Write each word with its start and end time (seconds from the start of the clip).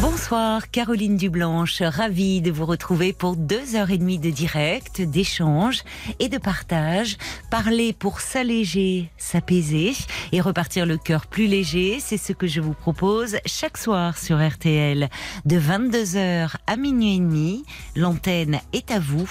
Bonsoir 0.00 0.70
Caroline 0.70 1.16
Dublanche, 1.16 1.80
ravie 1.80 2.42
de 2.42 2.50
vous 2.50 2.66
retrouver 2.66 3.12
pour 3.12 3.34
deux 3.34 3.76
heures 3.76 3.90
et 3.90 3.98
demie 3.98 4.18
de 4.18 4.30
direct, 4.30 5.00
d'échange 5.00 5.84
et 6.18 6.28
de 6.28 6.36
partage. 6.36 7.16
Parler 7.50 7.92
pour 7.92 8.20
s'alléger, 8.20 9.10
s'apaiser 9.16 9.92
et 10.32 10.40
repartir 10.40 10.84
le 10.84 10.98
cœur 10.98 11.26
plus 11.26 11.46
léger, 11.46 11.98
c'est 12.00 12.18
ce 12.18 12.32
que 12.32 12.46
je 12.46 12.60
vous 12.60 12.74
propose 12.74 13.36
chaque 13.46 13.78
soir 13.78 14.18
sur 14.18 14.46
RTL. 14.46 15.08
De 15.46 15.58
22h 15.58 16.50
à 16.66 16.76
minuit 16.76 17.16
et 17.16 17.20
demi, 17.20 17.64
l'antenne 17.94 18.60
est 18.72 18.90
à 18.90 18.98
vous. 18.98 19.30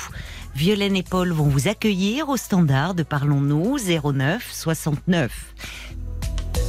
Violaine 0.55 0.95
et 0.95 1.03
Paul 1.03 1.31
vont 1.31 1.49
vous 1.49 1.67
accueillir 1.67 2.29
au 2.29 2.37
standard 2.37 2.95
de 2.95 3.03
Parlons-nous 3.03 3.77
09 3.77 4.49
69 4.51 5.53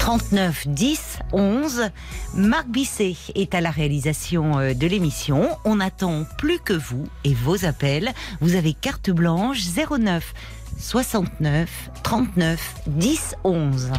39 0.06 0.68
10 0.68 1.18
11. 1.32 1.90
Marc 2.36 2.68
Bisset 2.68 3.16
est 3.34 3.56
à 3.56 3.60
la 3.60 3.70
réalisation 3.72 4.56
euh, 4.56 4.72
de 4.72 4.86
l'émission. 4.86 5.48
On 5.64 5.80
attend 5.80 6.24
plus 6.38 6.60
que 6.60 6.74
vous 6.74 7.08
et 7.24 7.34
vos 7.34 7.64
appels. 7.64 8.12
Vous 8.40 8.54
avez 8.54 8.72
carte 8.72 9.10
blanche 9.10 9.58
09 9.66 10.32
69 10.78 11.90
39 12.04 12.74
10 12.86 13.34
11. 13.42 13.90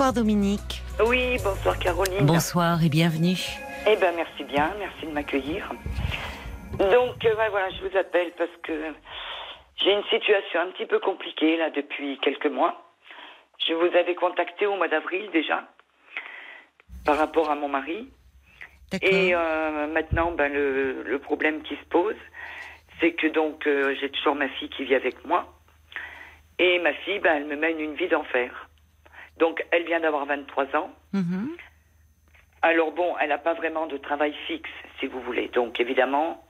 Bonsoir 0.00 0.14
Dominique. 0.14 0.80
Oui, 1.06 1.36
bonsoir 1.44 1.78
Caroline. 1.78 2.24
Bonsoir 2.24 2.82
et 2.82 2.88
bienvenue. 2.88 3.36
Eh 3.86 3.96
ben 3.96 4.14
merci 4.16 4.44
bien, 4.44 4.72
merci 4.78 5.04
de 5.04 5.10
m'accueillir. 5.10 5.70
Donc 6.78 7.22
euh, 7.22 7.34
voilà, 7.50 7.68
je 7.68 7.86
vous 7.86 7.94
appelle 7.98 8.32
parce 8.38 8.50
que 8.62 8.94
j'ai 9.76 9.92
une 9.92 10.02
situation 10.04 10.60
un 10.60 10.68
petit 10.68 10.86
peu 10.86 11.00
compliquée 11.00 11.58
là 11.58 11.68
depuis 11.68 12.18
quelques 12.22 12.46
mois. 12.46 12.82
Je 13.68 13.74
vous 13.74 13.94
avais 13.94 14.14
contacté 14.14 14.64
au 14.64 14.74
mois 14.76 14.88
d'avril 14.88 15.28
déjà 15.34 15.68
par 17.04 17.18
rapport 17.18 17.50
à 17.50 17.54
mon 17.54 17.68
mari. 17.68 18.08
Et 19.02 19.34
euh, 19.34 19.86
maintenant, 19.86 20.30
ben, 20.30 20.50
le, 20.50 21.02
le 21.02 21.18
problème 21.18 21.60
qui 21.60 21.76
se 21.76 21.84
pose, 21.90 22.16
c'est 23.00 23.12
que 23.12 23.26
donc 23.26 23.66
euh, 23.66 23.94
j'ai 24.00 24.08
toujours 24.08 24.34
ma 24.34 24.48
fille 24.48 24.70
qui 24.70 24.84
vit 24.84 24.94
avec 24.94 25.26
moi. 25.26 25.52
Et 26.58 26.78
ma 26.78 26.94
fille, 26.94 27.18
ben, 27.18 27.36
elle 27.36 27.44
me 27.44 27.56
mène 27.56 27.78
une 27.78 27.96
vie 27.96 28.08
d'enfer. 28.08 28.69
Donc, 29.40 29.64
elle 29.72 29.84
vient 29.84 30.00
d'avoir 30.00 30.26
23 30.26 30.76
ans. 30.76 30.90
Mhm. 31.12 31.50
Alors 32.62 32.92
bon, 32.92 33.14
elle 33.20 33.30
n'a 33.30 33.38
pas 33.38 33.54
vraiment 33.54 33.86
de 33.86 33.96
travail 33.96 34.34
fixe, 34.46 34.68
si 35.00 35.06
vous 35.06 35.20
voulez. 35.22 35.48
Donc, 35.48 35.80
évidemment, 35.80 36.44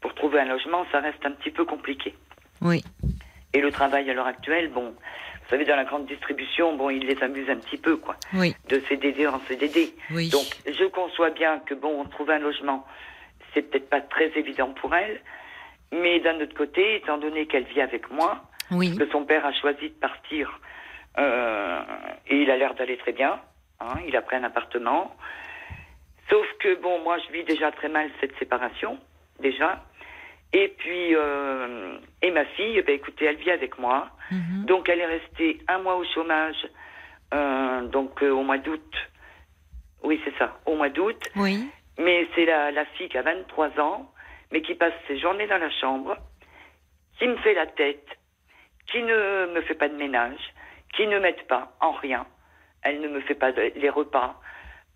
pour 0.00 0.14
trouver 0.14 0.38
un 0.40 0.44
logement, 0.44 0.86
ça 0.92 1.00
reste 1.00 1.26
un 1.26 1.32
petit 1.32 1.50
peu 1.50 1.64
compliqué. 1.64 2.14
Oui. 2.62 2.84
Et 3.52 3.60
le 3.60 3.72
travail 3.72 4.08
à 4.08 4.14
l'heure 4.14 4.28
actuelle, 4.28 4.68
bon, 4.70 4.90
vous 4.90 5.50
savez, 5.50 5.64
dans 5.64 5.74
la 5.76 5.84
grande 5.84 6.06
distribution, 6.06 6.76
bon, 6.76 6.90
il 6.90 7.04
les 7.06 7.20
amuse 7.22 7.50
un 7.50 7.56
petit 7.56 7.78
peu, 7.78 7.96
quoi. 7.96 8.16
Oui. 8.32 8.54
De 8.68 8.80
CDD 8.88 9.26
en 9.26 9.40
CDD. 9.40 9.92
Oui. 10.12 10.28
Donc, 10.30 10.46
je 10.66 10.84
conçois 10.84 11.30
bien 11.30 11.58
que, 11.60 11.74
bon, 11.74 12.04
trouver 12.04 12.34
un 12.34 12.38
logement, 12.38 12.86
c'est 13.52 13.62
peut-être 13.62 13.90
pas 13.90 14.00
très 14.00 14.30
évident 14.38 14.72
pour 14.80 14.94
elle. 14.94 15.20
Mais 15.92 16.20
d'un 16.20 16.40
autre 16.40 16.54
côté, 16.54 16.96
étant 16.96 17.18
donné 17.18 17.46
qu'elle 17.46 17.64
vit 17.64 17.80
avec 17.80 18.08
moi, 18.10 18.42
Oui. 18.70 18.96
que 18.96 19.08
son 19.10 19.24
père 19.24 19.44
a 19.46 19.52
choisi 19.52 19.88
de 19.88 19.94
partir 19.94 20.60
euh, 21.18 21.80
et 22.28 22.42
il 22.42 22.50
a 22.50 22.56
l'air 22.56 22.74
d'aller 22.74 22.96
très 22.98 23.12
bien. 23.12 23.40
Hein, 23.80 23.94
il 24.06 24.16
a 24.16 24.22
pris 24.22 24.36
un 24.36 24.44
appartement. 24.44 25.14
Sauf 26.30 26.46
que 26.60 26.74
bon, 26.80 27.00
moi 27.02 27.18
je 27.18 27.32
vis 27.32 27.44
déjà 27.44 27.70
très 27.72 27.88
mal 27.88 28.10
cette 28.20 28.36
séparation 28.38 28.98
déjà. 29.40 29.82
Et 30.52 30.68
puis 30.68 31.14
euh, 31.14 31.98
et 32.22 32.30
ma 32.30 32.44
fille, 32.46 32.80
ben 32.82 32.94
écoutez, 32.94 33.26
elle 33.26 33.36
vit 33.36 33.50
avec 33.50 33.78
moi. 33.78 34.08
Mhm. 34.30 34.64
Donc 34.66 34.88
elle 34.88 35.00
est 35.00 35.06
restée 35.06 35.60
un 35.68 35.78
mois 35.78 35.96
au 35.96 36.04
chômage. 36.04 36.66
euh, 37.34 37.82
donc 37.88 38.22
euh, 38.22 38.30
au 38.30 38.42
mois 38.42 38.58
d'août. 38.58 38.94
Oui 40.02 40.20
c'est 40.24 40.36
ça, 40.38 40.58
au 40.66 40.74
mois 40.76 40.88
d'août. 40.88 41.20
Oui. 41.36 41.68
Mais 41.98 42.26
c'est 42.34 42.44
la, 42.44 42.70
la 42.72 42.84
fille 42.86 43.08
qui 43.08 43.16
a 43.18 43.22
23 43.22 43.80
ans, 43.80 44.10
mais 44.52 44.60
qui 44.62 44.74
passe 44.74 44.92
ses 45.08 45.18
journées 45.18 45.46
dans 45.46 45.58
la 45.58 45.70
chambre, 45.70 46.16
qui 47.18 47.26
me 47.26 47.36
fait 47.38 47.54
la 47.54 47.66
tête, 47.66 48.06
qui 48.90 49.02
ne 49.02 49.46
me 49.54 49.60
fait 49.62 49.74
pas 49.74 49.88
de 49.88 49.96
ménage, 49.96 50.52
qui 50.96 51.06
ne 51.06 51.18
m'aide 51.18 51.46
pas 51.46 51.76
en 51.80 51.92
rien. 51.92 52.26
Elle 52.82 53.00
ne 53.00 53.08
me 53.08 53.20
fait 53.20 53.34
pas 53.34 53.50
les 53.50 53.90
repas. 53.90 54.40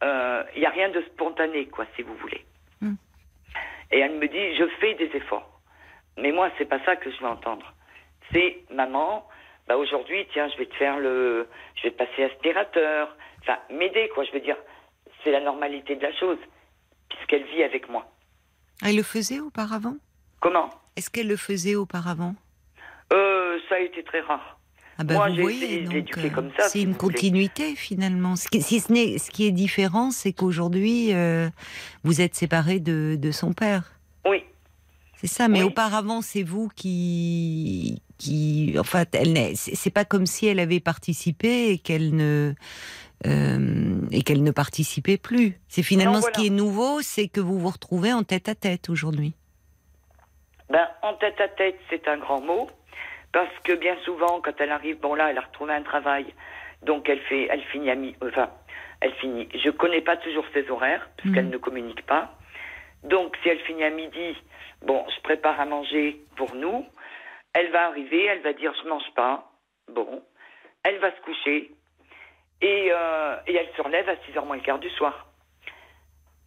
Il 0.03 0.61
n'y 0.61 0.66
a 0.66 0.71
rien 0.71 0.88
de 0.88 1.03
spontané, 1.03 1.66
quoi, 1.66 1.84
si 1.94 2.03
vous 2.03 2.15
voulez. 2.16 2.44
Hmm. 2.81 2.94
Et 3.91 3.99
elle 3.99 4.16
me 4.16 4.27
dit, 4.28 4.56
je 4.56 4.66
fais 4.81 4.94
des 4.94 5.11
efforts. 5.15 5.61
Mais 6.16 6.33
moi, 6.33 6.50
c'est 6.56 6.65
pas 6.65 6.83
ça 6.84 6.97
que 6.97 7.11
je 7.11 7.19
veux 7.21 7.28
entendre. 7.28 7.75
C'est, 8.33 8.65
maman, 8.71 9.28
bah 9.69 9.77
aujourd'hui, 9.77 10.27
tiens, 10.33 10.49
je 10.49 10.56
vais 10.59 10.66
te 10.66 10.75
faire 10.77 10.99
le... 10.99 11.49
Je 11.77 11.83
vais 11.84 11.91
te 11.91 11.99
passer 11.99 12.25
aspirateur. 12.25 13.15
Enfin, 13.43 13.59
m'aider, 13.71 14.09
quoi. 14.15 14.25
Je 14.25 14.32
veux 14.32 14.41
dire, 14.41 14.56
c'est 15.22 15.32
la 15.32 15.41
normalité 15.41 15.97
de 15.97 16.03
la 16.03 16.12
chose, 16.15 16.38
puisqu'elle 17.09 17.44
vit 17.44 17.62
avec 17.62 17.88
moi. 17.88 18.06
Elle 18.84 18.97
le 18.97 19.03
faisait 19.03 19.41
auparavant? 19.41 19.97
Comment? 20.41 20.71
Est-ce 20.97 21.11
qu'elle 21.11 21.28
le 21.28 21.37
faisait 21.37 21.75
auparavant? 21.75 22.34
Euh, 23.12 23.59
Ça 23.69 23.75
a 23.75 23.81
été 23.81 24.03
très 24.05 24.21
rare. 24.21 24.59
Ah 25.00 25.05
Moi, 25.15 25.28
vous 25.31 25.34
j'ai 25.37 25.41
voyez, 25.43 25.65
essayé 25.65 25.78
de 25.81 25.84
donc, 25.87 25.94
l'éduquer 25.94 26.27
euh, 26.27 26.31
comme 26.31 26.50
ça, 26.59 26.69
C'est 26.69 26.83
une 26.83 26.94
continuité 26.94 27.75
finalement. 27.75 28.37
Ce 28.37 28.49
qui, 28.49 28.61
si 28.61 28.81
ce 28.81 28.93
n'est, 28.93 29.16
ce 29.19 29.31
qui 29.31 29.47
est 29.47 29.50
différent, 29.53 30.11
c'est 30.11 30.33
qu'aujourd'hui, 30.34 31.15
euh, 31.15 31.49
vous 32.05 32.21
êtes 32.21 32.34
séparés 32.34 32.81
de, 32.81 33.16
de 33.19 33.31
son 33.31 33.55
père. 33.55 33.99
Oui, 34.27 34.44
C'est 35.16 35.27
ça. 35.27 35.49
Mais 35.49 35.62
Oui. 35.62 35.69
auparavant, 35.69 36.21
c'est 36.21 36.43
vous 36.43 36.69
qui, 36.77 38.03
qui, 38.19 38.75
en 38.78 38.84
fait, 38.84 39.09
elle 39.15 39.33
n'est. 39.33 39.55
C'est 39.55 39.91
pas 39.91 40.05
comme 40.05 40.27
si 40.27 40.47
elle 40.47 40.61
avait 40.61 40.81
participé 40.81 41.71
et 41.71 41.78
qu'elle 41.78 42.15
ne. 42.15 42.53
euh, 43.27 44.00
et 44.11 44.22
qu'elle 44.22 44.43
ne 44.43 44.50
participait 44.50 45.17
plus. 45.19 45.59
C'est 45.69 45.82
finalement 45.82 46.17
Non, 46.21 46.22
ce 46.22 46.31
qui 46.31 46.47
est 46.49 46.50
nouveau, 46.50 47.00
c'est 47.00 47.28
que 47.28 47.41
vous 47.41 47.59
vous 47.59 47.71
retrouvez 47.71 48.12
en 48.12 48.22
tête 48.22 48.49
à 48.50 48.55
tête 48.55 48.91
aujourd'hui. 48.91 49.32
Ben, 50.71 50.87
en 51.03 51.15
tête 51.15 51.41
à 51.41 51.49
tête, 51.49 51.77
c'est 51.91 52.06
un 52.06 52.19
grand 52.19 52.41
mot. 52.41 52.69
Parce 53.33 53.57
que 53.65 53.73
bien 53.73 53.97
souvent, 54.05 54.41
quand 54.41 54.61
elle 54.61 54.73
arrive, 54.73 54.99
bon 55.01 55.15
là, 55.15 55.31
elle 55.31 55.39
a 55.39 55.43
retrouvé 55.43 55.73
un 55.75 55.83
travail. 55.83 56.35
Donc 56.83 57.09
elle 57.09 57.21
fait, 57.21 57.47
elle 57.51 57.63
finit 57.65 57.91
à 57.91 57.95
mi, 57.95 58.17
enfin, 58.23 58.51
elle 59.01 59.13
finit. 59.15 59.49
Je 59.55 59.71
connais 59.71 60.01
pas 60.01 60.17
toujours 60.17 60.45
ses 60.53 60.69
horaires, 60.71 61.09
puisqu'elle 61.19 61.45
Mhm. 61.47 61.53
ne 61.53 61.59
communique 61.59 62.05
pas. 62.07 62.33
Donc 63.05 63.37
si 63.43 63.49
elle 63.49 63.61
finit 63.61 63.85
à 63.85 63.91
midi, 63.91 64.37
bon, 64.83 65.05
je 65.15 65.21
prépare 65.23 65.61
à 65.61 65.65
manger 65.67 66.21
pour 66.37 66.55
nous. 66.55 66.87
Elle 67.53 67.71
va 67.71 67.87
arriver, 67.87 68.25
elle 68.25 68.41
va 68.43 68.53
dire 68.53 68.73
je 68.83 68.89
mange 68.89 69.11
pas. 69.15 69.51
Bon, 69.89 70.23
elle 70.83 70.99
va 70.99 71.11
se 71.15 71.21
coucher. 71.23 71.71
Et, 72.62 72.89
euh, 72.93 73.37
et 73.47 73.55
elle 73.57 73.69
se 73.77 73.81
relève 73.83 74.09
à 74.09 74.17
6h 74.17 74.45
moins 74.45 74.57
le 74.57 74.62
quart 74.62 74.79
du 74.79 74.91
soir. 74.91 75.27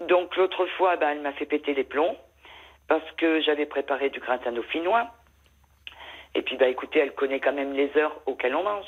Donc 0.02 0.36
l'autre 0.36 0.66
fois, 0.78 0.96
ben, 0.98 1.10
elle 1.12 1.22
m'a 1.22 1.34
fait 1.34 1.46
péter 1.46 1.74
les 1.74 1.84
plombs 1.84 2.18
parce 2.88 3.10
que 3.18 3.42
j'avais 3.42 3.66
préparé 3.66 4.10
du 4.10 4.20
gratin 4.20 4.52
dauphinois. 4.52 5.08
Et 6.36 6.42
puis, 6.42 6.58
bah, 6.58 6.68
écoutez, 6.68 7.00
elle 7.00 7.14
connaît 7.14 7.40
quand 7.40 7.54
même 7.54 7.74
les 7.74 7.92
heures 7.98 8.20
auxquelles 8.26 8.56
on 8.56 8.64
mange. 8.64 8.86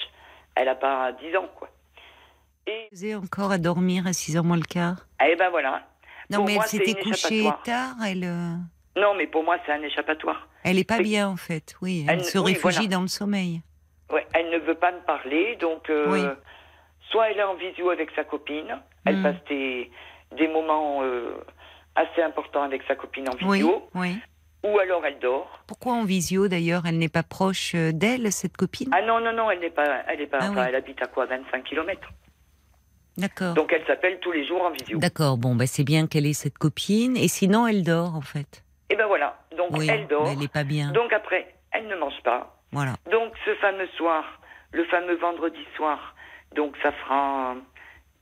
Elle 0.55 0.65
n'a 0.65 0.75
pas 0.75 1.11
10 1.13 1.35
ans, 1.37 1.49
quoi. 1.55 1.69
Et, 2.67 2.87
Vous 2.91 3.05
êtes 3.05 3.15
encore 3.15 3.51
à 3.51 3.57
dormir 3.57 4.07
à 4.07 4.11
6h 4.11 4.41
moins 4.43 4.57
le 4.57 4.63
quart? 4.63 5.05
Et 5.23 5.35
ben 5.35 5.49
voilà. 5.51 5.83
Non, 6.31 6.37
Pour 6.39 6.45
mais 6.47 6.53
moi, 6.55 6.63
elle 6.63 6.69
s'était 6.69 6.99
couchée 6.99 7.47
tard, 7.63 7.93
elle. 8.03 8.23
euh, 8.23 8.55
Non, 8.99 9.13
mais 9.15 9.27
pour 9.27 9.43
moi, 9.43 9.57
c'est 9.65 9.71
un 9.71 9.81
échappatoire. 9.83 10.47
Elle 10.63 10.79
est 10.79 10.83
pas 10.87 10.97
Oui. 10.97 11.03
bien 11.03 11.27
en 11.29 11.35
fait, 11.35 11.75
oui. 11.83 12.05
Elle, 12.09 12.19
Elle- 12.19 12.25
se 12.25 12.39
oui, 12.39 12.53
réfugie 12.53 12.77
voilà. 12.77 12.87
dans 12.95 13.01
le 13.01 13.07
sommeil. 13.07 13.61
Ouais, 14.11 14.25
elle 14.33 14.49
ne 14.49 14.57
veut 14.57 14.73
pas 14.75 14.91
me 14.91 15.01
parler, 15.01 15.55
donc 15.57 15.87
euh, 15.91 16.11
Oui. 16.11 16.21
soit 17.11 17.29
elle 17.29 17.37
est 17.37 17.43
en 17.43 17.53
visio 17.55 17.91
avec 17.91 18.09
sa 18.15 18.23
copine, 18.23 18.79
elle 19.05 19.17
Mm. 19.19 19.23
passe 19.23 19.43
des, 19.49 19.91
des 20.35 20.47
moments 20.47 21.03
euh, 21.03 21.37
assez 21.95 22.23
importants 22.23 22.63
avec 22.63 22.81
sa 22.87 22.95
copine 22.95 23.29
en 23.29 23.33
Oui, 23.47 23.57
visio, 23.59 23.87
oui. 23.93 24.15
Ou 24.65 24.79
alors 24.79 25.05
elle 25.05 25.19
dort. 25.19 25.59
Pourquoi 25.67 25.93
en 25.93 26.03
visio 26.05 26.47
d'ailleurs 26.47 26.83
Elle 26.85 26.97
n'est 26.97 27.09
pas 27.09 27.23
proche 27.23 27.73
euh, 27.75 27.91
d'elle, 27.93 28.31
cette 28.31 28.57
copine? 28.57 28.89
Ah 28.93 29.01
non, 29.01 29.19
non, 29.19 29.33
non, 29.33 29.49
elle 29.51 29.59
n'est 29.59 29.69
pas, 29.69 30.03
elle 30.07 30.21
est 30.21 30.27
pas, 30.27 30.39
Ah 30.41 30.49
enfin, 30.49 30.61
oui. 30.63 30.65
elle 30.69 30.75
habite 30.75 31.01
à 31.01 31.07
quoi, 31.07 31.25
25 31.25 31.63
km. 31.63 32.09
D'accord. 33.17 33.53
Donc 33.53 33.71
elle 33.73 33.85
s'appelle 33.85 34.19
tous 34.19 34.31
les 34.31 34.45
jours 34.45 34.61
en 34.63 34.71
visio. 34.71 34.97
D'accord, 34.97 35.37
bon, 35.37 35.55
bah, 35.55 35.67
c'est 35.67 35.83
bien 35.85 36.07
qu'elle 36.07 36.25
ait 36.25 36.33
cette 36.33 36.57
copine, 36.57 37.15
et 37.15 37.27
sinon 37.29 37.65
elle 37.65 37.83
dort 37.83 38.15
en 38.15 38.21
fait. 38.21 38.63
Et 38.89 38.95
ben 38.95 39.07
voilà, 39.07 39.39
donc 39.57 39.69
Oui, 39.71 39.87
elle 39.89 40.07
dort. 40.07 40.27
elle 40.29 40.37
n'est 40.39 40.47
pas 40.49 40.63
bien. 40.65 40.91
Donc 40.91 41.13
après, 41.13 41.55
elle 41.71 41.87
ne 41.87 41.95
mange 41.95 42.21
pas. 42.23 42.57
Voilà. 42.71 42.95
Donc 43.11 43.31
ce 43.45 43.55
fameux 43.55 43.87
soir, 43.97 44.23
le 44.73 44.83
fameux 44.85 45.15
vendredi 45.15 45.65
soir, 45.77 46.13
donc 46.55 46.75
ça 46.83 46.91
fera 46.91 47.55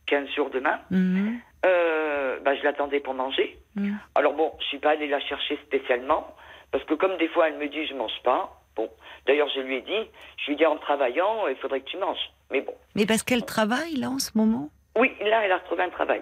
15 0.08 0.30
jours 0.36 0.50
demain. 0.50 0.80
Mhm. 0.92 1.40
Euh, 1.66 2.40
bah, 2.44 2.56
je 2.56 2.64
l'attendais 2.64 3.00
pour 3.00 3.14
manger. 3.14 3.58
Mhm. 3.76 3.98
Alors 4.16 4.34
bon, 4.34 4.52
je 4.60 4.66
suis 4.66 4.80
pas 4.80 4.92
allée 4.92 5.08
la 5.08 5.20
chercher 5.22 5.58
spécialement, 5.66 6.36
parce 6.72 6.84
que 6.86 6.94
comme 6.94 7.18
des 7.18 7.28
fois 7.30 7.48
elle 7.50 7.58
me 7.58 7.68
dit 7.68 7.86
je 7.88 7.94
mange 7.94 8.12
pas, 8.24 8.62
bon, 8.76 8.90
d'ailleurs 9.28 9.48
je 9.56 9.62
lui 9.62 9.78
ai 9.78 9.82
dit, 9.82 10.10
je 10.40 10.48
lui 10.48 10.54
ai 10.54 10.56
dit 10.58 10.66
en 10.66 10.78
travaillant, 10.78 11.48
il 11.50 11.56
faudrait 11.58 11.80
que 11.82 11.90
tu 11.90 11.98
manges. 11.98 12.32
Mais 12.52 12.62
bon, 12.62 12.74
Mais 12.96 13.06
parce 13.06 13.24
qu'elle 13.24 13.46
travaille 13.46 13.96
là 13.96 14.10
en 14.10 14.20
ce 14.20 14.32
moment? 14.36 14.70
Oui, 14.98 15.12
là 15.22 15.42
elle 15.46 15.52
a 15.52 15.58
retrouvé 15.58 15.84
un 15.84 15.90
travail. 15.90 16.22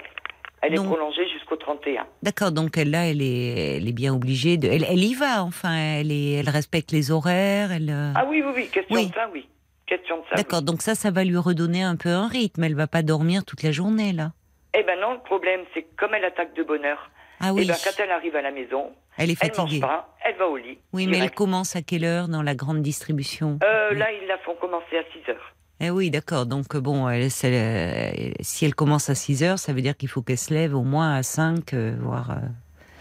Elle 0.64 0.76
Donc- 0.76 0.86
est 0.86 0.90
prolongée 0.90 1.28
jusqu'au 1.30 1.56
31. 1.56 2.06
D'accord, 2.22 2.52
donc 2.52 2.78
elle, 2.78 2.92
là, 2.92 3.08
elle 3.08 3.24
est, 3.24 3.78
elle 3.78 3.88
est 3.88 3.94
bien 3.94 4.14
obligée 4.14 4.58
de. 4.58 4.68
Elle, 4.68 4.84
elle 4.84 5.04
y 5.04 5.16
va, 5.16 5.44
enfin, 5.44 5.74
elle, 5.76 6.12
est, 6.12 6.34
elle 6.34 6.50
respecte 6.50 6.92
les 6.92 7.10
horaires. 7.10 7.72
Elle, 7.72 7.90
euh, 7.90 8.14
Ah 8.16 8.26
oui, 8.30 8.44
oui, 8.46 8.52
oui, 8.56 8.70
question 8.70 8.96
Oui. 8.96 9.08
de 9.10 9.14
ça, 9.16 9.28
oui. 9.34 9.48
Question 9.92 10.18
de 10.20 10.24
ça. 10.30 10.36
D'accord, 10.38 10.60
oui. 10.60 10.66
donc 10.66 10.82
ça, 10.82 10.96
ça 10.96 11.12
va 11.12 11.26
lui 11.26 11.36
redonner 11.36 11.84
un 11.84 11.98
peu 11.98 12.10
un 12.10 12.28
rythme. 12.30 12.64
Elle 12.64 12.76
va 12.76 12.88
pas 12.88 13.02
dormir 13.04 13.44
toute 13.44 13.62
la 13.62 13.72
journée, 13.74 14.14
là. 14.14 14.32
Eh 14.74 14.84
ben 14.84 14.98
non, 15.02 15.12
le 15.14 15.20
problème, 15.20 15.60
c'est 15.74 15.82
que 15.82 15.96
comme 15.98 16.14
elle 16.14 16.24
attaque 16.24 16.56
de 16.56 16.64
bonne 16.64 16.86
heure, 16.86 17.12
Ah 17.42 17.48
eh 17.50 17.52
oui, 17.52 17.68
ben, 17.68 17.76
quand 17.84 18.02
elle 18.02 18.12
arrive 18.12 18.38
à 18.38 18.42
la 18.42 18.52
maison, 18.52 18.92
elle 19.18 19.30
est 19.32 19.38
elle 19.42 19.50
mange 19.50 19.58
fatiguée. 19.58 19.82
pas, 19.82 20.16
elle 20.24 20.36
va 20.38 20.48
au 20.48 20.56
lit. 20.56 20.78
Oui, 20.94 21.08
mais 21.08 21.18
elle 21.18 21.32
commence 21.32 21.76
à 21.76 21.82
quelle 21.82 22.06
heure 22.06 22.30
dans 22.30 22.42
la 22.42 22.56
grande 22.56 22.82
distribution? 22.82 23.60
Euh, 23.66 23.90
Oui. 23.92 23.98
Là, 23.98 24.08
ils 24.14 24.28
la 24.30 24.38
font 24.38 24.56
commencer 24.62 24.98
à 24.98 25.04
6 25.26 25.30
heures. 25.32 25.54
Eh 25.82 25.90
oui, 25.90 26.10
d'accord. 26.10 26.46
Donc, 26.46 26.78
bon, 26.78 27.10
elle, 27.10 27.28
euh, 27.44 28.12
si 28.40 28.64
elle 28.66 28.76
commence 28.76 29.10
à 29.10 29.16
6 29.16 29.44
heures, 29.44 29.60
ça 29.60 29.74
veut 29.74 29.82
dire 29.82 29.98
qu'il 29.98 30.08
faut 30.08 30.22
qu'elle 30.22 30.38
se 30.38 30.54
lève 30.54 30.74
au 30.74 30.84
moins 30.84 31.16
à 31.16 31.24
5, 31.24 31.74
euh, 31.74 31.96
voire. 32.00 32.38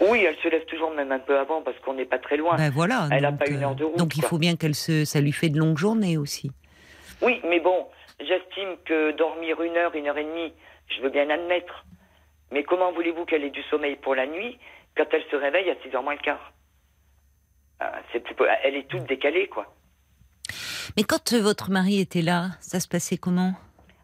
Oui, 0.01 0.25
elle 0.27 0.35
se 0.43 0.49
lève 0.49 0.65
toujours 0.65 0.91
même 0.91 1.11
un 1.13 1.19
peu 1.19 1.37
avant 1.39 1.61
parce 1.61 1.77
qu'on 1.85 1.93
n'est 1.93 2.05
pas 2.05 2.17
très 2.19 2.35
loin. 2.35 2.57
ben 2.57 2.69
voilà. 2.71 3.07
Elle 3.11 3.23
a 3.25 3.31
donc, 3.31 3.39
pas 3.39 3.47
une 3.49 3.63
heure 3.63 3.75
de 3.75 3.83
route, 3.85 3.97
Donc, 3.97 4.17
il 4.17 4.21
quoi. 4.21 4.29
faut 4.29 4.37
bien 4.39 4.55
qu'elle 4.57 4.75
se. 4.75 5.05
Ça 5.05 5.21
lui 5.21 5.31
fait 5.31 5.49
de 5.49 5.59
longues 5.59 5.77
journées 5.77 6.17
aussi. 6.17 6.51
Oui, 7.21 7.39
mais 7.43 7.59
bon, 7.59 7.87
j'estime 8.19 8.77
que 8.85 9.11
dormir 9.11 9.61
une 9.61 9.77
heure, 9.77 9.93
une 9.95 10.07
heure 10.07 10.17
et 10.17 10.23
demie, 10.23 10.53
je 10.89 11.01
veux 11.01 11.09
bien 11.09 11.25
l'admettre. 11.25 11.85
Mais 12.51 12.63
comment 12.63 12.91
voulez-vous 12.91 13.25
qu'elle 13.25 13.43
ait 13.43 13.49
du 13.49 13.63
sommeil 13.63 13.95
pour 13.95 14.15
la 14.15 14.27
nuit 14.27 14.57
quand 14.97 15.05
elle 15.11 15.23
se 15.29 15.35
réveille 15.35 15.69
à 15.69 15.75
6h 15.75 16.03
moins 16.03 16.15
le 16.15 16.19
quart? 16.19 16.51
Ah, 17.79 18.01
Elle 18.63 18.75
est 18.75 18.87
toute 18.87 19.05
décalée, 19.05 19.47
quoi. 19.47 19.73
Mais 20.97 21.03
quand 21.03 21.33
euh, 21.33 21.41
votre 21.41 21.71
mari 21.71 21.99
était 21.99 22.21
là, 22.21 22.49
ça 22.59 22.79
se 22.79 22.87
passait 22.87 23.17
comment? 23.17 23.53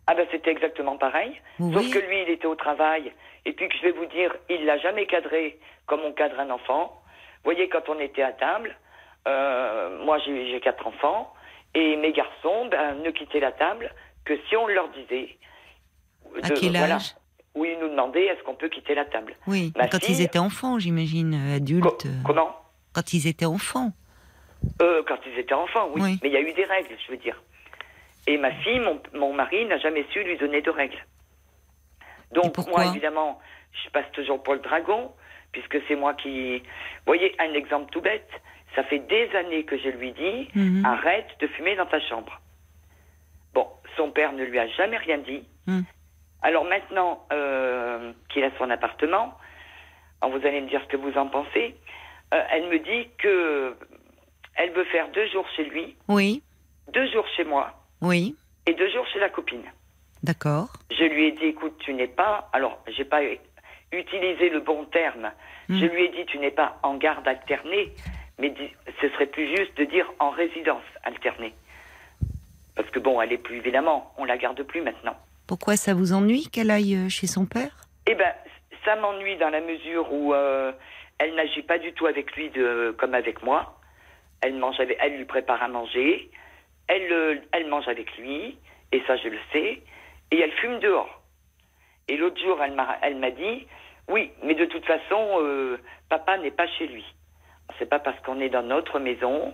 Ah 0.08 0.16
ben 0.16 0.25
c'était 0.31 0.52
exactement 0.52 0.98
pareil. 0.98 1.42
Oui. 1.60 1.74
Sauf 1.74 1.92
que 1.92 2.00
lui, 2.00 2.22
il 2.22 2.30
était 2.30 2.48
au 2.48 2.56
travail. 2.56 3.12
Et 3.46 3.52
puis 3.52 3.68
que 3.68 3.75
je 3.75 3.81
vais 3.84 3.92
vous 3.92 4.06
dire, 4.06 4.34
il 4.50 4.66
l'a 4.66 4.78
jamais 4.78 5.06
cadré 5.06 5.60
comme 5.86 6.02
on 6.02 6.14
cadre 6.14 6.40
un 6.40 6.50
enfant. 6.50 7.02
Vous 7.44 7.52
voyez, 7.52 7.68
quand 7.68 7.90
on 7.90 8.00
était 8.00 8.22
à 8.22 8.31
table, 8.31 8.75
euh, 9.28 10.04
moi 10.06 10.18
j'ai 10.19 10.60
quatre 10.62 10.88
enfants, 10.88 11.34
et 11.80 11.96
mes 11.98 12.12
garçons 12.12 12.66
ben, 12.72 12.96
ne 13.04 13.12
quittaient 13.12 13.40
la 13.40 13.52
table 13.52 13.92
que 14.26 14.34
si 14.48 14.56
on 14.56 14.68
leur 14.68 14.90
disait. 14.90 15.38
À 16.42 16.50
de- 16.50 16.56
quel 16.56 16.76
voilà. 16.78 16.96
âge? 16.96 17.16
Oui, 17.56 17.70
ils 17.74 17.80
nous 17.80 17.90
demandaient 17.90 18.26
est-ce 18.26 18.44
qu'on 18.44 18.56
peut 18.56 18.70
quitter 18.70 18.94
la 18.96 19.06
table? 19.06 19.34
Oui, 19.48 19.72
Ma 19.76 19.88
quand 19.88 20.04
fille- 20.04 20.16
ils 20.16 20.22
étaient 20.22 20.40
enfants, 20.40 20.78
j'imagine, 20.80 21.34
euh, 21.34 21.50
Co- 21.50 21.56
adultes. 21.56 22.06
euh, 22.06 22.24
comment? 22.26 22.56
Quand 22.94 23.14
ils 23.14 23.28
étaient 23.28 23.46
enfants. 23.46 23.92
Euh, 24.82 25.04
Quand 25.08 25.18
ils 25.26 25.38
étaient 25.40 25.54
enfants, 25.54 25.88
oui. 25.94 26.02
Oui. 26.04 26.20
Mais 26.22 26.30
il 26.30 26.34
y 26.34 26.38
a 26.38 26.42
eu 26.42 26.54
des 26.54 26.66
règles, 26.66 26.96
je 27.06 27.12
veux 27.12 27.18
dire. 27.18 27.42
Et 28.26 28.38
ma 28.38 28.52
fille, 28.52 28.80
mon, 28.80 29.00
mon 29.14 29.34
mari 29.34 29.66
n'a 29.66 29.78
jamais 29.78 30.06
su 30.12 30.24
lui 30.24 30.36
donner 30.38 30.62
de 30.62 30.70
règles. 30.72 31.04
Donc 32.32 32.58
moi, 32.68 32.86
évidemment, 32.92 33.40
je 33.86 33.90
passe 33.92 34.12
toujours 34.14 34.42
pour 34.44 34.54
le 34.56 34.60
dragon, 34.60 35.12
puisque 35.52 35.78
c'est 35.88 35.96
moi 35.96 36.14
qui... 36.16 36.58
Vous 36.60 36.64
voyez, 37.06 37.34
un 37.40 37.54
exemple 37.54 37.90
tout 37.92 38.02
bête. 38.02 38.30
Ça 38.78 38.84
fait 38.84 39.00
des 39.00 39.28
années 39.36 39.64
que 39.64 39.76
je 39.76 39.90
lui 39.90 40.12
dis, 40.12 40.50
Mhm. 40.54 40.86
arrête 40.86 41.26
de 41.40 41.48
fumer 41.48 41.76
dans 41.76 41.88
ta 41.88 42.00
chambre. 42.00 42.40
Bon, 43.56 43.66
son 43.96 44.12
père 44.12 44.34
ne 44.34 44.44
lui 44.44 44.60
a 44.60 44.68
jamais 44.68 44.98
rien 44.98 45.18
dit. 45.18 45.44
Mhm. 45.66 45.84
Alors 46.44 46.64
maintenant 46.64 47.26
euh, 47.34 48.14
qu'il 48.30 48.44
a 48.44 48.52
son 48.60 48.70
appartement, 48.70 49.34
vous 50.22 50.46
allez 50.46 50.62
me 50.62 50.70
dire 50.70 50.80
ce 50.84 50.88
que 50.90 50.98
vous 50.98 51.18
en 51.18 51.26
pensez, 51.28 51.76
euh, 52.36 52.44
elle 52.52 52.68
me 52.70 52.78
dit 52.78 53.10
que 53.18 53.76
elle 54.56 54.72
veut 54.74 54.86
faire 54.86 55.10
deux 55.12 55.26
jours 55.30 55.48
chez 55.56 55.64
lui, 55.66 55.96
Oui, 56.08 56.44
deux 56.94 57.08
jours 57.12 57.26
chez 57.36 57.44
moi 57.46 57.74
oui, 58.02 58.36
et 58.68 58.76
deux 58.76 58.92
jours 58.92 59.08
chez 59.08 59.18
la 59.20 59.30
copine. 59.30 59.64
d'accord. 60.22 60.68
Je 60.92 61.04
lui 61.06 61.26
ai 61.30 61.32
dit, 61.32 61.46
écoute, 61.46 61.78
tu 61.80 61.96
n'es 61.96 62.08
pas, 62.08 62.48
alors 62.54 62.78
j'ai 62.88 63.06
pas 63.06 63.22
utilisé 63.92 64.50
le 64.50 64.60
bon 64.60 64.86
terme, 64.86 65.32
Mm. 65.70 65.80
je 65.80 65.86
lui 65.86 66.04
ai 66.06 66.10
dit, 66.10 66.26
tu 66.28 66.38
n'es 66.38 66.52
pas 66.52 66.78
en 66.84 66.96
garde 66.98 67.28
alternée, 67.28 67.92
mais 68.39 68.54
ce 69.01 69.10
serait 69.10 69.28
plus 69.28 69.48
juste 69.56 69.75
de 69.78 69.86
dire 69.86 70.12
en 70.19 70.30
résidence 70.30 70.84
alternée. 71.04 71.54
Parce 72.75 72.89
que 72.89 73.00
bon, 73.00 73.19
elle 73.22 73.31
est 73.31 73.38
plus, 73.38 73.57
évidemment, 73.57 74.13
on 74.18 74.25
la 74.25 74.38
garde 74.38 74.62
plus 74.63 74.81
maintenant. 74.81 75.16
Pourquoi 75.48 75.78
ça 75.78 75.94
vous 75.94 76.13
ennuie 76.13 76.50
qu'elle 76.51 76.69
aille 76.69 76.95
euh, 76.95 77.10
chez 77.10 77.25
son 77.28 77.45
père? 77.45 77.88
Eh 78.06 78.16
ben, 78.16 78.34
ça 78.86 78.95
m'ennuie 78.95 79.38
dans 79.38 79.50
la 79.50 79.62
mesure 79.62 80.12
où 80.13 80.34
euh, 80.34 80.72
elle 81.18 81.36
n'agit 81.36 81.63
pas 81.63 81.80
du 81.80 81.94
tout 81.94 82.06
avec 82.06 82.36
lui 82.36 82.50
de, 82.50 82.95
comme 82.98 83.13
avec 83.13 83.42
moi. 83.44 83.80
Elle 84.42 84.56
mange 84.56 84.80
avec, 84.80 84.98
elle 85.01 85.18
lui 85.18 85.25
prépare 85.25 85.63
à 85.63 85.68
manger, 85.68 86.30
elle, 86.88 87.12
euh, 87.12 87.36
elle 87.51 87.68
mange 87.68 87.88
avec 87.88 88.16
lui, 88.18 88.57
et 88.92 89.01
ça 89.07 89.18
je 89.18 89.30
le 89.30 89.40
sais, 89.51 89.81
et 90.31 90.40
elle 90.40 90.51
fume 90.54 90.80
dehors. 90.80 91.22
Et 92.07 92.18
l'autre 92.18 92.40
jour, 92.40 92.62
elle 92.63 92.74
m'a, 92.74 92.98
elle 93.01 93.18
m'a 93.18 93.31
dit, 93.31 93.68
oui, 94.07 94.31
mais 94.44 94.54
de 94.54 94.66
toute 94.66 94.86
façon, 94.86 95.40
euh, 95.42 95.78
papa 96.07 96.38
n'est 96.38 96.51
pas 96.51 96.68
chez 96.68 96.88
lui. 96.88 97.04
C'est 97.80 97.90
pas 97.90 98.00
parce 98.00 98.20
qu'on 98.22 98.40
est 98.40 98.50
dans 98.50 98.64
notre 98.64 99.00
maison 99.00 99.54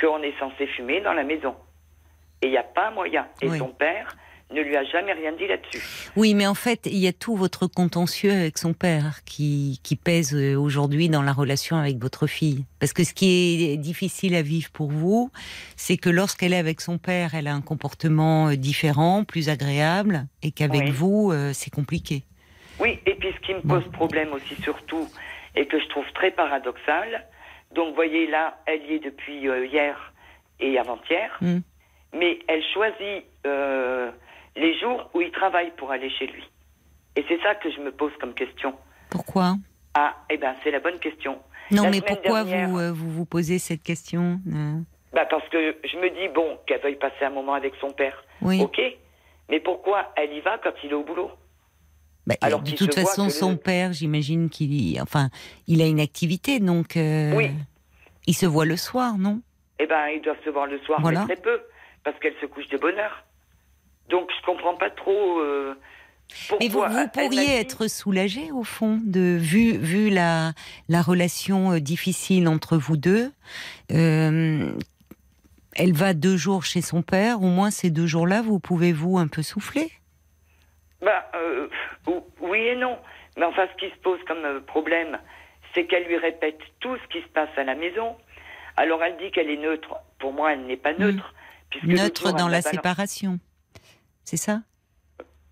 qu'on 0.00 0.22
est 0.22 0.38
censé 0.38 0.66
fumer 0.68 1.00
dans 1.00 1.12
la 1.12 1.24
maison. 1.24 1.54
Et 2.42 2.46
il 2.46 2.50
n'y 2.50 2.56
a 2.58 2.62
pas 2.62 2.90
moyen. 2.92 3.26
Et 3.42 3.48
Oui. 3.48 3.58
son 3.58 3.68
père 3.68 4.16
ne 4.50 4.62
lui 4.62 4.76
a 4.76 4.84
jamais 4.84 5.12
rien 5.12 5.32
dit 5.32 5.46
là-dessus. 5.46 5.82
Oui, 6.16 6.32
mais 6.34 6.46
en 6.46 6.54
fait, 6.54 6.86
il 6.86 6.96
y 6.96 7.06
a 7.08 7.12
tout 7.12 7.36
votre 7.36 7.66
contentieux 7.66 8.30
avec 8.32 8.56
son 8.56 8.72
père 8.72 9.22
qui, 9.26 9.78
qui 9.82 9.94
pèse 9.96 10.34
euh, 10.34 10.54
aujourd'hui 10.56 11.10
dans 11.10 11.20
la 11.20 11.32
relation 11.32 11.76
avec 11.76 11.98
votre 11.98 12.26
fille. 12.26 12.64
Parce 12.80 12.94
que 12.94 13.04
ce 13.04 13.12
qui 13.12 13.70
est 13.72 13.76
difficile 13.76 14.34
à 14.34 14.40
vivre 14.40 14.70
pour 14.70 14.90
vous, 14.90 15.30
c'est 15.76 15.98
que 15.98 16.08
lorsqu'elle 16.08 16.54
est 16.54 16.58
avec 16.58 16.80
son 16.80 16.96
père, 16.96 17.34
elle 17.34 17.46
a 17.46 17.52
un 17.52 17.60
comportement 17.60 18.48
euh, 18.48 18.56
différent, 18.56 19.24
plus 19.24 19.50
agréable, 19.50 20.26
et 20.42 20.50
qu'avec 20.50 20.84
Oui. 20.84 20.90
vous, 20.92 21.30
euh, 21.30 21.50
c'est 21.52 21.70
compliqué. 21.74 22.22
Oui, 22.80 23.00
et 23.04 23.16
puis 23.16 23.28
ce 23.34 23.40
qui 23.46 23.52
me 23.52 23.60
Bon. 23.60 23.80
pose 23.80 23.90
problème 23.92 24.32
aussi 24.32 24.54
surtout, 24.62 25.08
et 25.56 25.66
que 25.66 25.78
je 25.78 25.86
trouve 25.88 26.06
très 26.14 26.30
paradoxal, 26.30 27.26
donc 27.74 27.88
vous 27.90 27.94
voyez 27.94 28.26
là, 28.26 28.58
elle 28.66 28.84
y 28.86 28.94
est 28.94 28.98
depuis 29.04 29.48
euh, 29.48 29.66
hier 29.66 30.12
et 30.60 30.78
avant-hier, 30.78 31.36
Hmm. 31.40 31.58
mais 32.14 32.38
elle 32.48 32.62
choisit 32.74 33.24
euh, 33.46 34.10
les 34.56 34.78
jours 34.78 35.10
où 35.14 35.20
il 35.20 35.30
travaille 35.30 35.70
pour 35.76 35.90
aller 35.90 36.10
chez 36.10 36.26
lui. 36.26 36.44
Et 37.16 37.24
c'est 37.28 37.40
ça 37.42 37.54
que 37.54 37.70
je 37.70 37.80
me 37.80 37.90
pose 37.92 38.12
comme 38.20 38.34
question. 38.34 38.74
Pourquoi? 39.10 39.54
Ah, 39.94 40.14
eh 40.30 40.36
ben 40.36 40.54
c'est 40.62 40.70
la 40.70 40.80
bonne 40.80 40.98
question. 40.98 41.38
Non, 41.70 41.84
La 41.84 41.90
mais 41.90 42.00
pourquoi 42.00 42.44
dernière- 42.44 42.68
vous, 42.68 42.78
euh, 42.78 42.92
vous 42.92 43.10
vous 43.10 43.24
posez 43.26 43.58
cette 43.58 43.82
question 43.82 44.40
euh, 44.52 44.80
Bah 45.12 45.26
parce 45.26 45.46
que 45.48 45.76
je 45.84 45.96
me 45.98 46.08
dis, 46.10 46.28
bon, 46.34 46.58
qu'elle 46.66 46.80
veuille 46.80 46.96
passer 46.96 47.24
un 47.24 47.30
moment 47.30 47.54
avec 47.54 47.74
son 47.80 47.90
père, 47.90 48.24
Oui. 48.42 48.60
ok, 48.62 48.80
mais 49.50 49.60
pourquoi 49.60 50.12
elle 50.16 50.32
y 50.32 50.40
va 50.40 50.58
quand 50.58 50.72
il 50.84 50.90
est 50.90 50.94
au 50.94 51.02
boulot? 51.04 51.30
Bah, 52.28 52.34
Alors 52.42 52.60
de 52.62 52.70
toute 52.72 52.94
façon, 52.94 53.30
son 53.30 53.52
le- 53.52 53.56
père, 53.56 53.92
j'imagine 53.94 54.50
qu'il, 54.50 55.00
enfin, 55.00 55.30
il 55.66 55.80
a 55.82 55.86
une 55.86 55.98
activité, 56.00 56.60
donc 56.60 56.96
euh, 56.98 57.34
Oui. 57.34 57.50
il 58.26 58.34
se 58.34 58.44
voit 58.46 58.66
le 58.66 58.76
soir, 58.76 59.16
non? 59.16 59.40
Eh 59.80 59.86
ben, 59.86 60.08
ils 60.14 60.20
doivent 60.20 60.36
se 60.44 60.50
voir 60.50 60.66
le 60.66 60.78
soir, 60.80 61.00
Voilà. 61.00 61.20
mais 61.26 61.34
très 61.34 61.42
peu, 61.42 61.58
parce 62.04 62.18
qu'elle 62.20 62.34
se 62.40 62.46
couche 62.46 62.68
de 62.68 62.76
bonne 62.76 62.98
heure. 62.98 63.24
Donc, 64.10 64.28
je 64.38 64.44
comprends 64.44 64.76
pas 64.76 64.90
trop. 64.90 65.40
euh, 65.40 65.74
Mais 66.60 66.68
vous, 66.68 66.82
pourriez 67.14 67.46
dit- 67.46 67.50
être 67.52 67.88
soulagé 67.88 68.50
au 68.52 68.62
fond 68.62 69.00
de 69.02 69.38
vu 69.40 69.78
vu 69.78 70.10
la 70.10 70.52
la 70.90 71.00
relation 71.00 71.72
euh, 71.72 71.80
difficile 71.80 72.46
entre 72.48 72.76
vous 72.76 72.98
deux. 72.98 73.32
euh, 73.92 74.70
elle 75.74 75.92
va 75.94 76.12
deux 76.12 76.36
jours 76.36 76.64
chez 76.64 76.82
son 76.82 77.00
père. 77.02 77.40
Au 77.42 77.46
moins 77.46 77.70
ces 77.70 77.88
deux 77.90 78.06
jours-là, 78.06 78.42
vous 78.42 78.58
pouvez 78.58 78.92
vous 78.92 79.16
un 79.16 79.28
peu 79.28 79.42
souffler? 79.42 79.90
Bah, 81.02 81.30
euh, 81.34 81.68
ou- 82.06 82.24
oui 82.40 82.58
et 82.60 82.76
non. 82.76 82.98
Mais 83.36 83.44
enfin, 83.44 83.66
ce 83.72 83.76
qui 83.78 83.90
se 83.92 83.98
pose 84.00 84.18
comme 84.26 84.44
euh, 84.44 84.60
problème, 84.60 85.18
c'est 85.74 85.86
qu'elle 85.86 86.04
lui 86.04 86.16
répète 86.16 86.58
tout 86.80 86.96
ce 86.96 87.06
qui 87.08 87.22
se 87.22 87.28
passe 87.28 87.50
à 87.56 87.64
la 87.64 87.74
maison. 87.74 88.16
Alors, 88.76 89.02
elle 89.02 89.16
dit 89.18 89.30
qu'elle 89.30 89.50
est 89.50 89.56
neutre. 89.56 89.94
Pour 90.18 90.32
moi, 90.32 90.52
elle 90.52 90.66
n'est 90.66 90.76
pas 90.76 90.92
neutre. 90.94 91.34
Mm. 91.82 91.92
Neutre 91.94 92.22
jour, 92.28 92.32
dans 92.34 92.46
elle 92.46 92.52
la 92.52 92.62
séparation. 92.62 93.38
C'est 94.24 94.36
ça? 94.36 94.60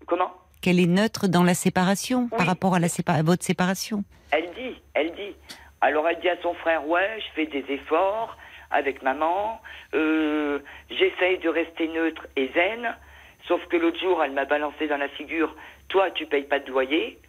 Comment? 0.05 0.33
Qu'elle 0.61 0.79
est 0.79 0.87
neutre 0.87 1.27
dans 1.27 1.43
la 1.43 1.53
séparation 1.53 2.27
par 2.29 2.47
rapport 2.47 2.75
à 2.75 2.79
la 2.79 2.87
sépa- 2.87 3.13
à 3.19 3.23
votre 3.23 3.43
séparation. 3.43 4.03
Elle 4.31 4.51
dit, 4.53 4.81
elle 4.93 5.13
dit. 5.13 5.35
Alors 5.81 6.07
elle 6.09 6.19
dit 6.19 6.29
à 6.29 6.41
son 6.41 6.53
frère, 6.55 6.87
ouais, 6.87 7.19
je 7.19 7.25
fais 7.35 7.45
des 7.45 7.63
efforts 7.71 8.35
avec 8.71 9.01
maman, 9.03 9.61
euh, 9.93 10.59
j'essaye 10.89 11.37
de 11.37 11.47
rester 11.49 11.87
neutre 11.87 12.25
et 12.35 12.51
zen, 12.53 12.95
sauf 13.47 13.65
que 13.67 13.77
l'autre 13.77 13.99
jour, 13.99 14.23
elle 14.23 14.31
m'a 14.33 14.45
balancé 14.45 14.87
dans 14.87 14.97
la 14.97 15.07
figure, 15.09 15.55
toi, 15.89 16.11
tu 16.11 16.25
payes 16.25 16.43
pas 16.43 16.59
de 16.59 16.69
loyer? 16.69 17.19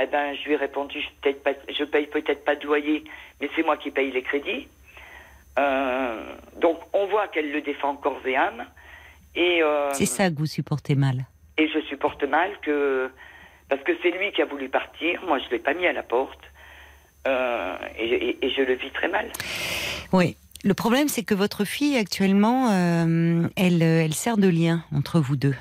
Eh 0.00 0.06
ben, 0.06 0.34
je 0.34 0.44
lui 0.44 0.52
ai 0.52 0.56
répondu, 0.56 1.00
je, 1.00 1.08
peut-être 1.22 1.42
pas, 1.42 1.52
je 1.68 1.84
paye 1.84 2.06
peut-être 2.06 2.44
pas 2.44 2.54
de 2.56 2.66
loyer, 2.66 3.04
mais 3.40 3.48
c'est 3.56 3.62
moi 3.62 3.76
qui 3.78 3.90
paye 3.90 4.10
les 4.12 4.22
crédits. 4.22 4.68
Euh, 5.58 6.22
donc, 6.60 6.78
on 6.92 7.06
voit 7.06 7.28
qu'elle 7.28 7.50
le 7.50 7.62
défend 7.62 7.96
corps 7.96 8.20
et 8.26 8.36
âme. 8.36 8.66
Et 9.34 9.62
euh, 9.62 9.92
C'est 9.94 10.06
ça 10.06 10.30
que 10.30 10.36
vous 10.36 10.46
supportez 10.46 10.94
mal. 10.94 11.24
Et 11.58 11.68
je 11.68 11.80
supporte 11.80 12.22
mal 12.24 12.50
que. 12.60 13.10
Parce 13.68 13.82
que 13.82 13.92
c'est 14.02 14.10
lui 14.10 14.32
qui 14.32 14.42
a 14.42 14.44
voulu 14.44 14.68
partir, 14.68 15.22
moi 15.26 15.38
je 15.38 15.46
ne 15.46 15.50
l'ai 15.50 15.58
pas 15.58 15.74
mis 15.74 15.86
à 15.86 15.92
la 15.92 16.02
porte. 16.02 16.38
Euh, 17.26 17.76
et, 17.98 18.04
et- 18.06 18.46
et 18.46 18.50
je 18.50 18.62
le 18.62 18.74
vis 18.74 18.90
très 18.90 19.08
mal. 19.08 19.30
Oui. 20.12 20.36
Le 20.66 20.74
problème, 20.74 21.06
c'est 21.06 21.22
que 21.22 21.34
votre 21.34 21.64
fille, 21.64 21.96
actuellement, 21.96 22.72
euh, 22.72 23.46
elle, 23.54 23.80
euh, 23.84 24.04
elle 24.04 24.14
sert 24.14 24.36
de 24.36 24.48
lien 24.48 24.82
entre 24.92 25.20
vous 25.20 25.36
deux. 25.36 25.54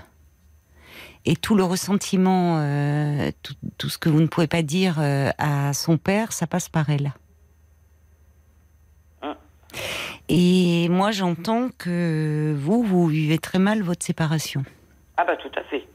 Et 1.25 1.35
tout 1.35 1.53
le 1.53 1.63
ressentiment, 1.63 2.57
euh, 2.57 3.29
tout, 3.43 3.53
tout 3.77 3.89
ce 3.89 3.99
que 3.99 4.09
vous 4.09 4.19
ne 4.19 4.25
pouvez 4.25 4.47
pas 4.47 4.63
dire 4.63 4.95
euh, 4.99 5.29
à 5.37 5.73
son 5.73 5.99
père, 5.99 6.31
ça 6.31 6.47
passe 6.47 6.69
par 6.69 6.89
elle. 6.89 7.13
Hein. 9.21 9.37
Et 10.27 10.89
moi, 10.89 11.11
j'entends 11.11 11.69
que 11.77 12.55
vous, 12.57 12.81
vous 12.81 13.05
vivez 13.05 13.37
très 13.37 13.59
mal 13.59 13.83
votre 13.83 14.03
séparation. 14.03 14.63
Ah 15.17 15.23
bah 15.23 15.37
tout 15.37 15.51
à 15.55 15.63
fait. 15.65 15.85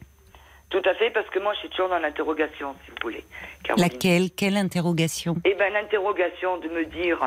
Tout 0.69 0.83
à 0.85 0.95
fait, 0.95 1.11
parce 1.11 1.29
que 1.31 1.40
moi 1.40 1.52
je 1.55 1.59
suis 1.59 1.69
toujours 1.71 1.88
dans 1.88 1.99
l'interrogation, 1.99 2.76
si 2.85 2.93
vous 2.93 2.97
voulez. 3.02 3.25
Caroline. 3.64 3.88
Laquelle? 3.88 4.31
Quelle 4.31 4.57
interrogation? 4.57 5.37
Eh 5.45 5.55
ben 5.55 5.73
l'interrogation 5.73 6.59
de 6.59 6.69
me 6.69 6.85
dire... 6.87 7.19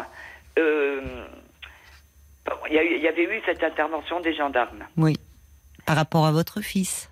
euh, 0.57 1.25
Il 2.69 2.73
y, 2.75 3.07
avait 3.07 3.23
eu 3.23 3.41
cette 3.45 3.63
intervention 3.63 4.19
des 4.19 4.33
gendarmes. 4.35 4.83
Oui. 4.97 5.15
Par 5.85 5.95
rapport 5.95 6.25
à 6.25 6.31
votre 6.31 6.61
fils, 6.61 7.09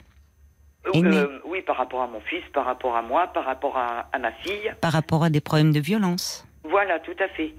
Euh, 0.88 0.92
euh, 0.96 1.40
oui, 1.46 1.62
par 1.62 1.78
rapport 1.78 2.02
à 2.02 2.08
mon 2.08 2.20
fils, 2.22 2.44
par 2.54 2.66
rapport 2.66 2.96
à 2.96 3.02
moi, 3.02 3.28
par 3.28 3.46
rapport 3.46 3.78
à, 3.78 4.08
à 4.12 4.18
ma 4.20 4.32
fille. 4.32 4.74
par 4.82 4.92
rapport 4.92 5.24
à 5.24 5.30
des 5.30 5.40
problèmes 5.42 5.72
de 5.72 5.80
violence. 5.80 6.46
Voilà, 6.64 7.00
tout 7.00 7.16
à 7.20 7.28
fait. 7.30 7.54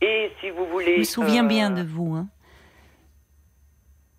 Et 0.00 0.30
si 0.40 0.50
vous 0.50 0.66
voulez... 0.66 0.94
Je 0.94 0.98
me 1.00 1.04
souviens 1.04 1.44
euh, 1.44 1.48
bien 1.48 1.70
de 1.70 1.82
vous. 1.82 2.14
hein. 2.16 2.26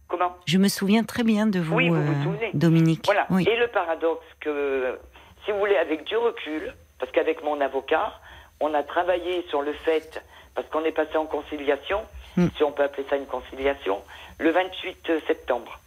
Comment? 0.08 0.36
Je 0.46 0.58
me 0.58 0.70
souviens 0.70 1.04
très 1.04 1.24
bien 1.24 1.46
de 1.48 1.60
vous, 1.60 1.76
Oui, 1.76 1.90
vous 1.90 2.02
vous 2.02 2.24
souvenez. 2.24 2.52
Dominique. 2.54 3.04
Voilà. 3.06 3.28
Oui. 3.30 3.46
Et 3.48 3.58
le 3.58 3.68
paradoxe 3.68 4.26
que, 4.40 4.98
si 5.44 5.52
vous 5.52 5.60
voulez, 5.60 5.76
avec 5.76 6.06
du 6.06 6.16
recul, 6.16 6.74
parce 7.00 7.12
qu'avec 7.12 7.44
mon 7.44 7.60
avocat, 7.60 8.14
on 8.62 8.74
a 8.74 8.84
travaillé 8.84 9.46
sur 9.50 9.62
le 9.62 9.74
fait, 9.74 10.24
parce 10.56 10.68
qu'on 10.70 10.84
est 10.86 10.94
passé 10.94 11.18
en 11.18 11.26
conciliation, 11.26 12.02
Hmm. 12.38 12.48
si 12.56 12.64
on 12.64 12.72
peut 12.72 12.84
appeler 12.84 13.06
ça 13.10 13.18
une 13.18 13.26
conciliation, 13.26 14.04
le 14.40 14.52
28 14.52 15.12
septembre. 15.26 15.80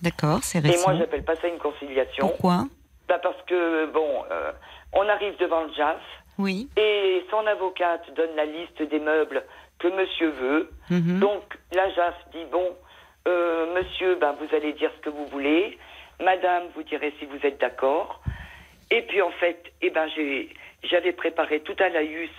D'accord, 0.00 0.40
c'est 0.42 0.64
Et 0.64 0.70
récent. 0.70 0.88
moi, 0.90 0.98
j'appelle 0.98 1.24
pas 1.24 1.36
ça 1.36 1.48
une 1.48 1.58
conciliation. 1.58 2.26
Pourquoi? 2.28 2.64
Bah, 3.08 3.18
parce 3.22 3.40
que, 3.46 3.86
bon, 3.92 4.24
euh, 4.30 4.52
on 4.94 5.06
arrive 5.08 5.36
devant 5.38 5.64
le 5.64 5.72
JAF, 5.74 6.00
Oui. 6.38 6.68
et 6.76 7.24
son 7.30 7.46
avocate 7.46 8.02
donne 8.14 8.34
la 8.36 8.46
liste 8.46 8.80
des 8.82 8.98
meubles 9.00 9.44
que 9.78 9.88
monsieur 9.88 10.30
veut. 10.30 10.70
Mhm. 10.90 11.20
Donc, 11.20 11.42
la 11.72 11.90
JAF 11.90 12.14
dit, 12.32 12.44
bon, 12.50 12.74
euh, 13.26 13.74
monsieur, 13.74 14.14
ben, 14.16 14.34
vous 14.40 14.54
allez 14.56 14.72
dire 14.72 14.90
ce 14.96 15.02
que 15.02 15.10
vous 15.10 15.26
voulez. 15.26 15.78
Madame, 16.24 16.64
vous 16.74 16.82
direz 16.82 17.12
si 17.18 17.26
vous 17.26 17.38
êtes 17.44 17.60
d'accord. 17.60 18.20
Et 18.90 19.02
puis, 19.02 19.20
en 19.20 19.30
fait, 19.32 19.62
eh 19.82 19.90
ben, 19.90 20.08
j'avais 20.84 21.12
préparé 21.12 21.60
tout 21.60 21.76
à 21.78 21.88
laïus, 21.90 22.30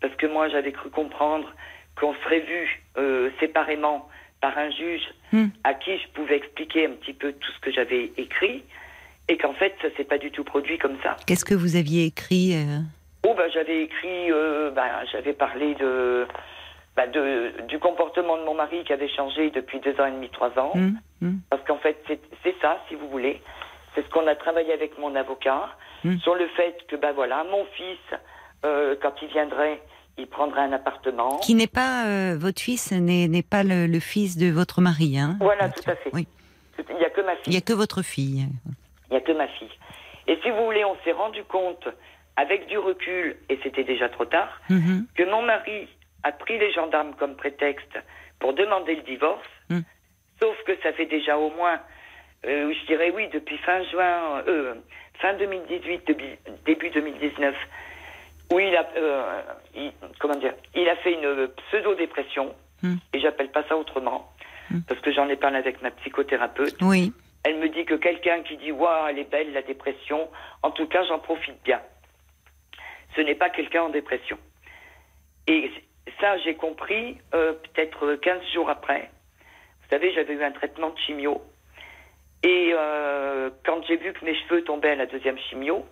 parce 0.00 0.14
que 0.16 0.26
moi, 0.26 0.48
j'avais 0.48 0.72
cru 0.72 0.88
comprendre 0.90 1.48
qu'on 1.98 2.14
serait 2.24 2.40
vu 2.40 2.82
euh, 2.98 3.30
séparément 3.40 4.08
par 4.40 4.56
un 4.58 4.70
juge 4.70 5.02
Hmm. 5.32 5.46
à 5.64 5.72
qui 5.72 5.96
je 5.96 6.08
pouvais 6.08 6.36
expliquer 6.36 6.84
un 6.86 6.90
petit 6.90 7.14
peu 7.14 7.32
tout 7.32 7.50
ce 7.52 7.60
que 7.60 7.70
j'avais 7.72 8.12
écrit, 8.18 8.62
et 9.28 9.38
qu'en 9.38 9.54
fait, 9.54 9.74
ça 9.80 9.88
s'est 9.96 10.04
pas 10.04 10.18
du 10.18 10.30
tout 10.30 10.44
produit 10.44 10.76
comme 10.76 10.98
ça. 11.02 11.16
Qu'est-ce 11.26 11.44
que 11.46 11.54
vous 11.54 11.76
aviez 11.76 12.04
écrit 12.04 12.52
euh, 12.54 12.80
Oh 13.26 13.32
ben 13.34 13.48
j'avais 13.50 13.82
écrit, 13.84 14.30
euh, 14.30 14.70
ben, 14.72 14.84
j'avais 15.10 15.32
parlé 15.32 15.74
de, 15.76 16.26
ben, 16.96 17.10
de 17.10 17.62
du 17.66 17.78
comportement 17.78 18.36
de 18.36 18.42
mon 18.44 18.52
mari 18.54 18.84
qui 18.84 18.92
avait 18.92 19.08
changé 19.08 19.48
depuis 19.50 19.80
deux 19.80 19.98
ans 20.00 20.04
et 20.06 20.10
demi, 20.10 20.28
trois 20.28 20.52
ans. 20.58 20.72
hum, 20.74 20.98
hum, 21.22 21.40
Parce 21.48 21.62
qu'en 21.64 21.78
fait 21.78 21.96
c'est 22.44 22.54
ça, 22.60 22.78
si 22.88 22.94
vous 22.94 23.08
voulez, 23.08 23.40
c'est 23.94 24.02
ce 24.04 24.10
qu'on 24.10 24.26
a 24.26 24.34
travaillé 24.34 24.72
avec 24.74 24.98
mon 24.98 25.14
avocat 25.14 25.70
Hmm. 26.04 26.18
sur 26.18 26.34
le 26.34 26.48
fait 26.48 26.76
que 26.88 26.96
ben 26.96 27.12
voilà, 27.12 27.44
mon 27.44 27.64
fils 27.76 28.18
quand 29.00 29.14
il 29.22 29.28
viendrait, 29.28 29.80
il 30.18 30.26
prendrait 30.26 30.62
un 30.62 30.72
appartement. 30.72 31.38
Qui 31.38 31.54
n'est 31.54 31.66
pas 31.66 32.06
euh, 32.06 32.36
votre 32.38 32.60
fils, 32.60 32.92
n'est 32.92 33.42
pas 33.42 33.62
le, 33.62 33.86
le 33.86 34.00
fils 34.00 34.36
de 34.36 34.50
votre 34.50 34.80
mari, 34.80 35.18
hein 35.18 35.36
Voilà, 35.40 35.68
tout 35.70 35.88
à 35.90 35.96
fait. 35.96 36.10
Oui. 36.12 36.26
Il 36.90 36.96
n'y 36.96 37.04
a 37.04 37.10
que 37.10 37.20
ma 37.20 37.32
Il 37.32 37.36
n'y 37.36 37.42
fille. 37.44 37.56
a 37.56 37.60
que 37.60 37.72
votre 37.72 38.02
fille. 38.02 38.46
Il 39.08 39.12
n'y 39.12 39.16
a 39.16 39.20
que 39.20 39.32
ma 39.32 39.48
fille. 39.48 39.70
Et 40.26 40.38
si 40.42 40.50
vous 40.50 40.64
voulez, 40.64 40.84
on 40.84 40.96
s'est 41.04 41.12
rendu 41.12 41.42
compte 41.44 41.88
avec 42.36 42.66
du 42.68 42.78
recul, 42.78 43.36
et 43.48 43.58
c'était 43.62 43.84
déjà 43.84 44.08
trop 44.08 44.24
tard, 44.24 44.60
Mhm. 44.70 45.06
que 45.14 45.22
mon 45.24 45.42
mari 45.42 45.88
a 46.22 46.32
pris 46.32 46.58
les 46.58 46.72
gendarmes 46.72 47.14
comme 47.18 47.36
prétexte 47.36 47.92
pour 48.38 48.54
demander 48.54 48.94
le 48.96 49.02
divorce, 49.02 49.46
Hmm. 49.68 49.80
sauf 50.40 50.56
que 50.66 50.72
ça 50.82 50.92
fait 50.92 51.06
déjà 51.06 51.36
au 51.38 51.50
moins, 51.50 51.78
euh, 52.46 52.72
je 52.72 52.86
dirais 52.86 53.12
oui, 53.14 53.28
depuis 53.32 53.58
fin 53.58 53.82
juin, 53.84 54.42
euh, 54.48 54.74
fin 55.20 55.34
2018, 55.34 56.06
début, 56.06 56.38
début 56.66 56.90
2019, 56.90 57.54
où 58.52 58.60
il 58.60 58.76
a, 58.76 58.86
euh, 58.96 59.42
il- 59.74 59.92
comment 60.18 60.36
dire, 60.36 60.54
il 60.74 60.88
a 60.88 60.96
fait 60.96 61.12
une 61.14 61.48
pseudo-dépression, 61.68 62.54
Hmm. 62.82 62.96
et 63.12 63.20
j'appelle 63.20 63.50
pas 63.50 63.62
ça 63.68 63.76
autrement, 63.76 64.28
Hmm. 64.70 64.80
parce 64.88 65.00
que 65.00 65.12
j'en 65.12 65.28
ai 65.28 65.36
parlé 65.36 65.56
avec 65.58 65.80
ma 65.82 65.90
psychothérapeute. 65.92 66.76
Oui. 66.82 67.12
Elle 67.44 67.58
me 67.58 67.68
dit 67.68 67.84
que 67.84 67.94
quelqu'un 67.94 68.42
qui 68.42 68.56
dit 68.56 68.70
Waouh, 68.72 69.08
elle 69.08 69.18
est 69.18 69.30
belle 69.30 69.52
la 69.52 69.62
dépression, 69.62 70.28
en 70.62 70.70
tout 70.70 70.86
cas, 70.86 71.02
j'en 71.04 71.18
profite 71.18 71.60
bien. 71.64 71.80
Ce 73.16 73.20
n'est 73.20 73.34
pas 73.34 73.50
quelqu'un 73.50 73.82
en 73.82 73.88
dépression. 73.88 74.38
Et 75.46 75.70
ça, 76.20 76.38
j'ai 76.38 76.54
compris 76.54 77.18
euh, 77.34 77.52
peut-être 77.52 78.14
15 78.16 78.42
jours 78.54 78.70
après. 78.70 79.10
Vous 79.82 79.88
savez, 79.90 80.12
j'avais 80.14 80.34
eu 80.34 80.42
un 80.42 80.52
traitement 80.52 80.90
de 80.90 80.98
chimio. 80.98 81.42
Et 82.44 82.70
euh, 82.74 83.50
quand 83.64 83.84
j'ai 83.86 83.96
vu 83.96 84.12
que 84.12 84.24
mes 84.24 84.34
cheveux 84.34 84.62
tombaient 84.64 84.92
à 84.92 84.96
la 84.96 85.06
deuxième 85.06 85.38
chimio, 85.38 85.84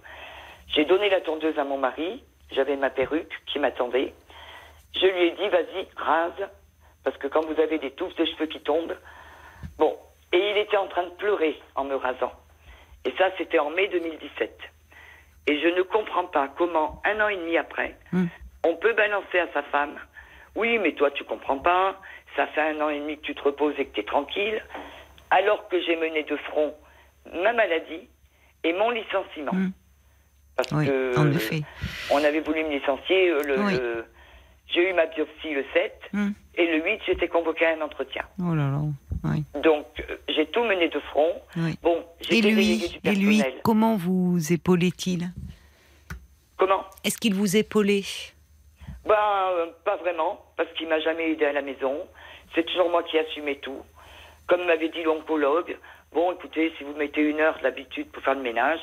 j'ai 0.68 0.84
donné 0.84 1.08
la 1.10 1.20
tondeuse 1.20 1.58
à 1.58 1.64
mon 1.64 1.78
mari. 1.78 2.22
J'avais 2.52 2.76
ma 2.76 2.90
perruque 2.90 3.32
qui 3.46 3.58
m'attendait. 3.58 4.12
Je 4.94 5.06
lui 5.06 5.22
ai 5.28 5.30
dit 5.32 5.48
Vas-y, 5.48 5.86
rase. 5.96 6.48
Parce 7.04 7.16
que 7.16 7.28
quand 7.28 7.44
vous 7.46 7.58
avez 7.60 7.78
des 7.78 7.92
touffes 7.92 8.14
de 8.16 8.24
cheveux 8.26 8.46
qui 8.46 8.60
tombent, 8.60 8.96
bon. 9.78 9.96
Et 10.32 10.50
il 10.50 10.56
était 10.58 10.76
en 10.76 10.86
train 10.86 11.04
de 11.04 11.10
pleurer 11.14 11.58
en 11.74 11.84
me 11.84 11.96
rasant. 11.96 12.32
Et 13.04 13.12
ça, 13.18 13.30
c'était 13.38 13.58
en 13.58 13.70
mai 13.70 13.88
2017. 13.88 14.58
Et 15.48 15.58
je 15.60 15.68
ne 15.68 15.82
comprends 15.82 16.26
pas 16.26 16.48
comment, 16.56 17.00
un 17.04 17.20
an 17.20 17.28
et 17.28 17.36
demi 17.36 17.56
après, 17.56 17.96
Hmm. 18.12 18.26
on 18.64 18.76
peut 18.76 18.92
balancer 18.92 19.38
à 19.40 19.48
sa 19.52 19.62
femme 19.64 19.98
Oui, 20.54 20.78
mais 20.78 20.92
toi, 20.92 21.10
tu 21.12 21.24
comprends 21.24 21.58
pas. 21.58 21.96
Ça 22.36 22.46
fait 22.48 22.60
un 22.60 22.80
an 22.80 22.88
et 22.90 22.98
demi 23.00 23.16
que 23.16 23.22
tu 23.22 23.34
te 23.34 23.42
reposes 23.42 23.74
et 23.78 23.86
que 23.86 23.94
tu 23.94 24.00
es 24.00 24.04
tranquille. 24.04 24.62
Alors 25.30 25.66
que 25.68 25.80
j'ai 25.82 25.96
mené 25.96 26.22
de 26.24 26.36
front 26.36 26.74
ma 27.32 27.52
maladie 27.52 28.08
et 28.64 28.72
mon 28.72 28.90
licenciement. 28.90 29.52
Hmm. 29.52 29.70
Parce 30.68 30.72
Oui, 30.72 30.86
que 30.86 31.18
en 31.18 31.30
effet. 31.32 31.62
on 32.10 32.22
avait 32.22 32.40
voulu 32.40 32.62
me 32.64 32.70
licencier. 32.70 33.30
euh, 33.30 33.42
le, 33.42 33.60
Oui. 33.64 33.72
le- 33.72 34.04
j'ai 34.68 34.88
eu 34.90 34.92
ma 34.92 35.06
biopsie 35.06 35.52
le 35.54 35.64
7 35.72 35.92
Hum. 36.14 36.32
et 36.54 36.66
le 36.66 36.84
8, 36.84 37.00
j'étais 37.06 37.28
convoquée 37.28 37.66
à 37.66 37.76
un 37.76 37.80
entretien. 37.80 38.22
Oh 38.40 38.54
là 38.54 38.70
là. 38.70 38.80
Oui. 39.24 39.44
Donc, 39.62 39.86
euh, 40.08 40.16
j'ai 40.28 40.46
tout 40.46 40.62
mené 40.64 40.88
de 40.88 41.00
front. 41.00 41.32
Bon, 41.82 42.04
j'ai 42.20 42.38
Et 42.38 42.42
lui, 42.42 42.78
du 42.78 43.08
et 43.10 43.14
lui, 43.14 43.42
comment 43.64 43.96
vous 43.96 44.38
épaulait-il? 44.52 45.30
Comment? 46.56 46.84
Est-ce 47.04 47.18
qu'il 47.18 47.34
vous 47.34 47.56
épaulait? 47.56 48.04
Ben, 49.06 49.14
euh, 49.52 49.66
pas 49.84 49.96
vraiment, 49.96 50.44
parce 50.56 50.70
qu'il 50.74 50.88
m'a 50.88 51.00
jamais 51.00 51.32
aidé 51.32 51.46
à 51.46 51.52
la 51.52 51.62
maison. 51.62 51.96
C'est 52.54 52.64
toujours 52.66 52.90
moi 52.90 53.02
qui 53.02 53.18
assumais 53.18 53.56
tout. 53.56 53.82
Comme 54.46 54.64
m'avait 54.66 54.88
dit 54.90 55.02
l'oncologue, 55.02 55.76
bon, 56.12 56.32
écoutez, 56.32 56.72
si 56.76 56.84
vous 56.84 56.94
mettez 56.94 57.22
une 57.22 57.40
heure 57.40 57.58
d'habitude 57.62 58.08
pour 58.10 58.22
faire 58.22 58.34
le 58.34 58.42
ménage, 58.42 58.80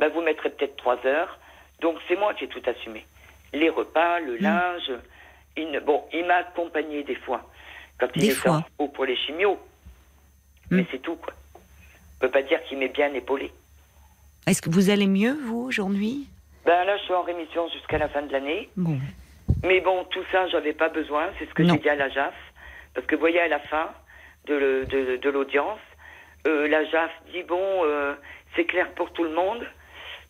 ben, 0.00 0.08
vous 0.08 0.22
mettrez 0.22 0.50
peut-être 0.50 0.76
trois 0.76 0.98
heures. 1.06 1.38
Donc, 1.80 1.98
c'est 2.08 2.16
moi 2.16 2.34
qui 2.34 2.44
ai 2.44 2.48
tout 2.48 2.62
assumé. 2.66 3.04
Les 3.52 3.68
repas, 3.68 4.18
le 4.20 4.36
linge. 4.36 4.90
Il 5.56 5.80
bon, 5.84 6.04
il 6.12 6.24
m'a 6.24 6.36
accompagné 6.36 7.02
des 7.02 7.16
fois, 7.16 7.42
quand 7.98 8.08
il 8.14 8.22
Des 8.22 8.30
était 8.30 8.48
en 8.48 8.62
pour 8.88 9.04
les 9.04 9.16
chimios. 9.16 9.58
Hmm. 10.70 10.76
Mais 10.76 10.86
c'est 10.90 11.02
tout, 11.02 11.16
quoi. 11.16 11.34
On 12.16 12.20
peut 12.20 12.30
pas 12.30 12.42
dire 12.42 12.62
qu'il 12.64 12.78
m'est 12.78 12.88
bien 12.88 13.12
épaulé. 13.14 13.50
Est-ce 14.46 14.62
que 14.62 14.70
vous 14.70 14.90
allez 14.90 15.06
mieux, 15.06 15.36
vous, 15.44 15.62
aujourd'hui? 15.62 16.28
Ben 16.64 16.84
là, 16.84 16.96
je 16.96 17.02
suis 17.02 17.14
en 17.14 17.22
rémission 17.22 17.68
jusqu'à 17.68 17.98
la 17.98 18.08
fin 18.08 18.22
de 18.22 18.32
l'année. 18.32 18.70
Bon. 18.76 18.98
Mais 19.64 19.80
bon, 19.80 20.04
tout 20.04 20.24
ça, 20.30 20.46
j'avais 20.48 20.72
pas 20.72 20.88
besoin. 20.88 21.28
C'est 21.38 21.46
ce 21.46 21.54
que 21.54 21.64
j'ai 21.64 21.76
dit 21.76 21.88
à 21.88 21.94
la 21.96 22.08
JAF. 22.08 22.34
Parce 22.94 23.06
que 23.06 23.14
vous 23.16 23.20
voyez, 23.20 23.40
à 23.40 23.48
la 23.48 23.60
fin 23.60 23.90
de, 24.46 24.86
de, 24.88 25.16
de 25.16 25.30
l'audience, 25.30 25.80
euh, 26.46 26.68
la 26.68 26.84
JAF 26.84 27.10
dit 27.32 27.42
bon, 27.42 27.84
euh, 27.84 28.14
c'est 28.54 28.64
clair 28.64 28.88
pour 28.94 29.12
tout 29.12 29.24
le 29.24 29.34
monde. 29.34 29.66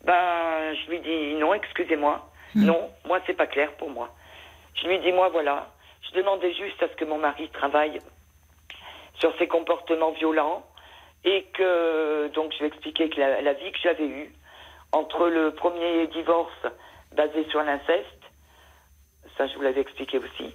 Ben, 0.04 0.74
je 0.74 0.90
lui 0.90 1.00
dis 1.00 1.34
non, 1.34 1.54
excusez-moi. 1.54 2.30
Hmm. 2.54 2.64
Non, 2.64 2.90
moi, 3.06 3.20
c'est 3.26 3.34
pas 3.34 3.46
clair 3.46 3.70
pour 3.72 3.90
moi. 3.90 4.14
Je 4.74 4.88
lui 4.88 4.98
dis 5.00 5.12
moi, 5.12 5.28
voilà. 5.28 5.70
Je 6.02 6.16
demandais 6.18 6.52
juste 6.54 6.82
à 6.82 6.88
ce 6.88 6.94
que 6.96 7.04
mon 7.04 7.18
mari 7.18 7.48
travaille 7.50 8.00
sur 9.14 9.36
ses 9.38 9.46
comportements 9.46 10.12
violents 10.12 10.64
et 11.24 11.44
que, 11.52 12.28
donc, 12.34 12.52
je 12.52 12.58
lui 12.58 12.64
ai 12.64 12.68
expliqué 12.68 13.10
que 13.10 13.20
la, 13.20 13.42
la 13.42 13.52
vie 13.52 13.70
que 13.70 13.78
j'avais 13.82 14.06
eue 14.06 14.32
entre 14.92 15.28
le 15.28 15.52
premier 15.52 16.06
divorce 16.08 16.66
basé 17.14 17.46
sur 17.50 17.62
l'inceste, 17.62 18.06
ça, 19.36 19.46
je 19.46 19.54
vous 19.54 19.62
l'avais 19.62 19.82
expliqué 19.82 20.18
aussi. 20.18 20.54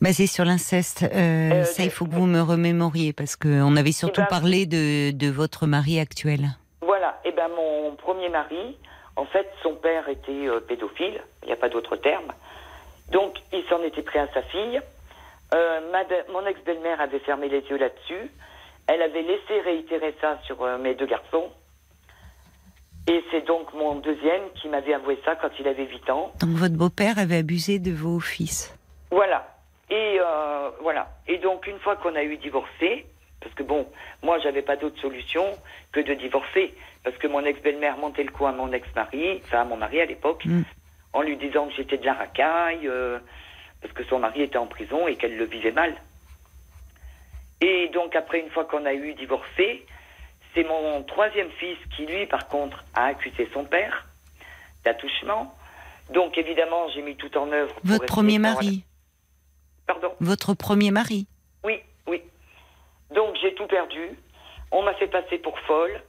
Basé 0.00 0.26
sur 0.26 0.44
l'inceste, 0.44 1.04
euh, 1.04 1.52
Euh, 1.52 1.64
ça 1.64 1.84
il 1.84 1.90
faut 1.90 2.06
que 2.06 2.14
vous 2.14 2.26
me 2.26 2.40
remémoriez 2.40 3.12
parce 3.12 3.36
qu'on 3.36 3.76
avait 3.76 3.92
surtout 3.92 4.22
ben, 4.22 4.26
parlé 4.26 4.66
de, 4.66 5.12
de 5.12 5.30
votre 5.30 5.66
mari 5.68 6.00
actuel. 6.00 6.56
Ben 7.42 7.48
mon 7.56 7.96
premier 7.96 8.28
mari, 8.28 8.78
en 9.16 9.24
fait, 9.24 9.50
son 9.64 9.74
père 9.74 10.08
était 10.08 10.46
euh, 10.46 10.60
pédophile, 10.60 11.20
il 11.42 11.46
n'y 11.46 11.52
a 11.52 11.56
pas 11.56 11.68
d'autre 11.68 11.96
terme. 11.96 12.32
Donc, 13.10 13.36
il 13.52 13.64
s'en 13.64 13.82
était 13.82 14.02
pris 14.02 14.20
à 14.20 14.28
sa 14.32 14.42
fille. 14.42 14.80
Euh, 15.52 15.80
mon 16.30 16.46
ex-belle-mère 16.46 17.00
avait 17.00 17.18
fermé 17.18 17.48
les 17.48 17.62
yeux 17.62 17.78
là-dessus. 17.78 18.30
Elle 18.86 19.02
avait 19.02 19.22
laissé 19.22 19.60
réitérer 19.64 20.14
ça 20.20 20.38
sur 20.44 20.62
euh, 20.62 20.78
mes 20.78 20.94
deux 20.94 21.06
garçons. 21.06 21.50
Et 23.08 23.24
c'est 23.32 23.44
donc 23.44 23.74
mon 23.74 23.96
deuxième 23.96 24.42
qui 24.60 24.68
m'avait 24.68 24.94
avoué 24.94 25.18
ça 25.24 25.34
quand 25.34 25.50
il 25.58 25.66
avait 25.66 25.86
8 25.86 26.10
ans. 26.10 26.32
Donc 26.40 26.50
votre 26.50 26.76
beau-père 26.76 27.18
avait 27.18 27.38
abusé 27.38 27.80
de 27.80 27.90
vos 27.90 28.20
fils. 28.20 28.72
Voilà. 29.10 29.48
Et 29.90 30.18
euh, 30.20 30.70
voilà. 30.80 31.08
Et 31.26 31.38
donc 31.38 31.66
une 31.66 31.80
fois 31.80 31.96
qu'on 31.96 32.14
a 32.14 32.22
eu 32.22 32.36
divorcé, 32.36 33.06
parce 33.42 33.54
que 33.54 33.62
bon, 33.62 33.86
moi 34.22 34.38
j'avais 34.40 34.62
pas 34.62 34.76
d'autre 34.76 35.00
solution 35.00 35.44
que 35.92 36.00
de 36.00 36.14
divorcer, 36.14 36.74
parce 37.04 37.16
que 37.16 37.26
mon 37.26 37.44
ex-belle-mère 37.44 37.96
montait 37.98 38.24
le 38.24 38.30
coup 38.30 38.46
à 38.46 38.52
mon 38.52 38.72
ex-mari, 38.72 39.40
enfin 39.44 39.60
à 39.62 39.64
mon 39.64 39.76
mari 39.76 40.00
à 40.00 40.06
l'époque, 40.06 40.44
Mm. 40.44 40.62
en 41.12 41.22
lui 41.22 41.36
disant 41.36 41.66
que 41.68 41.74
j'étais 41.74 41.98
de 41.98 42.06
la 42.06 42.14
racaille, 42.14 42.86
euh, 42.88 43.18
parce 43.80 43.92
que 43.94 44.04
son 44.04 44.18
mari 44.20 44.42
était 44.42 44.58
en 44.58 44.66
prison 44.66 45.08
et 45.08 45.16
qu'elle 45.16 45.36
le 45.36 45.44
vivait 45.44 45.72
mal. 45.72 45.94
Et 47.60 47.88
donc 47.94 48.16
après 48.16 48.40
une 48.40 48.50
fois 48.50 48.64
qu'on 48.64 48.84
a 48.86 48.94
eu 48.94 49.14
divorcé, 49.14 49.84
c'est 50.54 50.64
mon 50.64 51.02
troisième 51.04 51.50
fils 51.52 51.78
qui 51.96 52.06
lui 52.06 52.26
par 52.26 52.48
contre 52.48 52.84
a 52.94 53.06
accusé 53.06 53.48
son 53.52 53.64
père 53.64 54.06
d'attouchement. 54.84 55.54
Donc 56.12 56.36
évidemment 56.38 56.88
j'ai 56.94 57.02
mis 57.02 57.16
tout 57.16 57.36
en 57.36 57.50
œuvre. 57.52 57.74
pour 57.74 57.86
Votre 57.86 58.06
premier 58.06 58.38
mari. 58.38 58.84
Pardon? 59.86 60.12
Votre 60.20 60.54
premier 60.54 60.90
mari. 60.90 61.26
Oui, 61.64 61.80
oui. 62.06 62.22
Donc 63.14 63.36
j'ai 63.40 63.54
tout 63.54 63.66
perdu. 63.66 64.10
On 64.70 64.82
m'a 64.82 64.94
fait 64.94 65.08
passer 65.08 65.38
pour 65.38 65.58
folle. 65.60 66.00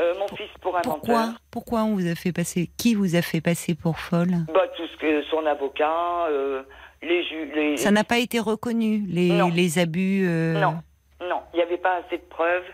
Euh, 0.00 0.14
mon 0.18 0.28
fils 0.36 0.48
pour 0.60 0.76
un 0.76 0.80
Pourquoi 0.82 1.26
menteur. 1.26 1.40
Pourquoi 1.50 1.82
on 1.82 1.94
vous 1.94 2.06
a 2.06 2.14
fait 2.14 2.32
passer 2.32 2.70
Qui 2.78 2.94
vous 2.94 3.16
a 3.16 3.22
fait 3.22 3.40
passer 3.40 3.74
pour 3.74 3.98
folle 3.98 4.30
Bah, 4.54 4.68
tout 4.76 4.86
ce 4.86 4.96
que 4.96 5.22
son 5.24 5.44
avocat, 5.44 6.26
euh, 6.30 6.62
les 7.02 7.24
ju- 7.24 7.50
les. 7.54 7.76
Ça 7.76 7.90
n'a 7.90 8.04
pas 8.04 8.18
été 8.18 8.38
reconnu, 8.38 9.02
les, 9.08 9.40
les 9.50 9.78
abus. 9.80 10.24
euh, 10.28 10.54
Non, 10.60 10.78
non, 11.20 11.42
il 11.52 11.56
n'y 11.56 11.62
avait 11.62 11.78
pas 11.78 11.96
assez 11.96 12.18
de 12.18 12.22
preuves 12.30 12.64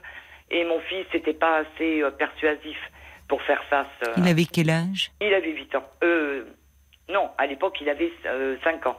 et 0.51 0.65
mon 0.65 0.81
fils 0.81 1.07
n'était 1.15 1.33
pas 1.33 1.61
assez 1.61 2.03
persuasif 2.19 2.77
pour 3.29 3.41
faire 3.43 3.63
face. 3.71 3.87
Il 4.19 4.29
avait 4.29 4.45
quel 4.45 4.69
âge? 4.69 5.11
Il 5.23 5.33
avait 5.33 5.53
8 5.53 5.75
ans. 5.77 5.85
Euh, 6.03 6.45
non, 7.11 7.31
à 7.39 7.47
l'époque, 7.47 7.79
il 7.81 7.89
avait 7.89 8.13
5 8.65 8.87
ans. 8.87 8.99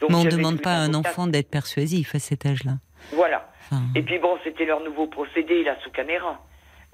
Donc, 0.00 0.10
Mais 0.10 0.16
on 0.16 0.24
ne 0.24 0.30
demande 0.30 0.60
pas 0.60 0.74
à 0.74 0.78
un 0.80 0.92
enfant 0.94 1.26
d'être 1.26 1.50
persuasif 1.50 2.14
à 2.14 2.18
cet 2.18 2.44
âge-là. 2.44 2.72
Voilà. 3.12 3.50
Enfin, 3.70 3.82
Et 3.94 4.02
puis 4.02 4.18
bon, 4.18 4.36
c'était 4.44 4.64
leur 4.64 4.82
nouveau 4.82 5.06
procédé, 5.06 5.62
là, 5.64 5.76
sous 5.84 5.90
caméra. 5.90 6.40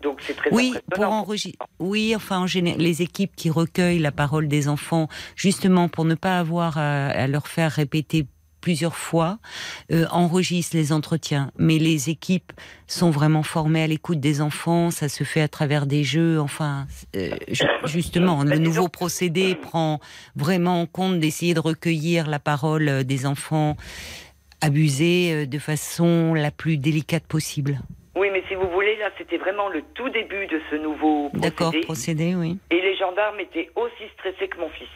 Donc 0.03 0.19
c'est 0.23 0.35
très 0.35 0.51
Oui, 0.53 0.75
pour 0.93 1.05
enregistrer. 1.05 1.67
Oui, 1.79 2.15
enfin, 2.17 2.41
en 2.41 2.47
général, 2.47 2.81
les 2.81 3.01
équipes 3.01 3.35
qui 3.37 3.49
recueillent 3.49 4.01
la 4.01 4.13
parole 4.13 4.49
des 4.49 4.69
enfants, 4.69 5.09
justement 5.37 5.89
pour 5.89 6.05
ne 6.05 6.15
pas 6.17 6.39
avoir 6.39 6.77
à, 6.79 7.07
à 7.07 7.27
leur 7.29 7.47
faire 7.47 7.71
répéter 7.71 8.27
plusieurs 8.61 8.97
fois, 8.97 9.39
euh, 9.93 10.07
enregistrent 10.11 10.75
les 10.75 10.91
entretiens. 10.93 11.51
Mais 11.59 11.79
les 11.79 12.09
équipes 12.09 12.51
sont 12.87 13.11
vraiment 13.11 13.43
formées 13.43 13.83
à 13.83 13.87
l'écoute 13.87 14.21
des 14.21 14.41
enfants. 14.41 14.91
Ça 14.91 15.11
se 15.11 15.23
fait 15.23 15.43
à 15.43 15.49
travers 15.49 15.85
des 15.87 16.03
jeux. 16.03 16.41
Enfin, 16.41 16.87
euh, 17.15 17.37
ju- 17.49 17.67
justement, 17.85 18.43
le 18.43 18.57
nouveau 18.59 18.89
procédé 18.89 19.55
prend 19.55 20.01
vraiment 20.35 20.81
en 20.81 20.87
compte 20.87 21.21
d'essayer 21.21 21.53
de 21.53 21.61
recueillir 21.61 22.27
la 22.27 22.39
parole 22.39 22.89
euh, 22.89 23.03
des 23.05 23.27
enfants 23.27 23.77
abusés 24.65 25.33
euh, 25.33 25.47
de 25.47 25.59
façon 25.59 26.35
la 26.35 26.51
plus 26.51 26.77
délicate 26.79 27.25
possible. 27.27 27.79
Oui, 28.17 28.29
mais 28.33 28.43
si 28.49 28.55
vous 28.55 28.69
voulez, 28.71 28.97
là, 28.97 29.11
c'était 29.19 29.39
vraiment 29.39 29.69
le 29.69 29.83
tout 29.95 30.09
début 30.11 30.47
de 30.47 30.61
ce 30.71 30.77
nouveau 30.77 31.31
D'accord, 31.35 31.71
procédé. 31.73 31.85
procédé, 31.87 32.35
oui. 32.37 32.59
Et 32.71 32.81
les 32.81 32.97
gendarmes 32.97 33.41
étaient 33.41 33.71
aussi 33.77 34.05
stressés 34.19 34.49
que 34.49 34.59
mon 34.59 34.69
fils. 34.71 34.89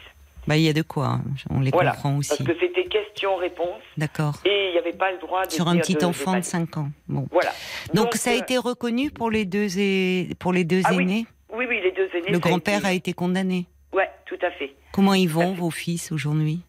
Bah, 0.47 0.55
il 0.55 0.63
y 0.63 0.69
a 0.69 0.73
de 0.73 0.81
quoi, 0.81 1.07
hein. 1.07 1.21
on 1.49 1.59
les 1.59 1.69
Voilà. 1.69 1.91
comprend 1.91 2.17
aussi. 2.17 2.29
Parce 2.29 2.43
que 2.49 2.57
c'était 2.59 2.85
question-réponse 2.85 3.81
D'accord. 3.97 4.35
et 4.45 4.69
il 4.69 4.71
n'y 4.71 4.77
avait 4.79 4.93
pas 4.97 5.11
le 5.11 5.19
droit 5.19 5.45
de 5.45 5.51
Sur 5.51 5.67
un 5.67 5.77
petit 5.77 5.95
de- 5.95 6.05
enfant 6.05 6.31
de 6.33 6.37
de- 6.39 6.43
5 6.45 6.77
ans. 6.77 6.89
Bon. 7.07 7.27
Voilà. 7.31 7.51
Donc, 7.93 8.15
ça 8.15 8.31
a 8.31 8.33
euh, 8.33 8.37
été 8.39 8.57
reconnu 8.57 9.11
pour 9.11 9.29
les 9.29 9.45
deux, 9.45 9.77
et... 9.77 10.29
pour 10.39 10.53
les 10.53 10.63
deux 10.63 10.81
Ah 10.85 10.91
oui, 10.95 11.03
aînés? 11.03 11.25
Oui, 11.53 11.65
oui, 11.69 11.81
les 11.83 11.91
deux 11.91 12.09
aînés. 12.15 12.31
Le 12.31 12.39
grand-père 12.39 12.85
a 12.85 12.93
été... 12.93 13.13
condamné? 13.13 13.67
Ouais, 13.93 14.09
tout 14.25 14.39
à 14.41 14.49
fait. 14.51 14.73
Comment 14.93 15.13
ils 15.13 15.29
vont, 15.29 15.53
vos 15.53 15.69
fils, 15.71 16.11
aujourd'hui? 16.11 16.61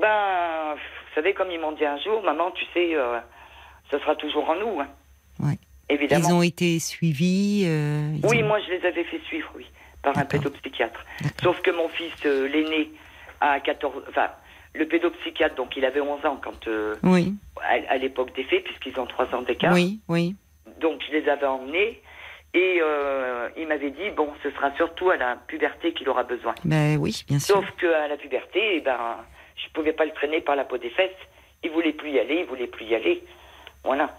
Ben, 0.00 0.74
vous 1.14 1.20
savez, 1.22 1.32
comme 1.34 1.50
ils 1.50 1.60
m'ont 1.60 1.72
dit 1.72 1.84
un 1.84 1.98
jour, 1.98 2.22
maman, 2.22 2.50
tu 2.50 2.64
sais, 2.74 2.94
euh, 2.96 3.18
ce 3.90 3.98
sera 3.98 4.16
toujours 4.16 4.48
en 4.50 4.56
nous. 4.56 4.80
hein. 4.80 4.88
Ouais. 5.40 5.58
Évidemment. 5.88 6.28
Ils 6.28 6.34
ont 6.34 6.42
été 6.42 6.78
suivis 6.80 7.64
euh, 7.66 8.10
Oui, 8.24 8.42
ont- 8.42 8.46
moi, 8.46 8.58
je 8.66 8.72
les 8.72 8.84
avais 8.86 9.04
fait 9.04 9.20
suivre, 9.26 9.48
oui, 9.56 9.66
par 10.02 10.16
un 10.18 10.24
pédopsychiatre. 10.24 11.04
Sauf 11.42 11.60
que 11.60 11.70
mon 11.70 11.88
fils, 11.88 12.12
euh, 12.26 12.48
l'aîné, 12.48 12.90
à 13.40 13.60
14... 13.60 14.02
Enfin, 14.08 14.30
le 14.74 14.86
pédopsychiatre, 14.88 15.54
donc 15.54 15.76
il 15.76 15.84
avait 15.84 16.00
11 16.00 16.24
ans 16.26 16.40
quand... 16.42 16.66
euh, 16.66 16.96
Oui, 17.04 17.34
à, 17.62 17.92
à 17.92 17.96
l'époque 17.98 18.34
des 18.34 18.44
faits, 18.44 18.64
puisqu'ils 18.64 18.98
ont 18.98 19.06
3 19.06 19.34
ans 19.34 19.42
d'écart. 19.42 19.72
oui, 19.74 20.00
oui. 20.08 20.34
Donc 20.80 21.00
je 21.06 21.12
les 21.16 21.28
avais 21.28 21.46
emmenés 21.46 22.02
et 22.52 22.78
euh, 22.82 23.48
il 23.56 23.66
m'avait 23.68 23.90
dit 23.90 24.10
bon, 24.16 24.28
ce 24.42 24.50
sera 24.50 24.74
surtout 24.76 25.10
à 25.10 25.16
la 25.16 25.36
puberté 25.46 25.92
qu'il 25.92 26.08
aura 26.08 26.24
besoin. 26.24 26.54
Ben 26.64 26.96
oui, 26.98 27.22
bien 27.28 27.38
sûr. 27.38 27.56
Sauf 27.56 27.64
qu'à 27.80 28.08
la 28.08 28.16
puberté, 28.16 28.76
eh 28.76 28.80
ben, 28.80 28.98
je 29.56 29.68
pouvais 29.72 29.92
pas 29.92 30.04
le 30.04 30.12
traîner 30.12 30.40
par 30.40 30.56
la 30.56 30.64
peau 30.64 30.78
des 30.78 30.90
fesses. 30.90 31.10
Il 31.62 31.70
voulait 31.70 31.92
plus 31.92 32.10
y 32.10 32.18
aller, 32.18 32.40
il 32.40 32.46
voulait 32.46 32.66
plus 32.66 32.84
y 32.86 32.94
aller. 32.94 33.22
Voilà. 33.84 34.10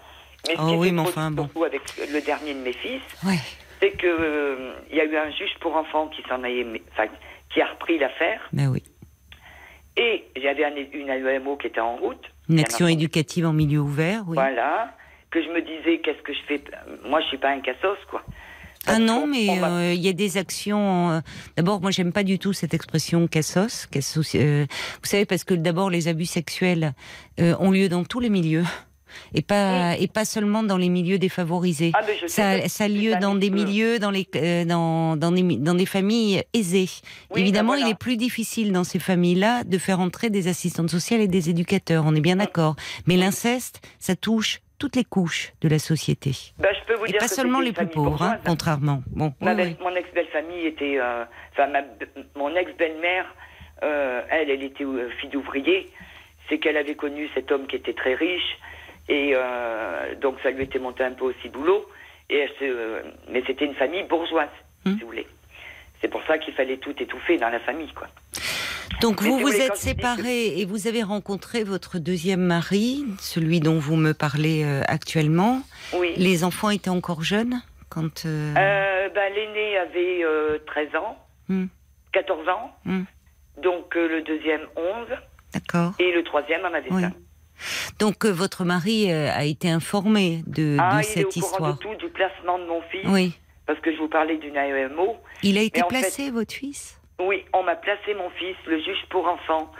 Mais 0.48 0.54
ce 0.56 0.60
Oh 0.62 0.66
qui 0.68 0.74
oui, 0.76 0.92
mais 0.92 1.00
enfin, 1.02 1.30
bon. 1.30 1.48
avec 1.64 1.80
le 2.12 2.20
dernier 2.20 2.54
de 2.54 2.60
mes 2.60 2.72
fils, 2.72 3.00
Ouais. 3.24 3.38
c'est 3.80 3.92
que 3.92 4.06
euh, 4.06 4.72
il 4.90 4.96
y 4.96 5.00
a 5.00 5.04
eu 5.04 5.16
un 5.16 5.30
juge 5.30 5.54
pour 5.60 5.76
enfants 5.76 6.08
qui 6.08 6.22
s'en 6.28 6.42
a 6.44 6.48
aimé- 6.48 6.82
qui 7.52 7.60
a 7.60 7.66
repris 7.66 7.98
l'affaire 7.98 8.40
Ben 8.52 8.68
oui. 8.68 8.82
et 9.96 10.24
j'avais 10.36 10.64
un- 10.64 10.74
une 10.92 11.08
AEMO 11.08 11.56
qui 11.56 11.68
était 11.68 11.80
en 11.80 11.96
route. 11.96 12.24
Une 12.48 12.60
action 12.60 12.86
éducative 12.86 13.46
en 13.46 13.52
milieu 13.52 13.80
ouvert, 13.80 14.22
oui. 14.28 14.34
Voilà. 14.34 14.92
Que 15.30 15.42
je 15.42 15.48
me 15.48 15.60
disais, 15.60 15.98
qu'est-ce 15.98 16.22
que 16.22 16.32
je 16.32 16.42
fais? 16.46 16.62
Moi, 17.04 17.20
je 17.22 17.26
suis 17.26 17.38
pas 17.38 17.50
un 17.50 17.60
cassos, 17.60 17.98
quoi. 18.08 18.22
Ah 18.86 18.98
non, 18.98 19.26
mais 19.26 19.48
euh, 19.62 19.92
il 19.94 20.00
y 20.00 20.08
a 20.08 20.12
des 20.12 20.36
actions. 20.36 21.10
euh, 21.10 21.20
d'abord, 21.56 21.80
moi, 21.80 21.90
j'aime 21.90 22.12
pas 22.12 22.22
du 22.22 22.38
tout 22.38 22.52
cette 22.52 22.74
expression 22.74 23.26
cassos. 23.26 23.86
cassos 23.90 24.34
euh, 24.34 24.66
vous 25.02 25.08
savez, 25.08 25.24
parce 25.24 25.44
que 25.44 25.54
d'abord, 25.54 25.90
les 25.90 26.08
abus 26.08 26.26
sexuels 26.26 26.94
euh, 27.40 27.54
ont 27.58 27.70
lieu 27.70 27.88
dans 27.88 28.04
tous 28.04 28.20
les 28.20 28.30
milieux. 28.30 28.64
Et 29.34 29.40
pas, 29.40 29.96
et 29.96 30.08
pas 30.08 30.26
seulement 30.26 30.62
dans 30.62 30.76
les 30.76 30.90
milieux 30.90 31.18
défavorisés. 31.18 31.90
Ah, 31.94 32.02
Ça, 32.26 32.68
ça 32.68 32.84
a 32.84 32.88
lieu 32.88 33.16
dans 33.16 33.34
des 33.34 33.48
milieux, 33.48 33.98
dans, 33.98 34.10
les, 34.10 34.28
euh, 34.36 34.66
dans, 34.66 35.16
dans, 35.16 35.32
des, 35.32 35.42
dans 35.56 35.74
des 35.74 35.86
familles 35.86 36.42
aisées. 36.52 36.90
Oui, 37.34 37.40
Évidemment, 37.40 37.72
ben 37.72 37.76
voilà. 37.78 37.88
il 37.88 37.92
est 37.92 37.98
plus 37.98 38.18
difficile 38.18 38.72
dans 38.72 38.84
ces 38.84 38.98
familles-là 38.98 39.64
de 39.64 39.78
faire 39.78 40.00
entrer 40.00 40.28
des 40.28 40.48
assistantes 40.48 40.90
sociales 40.90 41.22
et 41.22 41.28
des 41.28 41.48
éducateurs, 41.48 42.04
on 42.06 42.14
est 42.14 42.20
bien 42.20 42.36
d'accord. 42.36 42.76
Mais 43.06 43.16
l'inceste, 43.16 43.80
ça 44.00 44.16
touche 44.16 44.60
toutes 44.78 44.96
les 44.96 45.04
couches 45.04 45.52
de 45.60 45.68
la 45.68 45.78
société. 45.78 46.32
Bah, 46.58 46.68
je 46.72 46.84
peux 46.86 46.94
vous 46.98 47.06
Et 47.06 47.10
dire 47.12 47.18
pas 47.20 47.28
que 47.28 47.34
seulement 47.34 47.60
les 47.60 47.72
plus 47.72 47.86
pauvres, 47.88 48.22
hein, 48.22 48.38
contrairement. 48.44 49.02
Bon, 49.08 49.32
Ma 49.40 49.50
oui, 49.52 49.56
belle- 49.56 49.76
oui. 49.78 49.84
Mon 49.84 49.94
ex-belle-famille 49.96 50.66
était. 50.66 50.98
euh, 50.98 51.24
Enfin, 51.52 51.68
mon 52.34 52.54
ex-belle-mère, 52.54 53.24
euh, 53.82 54.22
elle, 54.30 54.50
elle 54.50 54.62
était 54.62 54.84
euh, 54.84 55.08
fille 55.20 55.30
d'ouvrier. 55.30 55.88
C'est 56.48 56.58
qu'elle 56.58 56.76
avait 56.76 56.94
connu 56.94 57.28
cet 57.34 57.50
homme 57.50 57.66
qui 57.66 57.76
était 57.76 57.94
très 57.94 58.14
riche. 58.14 58.58
Et 59.08 59.32
euh, 59.34 60.14
donc, 60.16 60.36
ça 60.42 60.50
lui 60.50 60.64
était 60.64 60.78
monté 60.78 61.02
un 61.04 61.12
peu 61.12 61.24
aussi 61.24 61.48
boulot. 61.48 61.88
Et 62.28 62.38
elle 62.38 62.50
mais 63.30 63.42
c'était 63.46 63.64
une 63.64 63.74
famille 63.74 64.02
bourgeoise, 64.04 64.48
Hmm. 64.84 64.94
si 64.94 65.00
vous 65.00 65.06
voulez. 65.06 65.26
C'est 66.00 66.08
pour 66.08 66.22
ça 66.24 66.36
qu'il 66.38 66.52
fallait 66.54 66.76
tout 66.76 66.94
étouffer 67.02 67.38
dans 67.38 67.48
la 67.48 67.58
famille, 67.60 67.92
quoi. 67.94 68.08
Donc 69.00 69.22
vous 69.22 69.38
vous 69.38 69.52
êtes 69.54 69.76
séparés 69.76 70.58
et 70.58 70.64
vous 70.64 70.86
avez 70.86 71.02
rencontré 71.02 71.64
votre 71.64 71.98
deuxième 71.98 72.40
mari, 72.40 73.04
celui 73.20 73.60
dont 73.60 73.78
vous 73.78 73.96
me 73.96 74.12
parlez 74.12 74.64
euh, 74.64 74.82
actuellement. 74.88 75.62
Oui. 75.94 76.12
Les 76.16 76.44
enfants 76.44 76.70
étaient 76.70 76.90
encore 76.90 77.22
jeunes 77.22 77.60
quand. 77.90 78.24
euh, 78.26 78.54
Euh, 78.56 79.08
ben, 79.14 79.32
L'aîné 79.34 79.76
avait 79.78 80.24
euh, 80.24 80.58
13 80.66 80.88
ans, 80.96 81.16
Hmm. 81.48 81.66
14 82.12 82.48
ans. 82.48 82.72
Hmm. 82.84 83.02
Donc, 83.62 83.94
le 83.94 84.22
deuxième, 84.22 84.62
11. 84.76 85.06
D'accord. 85.54 85.92
Et 86.00 86.10
le 86.12 86.24
troisième 86.24 86.62
en 86.64 86.74
avait 86.74 86.90
Oui. 86.90 87.02
5. 87.02 87.12
Donc 87.98 88.26
votre 88.26 88.64
mari 88.64 89.10
a 89.10 89.44
été 89.44 89.70
informé 89.70 90.42
de, 90.46 90.76
Ah, 90.78 90.98
de 90.98 91.02
il 91.02 91.20
est 91.20 91.24
au 91.24 91.30
cette 91.30 91.40
courant 91.42 91.46
histoire. 91.52 91.74
de 91.74 91.78
tout, 91.78 91.94
du 91.94 92.08
placement 92.10 92.58
de 92.58 92.66
mon 92.66 92.82
fils. 92.90 93.06
Oui. 93.06 93.32
Parce 93.66 93.80
que 93.80 93.92
je 93.92 93.98
vous 93.98 94.08
parlais 94.08 94.36
d'une 94.36 94.56
AEMO. 94.56 95.16
Il 95.42 95.56
a 95.56 95.62
été 95.62 95.82
placé, 95.88 96.30
votre 96.30 96.52
fils? 96.52 96.95
Oui, 97.18 97.44
on 97.52 97.62
m'a 97.62 97.76
placé 97.76 98.14
mon 98.14 98.30
fils, 98.30 98.56
le 98.66 98.78
juge 98.80 99.04
pour 99.10 99.26
enfants. 99.26 99.70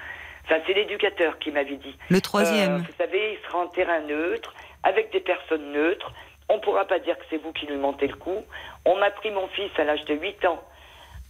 Enfin, 0.45 0.57
c'est 0.67 0.75
l'éducateur 0.75 1.39
qui 1.39 1.51
m'avait 1.51 1.77
dit. 1.77 1.97
Le 2.09 2.17
Euh, 2.17 2.21
troisième. 2.21 2.79
vous 2.79 2.93
savez, 2.99 3.33
il 3.35 3.47
sera 3.47 3.59
en 3.59 3.67
terrain 3.69 4.01
neutre, 4.01 4.55
avec 4.85 5.13
des 5.13 5.21
personnes 5.21 5.73
neutres. 5.73 6.13
On 6.49 6.57
ne 6.57 6.61
pourra 6.61 6.85
pas 6.85 6.99
dire 7.01 7.19
que 7.19 7.25
c'est 7.29 7.39
vous 7.43 7.53
qui 7.53 7.67
lui 7.67 7.77
montez 7.77 8.07
le 8.07 8.15
coup. 8.17 8.45
On 8.85 8.97
m'a 8.97 9.11
pris 9.11 9.31
mon 9.33 9.49
fils 9.49 9.71
à 9.79 9.85
l'âge 9.85 10.05
de 10.05 10.15
8 10.15 10.45
ans. 10.47 10.63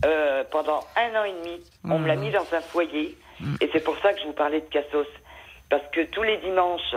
euh, 0.05 0.45
pendant 0.51 0.81
un 0.95 1.19
an 1.19 1.25
et 1.25 1.33
demi, 1.33 1.59
on 1.85 1.99
me 1.99 2.07
l'a 2.07 2.17
là 2.17 2.21
mis 2.21 2.31
dans 2.31 2.45
un 2.55 2.61
foyer. 2.61 3.17
Mm. 3.41 3.55
Et 3.63 3.71
c'est 3.73 3.83
pour 3.83 3.97
ça 4.01 4.13
que 4.13 4.21
je 4.21 4.27
vous 4.27 4.35
parlais 4.35 4.61
de 4.61 4.67
Cassos. 4.67 5.07
parce 5.71 5.83
que 5.91 6.03
tous 6.03 6.23
les 6.23 6.37
dimanches, 6.37 6.95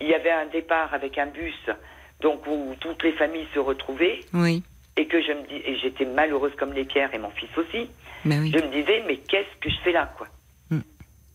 il 0.00 0.08
y 0.08 0.14
avait 0.14 0.32
un 0.32 0.46
départ 0.46 0.92
avec 0.92 1.16
un 1.16 1.26
bus, 1.26 1.54
donc 2.20 2.44
où 2.48 2.74
toutes 2.80 3.04
les 3.04 3.12
familles 3.12 3.46
se 3.54 3.60
retrouvaient, 3.60 4.18
Oui. 4.34 4.64
Et 4.96 5.06
que 5.06 5.20
je 5.22 5.32
me 5.32 5.42
dis, 5.46 5.56
et 5.64 5.76
j'étais 5.78 6.04
malheureuse 6.04 6.52
comme 6.58 6.72
les 6.72 6.84
pierres 6.84 7.14
et 7.14 7.18
mon 7.18 7.30
fils 7.30 7.50
aussi. 7.56 7.88
Oui. 8.26 8.50
Je 8.52 8.58
me 8.62 8.70
disais, 8.72 9.02
mais 9.06 9.16
qu'est-ce 9.16 9.56
que 9.60 9.70
je 9.70 9.76
fais 9.84 9.92
là, 9.92 10.12
quoi 10.16 10.26
Mm. 10.70 10.80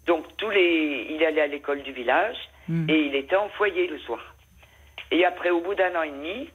Donc 0.08 0.26
tous 0.38 0.50
les, 0.50 1.08
il 1.10 1.24
allait 1.26 1.42
à 1.42 1.48
l'école 1.48 1.82
du 1.84 1.92
village 1.92 2.38
Mm. 2.68 2.90
et 2.90 3.00
il 3.08 3.16
était 3.16 3.36
en 3.36 3.50
foyer 3.50 3.88
le 3.88 3.98
soir. 4.00 4.20
Et 5.12 5.24
après, 5.26 5.50
au 5.52 5.62
bout 5.62 5.76
d'un 5.76 5.96
an 5.96 6.04
et 6.04 6.10
demi, 6.10 6.50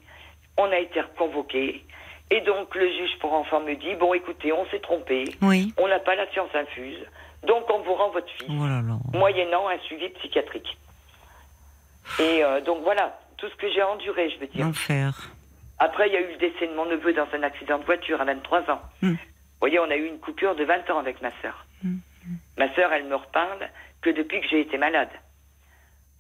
on 0.59 0.65
a 0.73 0.79
été 0.79 1.01
convoqué. 1.17 1.85
Et 2.31 2.41
donc 2.43 2.75
le 2.75 2.87
juge 2.89 3.19
pour 3.21 3.33
enfants 3.33 3.61
me 3.61 3.75
dit, 3.75 3.95
bon, 3.95 4.13
écoutez, 4.15 4.53
on 4.53 4.65
s'est 4.71 4.81
trompé, 4.81 5.25
Oui. 5.43 5.73
on 5.79 5.89
n'a 5.89 5.99
pas 6.01 6.15
la 6.15 6.31
science 6.33 6.51
infuse, 6.55 6.99
donc 7.47 7.69
on 7.71 7.81
vous 7.81 7.95
rend 7.95 8.11
votre 8.11 8.31
fils 8.39 8.49
Oh 8.51 8.67
là 8.67 8.83
là. 8.83 8.99
moyennant 9.15 9.69
un 9.69 9.79
suivi 9.81 10.09
psychiatrique. 10.11 10.77
Et 12.19 12.43
euh, 12.45 12.61
donc 12.61 12.83
voilà, 12.83 13.19
tout 13.37 13.49
ce 13.49 13.55
que 13.57 13.71
j'ai 13.73 13.83
enduré, 13.83 14.31
je 14.31 14.39
veux 14.41 14.47
dire. 14.49 14.65
L'enfer. 14.65 15.31
Après, 15.81 16.09
il 16.09 16.13
y 16.13 16.17
a 16.17 16.21
eu 16.21 16.33
le 16.33 16.39
décès 16.39 16.67
de 16.69 16.75
mon 16.75 16.85
neveu 16.87 17.13
dans 17.15 17.27
un 17.35 17.43
accident 17.43 17.79
de 17.79 17.85
voiture 17.85 18.21
à 18.21 18.25
23 18.25 18.71
ans. 18.71 18.83
Mm. 19.03 19.11
Vous 19.13 19.17
voyez, 19.61 19.79
on 19.79 19.91
a 19.91 19.97
eu 19.97 20.07
une 20.07 20.19
coupure 20.19 20.55
de 20.55 20.63
20 20.65 20.91
ans 20.91 20.99
avec 20.99 21.21
ma 21.23 21.31
sœur. 21.43 21.67
Mm. 21.83 21.97
Ma 22.59 22.75
sœur, 22.75 22.93
elle 22.93 23.07
me 23.07 23.17
reparle 23.17 23.69
que 24.03 24.11
depuis 24.11 24.41
que 24.43 24.47
j'ai 24.51 24.61
été 24.61 24.77
malade. 24.79 25.09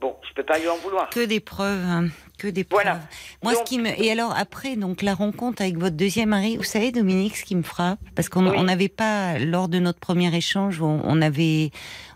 Bon, 0.01 0.17
je 0.27 0.33
peux 0.33 0.43
pas 0.45 0.59
lui 0.59 0.67
en 0.69 0.77
vouloir. 0.79 1.11
Que 1.11 1.27
des 1.27 1.41
preuves, 1.41 1.85
hein, 1.85 2.07
que 2.39 2.49
des 2.49 2.65
preuves. 2.65 2.83
Voilà. 2.83 3.01
Moi, 3.43 3.55
ce 3.55 3.63
qui 3.65 3.79
me 3.79 3.89
et 4.03 4.11
alors 4.11 4.35
après 4.35 4.77
donc 4.77 5.03
la 5.03 5.13
rencontre 5.13 5.61
avec 5.61 5.77
votre 5.77 5.95
deuxième 5.97 6.31
mari, 6.31 6.57
vous 6.57 6.63
savez 6.63 6.91
Dominique, 6.91 7.37
ce 7.37 7.45
qui 7.45 7.55
me 7.55 7.63
frappe, 7.63 7.99
parce 8.17 8.31
qu'on 8.31 8.47
Oui. 8.51 8.63
n'avait 8.63 8.89
pas 8.89 9.39
lors 9.39 9.69
de 9.69 9.79
notre 9.79 10.01
premier 10.01 10.35
échange, 10.35 10.81
on, 10.81 11.03
on 11.05 11.21
avait, 11.21 11.71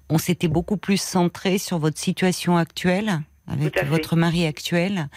on 0.08 0.16
s'était 0.16 0.48
beaucoup 0.48 0.78
plus 0.78 0.96
centré 0.96 1.58
sur 1.58 1.78
votre 1.78 1.98
situation 1.98 2.56
actuelle 2.56 3.20
avec 3.46 3.84
votre 3.84 4.16
mari 4.16 4.46
actuel 4.46 5.08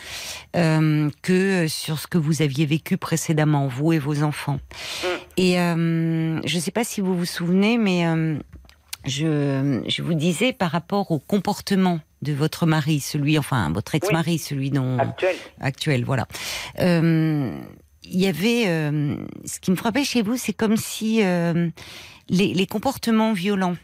euh, 0.56 1.10
que 1.22 1.68
sur 1.68 2.00
ce 2.00 2.08
que 2.08 2.18
vous 2.18 2.42
aviez 2.42 2.66
vécu 2.66 2.98
précédemment, 2.98 3.68
vous 3.68 3.94
et 3.94 4.00
vos 4.00 4.24
enfants. 4.24 4.60
Mm. 5.04 5.08
Et 5.38 5.60
euh, 5.60 6.42
je 6.46 6.56
ne 6.56 6.62
sais 6.62 6.72
pas 6.72 6.84
si 6.84 7.02
vous 7.02 7.18
vous 7.18 7.26
souvenez, 7.26 7.78
mais 7.78 8.06
euh, 8.06 8.38
je, 9.06 9.82
je 9.88 10.02
vous 10.02 10.14
disais 10.14 10.52
par 10.52 10.72
rapport 10.72 11.12
au 11.12 11.20
comportement 11.20 12.00
de 12.22 12.34
votre 12.34 12.66
mari, 12.66 13.00
celui, 13.00 13.38
enfin 13.38 13.72
votre 13.72 13.96
ex-mari, 13.96 14.40
celui 14.40 14.72
dont 14.72 14.98
Actuel. 14.98 15.36
actuel, 15.62 16.04
voilà. 16.04 16.28
Il 18.10 18.22
y 18.22 18.28
avait, 18.28 18.64
ce 18.64 19.60
qui 19.60 19.70
me 19.70 19.76
frappait 19.76 20.06
chez 20.06 20.22
vous, 20.22 20.38
c'est 20.38 20.54
comme 20.54 20.78
si 20.78 21.18
les, 21.18 21.74
les 22.30 22.68
comportements 22.68 23.34
violents 23.34 23.76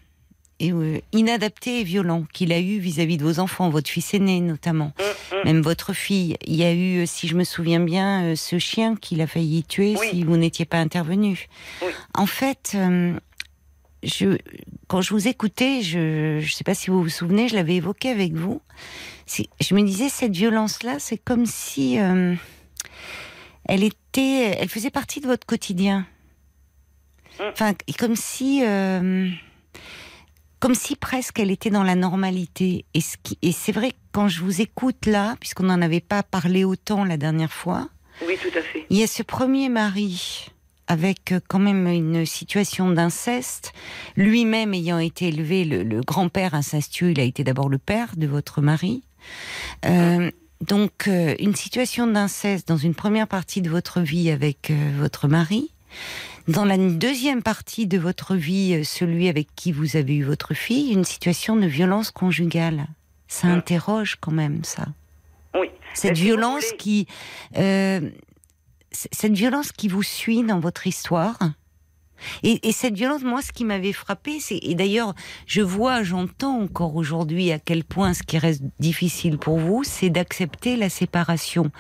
et 0.60 0.72
euh, 0.72 1.00
inadaptés 1.12 1.82
et 1.82 1.84
violents 1.84 2.26
qu'il 2.34 2.54
a 2.54 2.60
eu 2.60 2.78
vis-à-vis 2.78 3.18
de 3.18 3.24
vos 3.24 3.40
enfants, 3.40 3.70
votre 3.70 3.90
fils 3.90 4.14
aîné 4.14 4.40
notamment, 4.40 4.94
Mm, 5.00 5.36
mm. 5.36 5.44
même 5.46 5.62
votre 5.62 5.94
fille. 5.94 6.38
Il 6.46 6.56
y 6.56 6.64
a 6.64 6.74
eu, 6.74 7.06
si 7.08 7.28
je 7.28 7.36
me 7.36 7.44
souviens 7.44 7.80
bien, 7.80 8.24
euh, 8.24 8.36
ce 8.36 8.60
chien 8.60 8.96
qu'il 8.96 9.22
a 9.22 9.28
failli 9.28 9.64
tuer 9.64 9.96
Oui. 10.00 10.08
si 10.12 10.24
vous 10.24 10.38
n'étiez 10.38 10.66
pas 10.66 10.78
intervenu. 10.78 11.48
Oui. 11.82 11.92
En 12.14 12.26
fait, 12.26 12.74
euh, 12.76 13.18
je, 14.04 14.38
quand 14.88 15.02
je 15.02 15.10
vous 15.14 15.28
écoutais, 15.28 15.82
je 15.82 16.38
ne 16.40 16.46
sais 16.46 16.64
pas 16.64 16.76
si 16.76 16.90
vous 16.90 17.02
vous 17.02 17.10
souvenez, 17.10 17.48
je 17.48 17.56
l'avais 17.56 17.76
évoqué 17.76 18.10
avec 18.10 18.34
vous. 18.34 18.62
Je 19.60 19.74
me 19.76 19.82
disais, 19.84 20.10
cette 20.10 20.36
violence-là, 20.36 20.98
c'est 21.00 21.18
comme 21.18 21.46
si 21.46 22.00
euh, 22.00 22.36
elle 23.66 23.84
était, 23.84 24.58
elle 24.60 24.70
faisait 24.70 24.92
partie 24.92 25.22
de 25.22 25.28
votre 25.28 25.46
quotidien. 25.48 26.06
Mm. 27.40 27.44
Enfin, 27.52 27.74
comme 27.98 28.16
si, 28.16 28.62
euh, 28.64 29.30
comme 30.64 30.76
si 30.76 30.96
presque 30.96 31.42
elle 31.42 31.52
était 31.52 31.70
dans 31.72 31.84
la 31.84 31.94
normalité. 31.96 32.86
Et, 32.94 33.02
ce 33.02 33.18
qui- 33.22 33.38
et 33.42 33.52
c'est 33.52 33.74
vrai 33.74 33.92
que 33.92 33.98
quand 34.14 34.30
je 34.30 34.40
vous 34.40 34.62
écoute 34.62 35.08
là, 35.08 35.36
puisqu'on 35.42 35.64
n'en 35.66 35.82
avait 35.82 36.00
pas 36.00 36.24
parlé 36.24 36.64
autant 36.64 37.04
la 37.04 37.18
dernière 37.18 37.52
fois, 37.52 37.90
Oui, 38.26 38.38
tout 38.42 38.58
à 38.58 38.62
fait. 38.62 38.86
il 38.90 38.98
y 38.98 39.04
a 39.04 39.08
ce 39.08 39.24
premier 39.24 39.68
mari 39.68 40.48
avec 40.88 41.34
euh, 41.34 41.42
quand 41.50 41.60
même 41.60 41.86
une 41.88 42.26
situation 42.26 42.90
d'inceste, 42.92 43.74
lui-même 44.16 44.74
ayant 44.74 45.00
été 45.00 45.28
élevé, 45.28 45.66
le, 45.66 45.84
le 45.84 46.00
grand-père 46.00 46.54
incestueux, 46.54 47.12
il 47.12 47.20
a 47.20 47.24
été 47.24 47.44
d'abord 47.44 47.68
le 47.68 47.78
père 47.78 48.16
de 48.16 48.26
votre 48.26 48.62
mari. 48.62 49.04
Euh, 49.86 50.32
donc 50.62 51.10
euh, 51.10 51.36
une 51.40 51.56
situation 51.56 52.08
d'inceste 52.08 52.70
dans 52.70 52.78
une 52.78 52.96
première 52.96 53.28
partie 53.28 53.62
de 53.62 53.70
votre 53.70 54.00
vie 54.00 54.30
avec 54.32 54.72
euh, 54.72 54.92
votre 54.98 55.28
mari. 55.28 55.72
Dans 56.48 56.66
la 56.66 56.78
deuxième 56.78 57.42
partie 57.42 57.88
de 57.88 57.98
votre 57.98 58.36
vie, 58.36 58.74
euh, 58.76 58.84
celui 58.84 59.30
avec 59.30 59.48
qui 59.56 59.72
vous 59.72 59.96
avez 59.96 60.16
eu 60.16 60.24
votre 60.24 60.54
fille, 60.54 60.92
une 60.92 61.06
situation 61.06 61.56
de 61.56 61.66
violence 61.66 62.12
conjugale. 62.12 62.88
Ça 63.28 63.48
Mm. 63.48 63.52
interroge 63.52 64.18
quand 64.20 64.32
même 64.34 64.64
ça 64.64 64.88
Oui. 65.56 65.68
cette 65.94 66.18
si 66.18 66.24
violence 66.24 66.66
voulez- 66.66 66.78
qui 66.78 67.08
euh, 67.58 68.10
cette 68.92 69.34
violence 69.34 69.72
qui 69.72 69.88
vous 69.88 70.04
suit 70.04 70.44
dans 70.44 70.60
votre 70.60 70.86
histoire 70.86 71.40
et, 72.44 72.68
et 72.68 72.72
cette 72.72 72.94
violence 72.96 73.24
moi 73.24 73.42
ce 73.42 73.52
qui 73.52 73.66
m'avait 73.66 73.92
frappé 73.94 74.40
c'est 74.40 74.60
et 74.62 74.76
d'ailleurs 74.76 75.16
je 75.48 75.62
vois 75.62 76.04
j'entends 76.04 76.62
encore 76.62 76.96
aujourd'hui 76.96 77.52
à 77.52 77.58
quel 77.60 77.84
point 77.84 78.14
ce 78.14 78.22
qui 78.22 78.38
reste 78.38 78.62
difficile 78.80 79.38
pour 79.40 79.58
vous 79.58 79.84
c'est 79.84 80.10
d'accepter 80.12 80.76
la 80.76 80.90
séparation 80.90 81.72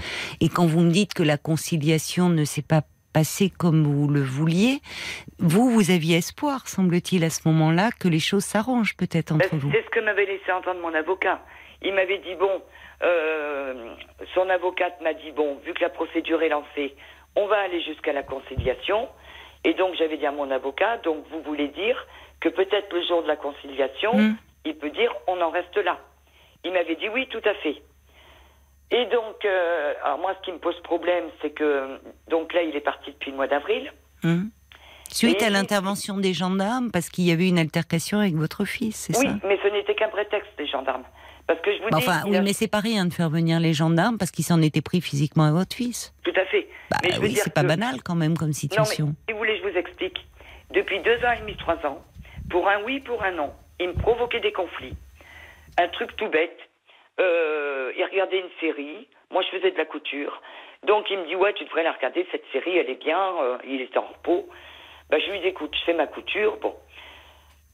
et 0.41 0.49
quand 0.49 0.65
vous 0.65 0.80
me 0.82 0.91
dites 0.91 1.13
que 1.13 1.23
la 1.23 1.38
conciliation 1.38 2.30
ne 2.30 2.45
s'est 2.45 2.63
pas 2.63 2.82
passée 3.13 3.49
comme 3.49 3.84
vous 3.84 4.08
le 4.08 4.21
vouliez 4.21 4.82
vous 5.39 5.69
vous 5.69 5.91
aviez 5.91 6.17
espoir 6.17 6.67
semble-t-il 6.67 7.23
à 7.23 7.30
ce 7.30 7.47
moment-là 7.47 7.89
que 7.99 8.08
les 8.08 8.19
choses 8.19 8.43
s'arrangent 8.43 8.95
peut-être 8.97 9.34
Ben, 9.34 9.45
entre 9.45 9.56
vous 9.56 9.71
C'est 9.71 9.84
ce 9.84 9.89
que 9.89 9.99
m'avait 9.99 10.26
laissé 10.26 10.52
entendre 10.52 10.80
mon 10.82 10.93
avocat. 10.93 11.39
Il 11.82 11.93
m'avait 11.93 12.19
dit 12.19 12.36
bon, 12.36 12.62
euh, 13.04 13.93
son 14.34 14.49
avocate 14.49 14.99
m'a 15.02 15.13
dit 15.13 15.32
bon, 15.32 15.60
vu 15.65 15.73
que 15.73 15.82
la 15.82 15.89
procédure 15.89 16.41
est 16.41 16.49
lancée, 16.49 16.95
on 17.36 17.47
va 17.47 17.58
aller 17.58 17.82
jusqu'à 17.82 18.13
la 18.13 18.23
conciliation. 18.23 19.08
Et 19.65 19.73
donc 19.73 19.95
j'avais 19.95 20.17
dit 20.17 20.26
à 20.26 20.32
mon 20.32 20.49
avocat, 20.52 20.97
donc 21.04 21.26
vous 21.32 21.41
voulez 21.41 21.67
dire 21.69 22.08
que 22.39 22.49
peut-être 22.49 22.91
le 22.93 23.06
jour 23.06 23.23
de 23.23 23.28
la 23.28 23.36
conciliation, 23.38 24.13
Mm. 24.13 24.36
il 24.65 24.76
peut 24.76 24.89
dire 24.89 25.13
on 25.28 25.39
en 25.41 25.49
reste 25.49 25.78
là. 25.78 25.99
Il 26.63 26.71
m'avait 26.71 26.95
dit 26.95 27.10
oui, 27.10 27.28
tout 27.30 27.41
à 27.45 27.54
fait. 27.56 27.82
Et 28.96 29.06
donc, 29.08 29.44
euh, 29.44 29.94
alors 30.06 30.20
moi, 30.20 30.36
ce 30.40 30.46
qui 30.46 30.52
me 30.52 30.60
pose 30.60 30.80
problème, 30.84 31.26
c'est 31.42 31.50
que 31.50 32.00
donc 32.30 32.54
là, 32.54 32.62
il 32.62 32.76
est 32.76 32.80
parti 32.82 33.12
depuis 33.12 33.32
le 33.32 33.38
mois 33.38 33.48
d'avril. 33.48 33.92
Hum. 34.24 34.50
Suite 35.12 35.42
Et- 35.42 35.46
à 35.46 35.50
l'intervention 35.50 36.18
des 36.18 36.34
gendarmes, 36.34 36.90
parce 36.92 37.10
qu'il 37.10 37.24
y 37.26 37.32
avait 37.32 37.48
une 37.50 37.60
altercation 37.60 38.20
avec 38.20 38.36
votre 38.36 38.66
fils, 38.66 38.96
c'est 38.96 39.18
Oui, 39.18 39.26
ça 39.28 39.36
mais 39.48 39.60
ce 39.64 39.68
n'était 39.70 39.96
qu'un 39.96 40.10
prétexte 40.10 40.50
des 40.58 40.66
gendarmes, 40.68 41.04
parce 41.48 41.60
que 41.62 41.72
je 41.76 41.82
vous 41.84 41.90
Bah, 41.90 41.98
dis, 42.00 42.08
Enfin, 42.08 42.22
oui, 42.28 42.38
a- 42.38 42.42
mais 42.42 42.54
c'est 42.54 42.68
pas 42.68 42.80
rien 42.80 43.06
de 43.06 43.14
faire 43.14 43.30
venir 43.30 43.60
les 43.60 43.74
gendarmes 43.74 44.18
parce 44.18 44.32
qu'ils 44.32 44.46
s'en 44.46 44.62
étaient 44.62 44.82
pris 44.82 45.02
physiquement 45.02 45.44
à 45.46 45.52
votre 45.52 45.76
fils. 45.76 46.14
tout 46.24 46.34
à 46.36 46.46
fait. 46.46 46.68
Bah 46.92 46.98
Mais 47.04 47.12
je 47.12 47.20
veux 47.20 47.28
oui, 47.28 47.36
c'est 47.36 47.54
pas 47.54 47.64
banal 47.64 48.02
quand 48.04 48.16
même 48.16 48.38
comme 48.38 48.50
Non, 48.50 48.54
situation. 48.54 49.08
mais 49.08 49.14
si 49.28 49.32
vous 49.34 49.38
voulez, 49.40 49.58
je 49.58 49.64
vous 49.64 49.76
explique. 49.78 50.26
Depuis 50.72 51.00
deux 51.02 51.18
ans 51.26 51.32
et 51.36 51.42
demi, 51.42 51.56
trois 51.58 51.78
ans, 51.86 52.02
pour 52.50 52.68
un 52.70 52.82
oui, 52.84 53.00
pour 53.00 53.24
un 53.24 53.32
non, 53.32 53.52
il 53.80 53.90
me 53.90 53.94
provoquait 53.94 54.40
des 54.40 54.52
conflits. 54.52 54.96
Un 55.80 55.88
truc 55.90 56.16
tout 56.16 56.30
bête. 56.30 56.58
Euh, 57.19 57.91
il 57.95 58.04
regardait 58.04 58.39
une 58.39 58.49
série. 58.60 59.08
Moi, 59.32 59.43
je 59.43 59.58
faisais 59.58 59.71
de 59.71 59.78
la 59.78 59.86
couture. 59.86 60.41
Donc, 60.84 61.10
il 61.10 61.17
me 61.19 61.26
dit, 61.28 61.36
ouais, 61.36 61.54
tu 61.54 61.63
devrais 61.65 61.84
la 61.84 61.91
regarder, 61.91 62.28
cette 62.32 62.45
série, 62.52 62.78
elle 62.78 62.89
est 62.89 63.04
bien. 63.04 63.19
euh, 63.41 63.58
il 63.65 63.82
est 63.82 63.95
en 63.97 64.02
repos. 64.08 64.49
Ben, 65.10 65.19
je 65.19 65.32
lui 65.32 65.39
dis, 65.39 65.47
écoute, 65.47 65.73
je 65.80 65.84
fais 65.86 65.93
ma 65.93 66.08
couture. 66.08 66.58
Bon. 66.58 66.76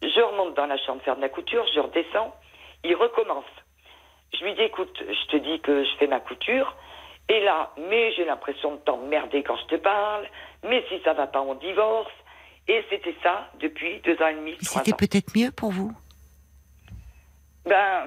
Je 0.01 0.21
remonte 0.21 0.55
dans 0.55 0.65
la 0.65 0.77
chambre 0.77 1.01
faire 1.03 1.15
de 1.15 1.21
la 1.21 1.29
couture, 1.29 1.65
je 1.73 1.79
redescends. 1.79 2.33
Il 2.83 2.95
recommence. 2.95 3.45
Je 4.37 4.43
lui 4.43 4.53
dis, 4.53 4.61
écoute, 4.61 4.97
je 4.99 5.27
te 5.27 5.37
dis 5.37 5.59
que 5.61 5.83
je 5.83 5.95
fais 5.97 6.07
ma 6.07 6.19
couture. 6.19 6.75
Et 7.29 7.41
là, 7.41 7.71
mais 7.77 8.11
j'ai 8.13 8.25
l'impression 8.25 8.75
de 8.75 8.79
t'emmerder 8.79 9.43
quand 9.43 9.57
je 9.57 9.65
te 9.65 9.75
parle. 9.75 10.27
Mais 10.63 10.83
si 10.89 10.99
ça 11.03 11.13
va 11.13 11.27
pas, 11.27 11.41
on 11.41 11.55
divorce. 11.55 12.11
Et 12.67 12.83
c'était 12.89 13.15
ça 13.23 13.49
depuis 13.59 13.99
deux 14.01 14.21
ans 14.21 14.27
et 14.27 14.35
demi, 14.35 14.55
C'était 14.61 14.93
peut-être 14.93 15.35
mieux 15.35 15.51
pour 15.51 15.71
vous? 15.71 15.91
Ben, 17.65 18.05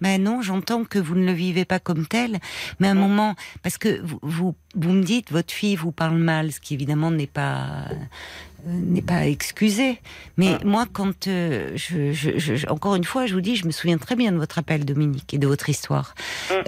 Mais 0.00 0.18
non, 0.18 0.42
j'entends 0.42 0.84
que 0.84 0.98
vous 0.98 1.14
ne 1.14 1.24
le 1.24 1.32
vivez 1.32 1.64
pas 1.64 1.78
comme 1.78 2.06
tel, 2.06 2.38
mais 2.80 2.88
à 2.88 2.90
un 2.90 2.94
moment, 2.94 3.34
parce 3.62 3.78
que 3.78 4.00
vous, 4.02 4.18
vous, 4.22 4.54
vous 4.74 4.90
me 4.92 5.02
dites, 5.02 5.30
votre 5.30 5.52
fille 5.54 5.76
vous 5.76 5.92
parle 5.92 6.16
mal, 6.18 6.52
ce 6.52 6.60
qui 6.60 6.74
évidemment 6.74 7.10
n'est 7.10 7.26
pas 7.28 7.86
euh, 7.90 7.94
n'est 8.66 9.02
pas 9.02 9.26
excusé. 9.26 10.00
Mais 10.36 10.58
moi, 10.64 10.86
quand 10.92 11.28
euh, 11.28 11.70
je, 11.76 12.12
je- 12.12 12.38
je- 12.38 12.66
encore 12.68 12.96
une 12.96 13.04
fois, 13.04 13.26
je 13.26 13.34
vous 13.34 13.40
dis, 13.40 13.56
je 13.56 13.66
me 13.66 13.70
souviens 13.70 13.98
très 13.98 14.16
bien 14.16 14.32
de 14.32 14.36
votre 14.38 14.58
appel, 14.58 14.84
Dominique, 14.84 15.32
et 15.34 15.38
de 15.38 15.46
votre 15.46 15.68
histoire. 15.68 16.14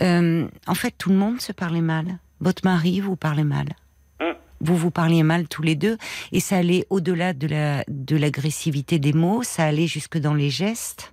Euh, 0.03 0.47
en 0.67 0.75
fait, 0.75 0.95
tout 0.97 1.11
le 1.11 1.17
monde 1.17 1.41
se 1.41 1.53
parlait 1.53 1.81
mal. 1.81 2.19
Votre 2.41 2.63
mari 2.65 3.01
vous 3.01 3.17
parlait 3.17 3.45
mal. 3.45 3.67
Vous 4.61 4.77
vous 4.77 4.91
parliez 4.91 5.23
mal 5.23 5.49
tous 5.49 5.63
les 5.63 5.75
deux, 5.75 5.99
et 6.33 6.41
ça 6.41 6.57
allait 6.57 6.87
au-delà 6.89 7.35
de 7.35 7.47
la 7.47 7.85
de 7.89 8.17
l'agressivité 8.17 8.99
des 8.99 9.13
mots, 9.13 9.43
ça 9.43 9.65
allait 9.65 9.87
jusque 9.87 10.17
dans 10.17 10.33
les 10.33 10.49
gestes. 10.49 11.13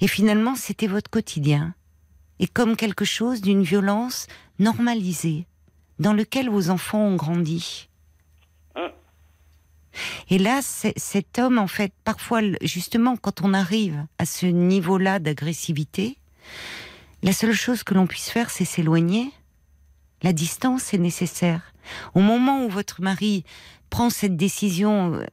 Et 0.00 0.08
finalement, 0.08 0.54
c'était 0.54 0.86
votre 0.86 1.10
quotidien. 1.10 1.74
Et 2.38 2.46
comme 2.46 2.76
quelque 2.76 3.04
chose 3.04 3.40
d'une 3.40 3.62
violence 3.62 4.26
normalisée, 4.58 5.46
dans 5.98 6.14
lequel 6.14 6.48
vos 6.48 6.70
enfants 6.70 7.02
ont 7.02 7.16
grandi. 7.16 7.88
Mm. 8.74 8.80
Et 10.30 10.38
là, 10.38 10.60
cet 10.62 11.38
homme, 11.38 11.58
en 11.58 11.66
fait, 11.66 11.92
parfois, 12.04 12.40
justement, 12.62 13.16
quand 13.16 13.42
on 13.42 13.52
arrive 13.52 14.06
à 14.18 14.24
ce 14.24 14.46
niveau-là 14.46 15.18
d'agressivité, 15.18 16.16
la 17.22 17.32
seule 17.32 17.52
chose 17.52 17.82
que 17.82 17.94
l'on 17.94 18.06
puisse 18.06 18.30
faire, 18.30 18.50
c'est 18.50 18.64
s'éloigner. 18.64 19.30
La 20.22 20.32
distance 20.32 20.94
est 20.94 20.98
nécessaire. 20.98 21.74
Au 22.14 22.20
moment 22.20 22.64
où 22.64 22.70
votre 22.70 23.02
mari 23.02 23.44
prend 23.90 24.08
cette 24.08 24.36
décision, 24.36 25.14
euh, 25.14 25.26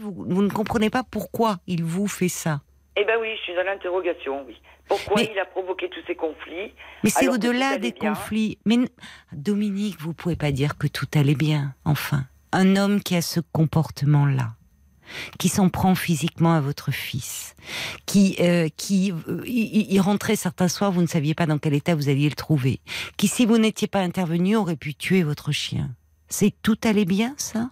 vous, 0.00 0.12
vous 0.12 0.42
ne 0.42 0.50
comprenez 0.50 0.90
pas 0.90 1.04
pourquoi 1.04 1.60
il 1.66 1.82
vous 1.82 2.08
fait 2.08 2.28
ça. 2.28 2.60
Eh 2.96 3.04
ben 3.04 3.16
oui, 3.20 3.28
je 3.38 3.42
suis 3.42 3.54
dans 3.54 3.64
l'interrogation, 3.64 4.44
oui. 4.46 4.56
Pourquoi 4.88 5.16
Mais- 5.16 5.30
il 5.32 5.38
a 5.38 5.46
provoqué 5.46 5.88
tous 5.88 6.00
ces 6.06 6.14
conflits 6.14 6.72
Mais 7.02 7.10
c'est 7.10 7.28
au-delà 7.28 7.78
des 7.78 7.92
bien. 7.92 8.10
conflits. 8.14 8.58
Mais 8.66 8.76
Dominique, 9.32 10.00
vous 10.00 10.12
pouvez 10.14 10.36
pas 10.36 10.52
dire 10.52 10.76
que 10.78 10.86
tout 10.86 11.06
allait 11.14 11.34
bien, 11.34 11.74
enfin. 11.84 12.24
Un 12.52 12.76
homme 12.76 13.02
qui 13.02 13.16
a 13.16 13.22
ce 13.22 13.40
comportement-là, 13.40 14.54
qui 15.40 15.48
s'en 15.48 15.70
prend 15.70 15.96
physiquement 15.96 16.54
à 16.54 16.60
votre 16.60 16.92
fils, 16.92 17.56
qui, 18.06 18.36
euh, 18.38 18.68
qui, 18.76 19.12
euh, 19.28 19.42
il, 19.44 19.90
il 19.92 20.00
rentrait 20.00 20.36
certains 20.36 20.68
soirs, 20.68 20.92
vous 20.92 21.02
ne 21.02 21.08
saviez 21.08 21.34
pas 21.34 21.46
dans 21.46 21.58
quel 21.58 21.74
état 21.74 21.96
vous 21.96 22.08
alliez 22.08 22.28
le 22.28 22.36
trouver, 22.36 22.80
qui, 23.16 23.26
si 23.26 23.44
vous 23.44 23.58
n'étiez 23.58 23.88
pas 23.88 24.00
intervenu, 24.00 24.54
aurait 24.56 24.76
pu 24.76 24.94
tuer 24.94 25.24
votre 25.24 25.50
chien. 25.50 25.90
C'est 26.28 26.54
tout 26.62 26.78
allait 26.84 27.04
bien, 27.06 27.34
ça? 27.38 27.70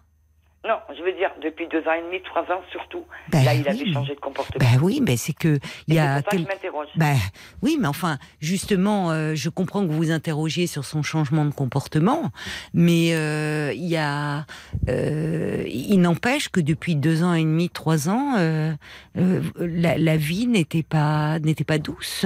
Non, 0.64 0.76
je 0.96 1.02
veux 1.02 1.12
dire, 1.14 1.30
depuis 1.42 1.66
deux 1.66 1.80
ans 1.88 1.92
et 1.92 2.02
demi, 2.02 2.22
trois 2.22 2.42
ans 2.42 2.62
surtout. 2.70 3.04
Ben 3.30 3.44
Là, 3.44 3.52
il 3.54 3.62
oui, 3.62 3.68
avait 3.68 3.92
changé 3.92 4.14
de 4.14 4.20
comportement. 4.20 4.64
Ben 4.64 4.80
oui, 4.80 5.00
mais 5.04 5.16
c'est 5.16 5.32
que 5.32 5.58
il 5.88 5.94
y 5.94 5.98
a 5.98 6.22
quel- 6.22 6.46
je. 6.94 6.98
Ben 7.00 7.16
oui, 7.62 7.78
mais 7.80 7.88
enfin, 7.88 8.18
justement, 8.40 9.10
euh, 9.10 9.34
je 9.34 9.48
comprends 9.48 9.84
que 9.84 9.90
vous 9.90 9.96
vous 9.96 10.10
interrogiez 10.12 10.68
sur 10.68 10.84
son 10.84 11.02
changement 11.02 11.44
de 11.44 11.52
comportement, 11.52 12.30
mais 12.74 13.12
euh, 13.12 13.72
il 13.74 13.88
y 13.88 13.96
a, 13.96 14.46
euh, 14.88 15.64
il 15.66 15.98
n'empêche 16.00 16.48
que 16.48 16.60
depuis 16.60 16.94
deux 16.94 17.24
ans 17.24 17.34
et 17.34 17.42
demi, 17.42 17.68
trois 17.68 18.08
ans, 18.08 18.34
euh, 18.38 18.72
euh, 19.18 19.40
la, 19.58 19.98
la 19.98 20.16
vie 20.16 20.46
n'était 20.46 20.84
pas 20.84 21.40
n'était 21.40 21.64
pas 21.64 21.78
douce. 21.78 22.24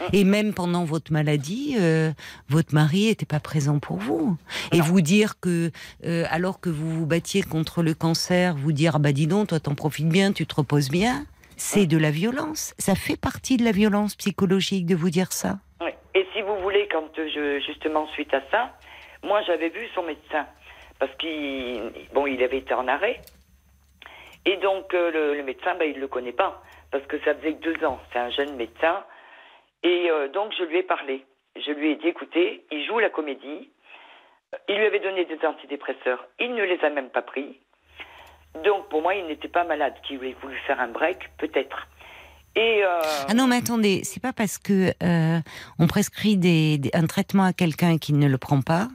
Et 0.12 0.24
même 0.24 0.54
pendant 0.54 0.84
votre 0.84 1.12
maladie, 1.12 1.76
euh, 1.78 2.10
votre 2.48 2.74
mari 2.74 3.06
n'était 3.06 3.26
pas 3.26 3.40
présent 3.40 3.78
pour 3.78 3.96
vous. 3.98 4.36
Et 4.72 4.78
Non. 4.78 4.84
vous 4.84 5.00
dire 5.00 5.40
que, 5.40 5.70
euh, 6.04 6.24
alors 6.30 6.60
que 6.60 6.70
vous 6.70 6.90
vous 6.90 7.06
battiez 7.06 7.42
contre 7.42 7.82
le 7.82 7.94
cancer, 7.94 8.54
vous 8.56 8.72
dire, 8.72 8.96
ah 8.96 8.98
bah 8.98 9.12
dis 9.12 9.26
donc, 9.26 9.48
toi 9.48 9.60
t'en 9.60 9.74
profites 9.74 10.08
bien, 10.08 10.32
tu 10.32 10.46
te 10.46 10.54
reposes 10.54 10.90
bien, 10.90 11.24
c'est 11.56 11.86
de 11.86 11.98
la 11.98 12.10
violence. 12.10 12.74
Ça 12.78 12.94
fait 12.94 13.16
partie 13.20 13.56
de 13.56 13.64
la 13.64 13.72
violence 13.72 14.14
psychologique 14.16 14.86
de 14.86 14.94
vous 14.94 15.10
dire 15.10 15.32
ça. 15.32 15.58
Oui. 15.80 15.90
Et 16.14 16.26
si 16.34 16.42
vous 16.42 16.56
voulez, 16.62 16.88
quand 16.90 17.08
je, 17.16 17.60
justement, 17.66 18.06
suite 18.08 18.32
à 18.34 18.40
ça, 18.50 18.70
moi, 19.22 19.42
j'avais 19.46 19.68
vu 19.68 19.86
son 19.94 20.02
médecin. 20.02 20.46
Parce 20.98 21.14
qu'il 21.16 21.82
bon, 22.14 22.26
il 22.26 22.42
avait 22.42 22.58
été 22.58 22.74
en 22.74 22.88
arrêt. 22.88 23.20
Et 24.46 24.56
donc, 24.56 24.92
euh, 24.94 25.10
le, 25.10 25.34
le 25.36 25.42
médecin, 25.42 25.74
ben, 25.78 25.84
il 25.90 25.96
ne 25.96 26.00
le 26.00 26.08
connaît 26.08 26.32
pas. 26.32 26.62
Parce 26.90 27.04
que 27.06 27.18
ça 27.24 27.34
faisait 27.34 27.54
que 27.54 27.62
deux 27.72 27.86
ans. 27.86 28.00
C'est 28.12 28.18
un 28.18 28.30
jeune 28.30 28.56
médecin. 28.56 29.04
Et 29.82 30.10
euh, 30.10 30.28
donc, 30.28 30.52
je 30.58 30.64
lui 30.64 30.78
ai 30.78 30.82
parlé. 30.82 31.24
Je 31.56 31.70
lui 31.72 31.92
ai 31.92 31.96
dit, 31.96 32.08
écoutez, 32.08 32.64
il 32.70 32.84
joue 32.86 32.98
la 32.98 33.10
comédie. 33.10 33.70
Il 34.68 34.76
lui 34.76 34.86
avait 34.86 35.00
donné 35.00 35.24
des 35.24 35.38
antidépresseurs. 35.46 36.26
Il 36.38 36.54
ne 36.54 36.62
les 36.64 36.78
a 36.84 36.90
même 36.90 37.08
pas 37.10 37.22
pris. 37.22 37.58
Donc, 38.64 38.88
pour 38.88 39.00
moi, 39.02 39.14
il 39.14 39.26
n'était 39.26 39.48
pas 39.48 39.64
malade. 39.64 39.94
Qu'il 40.06 40.18
voulait 40.18 40.36
voulu 40.42 40.56
faire 40.66 40.80
un 40.80 40.88
break, 40.88 41.18
peut-être. 41.38 41.86
Et. 42.56 42.82
euh, 42.84 43.00
Ah 43.28 43.34
non, 43.34 43.46
mais 43.46 43.56
attendez, 43.58 44.00
c'est 44.02 44.20
pas 44.20 44.32
parce 44.32 44.58
que 44.58 44.90
euh, 45.02 45.38
on 45.78 45.86
prescrit 45.86 46.36
des, 46.36 46.78
des- 46.78 46.90
un 46.94 47.06
traitement 47.06 47.44
à 47.44 47.52
quelqu'un 47.52 47.96
qui 47.98 48.12
ne 48.12 48.28
le 48.28 48.38
prend 48.38 48.60
pas 48.60 48.88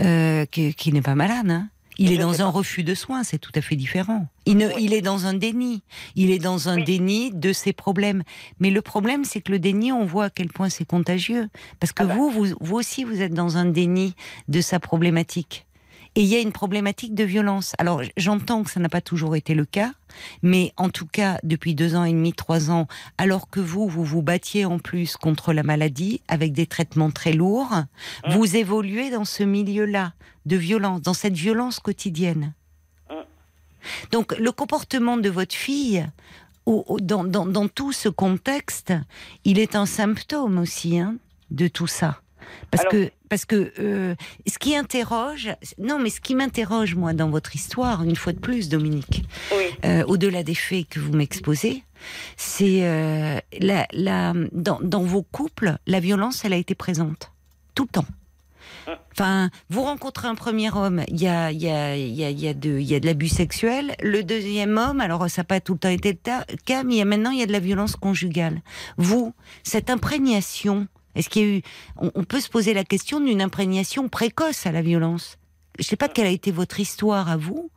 euh, 0.00 0.44
qu'il 0.46 0.94
n'est 0.94 1.02
pas 1.02 1.14
malade. 1.14 1.48
hein. 1.48 1.68
Il 1.98 2.12
est 2.12 2.18
dans 2.18 2.42
un 2.42 2.48
refus 2.48 2.84
de 2.84 2.94
soins, 2.94 3.24
c'est 3.24 3.38
tout 3.38 3.50
à 3.54 3.60
fait 3.60 3.74
différent. 3.76 4.26
Il, 4.46 4.56
ne, 4.56 4.68
Oui. 4.68 4.74
il 4.78 4.94
est 4.94 5.00
dans 5.02 5.26
un 5.26 5.34
déni. 5.34 5.82
Il 6.14 6.30
est 6.30 6.38
dans 6.38 6.68
un 6.68 6.76
Oui. 6.76 6.84
déni 6.84 7.30
de 7.32 7.52
ses 7.52 7.72
problèmes. 7.72 8.22
Mais 8.60 8.70
le 8.70 8.82
problème, 8.82 9.24
c'est 9.24 9.40
que 9.40 9.50
le 9.52 9.58
déni, 9.58 9.90
on 9.92 10.04
voit 10.04 10.26
à 10.26 10.30
quel 10.30 10.48
point 10.48 10.68
c'est 10.68 10.84
contagieux. 10.86 11.48
Parce 11.80 11.92
que 11.92 12.04
Ah 12.04 12.06
bah. 12.06 12.14
vous, 12.14 12.30
vous, 12.30 12.46
vous 12.60 12.76
aussi, 12.76 13.04
vous 13.04 13.20
êtes 13.20 13.34
dans 13.34 13.56
un 13.56 13.64
déni 13.66 14.14
de 14.48 14.60
sa 14.60 14.78
problématique. 14.80 15.66
Et 16.14 16.22
il 16.22 16.26
y 16.26 16.34
a 16.36 16.40
une 16.40 16.52
problématique 16.52 17.14
de 17.14 17.24
violence. 17.24 17.74
Alors, 17.78 18.02
j'entends 18.16 18.64
que 18.64 18.70
ça 18.70 18.80
n'a 18.80 18.88
pas 18.88 19.00
toujours 19.00 19.36
été 19.36 19.54
le 19.54 19.64
cas, 19.64 19.92
mais 20.42 20.72
en 20.76 20.88
tout 20.90 21.06
cas, 21.06 21.38
depuis 21.44 21.74
deux 21.74 21.94
ans 21.94 22.04
et 22.04 22.12
demi, 22.12 22.32
trois 22.32 22.70
ans, 22.70 22.88
alors 23.18 23.48
que 23.50 23.60
vous, 23.60 23.86
vous 23.88 24.04
vous 24.04 24.22
battiez 24.22 24.64
en 24.64 24.78
plus 24.78 25.16
contre 25.16 25.52
la 25.52 25.62
maladie 25.62 26.20
avec 26.28 26.52
des 26.52 26.66
traitements 26.66 27.10
très 27.10 27.32
lourds, 27.32 27.74
Mm. 28.26 28.32
vous 28.32 28.56
évoluez 28.56 29.10
dans 29.10 29.24
ce 29.24 29.42
milieu-là 29.44 30.12
de 30.46 30.56
violence, 30.56 31.02
dans 31.02 31.14
cette 31.14 31.34
violence 31.36 31.78
quotidienne. 31.78 32.52
Mm. 33.10 33.14
Donc, 34.12 34.36
le 34.38 34.50
comportement 34.50 35.18
de 35.18 35.28
votre 35.28 35.54
fille, 35.54 36.06
dans, 36.66 37.24
dans- 37.24 37.46
dans 37.46 37.68
tout 37.68 37.92
ce 37.92 38.08
contexte, 38.08 38.92
il 39.44 39.58
est 39.58 39.74
un 39.76 39.86
symptôme 39.86 40.58
aussi 40.58 40.98
hein, 40.98 41.16
de 41.50 41.68
tout 41.68 41.86
ça. 41.86 42.20
Parce 42.70 42.82
Alors- 42.82 42.92
que, 42.92 43.10
parce 43.28 43.44
que 43.44 43.72
euh, 43.78 44.14
ce 44.46 44.58
qui 44.58 44.76
interroge, 44.76 45.50
non, 45.78 45.98
mais 45.98 46.10
ce 46.10 46.20
qui 46.20 46.34
m'interroge, 46.34 46.94
moi, 46.94 47.12
dans 47.12 47.28
votre 47.30 47.54
histoire, 47.56 48.02
une 48.02 48.16
fois 48.16 48.32
de 48.32 48.38
plus, 48.38 48.68
Dominique, 48.68 49.24
Oui. 49.56 49.64
euh, 49.84 50.04
au-delà 50.06 50.42
des 50.42 50.54
faits 50.54 50.88
que 50.88 51.00
vous 51.00 51.12
m'exposez, 51.12 51.82
c'est 52.36 52.80
euh, 52.84 53.38
la, 53.60 53.86
la, 53.92 54.32
dans, 54.52 54.78
dans 54.82 55.02
vos 55.02 55.22
couples, 55.22 55.76
la 55.86 56.00
violence, 56.00 56.44
elle 56.44 56.52
a 56.52 56.56
été 56.56 56.74
présente 56.74 57.32
tout 57.74 57.84
le 57.84 57.88
temps. 57.90 58.06
Enfin, 59.12 59.50
vous 59.68 59.82
rencontrez 59.82 60.28
un 60.28 60.34
premier 60.34 60.70
homme, 60.74 61.02
il 61.08 61.20
y 61.20 61.26
a, 61.28 61.50
il 61.52 61.60
y, 61.62 61.68
a, 61.68 61.94
il 61.94 62.08
y, 62.14 62.24
a, 62.24 62.30
il 62.30 62.40
y, 62.40 62.48
a 62.48 62.54
de, 62.54 62.78
il 62.78 62.86
y 62.86 62.94
a 62.94 63.00
de 63.00 63.04
l'abus 63.06 63.28
sexuel. 63.28 63.94
Le 64.02 64.22
deuxième 64.22 64.78
homme, 64.78 65.00
alors 65.02 65.28
ça 65.28 65.42
n'a 65.42 65.44
pas 65.44 65.60
tout 65.60 65.74
le 65.74 65.78
temps 65.78 65.90
été 65.90 66.12
le 66.12 66.56
cas, 66.64 66.84
mais 66.84 66.94
il 66.94 66.96
y 66.98 67.02
a 67.02 67.04
maintenant 67.04 67.30
il 67.30 67.38
y 67.38 67.42
a 67.42 67.46
de 67.46 67.52
la 67.52 67.60
violence 67.60 67.96
conjugale. 67.96 68.62
Vous, 68.96 69.34
cette 69.62 69.90
imprégnation, 69.90 70.86
est-ce 71.14 71.28
qu'il 71.28 71.42
y 71.42 71.44
a 71.44 71.56
eu, 71.58 71.62
on, 72.00 72.10
on 72.14 72.24
peut 72.24 72.40
se 72.40 72.48
poser 72.50 72.74
la 72.74 72.84
question 72.84 73.20
d'une 73.20 73.40
imprégnation 73.42 74.08
précoce 74.08 74.66
à 74.66 74.72
la 74.72 74.82
violence. 74.82 75.38
Je 75.78 75.84
ne 75.84 75.86
sais 75.86 75.96
pas 75.96 76.08
quelle 76.08 76.26
a 76.26 76.30
été 76.30 76.50
votre 76.50 76.80
histoire 76.80 77.28
à 77.30 77.36
vous, 77.36 77.70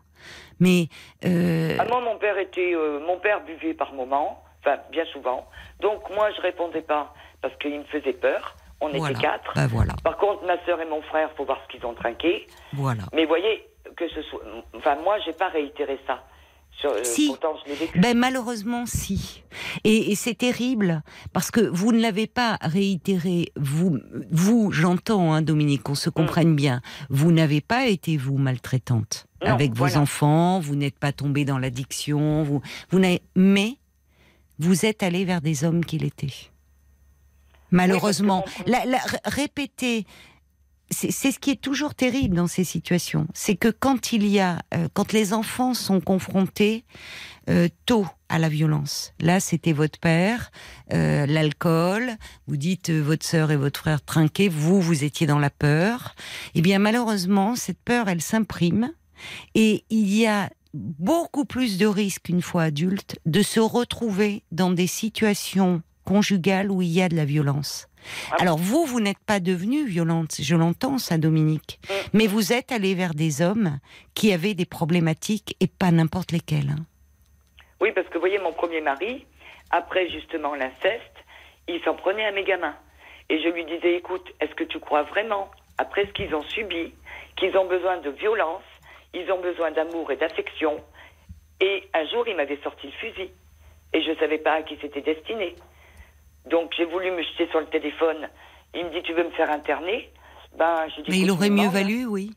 mais 0.60 0.88
euh, 1.26 1.78
Ah, 1.80 1.86
moi, 1.86 2.02
mon 2.02 2.18
père 2.18 2.38
était, 2.38 2.74
euh, 2.74 3.00
mon 3.06 3.18
père 3.20 3.44
buvait 3.44 3.74
par 3.74 3.94
moment, 3.94 4.44
enfin 4.60 4.78
bien 4.92 5.06
souvent. 5.14 5.48
Donc 5.80 6.02
moi, 6.16 6.30
je 6.36 6.42
répondais 6.42 6.82
pas 6.82 7.14
parce 7.42 7.56
qu'il 7.58 7.78
me 7.80 7.84
faisait 7.86 8.14
peur. 8.14 8.56
On 8.84 8.90
voilà. 8.90 9.12
était 9.12 9.22
quatre. 9.22 9.52
Bah 9.56 9.68
voilà, 9.68 9.94
Par 10.04 10.18
contre, 10.18 10.44
ma 10.46 10.58
sœur 10.66 10.82
et 10.82 10.86
mon 10.86 11.04
frère, 11.04 11.30
faut 11.38 11.46
voir 11.46 11.60
ce 11.64 11.72
qu'ils 11.78 11.86
ont 11.86 11.94
trinqué. 11.94 12.48
voilà. 12.74 13.04
Mais 13.14 13.26
voyez 13.26 13.68
que 13.96 14.08
ce 14.10 14.22
soit, 14.24 14.42
enfin 14.76 14.96
moi, 15.04 15.18
j'ai 15.26 15.34
pas 15.34 15.50
réitéré 15.50 16.00
ça. 16.08 16.24
Sur- 16.80 16.92
euh, 16.92 17.04
Si. 17.04 17.28
Pourtant, 17.28 17.54
je 17.64 17.70
l'ai 17.72 17.76
vécu. 17.78 18.00
Ben 18.00 18.18
malheureusement 18.18 18.86
si. 18.88 19.44
Et, 19.84 20.12
et 20.12 20.16
c'est 20.16 20.34
terrible 20.34 21.04
parce 21.34 21.52
que 21.52 21.62
vous 21.62 21.92
ne 21.92 22.00
l'avez 22.02 22.26
pas 22.28 22.58
réitéré. 22.62 23.52
Vous, 23.56 24.00
vous, 24.32 24.72
j'entends, 24.72 25.34
hein, 25.34 25.42
Dominique, 25.44 25.84
qu'on 25.84 25.96
se 25.96 26.10
comprenne 26.10 26.56
bien. 26.56 26.82
Vous 27.10 27.32
n'avez 27.32 27.62
pas 27.62 27.86
été 27.88 28.18
vous 28.18 28.38
maltraitante 28.38 29.28
Non, 29.46 29.52
avec 29.52 29.74
vos 29.74 29.96
enfants. 29.98 30.60
Vous 30.60 30.76
n'êtes 30.76 30.98
pas 30.98 31.12
tombé 31.12 31.46
dans 31.46 31.60
l'addiction. 31.60 32.44
Vous, 32.44 32.62
vous 32.90 33.00
n'avez. 33.00 33.22
Mais 33.36 33.78
vous 34.58 34.86
êtes 34.86 35.04
allé 35.04 35.24
vers 35.26 35.42
des 35.42 35.64
hommes 35.64 35.86
qu'il 35.86 36.04
était. 36.04 36.34
Malheureusement, 37.72 38.44
Oui, 38.46 38.64
la, 38.72 38.86
la- 38.86 39.00
répéter. 39.26 40.06
C'est 40.92 41.32
ce 41.32 41.40
qui 41.40 41.52
est 41.52 41.62
toujours 41.62 41.96
terrible 41.96 42.36
dans 42.36 42.48
ces 42.48 42.66
situations, 42.66 43.28
c'est 43.34 43.56
que 43.56 43.70
quand 43.70 44.12
il 44.12 44.28
y 44.28 44.40
a, 44.40 44.60
euh, 44.74 44.90
quand 44.94 45.14
les 45.14 45.34
enfants 45.34 45.74
sont 45.74 46.02
confrontés 46.02 46.84
euh, 47.50 47.70
tôt 47.88 48.06
à 48.30 48.38
la 48.38 48.50
violence. 48.50 49.14
Là, 49.20 49.40
c'était 49.40 49.74
votre 49.74 50.00
père, 50.00 50.52
euh, 50.94 51.26
l'alcool. 51.26 52.12
Vous 52.46 52.56
dites 52.56 52.92
euh, 52.92 53.02
votre 53.02 53.26
sœur 53.26 53.50
et 53.50 53.58
votre 53.58 53.80
frère 53.80 54.06
trinquaient. 54.06 54.48
Vous, 54.48 54.80
vous 54.80 55.04
étiez 55.04 55.26
dans 55.26 55.40
la 55.40 55.50
peur. 55.50 56.14
Eh 56.54 56.62
bien, 56.62 56.78
malheureusement, 56.78 57.56
cette 57.56 57.82
peur, 57.84 58.10
elle 58.10 58.22
s'imprime 58.22 58.94
et 59.56 59.86
il 59.90 60.16
y 60.16 60.28
a 60.28 60.52
beaucoup 60.76 61.46
plus 61.46 61.80
de 61.80 61.88
risques 61.88 62.30
une 62.30 62.44
fois 62.44 62.64
adulte 62.64 63.18
de 63.26 63.42
se 63.42 63.60
retrouver 63.60 64.44
dans 64.52 64.72
des 64.72 64.88
situations 64.88 65.82
conjugales 66.06 66.72
où 66.72 66.82
il 66.82 66.90
y 66.90 67.02
a 67.02 67.10
de 67.10 67.16
la 67.16 67.26
violence. 67.26 67.88
Ah 68.32 68.38
Alors 68.40 68.58
vous, 68.58 68.86
vous 68.86 69.00
n'êtes 69.00 69.20
pas 69.20 69.40
devenue 69.40 69.86
violente, 69.86 70.36
je 70.40 70.56
l'entends 70.56 70.98
ça, 70.98 71.18
Dominique, 71.18 71.80
Mm. 71.88 71.94
mais 72.14 72.28
vous 72.28 72.52
êtes 72.54 72.72
allé 72.72 72.96
vers 72.96 73.14
des 73.14 73.42
hommes 73.42 73.78
qui 74.16 74.34
avaient 74.34 74.54
des 74.56 74.66
problématiques 74.66 75.56
et 75.60 75.68
pas 75.68 75.92
n'importe 75.92 76.32
lesquelles. 76.32 76.76
Oui, 77.80 77.92
parce 77.94 78.08
que 78.08 78.14
vous 78.16 78.20
voyez, 78.22 78.40
mon 78.40 78.54
premier 78.54 78.82
mari, 78.82 79.26
après 79.70 80.10
justement 80.10 80.56
l'inceste, 80.56 81.16
il 81.68 81.82
s'en 81.84 81.96
prenait 81.96 82.26
à 82.26 82.32
mes 82.32 82.44
gamins. 82.44 82.76
Et 83.30 83.42
je 83.42 83.48
lui 83.50 83.66
disais, 83.66 83.96
écoute, 83.96 84.28
est-ce 84.42 84.54
que 84.56 84.64
tu 84.66 84.80
crois 84.80 85.04
vraiment, 85.04 85.50
après 85.78 86.06
ce 86.06 86.12
qu'ils 86.12 86.34
ont 86.36 86.44
subi, 86.44 86.94
qu'ils 87.38 87.56
ont 87.58 87.68
besoin 87.68 87.98
de 87.98 88.10
violence, 88.10 88.64
ils 89.14 89.32
ont 89.32 89.40
besoin 89.42 89.72
d'amour 89.72 90.12
et 90.12 90.18
d'affection? 90.18 90.82
Et 91.62 91.88
un 91.94 92.06
jour, 92.10 92.28
il 92.28 92.36
m'avait 92.36 92.60
sorti 92.64 92.88
le 92.88 92.94
fusil. 92.94 93.30
Et 93.94 94.02
je 94.04 94.10
ne 94.12 94.16
savais 94.16 94.38
pas 94.40 94.54
à 94.54 94.62
qui 94.64 94.78
c'était 94.82 95.02
destiné. 95.02 95.56
Donc 96.50 96.72
j'ai 96.78 96.86
voulu 96.86 97.12
me 97.12 97.22
jeter 97.24 97.48
sur 97.50 97.60
le 97.60 97.68
téléphone. 97.68 98.30
Il 98.74 98.86
me 98.86 98.90
dit, 98.92 99.02
tu 99.04 99.14
veux 99.14 99.24
me 99.24 99.32
faire 99.32 99.52
interner? 99.52 100.10
Ben, 100.58 100.86
j'ai 100.96 101.04
dit, 101.04 101.12
Mais 101.12 101.20
il 101.20 101.32
aurait 101.32 101.50
mieux 101.50 101.68
valu, 101.70 102.06
oui. 102.06 102.32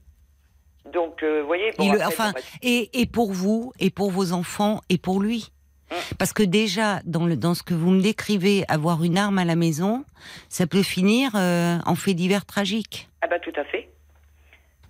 Donc, 0.93 1.23
euh, 1.23 1.41
vous 1.41 1.47
voyez. 1.47 1.71
bon, 1.79 1.85
Il- 1.85 1.91
après, 1.93 2.05
enfin, 2.07 2.27
bon, 2.33 2.33
bah, 2.35 2.41
et, 2.63 3.01
et 3.01 3.07
pour 3.07 3.33
vous, 3.33 3.73
et 3.81 3.91
pour 3.91 4.11
vos 4.11 4.33
enfants, 4.33 4.81
et 4.91 4.99
pour 4.99 5.21
lui. 5.21 5.51
Mm. 5.91 5.95
Parce 6.19 6.33
que 6.33 6.43
déjà, 6.43 7.01
dans, 7.05 7.25
le, 7.27 7.37
dans 7.37 7.55
ce 7.55 7.63
que 7.63 7.73
vous 7.75 7.91
me 7.91 8.03
décrivez, 8.03 8.65
avoir 8.69 9.03
une 9.05 9.17
arme 9.17 9.39
à 9.39 9.45
la 9.45 9.55
maison, 9.57 10.05
ça 10.49 10.67
peut 10.67 10.83
finir 10.83 11.31
euh, 11.37 11.79
en 11.87 11.95
fait 11.95 12.15
divers 12.15 12.45
tragique. 12.45 13.09
Ah 13.23 13.27
bah 13.29 13.39
tout 13.39 13.53
à 13.57 13.65
fait. 13.65 13.89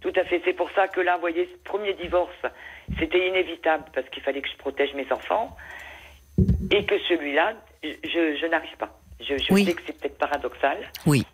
Tout 0.01 0.13
à 0.17 0.25
fait. 0.25 0.43
C'est 0.45 0.53
pour 0.55 0.71
ça 0.73 0.89
que 0.89 1.01
là, 1.01 1.15
vous 1.15 1.21
voyez, 1.21 1.49
ce 1.53 1.59
premier 1.69 1.95
divorce, 1.95 2.33
c'était 2.99 3.29
inévitable 3.29 3.85
parce 3.95 4.09
qu'il 4.11 4.23
fallait 4.23 4.43
que 4.43 4.49
je 4.49 4.57
protège 4.57 4.93
mes 4.95 5.11
enfants. 5.13 5.57
Et 6.71 6.85
que 6.85 6.99
celui-là, 7.09 7.55
je- 7.83 8.37
je 8.41 8.47
n'arrive 8.47 8.77
pas. 8.79 8.99
Je, 9.21 9.37
je 9.39 9.53
Oui. 9.53 9.65
sais 9.65 9.75
que 9.75 9.83
c'est 9.87 9.99
peut-être 9.99 10.19
paradoxal. 10.19 10.79
Oui. 11.07 11.25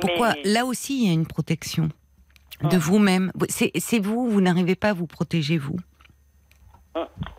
Pourquoi 0.00 0.34
mais- 0.34 0.42
Là 0.50 0.64
aussi, 0.64 1.02
il 1.02 1.06
y 1.06 1.10
a 1.10 1.12
une 1.12 1.26
protection 1.26 1.84
de 2.62 2.76
Ah. 2.76 2.78
vous-même. 2.78 3.32
C'est 3.48 3.98
vous, 3.98 4.28
vous 4.28 4.40
n'arrivez 4.40 4.74
pas 4.76 4.90
à 4.90 4.92
vous 4.92 5.06
protéger, 5.06 5.58
vous. 5.58 5.76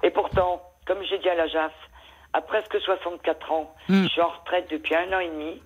Et 0.03 0.09
pourtant, 0.11 0.61
comme 0.85 0.97
j'ai 1.09 1.19
dit 1.19 1.29
à 1.29 1.35
la 1.35 1.47
JAF, 1.47 1.71
à 2.33 2.41
presque 2.41 2.75
64 2.83 3.51
ans, 3.51 3.73
Mm. 3.87 4.03
je 4.03 4.07
suis 4.09 4.21
en 4.21 4.29
retraite 4.29 4.67
depuis 4.71 4.95
un 4.95 5.15
an 5.15 5.19
et 5.19 5.29
demi. 5.29 5.61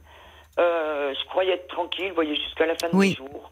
Euh, 0.60 1.14
je 1.14 1.26
croyais 1.30 1.54
être 1.54 1.68
tranquille, 1.68 2.10
vous 2.10 2.16
voyez, 2.16 2.36
jusqu'à 2.36 2.66
la 2.66 2.76
fin 2.76 2.90
de 2.90 2.96
Oui. 2.96 3.10
mes 3.10 3.16
jours. 3.16 3.52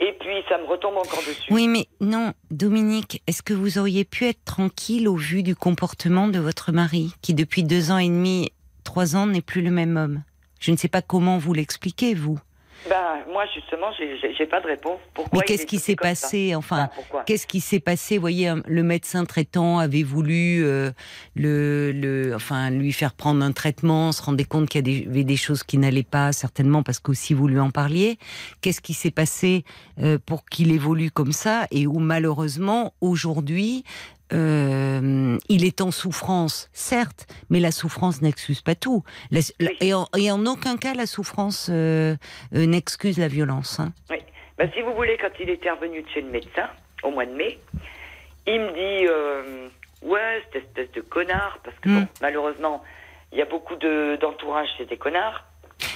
Et 0.00 0.12
puis, 0.20 0.42
ça 0.48 0.58
me 0.58 0.64
retombe 0.64 0.96
encore 0.96 1.20
dessus. 1.26 1.52
Oui, 1.52 1.68
mais 1.68 1.86
non, 2.00 2.32
Dominique, 2.50 3.22
est-ce 3.26 3.42
que 3.42 3.54
vous 3.54 3.78
auriez 3.78 4.04
pu 4.04 4.26
être 4.26 4.44
tranquille 4.44 5.08
au 5.08 5.16
vu 5.16 5.42
du 5.42 5.54
comportement 5.56 6.28
de 6.28 6.38
votre 6.38 6.72
mari, 6.72 7.14
qui 7.22 7.32
depuis 7.34 7.62
deux 7.62 7.90
ans 7.90 7.98
et 7.98 8.08
demi, 8.08 8.50
trois 8.86 9.16
ans, 9.16 9.26
n'est 9.26 9.42
plus 9.42 9.60
le 9.62 9.70
même 9.70 9.96
homme 9.98 10.22
Je 10.60 10.70
ne 10.70 10.76
sais 10.78 10.88
pas 10.88 11.02
comment 11.02 11.36
vous 11.36 11.52
l'expliquez, 11.52 12.14
vous. 12.14 12.38
Ben, 12.88 13.24
moi, 13.32 13.44
justement, 13.52 13.88
j'ai- 13.98 14.46
pas 14.46 14.60
de 14.60 14.66
réponse. 14.68 15.00
Pourquoi 15.12 15.40
Mais 15.40 15.44
il 15.44 15.48
qu'est-ce 15.48 15.62
est 15.64 15.66
qui 15.66 15.78
s'est 15.80 15.96
passé 15.96 16.54
Enfin, 16.54 16.88
Qu'est-ce 17.26 17.46
qui 17.48 17.60
s'est 17.60 17.80
passé? 17.80 18.16
Vous 18.16 18.20
voyez, 18.20 18.52
le 18.64 18.82
médecin 18.84 19.24
traitant 19.24 19.80
avait 19.80 20.04
voulu 20.04 20.62
euh, 20.64 20.92
le, 21.34 21.90
le, 21.90 22.34
enfin, 22.36 22.70
lui 22.70 22.92
faire 22.92 23.14
prendre 23.14 23.42
un 23.44 23.50
traitement, 23.50 24.12
se 24.12 24.22
rendait 24.22 24.44
compte 24.44 24.68
qu'il 24.68 24.86
y 24.88 25.06
avait 25.08 25.24
des 25.24 25.36
choses 25.36 25.64
qui 25.64 25.78
n'allaient 25.78 26.04
pas, 26.04 26.32
certainement 26.32 26.84
parce 26.84 27.00
qu'aussi 27.00 27.34
vous 27.34 27.48
lui 27.48 27.58
en 27.58 27.70
parliez. 27.70 28.18
Qu'est-ce 28.60 28.80
qui 28.80 28.94
s'est 28.94 29.10
passé 29.10 29.64
euh, 30.00 30.18
pour 30.24 30.44
qu'il 30.44 30.70
évolue 30.70 31.10
comme 31.10 31.32
ça? 31.32 31.66
Et 31.72 31.88
où 31.88 31.98
malheureusement, 31.98 32.94
aujourd'hui, 33.00 33.82
euh, 34.32 35.38
il 35.48 35.64
est 35.64 35.80
en 35.80 35.90
souffrance, 35.90 36.68
certes, 36.72 37.26
mais 37.50 37.60
la 37.60 37.70
souffrance 37.72 38.22
n'excuse 38.22 38.60
pas 38.60 38.74
tout. 38.74 39.02
La- 39.30 39.40
et, 39.80 39.94
en, 39.94 40.06
et 40.16 40.30
en 40.30 40.44
aucun 40.46 40.76
cas, 40.76 40.94
la 40.94 41.06
souffrance 41.06 41.68
euh, 41.70 42.16
euh, 42.54 42.66
n'excuse 42.66 43.18
la 43.18 43.28
violence. 43.28 43.80
hein. 43.80 43.92
Oui. 44.10 44.16
Ben, 44.58 44.70
si 44.74 44.80
vous 44.82 44.94
voulez, 44.94 45.16
quand 45.20 45.30
il 45.40 45.50
était 45.50 45.70
revenu 45.70 46.02
de 46.02 46.08
chez 46.08 46.22
le 46.22 46.30
médecin, 46.30 46.68
au 47.02 47.10
mois 47.10 47.26
de 47.26 47.32
mai, 47.32 47.58
il 48.46 48.60
me 48.60 48.72
dit 48.72 49.08
Ouais, 50.02 50.42
cette 50.52 50.62
espèce 50.64 50.92
de 50.92 51.00
connard, 51.00 51.58
parce 51.64 51.76
que 51.80 51.88
Mm. 51.88 52.00
bon, 52.00 52.06
malheureusement, 52.20 52.82
il 53.32 53.38
y 53.38 53.42
a 53.42 53.46
beaucoup 53.46 53.74
de- 53.76 54.16
d'entourage, 54.20 54.68
c'est 54.78 54.88
des 54.88 54.96
connards. 54.98 55.44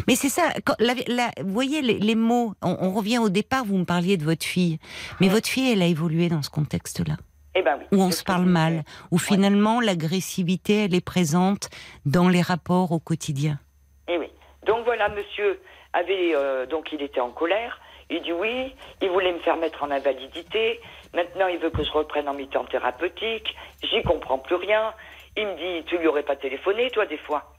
Mais 0.09 0.15
c'est 0.17 0.29
ça, 0.29 0.53
quand- 0.65 0.75
la- 0.79 0.95
la- 1.07 1.31
vous 1.43 1.53
voyez 1.53 1.81
les, 1.81 1.99
les 1.99 2.15
mots, 2.15 2.55
on, 2.63 2.77
on 2.81 2.93
revient 2.93 3.19
au 3.19 3.29
départ, 3.29 3.65
vous 3.65 3.77
me 3.79 3.85
parliez 3.85 4.17
de 4.17 4.25
votre 4.25 4.45
fille. 4.45 4.79
Mais 5.21 5.29
votre 5.29 5.49
fille, 5.49 5.71
elle 5.73 5.83
a 5.83 5.87
évolué 5.87 6.29
dans 6.29 6.43
ce 6.43 6.51
contexte-là, 6.51 7.17
Eh 7.55 7.63
ben 7.63 7.79
oui. 7.81 7.99
où 7.99 8.03
on 8.03 8.11
se 8.11 8.23
parle 8.23 8.45
mal, 8.45 8.85
où 9.11 9.19
finalement 9.19 9.81
l'agressivité, 9.81 10.85
elle 10.85 10.95
est 10.95 11.05
présente 11.05 11.69
dans 12.07 12.29
les 12.29 12.43
rapports 12.43 12.93
au 12.93 13.01
quotidien. 13.01 13.59
Eh 14.07 14.19
oui. 14.19 14.29
Donc 14.67 14.85
voilà, 14.85 15.09
monsieur 15.09 15.61
avait 15.93 16.33
euh, 16.35 16.67
donc 16.67 16.93
il 16.93 17.03
était 17.03 17.21
en 17.21 17.31
colère. 17.31 17.81
Il 18.09 18.23
dit 18.23 18.33
oui, 18.33 18.75
il 19.01 19.11
voulait 19.11 19.33
me 19.33 19.39
faire 19.41 19.57
mettre 19.57 19.83
en 19.83 19.91
invalidité. 19.91 20.81
Maintenant, 21.15 21.47
il 21.49 21.59
veut 21.59 21.71
que 21.71 21.83
je 21.83 21.91
reprenne 21.91 22.29
en 22.29 22.35
mi-temps 22.35 22.65
thérapeutique. 22.65 23.57
J'y 23.83 24.03
comprends 24.03 24.39
plus 24.39 24.57
rien. 24.57 24.95
Il 25.37 25.47
me 25.47 25.57
dit 25.57 25.85
tu 25.87 25.99
lui 25.99 26.07
aurais 26.07 26.23
pas 26.23 26.37
téléphoné 26.37 26.91
toi 26.91 27.07
des 27.07 27.19
fois. 27.19 27.53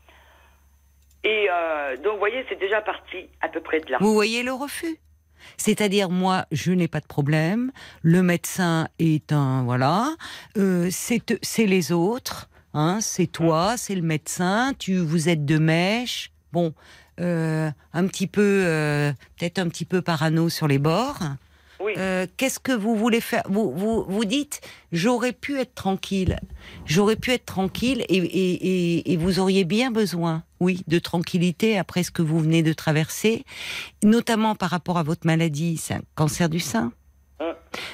Et 1.24 1.48
euh, 1.52 1.98
donc 1.98 2.14
vous 2.14 2.20
voyez, 2.20 2.46
c'est 2.50 2.60
déjà 2.60 2.82
parti 2.82 3.30
à 3.42 3.50
peu 3.50 3.62
près 3.62 3.80
de 3.80 3.92
là. 3.92 3.98
Vous 4.00 4.14
voyez 4.14 4.44
le 4.44 4.54
refus? 4.54 5.00
C'est-à-dire 5.58 6.10
moi, 6.10 6.46
je 6.52 6.72
n'ai 6.72 6.88
pas 6.88 7.00
de 7.00 7.06
problème. 7.06 7.72
Le 8.02 8.24
médecin 8.24 8.88
est 9.00 9.32
un 9.32 9.64
voilà. 9.64 10.16
Euh, 10.58 10.90
c'est 10.92 11.66
les 11.66 11.92
autres. 11.92 12.50
Hein, 12.74 13.00
c'est 13.02 13.28
toi, 13.28 13.76
c'est 13.78 13.96
le 13.96 14.02
médecin. 14.02 14.74
Tu 14.80 14.98
vous 14.98 15.30
êtes 15.30 15.46
de 15.46 15.58
mèche. 15.58 16.32
Bon, 16.54 16.74
euh, 17.20 17.70
un 17.94 18.08
petit 18.08 18.28
peu, 18.28 18.64
euh, 18.66 19.12
peut-être 19.38 19.60
un 19.60 19.68
petit 19.68 19.86
peu 19.86 20.02
parano 20.02 20.50
sur 20.50 20.68
les 20.68 20.80
bords. 20.80 21.20
Euh, 21.98 22.28
Qu'est-ce 22.38 22.60
que 22.60 22.72
vous 22.72 22.96
voulez 22.96 23.22
faire? 23.22 23.44
Vous, 23.50 23.72
vous, 23.72 24.06
vous 24.08 24.26
dites, 24.26 24.62
j'aurais 24.92 25.34
pu 25.34 25.60
être 25.60 25.74
tranquille. 25.76 26.40
J'aurais 26.86 27.16
pu 27.16 27.32
être 27.32 27.46
tranquille 27.46 28.06
et, 28.10 28.18
et, 28.18 28.98
et, 28.98 29.14
et 29.14 29.18
vous 29.18 29.40
auriez 29.40 29.64
bien 29.64 29.92
besoin, 29.92 30.44
oui, 30.60 30.84
de 30.88 31.00
tranquillité 31.00 31.78
après 31.78 32.04
ce 32.04 32.12
que 32.12 32.22
vous 32.22 32.40
venez 32.40 32.64
de 32.64 32.74
traverser, 32.74 33.44
notamment 34.04 34.56
par 34.56 34.70
rapport 34.70 34.98
à 34.98 35.04
votre 35.04 35.26
maladie, 35.26 35.78
c'est 35.78 35.96
un 35.96 36.02
cancer 36.16 36.50
du 36.50 36.60
sein. 36.60 36.94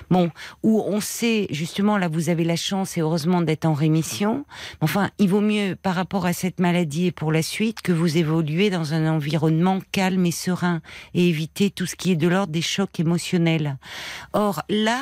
Bon, 0.09 0.29
où 0.63 0.81
on 0.85 0.99
sait, 0.99 1.47
justement, 1.49 1.97
là, 1.97 2.07
vous 2.07 2.29
avez 2.29 2.43
la 2.43 2.55
chance 2.55 2.97
et 2.97 3.01
heureusement 3.01 3.41
d'être 3.41 3.65
en 3.65 3.73
rémission. 3.73 4.45
Enfin, 4.81 5.09
il 5.19 5.29
vaut 5.29 5.41
mieux, 5.41 5.75
par 5.75 5.95
rapport 5.95 6.25
à 6.25 6.33
cette 6.33 6.59
maladie 6.59 7.07
et 7.07 7.11
pour 7.11 7.31
la 7.31 7.41
suite, 7.41 7.81
que 7.81 7.91
vous 7.91 8.17
évoluez 8.17 8.69
dans 8.69 8.93
un 8.93 9.09
environnement 9.11 9.79
calme 9.91 10.25
et 10.25 10.31
serein 10.31 10.81
et 11.13 11.27
éviter 11.27 11.69
tout 11.69 11.85
ce 11.85 11.95
qui 11.95 12.11
est 12.11 12.15
de 12.15 12.27
l'ordre 12.27 12.53
des 12.53 12.61
chocs 12.61 12.99
émotionnels. 12.99 13.77
Or, 14.33 14.63
là, 14.69 15.01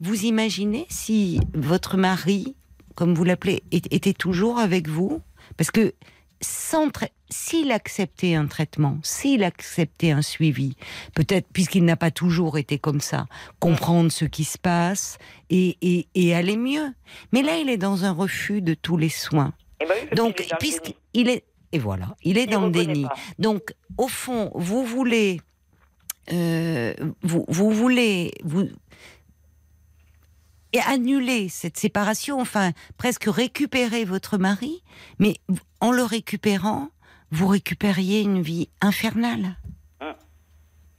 vous 0.00 0.24
imaginez 0.24 0.86
si 0.88 1.40
votre 1.54 1.96
mari, 1.96 2.54
comme 2.94 3.14
vous 3.14 3.24
l'appelez, 3.24 3.62
était 3.70 4.12
toujours 4.12 4.58
avec 4.58 4.88
vous? 4.88 5.20
Parce 5.56 5.70
que 5.70 5.94
sans 6.42 6.90
s'il 7.30 7.72
acceptait 7.72 8.34
un 8.34 8.46
traitement, 8.46 8.98
s'il 9.02 9.42
acceptait 9.44 10.10
un 10.10 10.22
suivi, 10.22 10.76
peut-être 11.14 11.46
puisqu'il 11.52 11.84
n'a 11.84 11.96
pas 11.96 12.10
toujours 12.10 12.58
été 12.58 12.78
comme 12.78 13.00
ça, 13.00 13.26
comprendre 13.58 14.12
ce 14.12 14.24
qui 14.24 14.44
se 14.44 14.58
passe 14.58 15.18
et, 15.48 15.78
et, 15.80 16.08
et 16.14 16.34
aller 16.34 16.56
mieux. 16.56 16.92
Mais 17.32 17.42
là, 17.42 17.56
il 17.56 17.70
est 17.70 17.78
dans 17.78 18.04
un 18.04 18.12
refus 18.12 18.60
de 18.60 18.74
tous 18.74 18.96
les 18.96 19.08
soins. 19.08 19.54
Eh 19.80 19.86
ben 19.86 19.94
oui, 20.00 20.16
Donc, 20.16 20.46
puisqu'il 20.58 21.28
est 21.28 21.44
et 21.72 21.78
voilà, 21.78 22.14
il 22.22 22.36
est 22.36 22.44
Il 22.44 22.50
dans 22.50 22.66
le 22.66 22.70
déni. 22.70 23.04
pas. 23.04 23.14
Donc, 23.38 23.74
au 23.96 24.06
fond, 24.06 24.50
vous 24.54 24.84
voulez, 24.84 25.40
euh, 26.30 26.92
vous, 27.22 27.46
vous 27.48 27.70
voulez, 27.70 28.32
vous 28.44 28.68
et 30.72 30.80
annuler 30.80 31.48
cette 31.48 31.76
séparation, 31.76 32.40
enfin 32.40 32.70
presque 32.98 33.24
récupérer 33.26 34.04
votre 34.04 34.38
mari, 34.38 34.82
mais 35.18 35.34
en 35.80 35.92
le 35.92 36.02
récupérant, 36.02 36.88
vous 37.30 37.46
récupériez 37.46 38.20
une 38.22 38.42
vie 38.42 38.68
infernale. 38.80 39.56
Hum. 40.00 40.14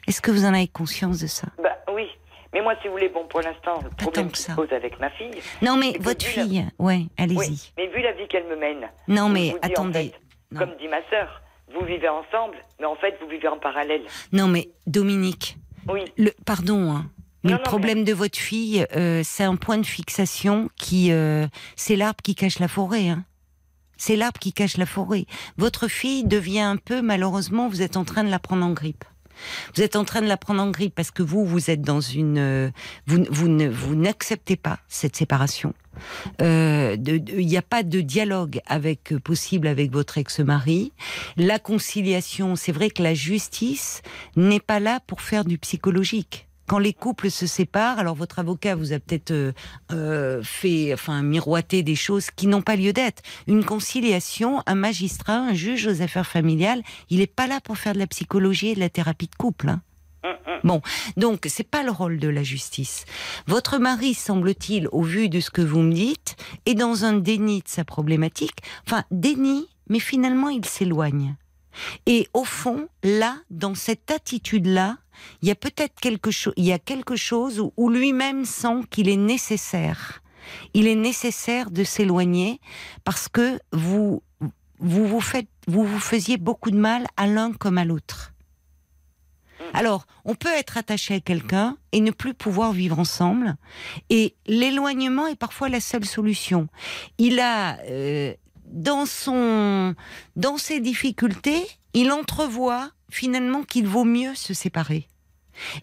Est-ce 0.07 0.21
que 0.21 0.31
vous 0.31 0.45
en 0.45 0.53
avez 0.53 0.67
conscience 0.67 1.19
de 1.19 1.27
ça? 1.27 1.47
Bah 1.61 1.77
oui. 1.93 2.07
Mais 2.53 2.61
moi, 2.61 2.75
si 2.81 2.87
vous 2.87 2.93
voulez, 2.93 3.09
bon, 3.09 3.25
pour 3.27 3.41
l'instant, 3.41 3.79
le 3.83 3.89
problème 3.89 4.29
que 4.31 4.37
se 4.37 4.51
pose 4.51 4.71
avec 4.71 4.99
ma 4.99 5.09
fille. 5.11 5.31
Non, 5.63 5.75
mais 5.75 5.97
votre 5.99 6.23
vu 6.25 6.35
la- 6.37 6.43
fille, 6.43 6.67
ouais, 6.77 7.05
allez-y. 7.17 7.37
Oui, 7.37 7.71
mais 7.77 7.87
vu 7.87 8.01
la 8.03 8.11
vie 8.11 8.27
qu'elle 8.27 8.45
me 8.47 8.55
mène. 8.55 8.87
Non, 9.07 9.27
je 9.29 9.33
mais 9.33 9.53
en 9.53 9.57
attendez. 9.63 10.09
fait, 10.11 10.21
Non. 10.51 10.59
Comme 10.59 10.75
dit 10.77 10.87
ma 10.87 11.01
sœur, 11.09 11.41
vous 11.73 11.83
vivez 11.83 12.09
ensemble, 12.09 12.57
mais 12.79 12.85
en 12.85 12.95
fait, 12.95 13.17
vous 13.21 13.27
vivez 13.27 13.47
en 13.47 13.57
parallèle. 13.57 14.03
Non, 14.31 14.47
mais 14.47 14.69
Dominique, 14.85 15.57
Oui. 15.87 16.01
Le, 16.17 16.31
pardon, 16.45 16.91
hein, 16.91 17.09
mais 17.43 17.51
Non, 17.51 17.57
le 17.57 17.63
non, 17.63 17.69
problème 17.69 18.03
de 18.03 18.13
votre 18.13 18.37
fille, 18.37 18.85
euh, 18.95 19.21
c'est 19.23 19.43
un 19.43 19.55
point 19.55 19.77
de 19.77 19.85
fixation 19.85 20.69
qui, 20.77 21.11
euh, 21.11 21.47
c'est 21.75 21.95
l'arbre 21.95 22.21
qui 22.23 22.35
cache 22.35 22.59
la 22.59 22.67
forêt. 22.67 23.09
Hein. 23.09 23.25
C'est 23.97 24.15
l'arbre 24.15 24.39
qui 24.39 24.53
cache 24.53 24.77
la 24.77 24.85
forêt. 24.85 25.25
Votre 25.57 25.87
fille 25.87 26.23
devient 26.23 26.61
un 26.61 26.77
peu, 26.77 27.01
malheureusement, 27.01 27.69
vous 27.69 27.81
êtes 27.81 27.97
en 27.97 28.03
train 28.03 28.23
de 28.23 28.29
la 28.29 28.39
prendre 28.39 28.65
en 28.65 28.71
grippe. 28.71 29.05
Vous 29.75 29.81
êtes 29.81 29.95
en 29.95 30.05
train 30.05 30.21
de 30.21 30.27
la 30.27 30.37
prendre 30.37 30.61
en 30.61 30.71
grippe 30.71 30.95
parce 30.95 31.11
que 31.11 31.23
vous, 31.23 31.45
vous 31.45 31.69
êtes 31.69 31.81
dans 31.81 32.01
une, 32.01 32.37
euh, 32.37 32.69
vous, 33.07 33.23
vous 33.29 33.47
ne, 33.47 33.67
vous 33.67 33.95
n'acceptez 33.95 34.55
pas 34.55 34.79
cette 34.87 35.15
séparation. 35.15 35.73
Euh, 36.41 36.97
Il 37.07 37.47
n'y 37.47 37.57
a 37.57 37.61
pas 37.61 37.83
de 37.83 38.01
dialogue 38.01 38.59
avec 38.65 39.13
euh, 39.13 39.19
possible 39.19 39.67
avec 39.67 39.91
votre 39.91 40.17
ex-mari. 40.17 40.91
La 41.37 41.59
conciliation, 41.59 42.55
c'est 42.55 42.71
vrai 42.71 42.89
que 42.89 43.03
la 43.03 43.13
justice 43.13 44.01
n'est 44.35 44.59
pas 44.59 44.79
là 44.79 44.99
pour 45.05 45.21
faire 45.21 45.45
du 45.45 45.57
psychologique. 45.57 46.47
Quand 46.67 46.79
les 46.79 46.93
couples 46.93 47.29
se 47.29 47.47
séparent, 47.47 47.99
alors 47.99 48.15
votre 48.15 48.39
avocat 48.39 48.75
vous 48.75 48.93
a 48.93 48.99
peut-être 48.99 49.31
euh, 49.31 49.51
euh, 49.91 50.41
fait, 50.43 50.93
enfin, 50.93 51.21
miroiter 51.21 51.83
des 51.83 51.95
choses 51.95 52.31
qui 52.31 52.47
n'ont 52.47 52.61
pas 52.61 52.75
lieu 52.75 52.93
d'être. 52.93 53.21
Une 53.47 53.65
conciliation, 53.65 54.63
un 54.65 54.75
magistrat, 54.75 55.35
un 55.35 55.53
juge 55.53 55.87
aux 55.87 56.01
affaires 56.01 56.27
familiales, 56.27 56.81
il 57.09 57.19
n'est 57.19 57.27
pas 57.27 57.47
là 57.47 57.59
pour 57.59 57.77
faire 57.77 57.93
de 57.93 57.99
la 57.99 58.07
psychologie 58.07 58.69
et 58.69 58.75
de 58.75 58.79
la 58.79 58.89
thérapie 58.89 59.27
de 59.27 59.35
couple. 59.35 59.69
hein. 59.69 59.81
Bon, 60.63 60.81
donc 61.17 61.45
c'est 61.49 61.67
pas 61.69 61.83
le 61.83 61.91
rôle 61.91 62.17
de 62.17 62.29
la 62.29 62.43
justice. 62.43 63.03
Votre 63.47 63.77
mari, 63.77 64.13
semble-t-il, 64.13 64.87
au 64.93 65.01
vu 65.01 65.27
de 65.27 65.41
ce 65.41 65.49
que 65.49 65.61
vous 65.61 65.81
me 65.81 65.91
dites, 65.93 66.37
est 66.65 66.75
dans 66.75 67.03
un 67.03 67.13
déni 67.13 67.59
de 67.59 67.67
sa 67.67 67.83
problématique. 67.83 68.59
Enfin, 68.87 69.03
déni, 69.11 69.67
mais 69.89 69.99
finalement 69.99 70.47
il 70.47 70.63
s'éloigne. 70.63 71.35
Et 72.05 72.29
au 72.33 72.45
fond, 72.45 72.87
là, 73.03 73.37
dans 73.49 73.75
cette 73.75 74.11
attitude-là, 74.11 74.97
il 75.41 75.47
y 75.47 75.51
a 75.51 75.55
peut-être 75.55 75.99
quelque 75.99 76.31
chose, 76.31 76.53
il 76.57 76.65
y 76.65 76.71
a 76.71 76.79
quelque 76.79 77.15
chose 77.15 77.63
où, 77.77 77.89
lui-même 77.89 78.45
sent 78.45 78.81
qu'il 78.89 79.09
est 79.09 79.17
nécessaire. 79.17 80.21
Il 80.73 80.87
est 80.87 80.95
nécessaire 80.95 81.71
de 81.71 81.83
s'éloigner 81.83 82.59
parce 83.03 83.29
que 83.29 83.59
vous, 83.71 84.21
vous 84.79 85.19
faisiez 85.99 86.37
beaucoup 86.37 86.71
de 86.71 86.77
mal 86.77 87.07
à 87.15 87.27
l'un 87.27 87.53
comme 87.53 87.77
à 87.77 87.85
l'autre. 87.85 88.33
Alors, 89.73 90.05
on 90.25 90.35
peut 90.35 90.53
être 90.53 90.77
attaché 90.77 91.15
à 91.15 91.19
quelqu'un 91.19 91.77
et 91.91 92.01
ne 92.01 92.11
plus 92.11 92.33
pouvoir 92.33 92.73
vivre 92.73 92.99
ensemble. 92.99 93.55
Et 94.09 94.35
l'éloignement 94.45 95.27
est 95.27 95.35
parfois 95.35 95.69
la 95.69 95.79
seule 95.79 96.05
solution. 96.05 96.67
Il 97.17 97.39
a, 97.39 97.79
euh, 97.89 98.33
dans 98.65 99.05
ses 99.05 100.79
difficultés, 100.79 101.65
il 101.93 102.11
entrevoit 102.11 102.91
finalement 103.13 103.63
qu'il 103.63 103.87
vaut 103.87 104.05
mieux 104.05 104.33
se 104.33 104.53
séparer. 104.53 105.07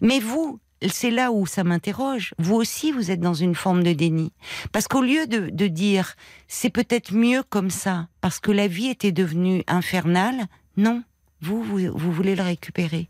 Mais 0.01 0.19
vous, 0.19 0.59
c'est 0.89 1.11
là 1.11 1.31
où 1.31 1.45
ça 1.45 1.63
m'interroge. 1.63 2.33
Vous 2.37 2.55
aussi, 2.55 2.91
vous 2.91 3.09
êtes 3.09 3.21
dans 3.21 3.33
une 3.33 3.55
forme 3.55 3.83
de 3.83 3.93
déni. 3.93 4.33
Parce 4.73 4.87
qu'au 4.87 5.01
lieu 5.01 5.27
de, 5.27 5.67
dire 5.67 6.15
c'est 6.47 6.69
peut-être 6.69 7.13
mieux 7.13 7.43
comme 7.49 7.69
ça, 7.69 8.07
parce 8.19 8.39
que 8.39 8.51
la 8.51 8.67
vie 8.67 8.87
était 8.87 9.13
devenue 9.13 9.63
infernale, 9.67 10.47
non, 10.75 11.03
vous, 11.39 11.63
vous, 11.63 11.79
vous 11.93 12.11
voulez 12.11 12.35
le 12.35 12.43
récupérer. 12.43 13.07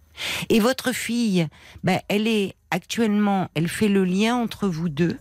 Et 0.50 0.60
votre 0.60 0.92
fille, 0.92 1.48
ben, 1.84 2.00
elle 2.08 2.28
est 2.28 2.56
actuellement, 2.70 3.50
elle 3.56 3.70
fait 3.70 3.90
le 3.90 4.06
lien 4.06 4.36
entre 4.36 4.68
vous 4.68 4.90
deux. 4.90 5.18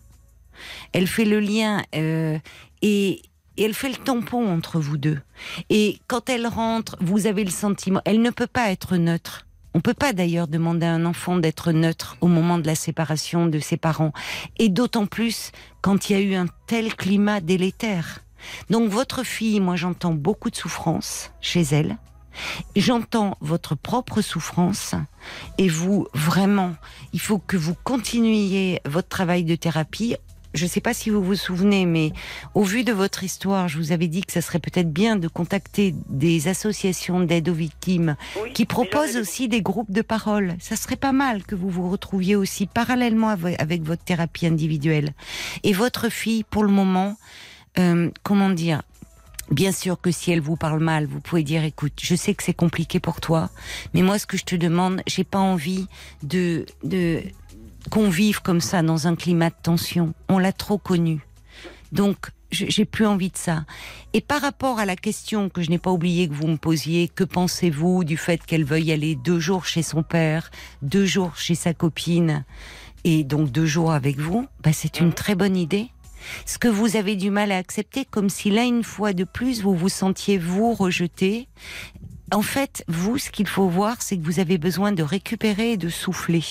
Elle 0.93 1.07
fait 1.07 1.25
le 1.25 1.41
lien 1.41 1.83
euh, 1.95 2.39
et, 2.83 3.23
et 3.61 3.65
elle 3.65 3.75
fait 3.75 3.91
le 3.91 3.97
tampon 3.97 4.51
entre 4.51 4.81
vous 4.81 4.97
deux. 4.97 5.19
Et 5.69 6.01
quand 6.09 6.31
elle 6.31 6.47
rentre, 6.47 6.97
vous 7.01 7.27
avez 7.27 7.45
le 7.45 7.51
sentiment, 7.51 8.01
elle 8.07 8.23
ne 8.23 8.31
peut 8.31 8.47
pas 8.47 8.71
être 8.71 8.97
neutre. 8.97 9.47
On 9.75 9.81
peut 9.81 9.95
pas 9.95 10.15
d'ailleurs 10.15 10.49
demander 10.49 10.87
à 10.87 10.95
un 10.95 11.05
enfant 11.05 11.37
d'être 11.37 11.71
neutre 11.71 12.17
au 12.23 12.27
moment 12.27 12.57
de 12.57 12.67
la 12.67 12.75
séparation 12.75 13.47
de 13.47 13.59
ses 13.59 13.77
parents. 13.77 14.15
Et 14.59 14.71
d'autant 14.71 15.05
plus 15.05 15.53
quand 15.83 16.09
il 16.09 16.13
y 16.15 16.17
a 16.17 16.23
eu 16.23 16.35
un 16.35 16.47
tel 16.67 16.97
climat 16.97 17.41
délétère. 17.41 18.21
Donc 18.71 18.89
votre 18.89 19.25
fille, 19.25 19.61
moi 19.61 19.77
j'entends 19.77 20.15
beaucoup 20.15 20.49
de 20.49 20.57
souffrance 20.57 21.31
chez 21.43 21.61
elle. 21.61 21.99
J'entends 22.77 23.37
votre 23.43 23.75
propre 23.75 24.23
souffrance 24.23 24.95
et 25.59 25.69
vous, 25.69 26.07
vraiment, 26.15 26.77
il 27.13 27.21
faut 27.21 27.39
que 27.39 27.59
vous 27.59 27.75
continuiez 27.85 28.81
votre 28.87 29.09
travail 29.09 29.45
de 29.45 29.55
thérapie 29.55 30.17
je 30.55 30.65
ne 30.65 30.69
sais 30.69 30.81
pas 30.81 30.95
si 30.95 31.11
vous 31.11 31.23
vous 31.23 31.37
souvenez, 31.37 31.87
mais 31.87 32.13
au 32.55 32.63
vu 32.63 32.85
de 32.85 32.93
votre 32.93 33.25
histoire, 33.25 33.69
je 33.69 33.79
vous 33.79 33.93
avais 33.93 34.09
dit 34.09 34.23
que 34.23 34.33
ça 34.33 34.41
serait 34.41 34.59
peut-être 34.59 34.93
bien 34.93 35.17
de 35.17 35.29
contacter 35.29 35.95
des 36.09 36.49
associations 36.49 37.21
d'aide 37.21 37.49
aux 37.49 37.55
victimes 37.55 38.17
Oui, 38.43 38.53
qui 38.53 38.67
proposent 38.67 39.17
aussi 39.17 39.49
des 39.49 39.63
groupes 39.63 39.91
de 39.93 40.03
parole. 40.03 40.55
Ça 40.61 40.77
serait 40.77 40.97
pas 40.97 41.13
mal 41.13 41.45
que 41.45 41.55
vous 41.55 41.71
vous 41.71 41.91
retrouviez 41.91 42.37
aussi 42.37 42.67
parallèlement 42.67 43.29
avec 43.29 43.83
votre 43.83 44.03
thérapie 44.03 44.47
individuelle. 44.47 45.13
Et 45.63 45.73
votre 45.73 46.09
fille, 46.09 46.45
pour 46.45 46.65
le 46.65 46.71
moment, 46.71 47.17
euh, 47.79 48.11
comment 48.23 48.51
dire? 48.51 48.83
Bien 49.51 49.73
sûr 49.73 50.01
que 50.01 50.13
si 50.13 50.31
elle 50.31 50.41
vous 50.41 50.57
parle 50.57 50.81
mal, 50.81 51.07
vous 51.07 51.21
pouvez 51.21 51.43
dire 51.43 51.65
écoute, 51.65 51.95
je 52.01 52.15
sais 52.15 52.35
que 52.35 52.43
c'est 52.45 52.55
compliqué 52.55 53.01
pour 53.01 53.21
toi, 53.21 53.51
mais 53.95 54.03
moi 54.03 54.17
ce 54.17 54.27
que 54.27 54.37
je 54.37 54.45
te 54.45 54.55
demande, 54.55 55.03
j'ai 55.09 55.25
pas 55.25 55.41
envie 55.41 55.89
de 56.23 56.67
de 56.85 57.21
qu'on 57.89 58.11
vive 58.11 58.43
comme 58.43 58.61
ça 58.61 58.83
dans 58.83 59.07
un 59.07 59.17
climat 59.17 59.51
de 59.51 59.57
tension. 59.63 60.15
On 60.29 60.39
l'a 60.39 60.53
trop 60.53 60.79
connu. 60.79 61.21
Donc 61.93 62.31
j'ai 62.51 62.85
plus 62.85 63.07
envie 63.07 63.31
de 63.31 63.37
ça. 63.37 63.65
Et 64.13 64.21
par 64.21 64.41
rapport 64.41 64.79
à 64.79 64.85
la 64.85 64.97
question 64.97 65.49
que 65.49 65.63
je 65.63 65.71
n'ai 65.71 65.79
pas 65.79 65.93
oublié 65.93 66.29
que 66.29 66.35
vous 66.35 66.49
me 66.49 66.57
posiez, 66.57 67.09
que 67.09 67.25
pensez-vous 67.25 68.05
du 68.05 68.17
fait 68.17 68.45
qu'elle 68.45 68.65
veuille 68.65 68.93
aller 68.93 69.15
deux 69.15 69.39
jours 69.39 69.67
chez 69.67 69.83
son 69.83 70.03
père, 70.03 70.51
deux 70.83 71.07
jours 71.07 71.37
chez 71.37 71.55
sa 71.55 71.75
copine, 71.75 72.45
et 73.05 73.25
donc 73.25 73.51
deux 73.51 73.67
jours 73.67 73.93
avec 73.93 74.19
vous 74.19 74.47
bah, 74.63 74.73
C'est 74.73 75.01
une 75.01 75.13
très 75.13 75.35
bonne 75.35 75.57
idée. 75.57 75.91
Ce 76.45 76.59
que 76.59 76.69
vous 76.69 76.97
avez 76.97 77.17
du 77.17 77.31
mal 77.31 77.51
à 77.53 77.57
accepter, 77.57 78.05
comme 78.05 78.29
si 78.29 78.51
là, 78.51 78.65
une 78.65 78.85
fois 78.85 79.13
de 79.13 79.25
plus, 79.25 79.63
vous 79.63 79.75
vous 79.75 79.89
sentiez 79.89 80.37
vous 80.37 80.75
rejeté. 80.75 81.49
En 82.33 82.43
fait, 82.43 82.85
vous, 82.89 83.17
ce 83.17 83.31
qu'il 83.31 83.47
faut 83.47 83.69
voir, 83.69 84.03
c'est 84.03 84.19
que 84.19 84.25
vous 84.25 84.39
avez 84.39 84.59
besoin 84.59 84.93
de 84.93 85.03
récupérer 85.03 85.73
et 85.73 85.77
de 85.77 85.89
souffler. 85.89 86.45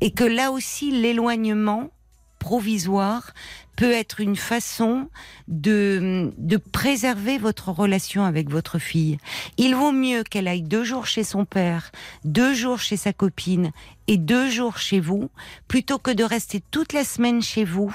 Et 0.00 0.10
que 0.10 0.24
là 0.24 0.50
aussi, 0.52 0.90
l'éloignement 0.90 1.90
provisoire 2.38 3.32
peut 3.76 3.92
être 3.92 4.20
une 4.20 4.36
façon 4.36 5.08
de, 5.48 6.32
de 6.38 6.56
préserver 6.56 7.38
votre 7.38 7.70
relation 7.70 8.24
avec 8.24 8.48
votre 8.48 8.78
fille. 8.78 9.18
Il 9.58 9.74
vaut 9.74 9.92
mieux 9.92 10.22
qu'elle 10.22 10.48
aille 10.48 10.62
deux 10.62 10.84
jours 10.84 11.06
chez 11.06 11.24
son 11.24 11.44
père, 11.44 11.90
deux 12.24 12.54
jours 12.54 12.78
chez 12.78 12.96
sa 12.96 13.12
copine 13.12 13.72
et 14.06 14.16
deux 14.16 14.48
jours 14.48 14.78
chez 14.78 15.00
vous, 15.00 15.28
plutôt 15.68 15.98
que 15.98 16.10
de 16.10 16.24
rester 16.24 16.62
toute 16.70 16.92
la 16.92 17.04
semaine 17.04 17.42
chez 17.42 17.64
vous 17.64 17.94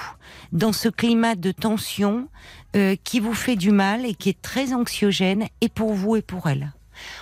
dans 0.52 0.74
ce 0.74 0.90
climat 0.90 1.36
de 1.36 1.52
tension 1.52 2.28
euh, 2.76 2.96
qui 3.04 3.20
vous 3.20 3.34
fait 3.34 3.56
du 3.56 3.72
mal 3.72 4.06
et 4.06 4.14
qui 4.14 4.30
est 4.30 4.42
très 4.42 4.74
anxiogène 4.74 5.48
et 5.62 5.70
pour 5.70 5.94
vous 5.94 6.16
et 6.18 6.22
pour 6.22 6.48
elle. 6.48 6.74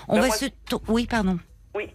On 0.07 0.15
Ben 0.15 0.21
va 0.21 0.27
moi- 0.27 0.35
se... 0.35 0.45
Oui, 0.87 1.05
pardon. 1.05 1.37
Oui. 1.75 1.85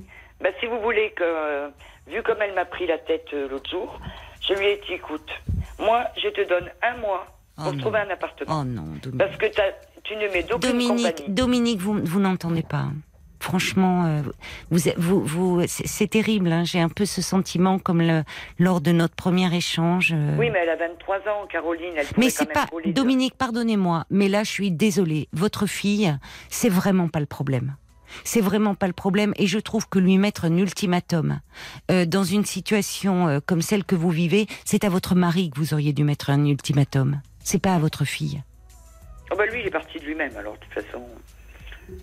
Bah, 0.41 0.51
si 0.61 0.67
vous 0.67 0.81
voulez 0.81 1.13
que, 1.17 1.25
euh, 1.25 1.69
vu 2.07 2.23
comme 2.23 2.39
elle 2.43 2.55
m'a 2.55 2.65
pris 2.65 2.87
la 2.87 2.99
tête 2.99 3.27
euh, 3.35 3.49
l'autre 3.49 3.71
jour, 3.71 3.99
je 4.47 4.55
lui 4.55 4.67
ai 4.67 4.81
dit, 4.87 4.95
écoute, 4.95 5.31
moi, 5.79 6.05
je 6.23 6.29
te 6.29 6.47
donne 6.49 6.71
un 6.83 6.97
mois 6.99 7.27
pour 7.57 7.69
Oh 7.69 7.73
non. 7.73 7.79
trouver 7.79 7.99
un 8.01 8.11
appartement. 8.11 8.61
Oh 8.61 8.65
non, 8.65 8.85
Dominique. 9.03 9.19
Parce 9.19 9.37
que 9.37 9.47
tu 10.03 10.17
ne 10.17 10.29
mets 10.33 10.43
d'aucune 10.43 10.71
Dominique, 10.73 10.89
compagnie. 11.17 11.29
Dominique, 11.35 11.81
vous, 11.81 12.01
vous 12.05 12.21
n'entendez 12.21 12.63
pas. 12.63 12.87
Franchement, 13.41 14.07
euh, 14.07 14.23
vous, 14.71 14.81
vous, 14.97 15.21
vous, 15.23 15.63
c'est 15.67 16.07
terrible. 16.09 16.51
hein. 16.51 16.65
J'ai 16.65 16.81
un 16.81 16.89
peu 16.89 17.05
ce 17.05 17.21
sentiment 17.21 17.79
comme 17.79 18.01
le, 18.01 18.23
lors 18.59 18.81
de 18.81 18.91
notre 18.91 19.15
premier 19.15 19.55
échange. 19.55 20.13
euh. 20.15 20.37
Oui, 20.39 20.49
mais 20.51 20.61
elle 20.63 20.71
a 20.71 20.77
23 20.77 21.17
ans, 21.29 21.47
Caroline. 21.51 21.93
Elle 21.97 22.07
Mais 22.17 22.31
c'est 22.31 22.51
pas 22.51 22.67
Dominique, 22.87 23.35
pardonnez-moi, 23.37 24.05
mais 24.11 24.29
là 24.29 24.45
je 24.45 24.51
suis 24.51 24.71
désolée. 24.71 25.29
Votre 25.33 25.67
fille, 25.67 26.17
c'est 26.49 26.71
vraiment 26.71 27.09
pas 27.09 27.21
le 27.21 27.27
problème. 27.27 27.77
C'est 28.23 28.41
vraiment 28.41 28.75
pas 28.75 28.87
le 28.87 28.93
problème 28.93 29.33
et 29.37 29.47
je 29.47 29.59
trouve 29.59 29.89
que 29.89 29.99
lui 29.99 30.19
mettre 30.19 30.45
un 30.45 30.57
ultimatum 30.57 31.41
euh, 31.91 32.07
dans 32.07 32.25
une 32.25 32.45
situation 32.45 33.29
euh, 33.29 33.41
comme 33.45 33.63
celle 33.63 33.85
que 33.85 33.95
vous 33.95 34.11
vivez, 34.11 34.47
c'est 34.65 34.85
à 34.85 34.89
votre 34.89 35.15
mari 35.15 35.51
que 35.51 35.59
vous 35.59 35.75
auriez 35.75 35.93
dû 35.93 36.05
mettre 36.05 36.31
un 36.31 36.45
ultimatum. 36.45 37.21
C'est 37.43 37.61
pas 37.61 37.75
à 37.75 37.79
votre 37.79 38.05
fille. 38.05 38.43
Oh, 39.31 39.37
bah, 39.37 39.47
lui, 39.47 39.61
il 39.61 39.67
est 39.67 39.71
parti 39.71 39.99
de 39.99 40.05
lui-même, 40.05 40.37
alors, 40.37 40.55
de 40.55 40.59
toute 40.61 40.85
façon. 40.85 41.03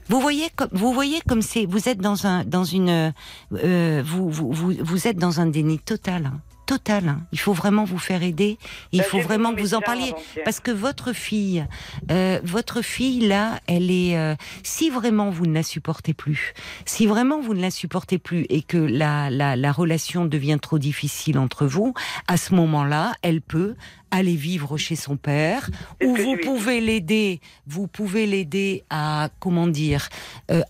Vous 0.10 0.20
voyez 0.20 0.50
comme 0.56 0.70
vous 0.72 0.94
voyez 0.94 1.22
comme 1.28 1.42
c'est 1.42 1.66
vous 1.66 1.90
êtes 1.90 1.98
dans 1.98 2.28
un 2.28 2.44
dans 2.44 2.64
une 2.64 3.14
euh, 3.54 4.04
vous, 4.06 4.30
vous 4.30 4.52
vous 4.52 4.74
vous 4.80 5.08
êtes 5.08 5.18
dans 5.18 5.42
un 5.42 5.48
déni 5.48 5.80
total 5.80 6.28
hein. 6.28 6.42
Total. 6.72 7.18
Il 7.32 7.40
faut 7.40 7.54
vraiment 7.54 7.84
vous 7.84 7.98
faire 7.98 8.24
aider. 8.24 8.58
Il 8.92 9.00
Bah, 9.00 9.06
faut 9.12 9.20
vraiment 9.20 9.54
que 9.54 9.60
vous 9.62 9.74
en 9.74 9.82
parliez 9.82 10.14
parce 10.46 10.60
que 10.60 10.72
votre 10.72 11.12
fille 11.14 11.66
euh, 12.12 12.40
votre 12.44 12.82
fille 12.82 13.22
là 13.28 13.60
elle 13.68 13.90
est 13.92 14.18
euh, 14.18 14.36
si 14.64 14.90
vraiment 14.90 15.30
vous 15.30 15.46
ne 15.46 15.54
la 15.54 15.64
supportez 15.64 16.14
plus 16.14 16.54
si 16.86 17.06
vraiment 17.08 17.40
vous 17.42 17.54
ne 17.54 17.62
la 17.62 17.72
supportez 17.72 18.20
plus 18.20 18.46
et 18.50 18.62
que 18.62 18.78
la 18.78 19.30
la, 19.30 19.56
la 19.56 19.72
relation 19.72 20.26
devient 20.26 20.60
trop 20.62 20.80
difficile 20.80 21.38
entre 21.40 21.66
vous 21.66 21.94
à 22.28 22.38
ce 22.38 22.56
moment-là 22.56 23.14
elle 23.22 23.42
peut 23.42 23.76
aller 24.12 24.36
vivre 24.36 24.78
chez 24.78 24.96
son 24.96 25.16
père 25.18 25.70
ou 26.04 26.16
vous 26.16 26.38
pouvez 26.44 26.80
l'aider 26.82 27.42
vous 27.68 27.88
pouvez 27.88 28.26
l'aider 28.28 28.84
à 28.90 29.30
comment 29.40 29.68
dire 29.68 30.08
euh, 30.52 30.62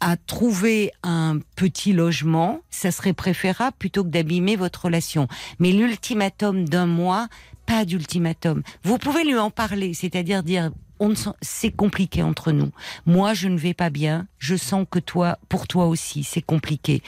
à 0.00 0.16
trouver 0.16 0.92
un 1.02 1.38
petit 1.56 1.92
logement, 1.92 2.60
ça 2.70 2.90
serait 2.90 3.12
préférable 3.12 3.76
plutôt 3.78 4.02
que 4.02 4.08
d'abîmer 4.08 4.56
votre 4.56 4.86
relation. 4.86 5.28
Mais 5.58 5.72
l'ultimatum 5.72 6.68
d'un 6.68 6.86
mois, 6.86 7.28
pas 7.66 7.84
d'ultimatum. 7.84 8.62
Vous 8.82 8.98
pouvez 8.98 9.24
lui 9.24 9.36
en 9.36 9.50
parler, 9.50 9.94
c'est-à-dire 9.94 10.42
dire 10.42 10.70
on 11.00 11.14
c'est 11.40 11.70
compliqué 11.74 12.22
entre 12.22 12.52
nous. 12.52 12.70
Moi, 13.06 13.34
je 13.34 13.48
ne 13.48 13.58
vais 13.58 13.74
pas 13.74 13.90
bien. 13.90 14.26
Je 14.38 14.54
sens 14.54 14.86
que 14.90 14.98
toi, 14.98 15.38
pour 15.48 15.66
toi 15.66 15.86
aussi, 15.86 16.22
c'est 16.22 16.42
compliqué. 16.42 17.02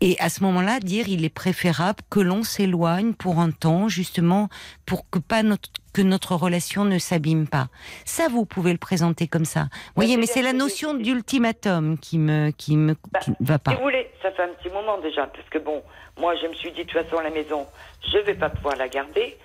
Et 0.00 0.16
à 0.18 0.28
ce 0.28 0.42
moment-là, 0.44 0.80
dire 0.80 1.08
il 1.08 1.24
est 1.24 1.30
préférable 1.30 2.00
que 2.10 2.20
l'on 2.20 2.42
s'éloigne 2.42 3.14
pour 3.14 3.38
un 3.38 3.50
temps, 3.52 3.88
justement, 3.88 4.48
pour 4.84 5.08
que 5.10 5.18
pas 5.18 5.42
notre 5.42 5.70
que 5.92 6.02
notre 6.02 6.34
relation 6.34 6.84
ne 6.84 6.98
s'abîme 6.98 7.48
pas. 7.48 7.68
Ça, 8.04 8.28
vous 8.28 8.44
pouvez 8.44 8.72
le 8.72 8.78
présenter 8.78 9.28
comme 9.28 9.46
ça. 9.46 9.62
Vous 9.62 9.92
voyez, 9.96 10.12
c'est 10.14 10.20
mais 10.20 10.26
c'est 10.26 10.42
la 10.42 10.52
notion 10.52 10.92
d'ultimatum 10.92 11.96
qui 11.98 12.18
me 12.18 12.50
qui 12.50 12.76
me 12.76 12.94
Bah, 13.12 13.20
qui 13.20 13.30
ne 13.30 13.36
va 13.40 13.54
Si 13.54 13.60
pas. 13.60 13.74
vous 13.76 13.80
voulez, 13.82 14.10
ça 14.22 14.30
fait 14.32 14.42
un 14.42 14.48
petit 14.60 14.68
moment 14.68 14.98
déjà, 15.00 15.26
parce 15.26 15.48
que 15.48 15.58
bon, 15.58 15.82
moi 16.18 16.34
je 16.36 16.48
me 16.48 16.54
suis 16.54 16.70
dit 16.72 16.84
de 16.84 16.90
toute 16.90 17.02
façon 17.02 17.20
la 17.22 17.30
maison, 17.30 17.66
je 18.12 18.18
vais 18.18 18.34
pas 18.34 18.50
pouvoir 18.50 18.76
la 18.76 18.88
garder. 18.88 19.38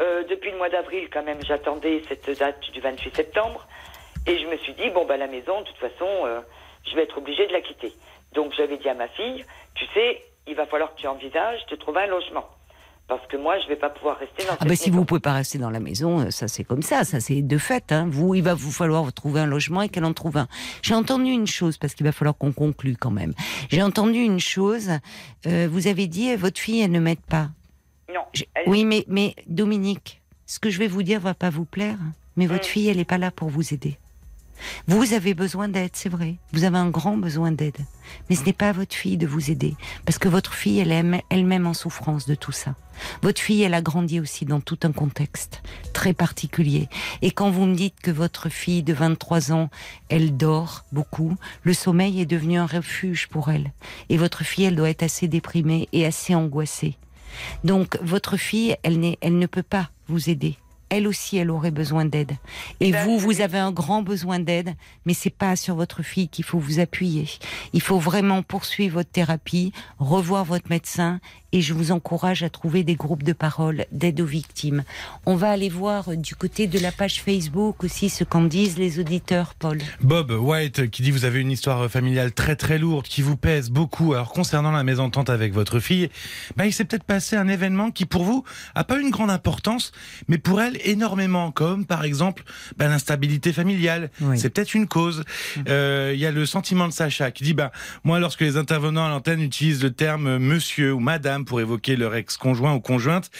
Euh, 0.00 0.24
depuis 0.28 0.50
le 0.50 0.56
mois 0.58 0.68
d'avril, 0.70 1.08
quand 1.12 1.22
même, 1.24 1.38
j'attendais 1.46 2.02
cette 2.08 2.38
date 2.38 2.60
du 2.72 2.80
28 2.80 3.14
septembre, 3.14 3.66
et 4.26 4.38
je 4.38 4.46
me 4.46 4.56
suis 4.58 4.72
dit 4.74 4.88
bon 4.90 5.04
bah 5.04 5.16
la 5.16 5.26
maison, 5.26 5.60
de 5.60 5.66
toute 5.66 5.76
façon, 5.76 6.08
euh, 6.24 6.40
je 6.90 6.94
vais 6.96 7.02
être 7.02 7.18
obligée 7.18 7.46
de 7.46 7.52
la 7.52 7.60
quitter. 7.60 7.92
Donc 8.34 8.52
j'avais 8.56 8.78
dit 8.78 8.88
à 8.88 8.94
ma 8.94 9.08
fille, 9.08 9.44
tu 9.74 9.84
sais, 9.94 10.22
il 10.46 10.54
va 10.54 10.66
falloir 10.66 10.94
que 10.94 11.00
tu 11.00 11.06
envisages 11.06 11.60
de 11.70 11.76
trouver 11.76 12.02
un 12.02 12.06
logement, 12.06 12.46
Parce 13.08 13.26
que 13.26 13.36
moi, 13.36 13.58
je 13.60 13.68
vais 13.68 13.76
pas 13.76 13.90
pouvoir 13.90 14.16
rester 14.16 14.44
dans 14.44 14.52
Ah 14.54 14.56
cette 14.60 14.68
bah 14.68 14.76
si 14.76 14.88
maison. 14.90 15.00
vous 15.00 15.04
pouvez 15.04 15.20
pas 15.20 15.34
rester 15.34 15.58
dans 15.58 15.68
la 15.70 15.80
maison, 15.80 16.20
euh, 16.20 16.30
ça 16.30 16.48
c'est 16.48 16.64
comme 16.64 16.82
ça, 16.82 17.04
ça 17.04 17.20
c'est 17.20 17.42
de 17.42 17.58
fait. 17.58 17.92
Hein. 17.92 18.06
Vous, 18.08 18.34
il 18.34 18.42
va 18.42 18.54
vous 18.54 18.70
falloir 18.72 19.12
trouver 19.12 19.40
un 19.40 19.46
logement 19.46 19.82
et 19.82 19.90
qu'elle 19.90 20.04
en 20.06 20.14
trouve 20.14 20.38
un. 20.38 20.48
J'ai 20.80 20.94
entendu 20.94 21.30
une 21.30 21.46
chose 21.46 21.76
parce 21.76 21.94
qu'il 21.94 22.06
va 22.06 22.12
falloir 22.12 22.36
qu'on 22.38 22.52
conclue 22.52 22.96
quand 22.96 23.10
même. 23.10 23.34
J'ai 23.70 23.82
entendu 23.82 24.20
une 24.20 24.40
chose. 24.40 24.88
euh, 25.46 25.68
vous 25.70 25.86
avez 25.88 26.06
dit 26.06 26.34
votre 26.36 26.58
fille, 26.58 26.80
elle 26.80 26.92
ne 26.92 27.00
m'aide 27.00 27.20
pas. 27.28 27.48
Non. 28.14 28.24
Oui, 28.66 28.84
mais 28.84 29.04
mais 29.08 29.34
Dominique, 29.46 30.20
ce 30.46 30.58
que 30.58 30.70
je 30.70 30.78
vais 30.78 30.88
vous 30.88 31.02
dire 31.02 31.20
va 31.20 31.34
pas 31.34 31.50
vous 31.50 31.64
plaire, 31.64 31.98
mais 32.36 32.46
votre 32.46 32.64
Mm. 32.66 32.70
fille, 32.70 32.88
elle 32.88 32.98
est 33.00 33.04
pas 33.04 33.18
là 33.18 33.30
pour 33.30 33.48
vous 33.48 33.72
aider. 33.74 33.98
Vous 34.86 35.12
avez 35.12 35.34
besoin 35.34 35.68
d'aide, 35.68 35.90
c'est 35.94 36.08
vrai. 36.08 36.36
Vous 36.52 36.62
avez 36.62 36.78
un 36.78 36.88
grand 36.88 37.16
besoin 37.16 37.50
d'aide. 37.50 37.78
Mais 38.30 38.36
ce 38.36 38.44
n'est 38.44 38.52
pas 38.52 38.68
à 38.68 38.72
votre 38.72 38.94
fille 38.94 39.16
de 39.16 39.26
vous 39.26 39.50
aider. 39.50 39.74
Parce 40.06 40.18
que 40.18 40.28
votre 40.28 40.54
fille, 40.54 40.78
elle 40.78 40.92
est 40.92 41.02
elle-même 41.30 41.66
en 41.66 41.74
souffrance 41.74 42.26
de 42.26 42.36
tout 42.36 42.52
ça. 42.52 42.76
Votre 43.22 43.40
fille, 43.40 43.62
elle 43.62 43.74
a 43.74 43.82
grandi 43.82 44.20
aussi 44.20 44.44
dans 44.44 44.60
tout 44.60 44.78
un 44.84 44.92
contexte 44.92 45.62
très 45.92 46.12
particulier. 46.12 46.88
Et 47.22 47.32
quand 47.32 47.50
vous 47.50 47.66
me 47.66 47.74
dites 47.74 47.98
que 48.00 48.12
votre 48.12 48.50
fille 48.50 48.84
de 48.84 48.92
23 48.92 49.50
ans, 49.50 49.68
elle 50.08 50.36
dort 50.36 50.84
beaucoup, 50.92 51.34
le 51.64 51.74
sommeil 51.74 52.20
est 52.20 52.26
devenu 52.26 52.56
un 52.58 52.66
refuge 52.66 53.26
pour 53.28 53.50
elle. 53.50 53.72
Et 54.10 54.16
votre 54.16 54.44
fille, 54.44 54.64
elle 54.66 54.76
doit 54.76 54.90
être 54.90 55.02
assez 55.02 55.26
déprimée 55.26 55.88
et 55.92 56.06
assez 56.06 56.36
angoissée. 56.36 56.96
Donc, 57.64 57.98
votre 58.02 58.36
fille, 58.36 58.76
elle, 58.82 59.16
elle 59.20 59.38
ne 59.38 59.46
peut 59.46 59.62
pas 59.62 59.90
vous 60.08 60.30
aider. 60.30 60.56
Elle 60.88 61.08
aussi, 61.08 61.38
elle 61.38 61.50
aurait 61.50 61.70
besoin 61.70 62.04
d'aide. 62.04 62.32
Et 62.80 62.92
Ben, 62.92 63.06
vous, 63.06 63.18
vous 63.18 63.40
avez 63.40 63.56
un 63.56 63.72
grand 63.72 64.02
besoin 64.02 64.38
d'aide, 64.38 64.74
mais 65.06 65.14
c'est 65.14 65.30
pas 65.30 65.56
sur 65.56 65.74
votre 65.74 66.02
fille 66.02 66.28
qu'il 66.28 66.44
faut 66.44 66.58
vous 66.58 66.80
appuyer. 66.80 67.30
Il 67.72 67.80
faut 67.80 67.98
vraiment 67.98 68.42
poursuivre 68.42 68.96
votre 68.96 69.10
thérapie, 69.10 69.72
revoir 69.98 70.44
votre 70.44 70.68
médecin, 70.68 71.18
et 71.52 71.60
je 71.60 71.74
vous 71.74 71.92
encourage 71.92 72.42
à 72.42 72.50
trouver 72.50 72.82
des 72.82 72.94
groupes 72.94 73.22
de 73.22 73.32
parole 73.32 73.84
d'aide 73.92 74.20
aux 74.20 74.26
victimes. 74.26 74.84
On 75.26 75.36
va 75.36 75.50
aller 75.50 75.68
voir 75.68 76.16
du 76.16 76.34
côté 76.34 76.66
de 76.66 76.78
la 76.78 76.92
page 76.92 77.20
Facebook 77.22 77.84
aussi 77.84 78.08
ce 78.08 78.24
qu'en 78.24 78.42
disent 78.42 78.78
les 78.78 78.98
auditeurs, 78.98 79.54
Paul. 79.54 79.78
Bob 80.00 80.30
White 80.30 80.90
qui 80.90 81.02
dit 81.02 81.10
vous 81.10 81.24
avez 81.24 81.40
une 81.40 81.50
histoire 81.50 81.90
familiale 81.90 82.32
très 82.32 82.56
très 82.56 82.78
lourde 82.78 83.06
qui 83.06 83.22
vous 83.22 83.36
pèse 83.36 83.70
beaucoup. 83.70 84.14
Alors 84.14 84.32
concernant 84.32 84.72
la 84.72 84.82
mésentente 84.82 85.30
avec 85.30 85.52
votre 85.52 85.78
fille, 85.78 86.08
bah, 86.56 86.66
il 86.66 86.72
s'est 86.72 86.84
peut-être 86.84 87.04
passé 87.04 87.36
un 87.36 87.48
événement 87.48 87.90
qui 87.90 88.06
pour 88.06 88.24
vous 88.24 88.44
a 88.74 88.84
pas 88.84 88.98
une 88.98 89.10
grande 89.10 89.30
importance, 89.30 89.92
mais 90.28 90.38
pour 90.38 90.60
elle 90.60 90.78
énormément, 90.84 91.50
comme 91.50 91.84
par 91.84 92.04
exemple 92.04 92.44
bah, 92.78 92.88
l'instabilité 92.88 93.52
familiale. 93.52 94.10
Oui. 94.20 94.38
C'est 94.38 94.50
peut-être 94.50 94.74
une 94.74 94.88
cause. 94.88 95.24
Euh, 95.68 96.12
Il 96.14 96.20
y 96.20 96.26
a 96.26 96.30
le 96.30 96.46
sentiment 96.46 96.88
de 96.88 96.92
Sacha 96.92 97.30
qui 97.30 97.44
dit 97.44 97.54
bah 97.54 97.72
moi 98.04 98.18
lorsque 98.18 98.40
les 98.40 98.56
intervenants 98.56 99.06
à 99.06 99.10
l'antenne 99.10 99.40
utilisent 99.42 99.82
le 99.82 99.92
terme 99.92 100.38
monsieur 100.38 100.94
ou 100.94 101.00
madame 101.00 101.41
pour 101.44 101.60
évoquer 101.60 101.96
leur 101.96 102.14
ex-conjoint 102.14 102.74
ou 102.74 102.80
conjointe, 102.80 103.30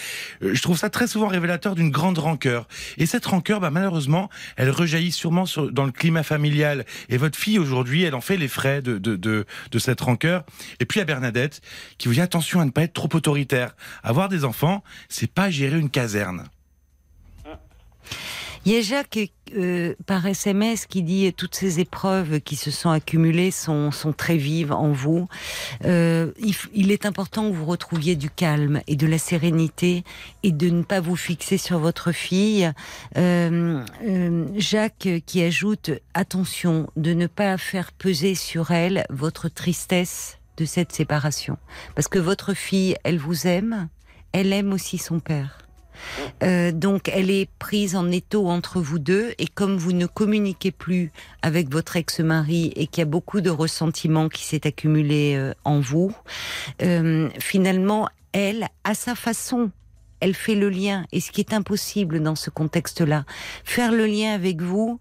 euh, 0.42 0.54
je 0.54 0.62
trouve 0.62 0.78
ça 0.78 0.90
très 0.90 1.06
souvent 1.06 1.28
révélateur 1.28 1.74
d'une 1.74 1.90
grande 1.90 2.18
rancœur. 2.18 2.68
Et 2.98 3.06
cette 3.06 3.26
rancœur, 3.26 3.60
bah, 3.60 3.70
malheureusement, 3.70 4.30
elle 4.56 4.70
rejaillit 4.70 5.12
sûrement 5.12 5.46
sur, 5.46 5.70
dans 5.72 5.84
le 5.84 5.92
climat 5.92 6.22
familial. 6.22 6.84
Et 7.08 7.16
votre 7.16 7.38
fille, 7.38 7.58
aujourd'hui, 7.58 8.02
elle 8.02 8.14
en 8.14 8.20
fait 8.20 8.36
les 8.36 8.48
frais 8.48 8.82
de, 8.82 8.98
de, 8.98 9.16
de, 9.16 9.46
de 9.70 9.78
cette 9.78 10.00
rancœur. 10.00 10.44
Et 10.80 10.84
puis 10.84 11.00
à 11.00 11.04
Bernadette, 11.04 11.60
qui 11.98 12.08
vous 12.08 12.14
dit 12.14 12.20
attention 12.20 12.60
à 12.60 12.64
ne 12.64 12.70
pas 12.70 12.82
être 12.82 12.92
trop 12.92 13.08
autoritaire. 13.12 13.74
Avoir 14.02 14.28
des 14.28 14.44
enfants, 14.44 14.82
c'est 15.08 15.30
pas 15.30 15.50
gérer 15.50 15.78
une 15.78 15.90
caserne. 15.90 16.44
Il 18.64 18.72
y 18.72 18.76
a 18.76 18.80
Jacques 18.80 19.18
euh, 19.56 19.94
par 20.06 20.24
SMS 20.24 20.86
qui 20.86 21.02
dit 21.02 21.26
euh, 21.26 21.32
toutes 21.36 21.56
ces 21.56 21.80
épreuves 21.80 22.40
qui 22.40 22.54
se 22.54 22.70
sont 22.70 22.90
accumulées 22.90 23.50
sont, 23.50 23.90
sont 23.90 24.12
très 24.12 24.36
vives 24.36 24.72
en 24.72 24.92
vous. 24.92 25.26
Euh, 25.84 26.30
il, 26.38 26.54
il 26.72 26.92
est 26.92 27.04
important 27.04 27.50
que 27.50 27.56
vous 27.56 27.66
retrouviez 27.66 28.14
du 28.14 28.30
calme 28.30 28.80
et 28.86 28.94
de 28.94 29.06
la 29.08 29.18
sérénité 29.18 30.04
et 30.44 30.52
de 30.52 30.70
ne 30.70 30.84
pas 30.84 31.00
vous 31.00 31.16
fixer 31.16 31.58
sur 31.58 31.80
votre 31.80 32.12
fille. 32.12 32.70
Euh, 33.16 33.82
euh, 34.06 34.46
Jacques 34.56 35.08
qui 35.26 35.42
ajoute 35.42 35.90
attention 36.14 36.88
de 36.96 37.14
ne 37.14 37.26
pas 37.26 37.58
faire 37.58 37.90
peser 37.90 38.36
sur 38.36 38.70
elle 38.70 39.04
votre 39.10 39.48
tristesse 39.48 40.38
de 40.56 40.64
cette 40.64 40.92
séparation. 40.92 41.58
Parce 41.96 42.06
que 42.06 42.20
votre 42.20 42.54
fille, 42.54 42.96
elle 43.02 43.18
vous 43.18 43.48
aime, 43.48 43.88
elle 44.32 44.52
aime 44.52 44.72
aussi 44.72 44.98
son 44.98 45.18
père. 45.18 45.61
Euh, 46.42 46.72
donc 46.72 47.08
elle 47.08 47.30
est 47.30 47.48
prise 47.58 47.96
en 47.96 48.10
étau 48.10 48.48
entre 48.48 48.80
vous 48.80 48.98
deux 48.98 49.32
et 49.38 49.46
comme 49.46 49.76
vous 49.76 49.92
ne 49.92 50.06
communiquez 50.06 50.70
plus 50.70 51.12
avec 51.42 51.70
votre 51.70 51.96
ex-mari 51.96 52.72
et 52.76 52.86
qu'il 52.86 53.00
y 53.00 53.02
a 53.02 53.06
beaucoup 53.06 53.40
de 53.40 53.50
ressentiment 53.50 54.28
qui 54.28 54.44
s'est 54.44 54.66
accumulé 54.66 55.34
euh, 55.36 55.52
en 55.64 55.80
vous, 55.80 56.14
euh, 56.82 57.28
finalement 57.38 58.08
elle, 58.32 58.68
à 58.84 58.94
sa 58.94 59.14
façon, 59.14 59.70
elle 60.20 60.34
fait 60.34 60.54
le 60.54 60.70
lien 60.70 61.04
et 61.12 61.20
ce 61.20 61.30
qui 61.30 61.40
est 61.40 61.52
impossible 61.52 62.20
dans 62.20 62.36
ce 62.36 62.50
contexte-là, 62.50 63.24
faire 63.64 63.92
le 63.92 64.06
lien 64.06 64.32
avec 64.32 64.62
vous. 64.62 64.98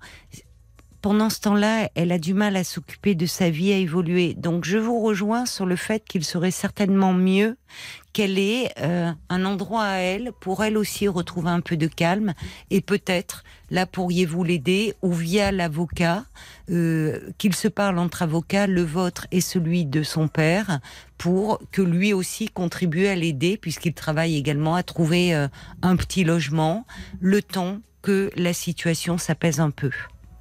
Pendant 1.02 1.32
ce 1.32 1.40
temps-là, 1.42 1.90
elle 1.96 2.12
a 2.12 2.20
du 2.20 2.36
mal 2.36 2.56
à 2.56 2.64
s'occuper 2.64 3.16
de 3.16 3.26
sa 3.26 3.50
vie, 3.50 3.74
à 3.74 3.78
évoluer. 3.78 4.36
Donc, 4.36 4.66
je 4.66 4.78
vous 4.78 5.02
rejoins 5.02 5.48
sur 5.48 5.66
le 5.66 5.76
fait 5.76 6.04
qu'il 6.04 6.24
serait 6.24 6.52
certainement 6.52 7.12
mieux 7.12 7.58
qu'elle 8.14 8.38
ait 8.40 8.72
euh, 8.80 9.12
un 9.30 9.46
endroit 9.46 9.84
à 9.84 9.98
elle 9.98 10.32
pour 10.40 10.64
elle 10.64 10.78
aussi 10.78 11.08
retrouver 11.08 11.50
un 11.50 11.62
peu 11.62 11.78
de 11.78 11.88
calme 11.88 12.34
et 12.70 12.82
peut-être 12.82 13.44
là 13.70 13.86
pourriez-vous 13.86 14.44
l'aider 14.44 14.96
ou 15.02 15.14
via 15.14 15.52
l'avocat 15.52 16.26
euh, 16.70 17.20
qu'il 17.38 17.56
se 17.56 17.68
parle 17.68 18.00
entre 18.00 18.22
avocats 18.24 18.68
le 18.68 18.84
vôtre 18.84 19.28
et 19.32 19.42
celui 19.42 19.86
de 19.86 20.04
son 20.04 20.28
père 20.28 20.80
pour 21.18 21.60
que 21.72 21.82
lui 21.82 22.14
aussi 22.14 22.50
contribue 22.50 23.08
à 23.08 23.16
l'aider 23.16 23.58
puisqu'il 23.58 23.94
travaille 23.94 24.36
également 24.36 24.76
à 24.76 24.84
trouver 24.84 25.34
euh, 25.34 25.48
un 25.82 25.96
petit 25.96 26.24
logement 26.24 26.86
le 27.20 27.42
temps 27.42 27.80
que 28.02 28.32
la 28.36 28.54
situation 28.54 29.18
s'apaise 29.18 29.60
un 29.60 29.70
peu. 29.70 29.92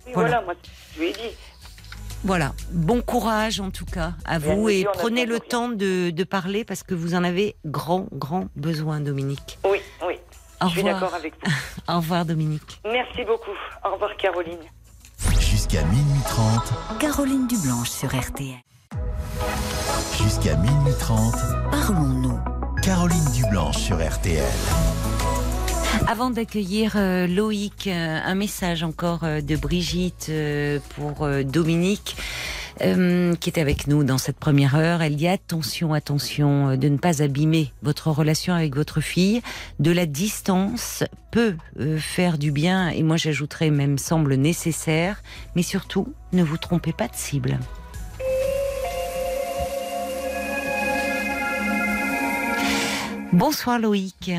Oui, 0.07 0.12
Voilà. 0.14 0.29
voilà. 0.41 0.43
moi, 0.43 0.55
je 0.95 1.01
lui 1.01 1.09
ai 1.09 1.12
dit. 1.12 1.18
Voilà, 2.23 2.53
bon 2.71 3.01
courage 3.01 3.61
en 3.61 3.71
tout 3.71 3.87
cas 3.87 4.12
à 4.27 4.39
vous 4.39 4.68
et 4.68 4.87
prenez 4.93 5.25
le 5.25 5.41
temps 5.41 5.68
de, 5.71 6.11
de 6.11 6.25
parler 6.25 6.64
parce 6.64 6.83
que 6.83 6.95
vous 6.95 7.14
en 7.14 7.25
avez 7.25 7.57
grand, 7.64 8.09
grand 8.12 8.49
besoin 8.57 9.01
Dominique. 9.01 9.59
Oui, 9.64 9.79
oui. 10.07 10.14
Au 10.62 10.66
je 10.66 10.71
suis 10.73 10.81
revoir. 10.83 11.01
d'accord 11.01 11.14
avec 11.14 11.33
vous. 11.43 11.51
Au 11.89 11.97
revoir 11.97 12.27
Dominique. 12.27 12.81
Merci 12.85 13.25
beaucoup. 13.25 13.57
Au 13.85 13.93
revoir, 13.95 14.14
Caroline. 14.18 14.59
Jusqu'à 15.39 15.83
minuit 15.85 16.21
30, 16.29 16.99
Caroline 16.99 17.47
Dublanche 17.47 17.89
sur 17.89 18.09
RTL. 18.09 18.61
jusqu'à 20.23 20.57
minuit 20.57 20.95
30, 20.99 21.35
Parlons-nous. 21.71 22.39
Caroline 22.83 23.31
Dublanche 23.35 23.77
sur 23.79 23.97
RTL. 23.97 24.45
Avant 26.07 26.30
d'accueillir 26.30 26.93
euh, 26.97 27.26
Loïc, 27.26 27.86
euh, 27.86 28.18
un 28.24 28.34
message 28.34 28.82
encore 28.82 29.24
euh, 29.24 29.41
de 29.41 29.57
Brigitte 29.57 30.30
pour 30.97 31.28
Dominique. 31.45 32.16
qui 32.78 33.51
est 33.51 33.59
avec 33.59 33.86
nous 33.88 34.05
dans 34.05 34.16
cette 34.16 34.38
première 34.38 34.74
heure. 34.74 35.03
Elle 35.03 35.16
dit 35.16 35.28
attention, 35.28 35.93
attention 35.93 36.76
de 36.76 36.88
ne 36.88 36.97
pas 36.97 37.22
abîmer 37.22 37.72
votre 37.82 38.11
relation 38.11 38.55
avec 38.55 38.74
votre 38.74 39.01
fille. 39.01 39.43
De 39.80 39.91
la 39.91 40.07
distance 40.07 41.05
peut 41.30 41.57
faire 41.99 42.38
du 42.38 42.53
bien 42.53 42.88
et 42.88 43.03
moi 43.03 43.16
j'ajouterais 43.18 43.70
même 43.70 43.99
semble 43.99 44.34
nécessaire. 44.34 45.22
Mais 45.57 45.62
surtout, 45.62 46.12
ne 46.32 46.43
vous 46.43 46.57
trompez 46.57 46.93
pas 46.95 47.09
de 47.09 47.16
cible. 47.16 47.59
Bonsoir 53.32 53.78
Loïc. 53.78 54.32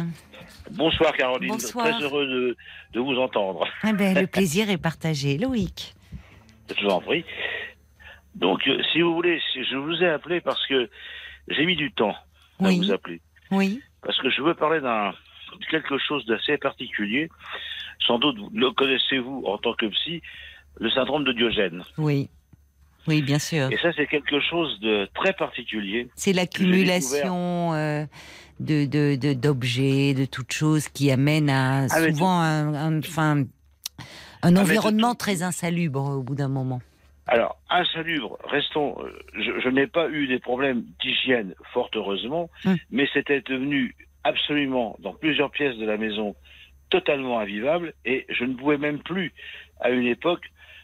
Bonsoir 0.72 1.14
Caroline, 1.14 1.50
Bonsoir. 1.52 1.88
très 1.90 2.02
heureux 2.04 2.26
de, 2.28 2.58
de 2.94 3.00
vous 3.00 3.16
entendre. 3.18 3.68
Eh 3.88 3.94
ben, 3.94 4.20
le 4.20 4.28
plaisir 4.38 4.70
est 4.70 4.78
partagé. 4.78 5.38
Loïc. 5.38 5.94
Je 6.78 6.84
vous 6.86 6.90
en 6.92 7.02
prie. 7.02 7.26
Donc, 8.36 8.66
euh, 8.68 8.82
si 8.92 9.02
vous 9.02 9.14
voulez, 9.14 9.40
je 9.56 9.76
vous 9.76 10.02
ai 10.04 10.08
appelé 10.08 10.40
parce 10.42 10.66
que 10.68 10.90
j'ai 11.50 11.66
mis 11.66 11.76
du 11.76 11.92
temps 11.92 12.16
à 12.60 12.68
Oui. 12.68 12.78
vous 12.78 12.92
appeler. 12.92 13.22
Oui. 13.52 13.82
Parce 14.02 14.18
que 14.22 14.30
je 14.30 14.42
veux 14.42 14.54
parler 14.56 14.80
d'un 14.82 15.12
de 15.60 15.66
quelque 15.70 15.98
chose 15.98 16.26
d'assez 16.26 16.58
particulier. 16.58 17.30
Sans 18.08 18.18
doute 18.20 18.38
vous- 18.40 18.50
le 18.54 18.72
connaissez-vous 18.72 19.44
en 19.46 19.58
tant 19.58 19.74
que 19.74 19.86
psy, 19.88 20.22
le 20.80 20.90
syndrome 20.90 21.26
de 21.26 21.34
Diogène. 21.34 21.84
Oui. 21.98 22.30
Oui, 23.08 23.22
bien 23.22 23.40
sûr. 23.40 23.70
Et 23.72 23.78
ça, 23.78 23.92
c'est 23.94 24.08
quelque 24.08 24.40
chose 24.40 24.80
de 24.80 25.10
très 25.16 25.34
particulier. 25.34 26.08
C'est 26.16 26.34
l'accumulation 26.34 27.74
euh, 27.74 28.06
de 28.62 28.86
de- 28.86 29.16
de- 29.16 29.34
d'objets, 29.34 30.14
de, 30.14 30.26
toutes 30.26 30.52
choses 30.54 30.88
qui 30.88 31.12
amène 31.12 31.50
à 31.50 31.84
Ah, 31.84 31.88
souvent 31.90 32.40
un, 32.40 32.74
un- 32.74 33.00
enfin, 33.00 33.44
un 34.44 34.52
de 34.52 34.58
environnement 34.60 35.16
très 35.16 35.44
insalubre 35.44 36.02
au 36.18 36.22
bout 36.24 36.36
d'un 36.36 36.48
moment. 36.48 36.82
Alors, 37.28 37.58
insalubre, 37.70 38.38
restons. 38.46 38.96
euh, 39.00 39.12
Je, 39.36 39.52
je 39.64 39.70
n'ai 39.70 39.88
pas 39.88 40.10
eu 40.10 40.28
des 40.28 40.40
problèmes 40.40 40.84
d'hygiène, 41.02 41.54
fort 41.74 41.90
heureusement, 41.96 42.50
Hum. 42.66 42.78
mais 42.90 43.08
c'était 43.14 43.42
devenu 43.42 43.96
absolument, 44.24 44.96
dans 45.00 45.14
plusieurs 45.14 45.50
pièces 45.52 45.78
de 45.78 45.86
la 45.86 45.98
maison, 45.98 46.36
totalement 46.90 47.40
invivable, 47.40 47.94
et 48.06 48.26
je 48.30 48.44
ne 48.44 48.54
pouvais 48.56 48.78
même 48.78 49.00
plus, 49.00 49.32
à 49.80 49.90
une 49.92 50.06
époque, 50.08 50.44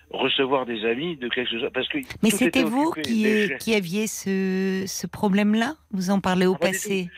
recevoir 0.09 0.65
des 0.65 0.85
amis 0.85 1.17
de 1.17 1.27
quelque 1.27 1.51
chose. 1.51 1.69
Parce 1.73 1.89
que 1.89 1.97
Mais 2.23 2.29
c'était 2.29 2.61
était 2.61 2.63
vous 2.63 2.93
qui, 3.03 3.49
qui 3.59 3.75
aviez 3.75 4.07
ce, 4.07 4.85
ce 4.87 5.05
problème-là? 5.05 5.75
Vous 5.91 6.09
en 6.11 6.21
parlez 6.21 6.45
au 6.45 6.53
Ah, 6.55 6.59
passé? 6.59 7.09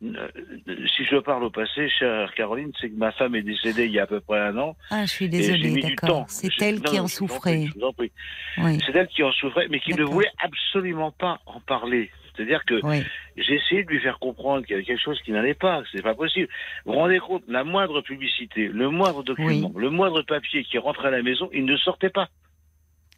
Si 0.00 1.04
je 1.04 1.20
parle 1.20 1.44
au 1.44 1.50
passé, 1.50 1.88
chère 1.90 2.32
Caroline, 2.34 2.72
c'est 2.80 2.88
que 2.88 2.96
ma 2.96 3.12
femme 3.12 3.34
est 3.34 3.42
décédée 3.42 3.84
il 3.84 3.92
y 3.92 3.98
a 3.98 4.04
à 4.04 4.06
peu 4.06 4.20
près 4.20 4.38
un 4.38 4.56
an. 4.56 4.76
Ah, 4.90 5.04
je 5.04 5.10
suis 5.10 5.28
désolée, 5.28 5.80
d'accord. 5.82 6.24
C'est 6.28 6.50
elle 6.62 6.76
non, 6.76 6.82
qui 6.82 6.96
non, 6.96 7.04
en 7.04 7.08
souffrait. 7.08 7.68
Oui, 7.98 8.80
C'est 8.86 8.96
elle 8.96 9.08
qui 9.08 9.22
en 9.22 9.32
souffrait, 9.32 9.68
mais 9.68 9.80
qui 9.80 9.94
ne 9.94 10.04
voulait 10.04 10.30
absolument 10.42 11.12
pas 11.12 11.40
en 11.46 11.60
parler. 11.60 12.10
C'est-à-dire 12.34 12.64
que 12.64 12.80
oui, 12.82 13.02
j'ai 13.36 13.54
essayé 13.54 13.84
de 13.84 13.90
lui 13.90 14.00
faire 14.00 14.18
comprendre 14.18 14.64
qu'il 14.64 14.72
y 14.72 14.74
avait 14.76 14.84
quelque 14.84 15.02
chose 15.02 15.20
qui 15.22 15.32
n'allait 15.32 15.54
pas, 15.54 15.82
que 15.82 15.88
c'est 15.92 16.02
pas 16.02 16.14
possible. 16.14 16.48
Vous 16.86 16.92
vous 16.92 16.98
rendez 16.98 17.18
compte, 17.18 17.42
la 17.48 17.64
moindre 17.64 18.00
publicité, 18.00 18.68
le 18.68 18.88
moindre 18.88 19.22
document, 19.22 19.72
le 19.76 19.90
moindre 19.90 20.22
papier 20.22 20.64
qui 20.64 20.78
rentrait 20.78 21.08
à 21.08 21.10
la 21.10 21.22
maison, 21.22 21.50
il 21.52 21.66
ne 21.66 21.76
sortait 21.76 22.08
pas. 22.08 22.28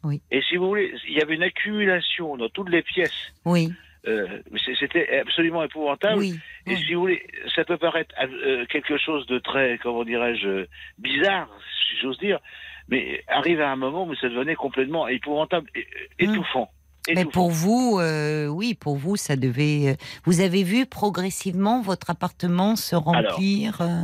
Oui. 0.03 0.21
Et 0.31 0.41
si 0.41 0.57
vous 0.57 0.67
voulez, 0.67 0.93
il 1.07 1.13
y 1.13 1.21
avait 1.21 1.35
une 1.35 1.43
accumulation 1.43 2.35
dans 2.35 2.49
toutes 2.49 2.69
les 2.69 2.81
pièces. 2.81 3.33
oui, 3.45 3.71
Euh, 4.07 4.27
C'était 4.79 5.19
absolument 5.19 5.63
épouvantable. 5.63 6.17
oui. 6.19 6.39
Et 6.67 6.71
oui. 6.71 6.83
si 6.85 6.93
vous 6.93 7.01
voulez, 7.01 7.23
ça 7.55 7.63
peut 7.63 7.77
paraître 7.77 8.13
euh, 8.21 8.65
quelque 8.65 8.97
chose 8.97 9.25
de 9.27 9.39
très, 9.39 9.77
comment 9.81 10.03
dirais-je, 10.03 10.47
euh, 10.47 10.67
bizarre, 10.97 11.47
si 11.89 11.97
j'ose 12.01 12.17
dire, 12.19 12.39
mais 12.89 13.23
arrive 13.27 13.61
à 13.61 13.71
un 13.71 13.75
moment 13.77 14.05
où 14.05 14.15
ça 14.15 14.27
devenait 14.29 14.55
complètement 14.55 15.07
épouvantable, 15.07 15.69
et- 15.75 15.87
Hum. 16.25 16.31
étouffant. 16.33 16.69
Mais 17.15 17.25
pour 17.25 17.49
vous, 17.49 17.97
euh, 17.99 18.47
oui, 18.47 18.75
pour 18.75 18.95
vous, 18.95 19.15
ça 19.17 19.35
devait. 19.35 19.89
euh, 19.91 19.95
Vous 20.25 20.39
avez 20.39 20.63
vu 20.63 20.85
progressivement 20.85 21.81
votre 21.81 22.09
appartement 22.09 22.75
se 22.77 22.95
remplir. 22.95 23.81
euh, 23.81 24.03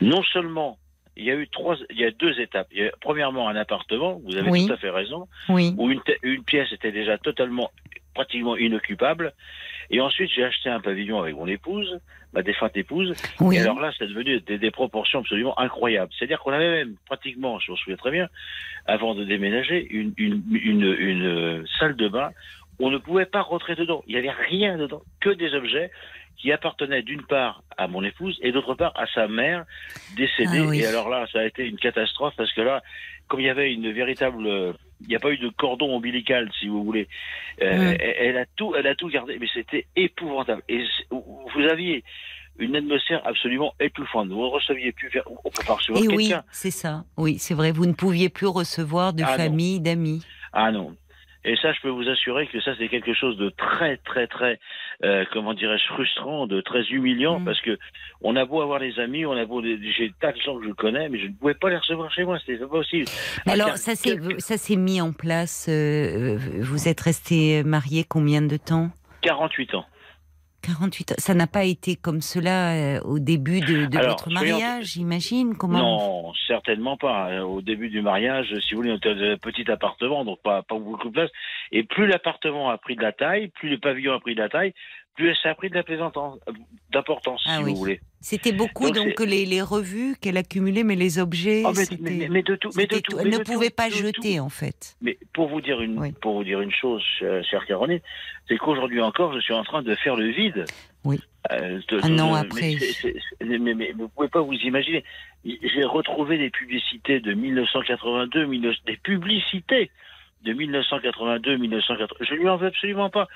Non 0.00 0.22
seulement, 0.22 0.78
il 1.16 1.24
y 1.24 1.30
a 1.30 1.34
eu 1.34 1.46
trois, 1.48 1.76
il 1.90 1.98
y 2.00 2.04
a 2.06 2.10
deux 2.10 2.40
étapes. 2.40 2.68
Il 2.72 2.82
y 2.84 2.86
a, 2.86 2.90
premièrement, 3.02 3.48
un 3.50 3.56
appartement, 3.56 4.18
vous 4.24 4.36
avez 4.36 4.50
Oui. 4.50 4.66
tout 4.66 4.72
à 4.72 4.76
fait 4.78 4.88
raison, 4.90 5.28
Oui, 5.50 5.74
où 5.76 5.90
une 5.90 6.42
pièce 6.44 6.72
était 6.72 6.92
déjà 6.92 7.18
totalement, 7.18 7.70
pratiquement 8.14 8.56
inoccupable. 8.56 9.32
Et 9.90 10.00
ensuite, 10.00 10.30
j'ai 10.34 10.44
acheté 10.44 10.70
un 10.70 10.80
pavillon 10.80 11.20
avec 11.20 11.36
mon 11.36 11.46
épouse, 11.46 12.00
ma 12.32 12.42
défunte 12.42 12.76
épouse. 12.76 13.14
oui. 13.40 13.56
Et 13.56 13.60
alors 13.60 13.80
là, 13.80 13.92
c'est 13.98 14.06
devenu 14.06 14.40
des, 14.40 14.58
des 14.58 14.70
proportions 14.70 15.20
absolument 15.20 15.58
incroyables. 15.58 16.12
C'est-à-dire 16.18 16.40
qu'on 16.40 16.52
avait 16.52 16.84
même 16.84 16.96
pratiquement, 17.06 17.58
je 17.58 17.72
me 17.72 17.76
souviens 17.76 17.96
très 17.96 18.10
bien, 18.10 18.28
avant 18.86 19.14
de 19.14 19.24
déménager, 19.24 19.86
une, 19.90 20.14
une, 20.16 20.42
une, 20.52 20.84
une, 20.98 21.66
salle 21.78 21.96
de 21.96 22.08
bain. 22.08 22.30
On 22.78 22.90
ne 22.90 22.98
pouvait 22.98 23.26
pas 23.26 23.42
rentrer 23.42 23.74
dedans. 23.74 24.02
Il 24.06 24.14
n'y 24.14 24.18
avait 24.18 24.30
rien 24.48 24.78
dedans, 24.78 25.02
que 25.20 25.30
des 25.30 25.54
objets 25.54 25.90
qui 26.36 26.52
appartenaient 26.52 27.02
d'une 27.02 27.22
part 27.22 27.62
à 27.76 27.86
mon 27.88 28.02
épouse 28.02 28.38
et 28.42 28.52
d'autre 28.52 28.74
part 28.74 28.92
à 28.96 29.06
sa 29.14 29.28
mère 29.28 29.64
décédée. 30.16 30.60
Ah 30.60 30.66
oui. 30.66 30.80
Et 30.80 30.86
alors 30.86 31.08
là, 31.08 31.26
ça 31.32 31.40
a 31.40 31.44
été 31.44 31.66
une 31.66 31.78
catastrophe 31.78 32.34
parce 32.36 32.52
que 32.52 32.60
là, 32.60 32.82
comme 33.28 33.40
il 33.40 33.46
y 33.46 33.50
avait 33.50 33.72
une 33.72 33.90
véritable, 33.92 34.74
il 35.00 35.08
n'y 35.08 35.16
a 35.16 35.20
pas 35.20 35.30
eu 35.30 35.38
de 35.38 35.48
cordon 35.48 35.94
ombilical, 35.94 36.50
si 36.58 36.68
vous 36.68 36.84
voulez. 36.84 37.08
Euh, 37.62 37.94
elle, 37.98 38.36
a 38.36 38.44
tout, 38.56 38.74
elle 38.76 38.86
a 38.86 38.94
tout 38.94 39.08
gardé, 39.08 39.38
mais 39.38 39.48
c'était 39.52 39.86
épouvantable. 39.96 40.62
Et 40.68 40.84
vous 41.10 41.62
aviez 41.70 42.04
une 42.58 42.76
atmosphère 42.76 43.26
absolument 43.26 43.74
étouffante. 43.80 44.28
Vous 44.28 44.42
ne 44.42 44.50
receviez 44.50 44.92
plus, 44.92 45.10
on 45.26 45.50
peut 45.50 45.64
pas 45.66 45.74
recevoir 45.74 46.02
oui, 46.04 46.28
quelqu'un. 46.28 46.44
c'est 46.50 46.70
ça. 46.70 47.04
Oui, 47.16 47.38
c'est 47.38 47.54
vrai. 47.54 47.72
Vous 47.72 47.86
ne 47.86 47.94
pouviez 47.94 48.28
plus 48.28 48.46
recevoir 48.46 49.12
de 49.12 49.22
Ah 49.24 49.36
famille, 49.36 49.80
d'amis. 49.80 50.22
Ah 50.52 50.70
non. 50.70 50.94
Et 51.44 51.56
ça, 51.56 51.72
je 51.72 51.80
peux 51.80 51.88
vous 51.88 52.08
assurer 52.08 52.46
que 52.46 52.60
ça, 52.60 52.72
c'est 52.78 52.88
quelque 52.88 53.14
chose 53.14 53.36
de 53.36 53.48
très, 53.50 53.96
très, 53.96 54.28
très, 54.28 54.60
euh, 55.02 55.24
comment 55.32 55.54
dirais-je, 55.54 55.84
frustrant, 55.92 56.46
de 56.46 56.60
très 56.60 56.82
humiliant, 56.84 57.40
Mm. 57.40 57.44
parce 57.44 57.60
que 57.60 57.78
on 58.20 58.36
a 58.36 58.44
beau 58.44 58.60
avoir 58.62 58.78
des 58.78 58.98
amis, 59.00 59.26
on 59.26 59.32
a 59.32 59.44
beau, 59.44 59.60
j'ai 59.62 60.12
tas 60.20 60.30
de 60.32 60.40
gens 60.40 60.58
que 60.58 60.66
je 60.68 60.72
connais, 60.72 61.08
mais 61.08 61.18
je 61.18 61.26
ne 61.26 61.32
pouvais 61.32 61.54
pas 61.54 61.68
les 61.70 61.76
recevoir 61.78 62.12
chez 62.12 62.24
moi, 62.24 62.38
c'était 62.38 62.58
pas 62.58 62.68
possible. 62.68 63.06
Alors, 63.46 63.66
quel- 63.70 63.76
ça 63.78 63.94
s'est 63.96 64.18
quel- 64.18 64.40
ça 64.40 64.56
s'est 64.56 64.76
mis 64.76 65.00
en 65.00 65.12
place. 65.12 65.66
euh, 65.68 66.38
vous 66.60 66.86
êtes 66.88 67.00
resté 67.00 67.64
marié 67.64 68.04
combien 68.08 68.42
de 68.42 68.56
temps? 68.56 68.90
48 69.22 69.74
ans. 69.74 69.86
48 70.62 71.12
ans. 71.12 71.14
Ça 71.18 71.34
n'a 71.34 71.46
pas 71.46 71.64
été 71.64 71.96
comme 71.96 72.20
cela 72.20 72.72
euh, 72.72 73.00
au 73.02 73.18
début 73.18 73.60
de, 73.60 73.86
de 73.86 73.98
Alors, 73.98 74.10
votre 74.10 74.30
mariage, 74.30 74.84
j'imagine. 74.92 75.56
Comment 75.56 75.78
Non, 75.78 76.32
certainement 76.46 76.96
pas. 76.96 77.30
Euh, 77.30 77.42
Au 77.42 77.60
début 77.60 77.88
du 77.90 78.00
mariage, 78.00 78.54
si 78.60 78.74
vous 78.74 78.80
voulez, 78.80 78.92
on 78.92 78.96
était 78.96 79.14
dans 79.14 79.32
un 79.32 79.36
petit 79.36 79.70
appartement, 79.70 80.24
donc 80.24 80.40
pas, 80.42 80.62
pas 80.62 80.78
beaucoup 80.78 81.08
de 81.08 81.12
place. 81.12 81.30
Et 81.72 81.82
plus 81.82 82.06
l'appartement 82.06 82.70
a 82.70 82.78
pris 82.78 82.96
de 82.96 83.02
la 83.02 83.12
taille, 83.12 83.48
plus 83.48 83.68
le 83.68 83.78
pavillon 83.78 84.14
a 84.14 84.20
pris 84.20 84.34
de 84.34 84.40
la 84.40 84.48
taille, 84.48 84.72
plus 85.14 85.34
ça 85.42 85.50
a 85.50 85.54
pris 85.54 85.68
de 85.68 85.74
la 85.74 85.82
plaisantance, 85.82 86.38
euh, 86.48 86.52
d'importance, 86.90 87.42
Ah 87.46 87.58
si 87.58 87.64
oui. 87.64 87.70
vous 87.72 87.76
voulez. 87.78 88.00
C'était 88.20 88.52
beaucoup 88.52 88.90
Donc, 88.90 89.16
donc, 89.18 89.20
les, 89.28 89.44
les 89.44 89.60
revues 89.62 90.14
qu'elle 90.20 90.36
accumulait, 90.36 90.84
mais 90.84 90.94
les 90.94 91.18
objets, 91.18 91.62
Ah, 91.66 91.72
mais, 91.76 91.84
c'était- 91.84 92.02
mais- 92.02 92.28
mais 92.28 92.42
de 92.42 92.54
tout, 92.56 92.70
mais 92.76 92.86
de 92.86 92.98
tout. 92.98 93.18
Elle 93.18 93.28
ne 93.30 93.38
tout, 93.38 93.52
pouvait 93.52 93.70
pas 93.70 93.88
jeter, 93.90 94.38
en 94.40 94.48
fait. 94.48 94.96
Mais 95.02 95.18
pour 95.32 95.48
vous 95.48 95.60
dire 95.60 95.80
une, 95.80 95.98
Oui. 95.98 96.12
pour 96.12 96.34
vous 96.34 96.44
dire 96.44 96.60
une 96.60 96.70
chose, 96.70 97.02
chère 97.18 97.44
chère 97.44 97.66
Caroline, 97.66 98.00
c'est 98.48 98.56
qu'aujourd'hui 98.58 99.00
encore, 99.00 99.32
je 99.34 99.40
suis 99.40 99.54
en 99.54 99.64
train 99.64 99.82
de 99.82 99.94
faire 99.96 100.16
le 100.16 100.28
vide. 100.30 100.64
Oui. 101.04 101.18
Euh, 101.50 101.80
de- 101.88 101.98
Un 102.04 102.10
de- 102.10 102.20
an 102.22 102.34
après. 102.34 102.76
Mais 103.40 103.92
vous 103.98 104.08
pouvez 104.08 104.28
pas 104.28 104.40
vous 104.40 104.52
imaginer. 104.54 105.02
J'ai 105.44 105.84
retrouvé 105.84 106.38
des 106.38 106.50
publicités 106.50 107.18
de 107.18 107.34
1982, 107.34 108.46
19 108.46 108.76
des 108.86 108.96
publicités 108.98 109.90
de 110.44 110.52
1982, 110.52 111.56
1980. 111.56 112.24
Je 112.28 112.34
lui 112.34 112.48
en 112.48 112.56
veux 112.56 112.68
absolument 112.68 113.10
pas. 113.10 113.26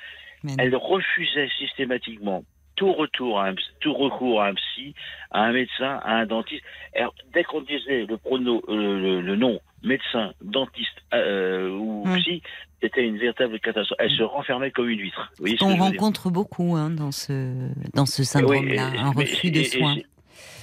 Elle 0.58 0.74
refusait 0.76 1.48
systématiquement 1.58 2.44
tout 2.76 2.92
retour 2.92 3.40
à 3.40 3.48
un, 3.48 3.54
tout 3.80 3.94
recours 3.94 4.42
à 4.42 4.48
un 4.48 4.54
psy, 4.54 4.94
à 5.30 5.44
un 5.44 5.52
médecin, 5.52 5.98
à 6.04 6.16
un 6.16 6.26
dentiste. 6.26 6.62
Alors, 6.94 7.14
dès 7.32 7.42
qu'on 7.42 7.62
disait 7.62 8.04
le 8.04 8.18
prono, 8.18 8.62
euh, 8.68 9.00
le, 9.00 9.20
le 9.22 9.36
nom 9.36 9.60
médecin, 9.82 10.32
dentiste 10.42 10.98
euh, 11.14 11.70
ou 11.70 12.04
Hmm. 12.06 12.16
psy, 12.18 12.42
c'était 12.82 13.06
une 13.06 13.16
véritable 13.16 13.58
catastrophe. 13.60 13.96
Elle 13.98 14.10
se 14.10 14.22
renfermait 14.22 14.70
comme 14.72 14.90
une 14.90 15.00
vitre. 15.00 15.32
Vous 15.38 15.46
On 15.62 15.76
rencontre 15.76 16.28
beaucoup 16.30 16.76
hein, 16.76 16.90
dans 16.90 17.12
ce, 17.12 17.70
dans 17.94 18.04
ce 18.04 18.22
syndrome-là, 18.24 18.90
Oui, 18.92 18.98
un 18.98 19.10
refus 19.12 19.50
de 19.50 19.62
soins. 19.62 19.96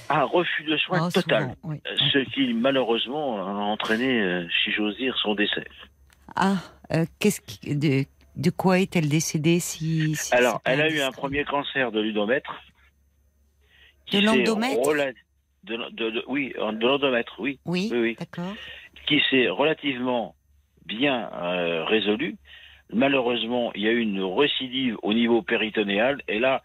Un 0.08 0.22
refus 0.24 0.62
de 0.64 0.76
soins 0.76 1.06
Oh, 1.06 1.10
total. 1.10 1.42
souvent, 1.42 1.56
oui. 1.64 1.80
Euh, 1.86 1.96
Ce 2.12 2.18
qui, 2.30 2.52
malheureusement, 2.54 3.38
a 3.38 3.50
entraîné, 3.50 4.20
euh, 4.20 4.46
si 4.62 4.70
j'ose 4.70 4.96
dire, 4.98 5.16
son 5.18 5.34
décès. 5.34 5.64
Ah, 6.36 6.56
euh, 6.92 7.06
qu'est-ce 7.18 7.40
qui, 7.40 7.74
de, 7.74 8.04
de 8.36 8.50
quoi 8.50 8.80
est-elle 8.80 9.08
décédée 9.08 9.60
si, 9.60 10.14
si 10.16 10.34
Alors, 10.34 10.60
elle 10.64 10.80
a 10.80 10.88
eu 10.88 11.00
un 11.00 11.12
premier 11.12 11.44
cancer 11.44 11.92
de 11.92 12.00
l'endomètre 14.20 14.80
rela- 14.82 15.12
de, 15.64 15.76
de- 15.92 16.10
de- 16.10 16.24
Oui, 16.28 16.52
de 16.56 16.86
l'endomètre, 16.86 17.36
oui. 17.38 17.58
Oui, 17.64 17.88
Oui, 17.92 17.98
oui. 18.00 18.16
d'accord. 18.18 18.54
qui 19.06 19.20
s'est 19.30 19.48
relativement 19.48 20.34
bien 20.86 21.30
euh, 21.32 21.84
résolu. 21.84 22.36
Malheureusement, 22.92 23.72
il 23.74 23.82
y 23.82 23.88
a 23.88 23.92
eu 23.92 24.00
une 24.00 24.22
récidive 24.22 24.96
au 25.02 25.14
niveau 25.14 25.42
péritonéal 25.42 26.20
et 26.28 26.38
là, 26.38 26.62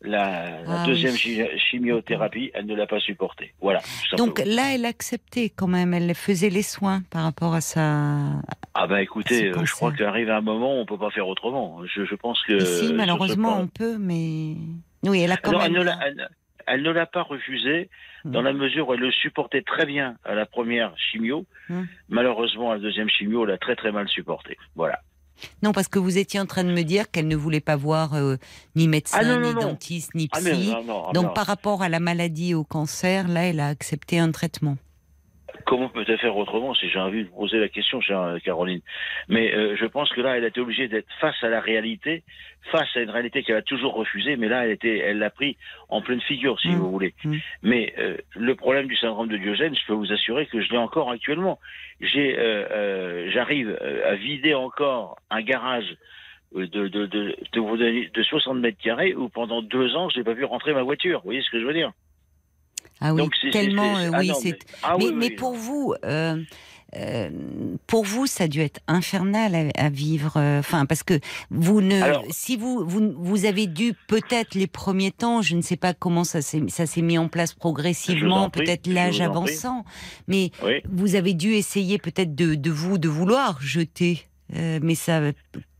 la, 0.00 0.62
la 0.62 0.82
Ah 0.82 0.86
deuxième 0.86 1.12
oui. 1.12 1.48
chimiothérapie, 1.58 2.50
elle 2.54 2.66
ne 2.66 2.74
l'a 2.74 2.86
pas 2.86 3.00
supporté. 3.00 3.52
Voilà. 3.60 3.80
Donc 4.16 4.40
là, 4.44 4.74
elle 4.74 4.84
acceptait 4.84 5.50
quand 5.50 5.66
même, 5.66 5.92
elle 5.94 6.14
faisait 6.14 6.50
les 6.50 6.62
soins 6.62 7.02
par 7.10 7.24
rapport 7.24 7.54
à 7.54 7.60
sa. 7.60 7.80
ah 8.74 8.86
ben 8.86 8.96
ce 8.98 9.02
écoutez, 9.02 9.48
euh, 9.48 9.64
je 9.64 9.72
crois 9.72 9.92
qu'arrive 9.92 10.30
un 10.30 10.40
moment 10.40 10.76
où 10.76 10.80
on 10.80 10.86
peut 10.86 10.98
pas 10.98 11.10
faire 11.10 11.26
autrement. 11.28 11.80
Je, 11.86 12.04
je 12.04 12.14
pense 12.14 12.42
que. 12.44 12.54
Et 12.54 12.60
si, 12.64 12.92
malheureusement, 12.92 13.58
on 13.60 13.66
peut, 13.66 13.98
mais. 13.98 14.54
Oui, 15.04 15.20
elle 15.22 15.32
a 15.32 15.36
quand 15.36 15.52
elle 15.60 15.72
même. 15.72 15.80
ne 15.80 15.84
l'a- 15.84 15.98
elle- 16.06 16.28
elle 16.70 16.82
ne 16.82 16.90
l'a 16.90 17.06
pas 17.06 17.22
refusé 17.22 17.88
dans 18.24 18.42
Hmm. 18.42 18.44
la 18.44 18.52
mesure 18.52 18.88
où 18.88 18.94
elle 18.94 19.00
le 19.00 19.10
supportait 19.12 19.62
très 19.62 19.86
bien 19.86 20.16
à 20.24 20.34
la 20.34 20.44
première 20.44 20.92
chimio. 20.98 21.46
Hmm. 21.68 21.84
Malheureusement, 22.08 22.72
la 22.72 22.78
deuxième 22.78 23.08
chimio, 23.08 23.44
elle 23.44 23.50
l'a 23.52 23.58
très 23.58 23.74
très 23.76 23.90
mal 23.92 24.06
supporté. 24.08 24.58
Voilà. 24.74 25.00
Non, 25.62 25.72
parce 25.72 25.88
que 25.88 25.98
vous 25.98 26.18
étiez 26.18 26.40
en 26.40 26.46
train 26.46 26.64
de 26.64 26.72
me 26.72 26.82
dire 26.82 27.10
qu'elle 27.10 27.28
ne 27.28 27.36
voulait 27.36 27.60
pas 27.60 27.76
voir 27.76 28.14
euh, 28.14 28.36
ni 28.76 28.88
médecin, 28.88 29.18
Ah, 29.20 29.24
non, 29.24 29.38
non, 29.40 29.48
ni 29.48 29.54
non. 29.54 29.60
dentiste, 29.60 30.14
ni 30.14 30.28
Ah 30.32 30.38
psy. 30.38 30.44
mais 30.50 30.56
non, 30.74 30.84
non, 30.84 31.04
ah, 31.08 31.12
Donc 31.12 31.34
par 31.34 31.46
rapport 31.46 31.82
à 31.82 31.88
la 31.88 32.00
maladie 32.00 32.50
et 32.50 32.54
au 32.54 32.64
cancer, 32.64 33.28
là, 33.28 33.42
elle 33.44 33.60
a 33.60 33.68
accepté 33.68 34.18
un 34.18 34.30
traitement. 34.32 34.76
Comment 35.68 35.90
peut-elle 35.90 36.16
faire 36.16 36.34
autrement 36.34 36.72
si 36.72 36.88
j'ai 36.88 36.98
envie 36.98 37.24
de 37.24 37.28
vous 37.28 37.36
poser 37.36 37.58
la 37.58 37.68
question, 37.68 38.00
chère 38.00 38.38
Caroline 38.42 38.80
Mais 39.28 39.54
euh, 39.54 39.76
je 39.76 39.84
pense 39.84 40.08
que 40.14 40.22
là, 40.22 40.38
elle 40.38 40.44
a 40.44 40.48
été 40.48 40.60
obligée 40.62 40.88
d'être 40.88 41.06
face 41.20 41.36
à 41.42 41.50
la 41.50 41.60
réalité, 41.60 42.22
face 42.72 42.88
à 42.96 43.00
une 43.00 43.10
réalité 43.10 43.42
qu'elle 43.42 43.56
a 43.56 43.60
toujours 43.62 43.92
refusée, 43.92 44.36
mais 44.36 44.48
là, 44.48 44.64
elle 44.64 44.70
était, 44.70 44.96
elle 44.96 45.18
l'a 45.18 45.28
pris 45.28 45.58
en 45.90 46.00
pleine 46.00 46.22
figure, 46.22 46.58
si 46.58 46.68
Mm. 46.70 46.78
vous 46.78 46.90
voulez. 46.90 47.14
Mm. 47.22 47.36
Mais 47.62 47.92
euh, 47.98 48.16
le 48.34 48.54
problème 48.54 48.86
du 48.86 48.96
syndrome 48.96 49.28
de 49.28 49.36
Diogène, 49.36 49.74
je 49.76 49.86
peux 49.86 49.92
vous 49.92 50.10
assurer 50.10 50.46
que 50.46 50.58
je 50.62 50.70
l'ai 50.70 50.78
encore 50.78 51.10
actuellement. 51.10 51.58
J'ai, 52.00 52.38
euh, 52.38 52.64
euh, 52.70 53.30
j'arrive 53.30 53.76
euh, 53.82 54.10
à 54.10 54.14
vider 54.14 54.54
encore 54.54 55.18
un 55.28 55.42
garage 55.42 55.96
euh, 56.56 56.66
de, 56.66 56.88
de, 56.88 57.04
de, 57.04 57.36
de, 57.52 57.60
vous 57.60 57.76
donner- 57.76 58.08
de 58.08 58.22
60 58.22 58.56
mètres 58.56 58.82
carrés 58.82 59.12
où 59.14 59.28
pendant 59.28 59.60
deux 59.60 59.94
ans, 59.96 60.08
je 60.08 60.16
n'ai 60.16 60.24
pas 60.24 60.32
vu 60.32 60.44
rentrer 60.46 60.72
ma 60.72 60.82
voiture. 60.82 61.18
Vous 61.18 61.24
voyez 61.26 61.42
ce 61.42 61.50
que 61.50 61.60
je 61.60 61.66
veux 61.66 61.74
dire? 61.74 61.92
Ah 63.00 63.14
oui, 63.14 63.22
Donc, 63.22 63.32
tellement, 63.52 63.96
euh, 63.96 64.10
ah 64.12 64.18
oui, 64.20 64.32
c'est. 64.40 64.50
mais- 64.52 64.58
ah 64.82 64.96
mais, 64.98 65.04
oui, 65.06 65.12
mais 65.14 65.26
oui, 65.26 65.36
pour 65.36 65.54
vous, 65.54 65.94
euh, 66.04 66.42
euh, 66.96 67.30
pour 67.86 68.04
vous, 68.04 68.26
ça 68.26 68.44
a 68.44 68.48
dû 68.48 68.60
être 68.60 68.80
infernal 68.88 69.54
à, 69.76 69.84
à 69.84 69.88
vivre. 69.90 70.32
euh, 70.36 70.58
Enfin, 70.60 70.86
parce 70.86 71.02
que 71.02 71.20
vous 71.50 71.80
ne, 71.80 72.00
Alors- 72.00 72.24
si 72.30 72.56
vous, 72.56 72.84
vous, 72.86 73.12
vous 73.16 73.44
avez 73.44 73.66
dû 73.66 73.92
peut-être 74.08 74.54
les 74.54 74.66
premiers 74.66 75.10
temps, 75.12 75.42
je 75.42 75.54
ne 75.54 75.60
sais 75.62 75.76
pas 75.76 75.92
comment 75.94 76.24
ça 76.24 76.40
s'est, 76.42 76.62
ça 76.68 76.86
s'est 76.86 77.02
mis 77.02 77.18
en 77.18 77.28
place 77.28 77.52
progressivement, 77.54 78.48
peut-être 78.50 78.86
l'âge 78.86 79.20
avançant, 79.20 79.84
mais 80.28 80.50
Oui. 80.64 80.80
vous 80.90 81.14
avez 81.14 81.34
dû 81.34 81.52
essayer 81.52 81.98
peut-être 81.98 82.34
de, 82.34 82.54
de 82.54 82.70
vous 82.70 82.98
de 82.98 83.08
vouloir 83.08 83.60
jeter, 83.60 84.26
euh, 84.56 84.78
mais 84.82 84.94
ça, 84.94 85.20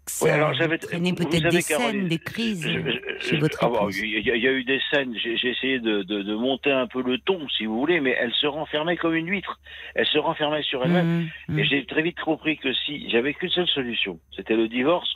ça 0.09 0.24
Ouais, 0.24 0.30
alors, 0.32 0.52
j'avais- 0.54 0.76
vous 0.76 1.14
peut-être 1.14 1.48
des 1.50 1.62
Caroline, 1.62 2.00
scènes, 2.00 2.09
des 2.09 2.18
crises 2.18 2.62
Je- 2.66 2.90
je- 2.90 3.28
chez 3.28 3.36
votre 3.38 3.59
ah. 3.62 3.86
Il 3.92 4.26
y, 4.26 4.30
a- 4.30 4.36
il 4.36 4.42
y 4.42 4.48
a 4.48 4.52
eu 4.52 4.64
des 4.64 4.80
scènes, 4.90 5.14
j'ai 5.16 5.36
j'ai 5.36 5.50
essayé 5.50 5.78
de, 5.78 6.02
de- 6.02 6.22
de 6.22 6.34
monter 6.34 6.70
un 6.72 6.86
peu 6.86 7.02
le 7.02 7.18
ton, 7.18 7.48
si 7.50 7.66
vous 7.66 7.78
voulez, 7.78 8.00
mais 8.00 8.16
elle 8.18 8.32
se 8.34 8.46
renfermait 8.46 8.96
comme 8.96 9.14
une 9.14 9.28
huître. 9.28 9.59
Elle 9.94 10.06
se 10.06 10.18
renfermait 10.18 10.62
sur 10.62 10.84
elle-même. 10.84 11.28
Mmh, 11.48 11.52
mmh. 11.54 11.59
Et 11.59 11.64
j'ai 11.66 11.86
très 11.86 12.02
vite 12.02 12.18
compris 12.20 12.56
que 12.59 12.72
si 12.72 13.09
j'avais 13.11 13.34
qu'une 13.34 13.50
seule 13.50 13.68
solution, 13.68 14.18
c'était 14.34 14.56
le 14.56 14.68
divorce, 14.68 15.09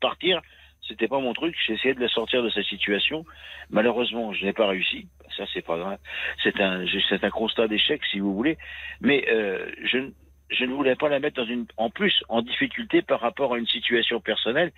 partir, 0.00 0.40
c'était 0.88 1.08
pas 1.08 1.18
mon 1.18 1.32
truc. 1.34 1.54
J'ai 1.66 1.74
essayé 1.74 1.94
de 1.94 2.00
la 2.00 2.08
sortir 2.08 2.42
de 2.42 2.50
cette 2.50 2.66
situation. 2.66 3.24
Malheureusement, 3.70 4.32
je 4.32 4.44
n'ai 4.44 4.52
pas 4.52 4.68
réussi. 4.68 5.08
Ça, 5.36 5.44
c'est 5.52 5.62
pas 5.64 5.76
grave. 5.76 5.98
C'est 6.42 6.60
un, 6.60 6.84
c'est 7.08 7.24
un 7.24 7.30
constat 7.30 7.66
d'échec, 7.68 8.00
si 8.10 8.20
vous 8.20 8.34
voulez. 8.34 8.56
Mais 9.00 9.24
euh, 9.28 9.66
je, 9.84 9.98
ne- 9.98 10.10
je 10.50 10.64
ne 10.64 10.72
voulais 10.74 10.96
pas 10.96 11.08
la 11.08 11.18
mettre 11.20 11.36
dans 11.42 11.48
une, 11.48 11.66
en 11.76 11.90
plus, 11.90 12.22
en 12.28 12.42
difficulté 12.42 13.02
par 13.02 13.20
rapport 13.20 13.54
à 13.54 13.58
une 13.58 13.66
situation 13.66 14.20
personnelle. 14.20 14.72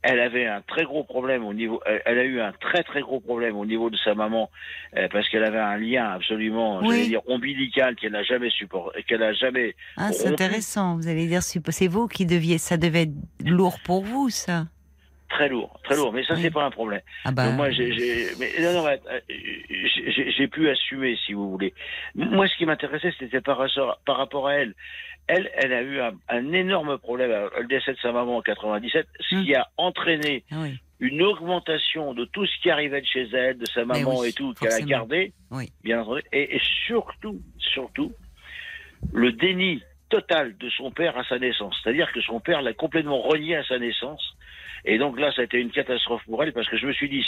Elle 0.00 0.20
avait 0.20 0.46
un 0.46 0.62
très 0.62 0.84
gros 0.84 1.02
problème 1.02 1.44
au 1.44 1.52
niveau. 1.52 1.82
Elle, 2.06 2.18
a 2.18 2.24
eu 2.24 2.40
un 2.40 2.52
très 2.52 2.84
très 2.84 3.00
gros 3.00 3.18
problème 3.18 3.56
au 3.56 3.66
niveau 3.66 3.90
de 3.90 3.96
sa 3.96 4.14
maman 4.14 4.48
euh, 4.96 5.08
parce 5.10 5.28
qu'elle 5.28 5.42
avait 5.42 5.58
un 5.58 5.76
lien 5.76 6.10
absolument, 6.12 6.78
Oui. 6.78 6.86
j'allais 6.88 7.06
dire 7.08 7.28
ombilical 7.28 7.96
qu'elle 7.96 8.12
n'a 8.12 8.22
jamais 8.22 8.48
supporté, 8.50 9.02
qu'elle 9.02 9.24
a 9.24 9.32
jamais 9.32 9.74
Ah, 9.96 10.12
c'est 10.12 10.28
intéressant. 10.28 10.96
Vous 10.96 11.08
allez 11.08 11.26
dire, 11.26 11.42
c'est 11.42 11.88
vous 11.88 12.06
qui 12.06 12.26
deviez, 12.26 12.58
ça 12.58 12.76
devait 12.76 13.02
être 13.02 13.14
lourd 13.44 13.80
pour 13.84 14.04
vous, 14.04 14.30
ça. 14.30 14.66
Très 15.28 15.48
lourd, 15.50 15.78
très 15.84 15.94
lourd. 15.94 16.12
Mais 16.12 16.24
ça, 16.24 16.36
c'est 16.36 16.50
pas 16.50 16.64
un 16.64 16.70
problème. 16.70 17.02
Ah 17.24 17.32
bah. 17.32 17.50
Moi, 17.50 17.70
j'ai, 17.70 17.92
j'ai, 17.92 18.28
mais 18.38 18.50
non, 18.60 18.72
non, 18.72 18.84
mais, 18.84 18.98
euh, 19.10 19.20
j'ai, 19.28 20.30
j'ai- 20.32 20.48
pu 20.48 20.68
assumer, 20.70 21.16
si 21.26 21.34
vous 21.34 21.50
voulez. 21.50 21.74
Moi, 22.14 22.48
ce 22.48 22.56
qui 22.56 22.64
m'intéressait, 22.64 23.12
c'était 23.18 23.42
par, 23.42 23.58
rapport- 23.58 24.00
par 24.06 24.16
rapport 24.16 24.48
à 24.48 24.54
elle. 24.54 24.74
Elle, 25.26 25.50
elle 25.56 25.74
a 25.74 25.82
eu 25.82 26.00
un, 26.00 26.12
un 26.30 26.52
énorme 26.52 26.96
problème. 26.96 27.30
Le 27.58 27.66
décès 27.66 27.92
de 27.92 27.98
sa 27.98 28.10
maman 28.12 28.38
en 28.38 28.42
97, 28.42 29.06
ce 29.20 29.34
Hum. 29.34 29.44
qui 29.44 29.54
a 29.54 29.66
entraîné 29.76 30.44
Ah 30.50 30.56
oui. 30.62 30.78
une 31.00 31.20
augmentation 31.22 32.14
de 32.14 32.24
tout 32.24 32.46
ce 32.46 32.58
qui 32.62 32.70
arrivait 32.70 33.02
de 33.02 33.06
chez 33.06 33.28
elle, 33.34 33.58
de 33.58 33.66
sa 33.66 33.84
maman 33.84 34.18
oui, 34.20 34.28
et 34.28 34.32
tout, 34.32 34.54
qu'elle 34.54 34.72
a 34.72 34.80
gardé, 34.80 35.34
Oui. 35.50 35.70
bien 35.84 36.00
entendu. 36.00 36.22
Et, 36.32 36.56
et 36.56 36.60
surtout, 36.86 37.38
surtout, 37.58 38.14
le 39.12 39.32
déni 39.32 39.82
total 40.08 40.56
de 40.56 40.70
son 40.70 40.90
père 40.90 41.18
à 41.18 41.24
sa 41.24 41.38
naissance. 41.38 41.78
C'est-à-dire 41.82 42.10
que 42.12 42.22
son 42.22 42.40
père 42.40 42.62
l'a 42.62 42.72
complètement 42.72 43.20
renié 43.20 43.56
à 43.56 43.64
sa 43.64 43.78
naissance. 43.78 44.34
Et 44.90 44.96
donc 44.96 45.20
là, 45.20 45.30
ça 45.32 45.42
a 45.42 45.44
été 45.44 45.58
une 45.60 45.70
catastrophe 45.70 46.22
pour 46.24 46.42
elle 46.42 46.54
parce 46.54 46.66
que 46.68 46.78
je 46.78 46.86
me 46.86 46.92
suis 46.94 47.10
dit, 47.10 47.22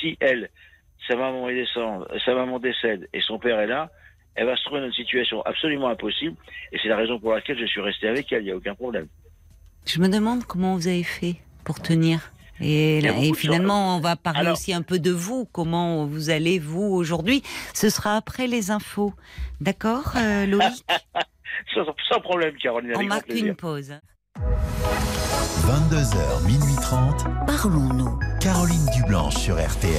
si, 0.00 0.16
elle, 0.18 0.50
sa 1.06 1.14
maman 1.14 1.48
est 1.48 1.54
descend, 1.54 2.06
sa 2.24 2.34
maman 2.34 2.58
décède 2.58 3.08
et 3.12 3.20
son 3.20 3.38
père 3.38 3.60
est 3.60 3.68
là, 3.68 3.88
elle 4.34 4.46
va 4.46 4.56
se 4.56 4.64
trouver 4.64 4.80
dans 4.80 4.86
une 4.88 4.92
situation 4.92 5.40
absolument 5.42 5.88
impossible. 5.88 6.34
Et 6.72 6.78
c'est 6.82 6.88
la 6.88 6.96
raison 6.96 7.20
pour 7.20 7.32
laquelle 7.32 7.56
je 7.56 7.66
suis 7.66 7.80
resté 7.80 8.08
avec 8.08 8.32
elle. 8.32 8.42
Il 8.42 8.46
n'y 8.46 8.50
a 8.50 8.56
aucun 8.56 8.74
problème. 8.74 9.06
Je 9.86 10.00
me 10.00 10.08
demande 10.08 10.44
comment 10.44 10.74
vous 10.74 10.88
avez 10.88 11.04
fait 11.04 11.36
pour 11.62 11.80
tenir. 11.80 12.32
Et, 12.60 13.00
là- 13.00 13.12
finalement, 13.36 13.96
on 13.96 14.00
va 14.00 14.16
parler 14.16 14.40
Alors- 14.40 14.54
aussi 14.54 14.72
un 14.74 14.82
peu 14.82 14.98
de 14.98 15.12
vous. 15.12 15.44
Comment 15.52 16.06
vous 16.06 16.30
allez, 16.30 16.58
vous, 16.58 16.82
aujourd'hui? 16.82 17.44
Ce 17.74 17.90
sera 17.90 18.16
après 18.16 18.48
les 18.48 18.72
infos. 18.72 19.12
D'accord, 19.60 20.14
euh, 20.16 20.46
Loïc? 20.46 20.84
Sans, 21.72 21.84
sans 22.08 22.20
problème, 22.20 22.56
Caroline. 22.56 22.92
On 22.96 23.02
marque 23.04 23.28
une 23.28 23.54
pause. 23.54 23.94
22h, 25.64 26.46
minuit 26.46 26.76
30. 26.82 27.24
Parlons-nous. 27.46 28.18
Caroline 28.38 28.86
Dublanche 28.94 29.36
sur 29.36 29.56
RTN. 29.56 29.94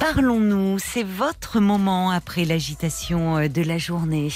Parlons-nous, 0.00 0.78
c'est 0.78 1.02
votre 1.02 1.60
moment 1.60 2.10
après 2.10 2.46
l'agitation 2.46 3.36
euh, 3.36 3.48
de 3.48 3.60
la 3.60 3.76
journée. 3.76 4.28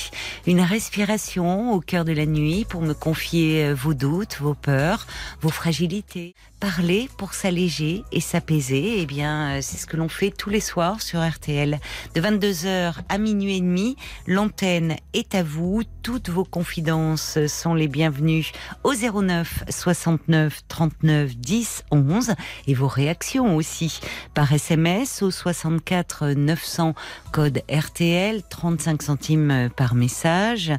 Une 0.47 0.61
respiration 0.61 1.73
au 1.73 1.81
cœur 1.81 2.05
de 2.05 2.13
la 2.13 2.27
nuit 2.27 2.67
pour 2.69 2.83
me 2.83 2.93
confier 2.93 3.65
euh, 3.65 3.75
vos 3.75 3.95
doutes, 3.95 4.37
vos 4.41 4.53
peurs, 4.53 5.07
vos 5.41 5.49
fragilités. 5.49 6.35
Parler 6.61 7.09
pour 7.17 7.33
s'alléger 7.33 8.05
et 8.13 8.21
s'apaiser, 8.21 8.97
eh 8.99 9.07
bien, 9.07 9.57
euh, 9.57 9.61
c'est 9.63 9.79
ce 9.79 9.87
que 9.87 9.97
l'on 9.97 10.11
fait 10.11 10.31
tous 10.31 10.51
les 10.51 10.61
soirs 10.61 11.01
sur 11.01 11.27
RTL. 11.27 11.81
De 12.15 12.21
22h 12.21 12.97
à 13.09 13.17
minuit 13.17 13.57
et 13.57 13.61
demi, 13.61 13.97
l'antenne 14.27 14.97
est 15.15 15.35
à 15.35 15.43
vous. 15.43 15.85
Toutes 16.03 16.29
vos 16.29 16.45
confidences 16.45 17.39
sont 17.47 17.73
les 17.73 17.89
bienvenues 17.89 18.53
au 18.85 18.93
09 18.95 19.65
69 19.71 20.61
39 20.69 21.35
10 21.37 21.85
11 21.91 22.35
et 22.67 22.75
vos 22.75 22.89
réactions 22.89 23.57
aussi 23.57 24.01
par 24.35 24.53
SMS 24.53 25.23
au 25.23 25.31
64 25.31 26.29
900 26.29 26.95
code 27.33 27.63
RTL 27.71 28.43
35 28.43 29.03
centimes 29.03 29.71
par 29.77 29.95
message 29.95 30.73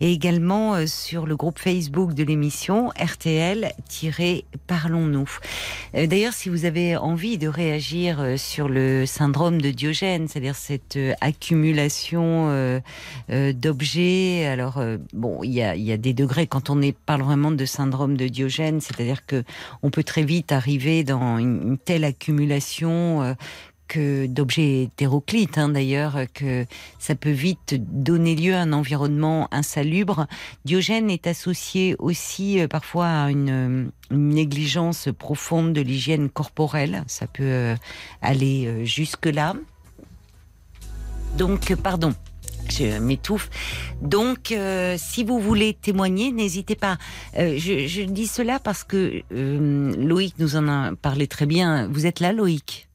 et 0.00 0.12
également 0.12 0.74
euh, 0.74 0.86
sur 0.86 1.24
le 1.26 1.36
groupe 1.36 1.58
Facebook 1.58 2.12
de 2.12 2.22
l'émission 2.22 2.90
RTL-Parlons-nous. 2.98 5.21
Euh, 5.94 6.06
D'ailleurs, 6.06 6.32
si 6.32 6.48
vous 6.48 6.64
avez 6.64 6.96
envie 6.96 7.38
de 7.38 7.48
réagir 7.48 8.20
euh, 8.20 8.36
sur 8.36 8.68
le 8.68 9.06
syndrome 9.06 9.60
de 9.60 9.70
Diogène, 9.70 10.28
c'est-à-dire 10.28 10.56
cette 10.56 10.96
euh, 10.96 11.12
accumulation 11.20 12.22
d'objets, 13.28 14.46
alors 14.46 14.82
bon, 15.12 15.42
il 15.42 15.52
y 15.52 15.62
a, 15.62 15.96
des 15.96 16.14
degrés. 16.14 16.46
Quand 16.46 16.70
on 16.70 16.80
est, 16.82 16.96
parle 16.96 17.22
vraiment 17.22 17.50
de 17.50 17.64
syndrome 17.64 18.16
de 18.16 18.28
Diogène, 18.28 18.80
c'est-à-dire 18.80 19.24
que 19.26 19.44
on 19.82 19.90
peut 19.90 20.02
très 20.02 20.22
vite 20.22 20.52
arriver 20.52 21.04
dans 21.04 21.38
une, 21.38 21.78
telle 21.78 22.04
accumulation 22.04 23.36
que 23.88 24.26
d'objets 24.26 24.84
hétéroclites 24.84 25.58
hein, 25.58 25.68
d'ailleurs 25.68 26.18
que 26.32 26.64
ça 26.98 27.14
peut 27.14 27.30
vite 27.30 27.74
donner 27.78 28.34
lieu 28.34 28.54
à 28.54 28.60
un 28.60 28.72
environnement 28.72 29.48
insalubre. 29.50 30.26
Diogène 30.64 31.10
est 31.10 31.26
associé 31.26 31.96
aussi 31.98 32.60
euh, 32.60 32.68
parfois 32.68 33.08
à 33.08 33.30
une, 33.30 33.50
euh, 33.50 33.84
une 34.10 34.28
négligence 34.30 35.08
profonde 35.18 35.72
de 35.72 35.80
l'hygiène 35.80 36.28
corporelle. 36.28 37.04
Ça 37.06 37.26
peut 37.26 37.42
euh, 37.42 37.76
aller 38.20 38.66
euh, 38.66 38.84
jusque 38.84 39.26
là. 39.26 39.54
Donc, 41.36 41.74
pardon. 41.76 42.14
Je 42.68 42.98
m'étouffe. 42.98 43.50
Donc, 44.00 44.54
si 44.96 45.24
vous 45.24 45.40
voulez 45.40 45.74
témoigner, 45.74 46.30
n'hésitez 46.30 46.76
pas. 46.76 46.96
Je, 47.34 48.04
dis 48.04 48.26
cela 48.28 48.60
parce 48.60 48.84
que 48.84 49.22
Loïc 49.30 50.36
nous 50.38 50.56
en 50.56 50.68
a 50.68 50.94
parlé 50.94 51.26
très 51.26 51.44
bien. 51.44 51.88
Vous 51.88 52.06
êtes 52.06 52.20
là, 52.20 52.32
Loïc? 52.32 52.88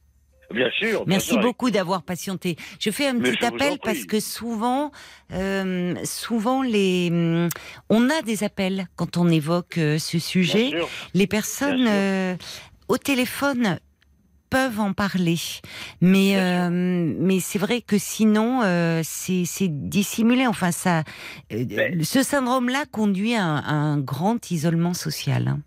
Bien 0.54 0.70
sûr. 0.70 1.04
bien 1.04 1.16
Merci 1.16 1.30
sûr, 1.32 1.40
beaucoup 1.40 1.70
d'avoir 1.70 2.02
patienté. 2.02 2.56
Je 2.80 2.90
fais 2.90 3.06
un 3.06 3.12
Mais 3.14 3.32
petit 3.32 3.44
appel 3.44 3.78
parce 3.82 4.04
que 4.06 4.18
souvent, 4.18 4.92
euh, 5.32 5.94
souvent 6.04 6.62
les, 6.62 7.08
hum, 7.12 7.48
on 7.90 8.08
a 8.08 8.22
des 8.22 8.44
appels 8.44 8.86
quand 8.96 9.16
on 9.18 9.28
évoque 9.28 9.76
euh, 9.78 9.98
ce 9.98 10.18
sujet. 10.18 10.72
Les 11.14 11.26
personnes 11.26 11.86
euh, 11.86 12.34
au 12.88 12.96
téléphone 12.96 13.78
peuvent 14.50 14.80
en 14.80 14.94
parler, 14.94 15.36
mais 16.00 16.38
euh, 16.38 16.70
mais 16.70 17.38
c'est 17.38 17.58
vrai 17.58 17.82
que 17.82 17.98
sinon 17.98 18.62
euh, 18.62 19.02
c'est 19.04 19.44
c'est 19.44 19.68
dissimulé. 19.68 20.46
Enfin 20.46 20.72
ça, 20.72 21.00
euh, 21.52 21.64
Mais- 21.68 22.02
ce 22.02 22.22
syndrome-là 22.22 22.86
conduit 22.90 23.34
à 23.34 23.44
un, 23.44 23.58
à 23.58 23.72
un 23.74 23.98
grand 23.98 24.50
isolement 24.50 24.94
social. 24.94 25.48
hein. 25.48 25.60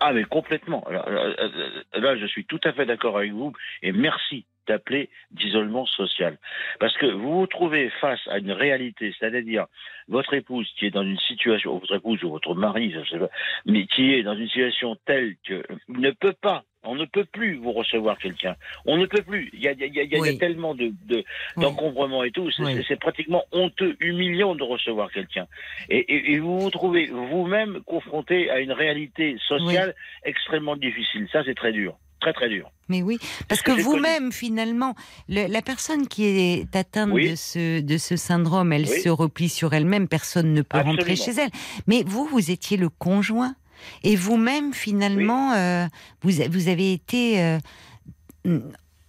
Ah, 0.00 0.12
mais 0.12 0.24
complètement. 0.24 0.84
Euh, 0.90 1.34
euh, 1.38 2.00
Là, 2.00 2.16
je 2.16 2.26
suis 2.26 2.44
tout 2.44 2.60
à 2.64 2.72
fait 2.72 2.86
d'accord 2.86 3.18
avec 3.18 3.32
vous 3.32 3.52
et 3.82 3.92
merci 3.92 4.44
d'appeler 4.66 5.08
d'isolement 5.30 5.86
social. 5.86 6.38
Parce 6.80 6.96
que 6.96 7.06
vous 7.06 7.40
vous 7.40 7.46
trouvez 7.46 7.88
face 8.00 8.20
à 8.28 8.38
une 8.38 8.52
réalité, 8.52 9.14
c'est-à-dire 9.18 9.66
votre 10.08 10.34
épouse 10.34 10.68
qui 10.76 10.86
est 10.86 10.90
dans 10.90 11.02
une 11.02 11.18
situation, 11.18 11.78
votre 11.78 11.94
épouse 11.94 12.22
ou 12.24 12.30
votre 12.30 12.54
mari, 12.54 12.92
je 12.92 13.08
sais 13.08 13.18
pas, 13.18 13.30
mais 13.64 13.86
qui 13.86 14.12
est 14.12 14.22
dans 14.22 14.36
une 14.36 14.48
situation 14.48 14.96
telle 15.06 15.36
que 15.46 15.62
ne 15.88 16.10
peut 16.10 16.34
pas, 16.40 16.64
on 16.86 16.94
ne 16.94 17.04
peut 17.04 17.24
plus 17.24 17.56
vous 17.56 17.72
recevoir 17.72 18.18
quelqu'un. 18.18 18.54
On 18.84 18.96
ne 18.96 19.06
peut 19.06 19.22
plus. 19.22 19.50
Il 19.52 19.60
y 19.60 19.68
a, 19.68 19.72
il 19.72 19.78
y 19.80 19.84
a- 20.00 20.02
il 20.04 20.10
y 20.12 20.16
a- 20.16 20.20
Oui. 20.20 20.38
tellement 20.38 20.74
de, 20.74 20.92
de, 21.06 21.16
Oui. 21.56 21.62
d'encombrement 21.62 22.24
et 22.24 22.30
tout. 22.30 22.50
C'est, 22.50 22.62
Oui. 22.62 22.82
pratiquement 23.00 23.42
honteux, 23.52 23.96
humiliant 24.00 24.54
de 24.54 24.62
recevoir 24.62 25.10
quelqu'un. 25.12 25.46
Et, 25.88 25.98
et- 25.98 26.32
et 26.32 26.38
vous 26.38 26.58
vous 26.60 26.70
trouvez 26.70 27.06
vous-même 27.06 27.80
confronté 27.86 28.50
à 28.50 28.60
une 28.60 28.72
réalité 28.72 29.36
sociale 29.48 29.94
extrêmement 30.24 30.76
difficile. 30.76 31.28
Ça, 31.32 31.42
c'est 31.44 31.54
très 31.54 31.72
dur. 31.72 31.96
Très, 32.20 32.32
très 32.32 32.48
dur. 32.48 32.70
Mais 32.88 33.02
oui, 33.02 33.18
parce 33.46 33.60
que 33.60 33.72
vous-même, 33.72 34.32
finalement, 34.32 34.94
le- 35.28 35.48
la 35.52 35.60
personne 35.60 36.08
qui 36.08 36.24
est 36.24 36.74
atteinte 36.74 37.10
Oui. 37.12 37.30
de, 37.30 37.34
ce, 37.36 37.80
de 37.80 37.98
ce 37.98 38.16
syndrome, 38.16 38.72
elle 38.72 38.86
Oui. 38.88 39.00
se 39.00 39.08
replie 39.10 39.50
sur 39.50 39.74
elle-même, 39.74 40.08
personne 40.08 40.54
ne 40.54 40.62
peut 40.62 40.80
rentrer 40.80 41.14
chez 41.14 41.32
elle. 41.32 41.50
Mais 41.86 42.02
vous, 42.06 42.24
vous 42.24 42.50
étiez 42.50 42.78
le 42.78 42.88
conjoint. 42.88 43.54
Et 44.02 44.16
vous-même, 44.16 44.72
finalement, 44.72 45.52
euh, 45.52 45.86
vous, 46.22 46.68
avez 46.68 46.92
été, 46.92 47.42
euh, 47.42 47.58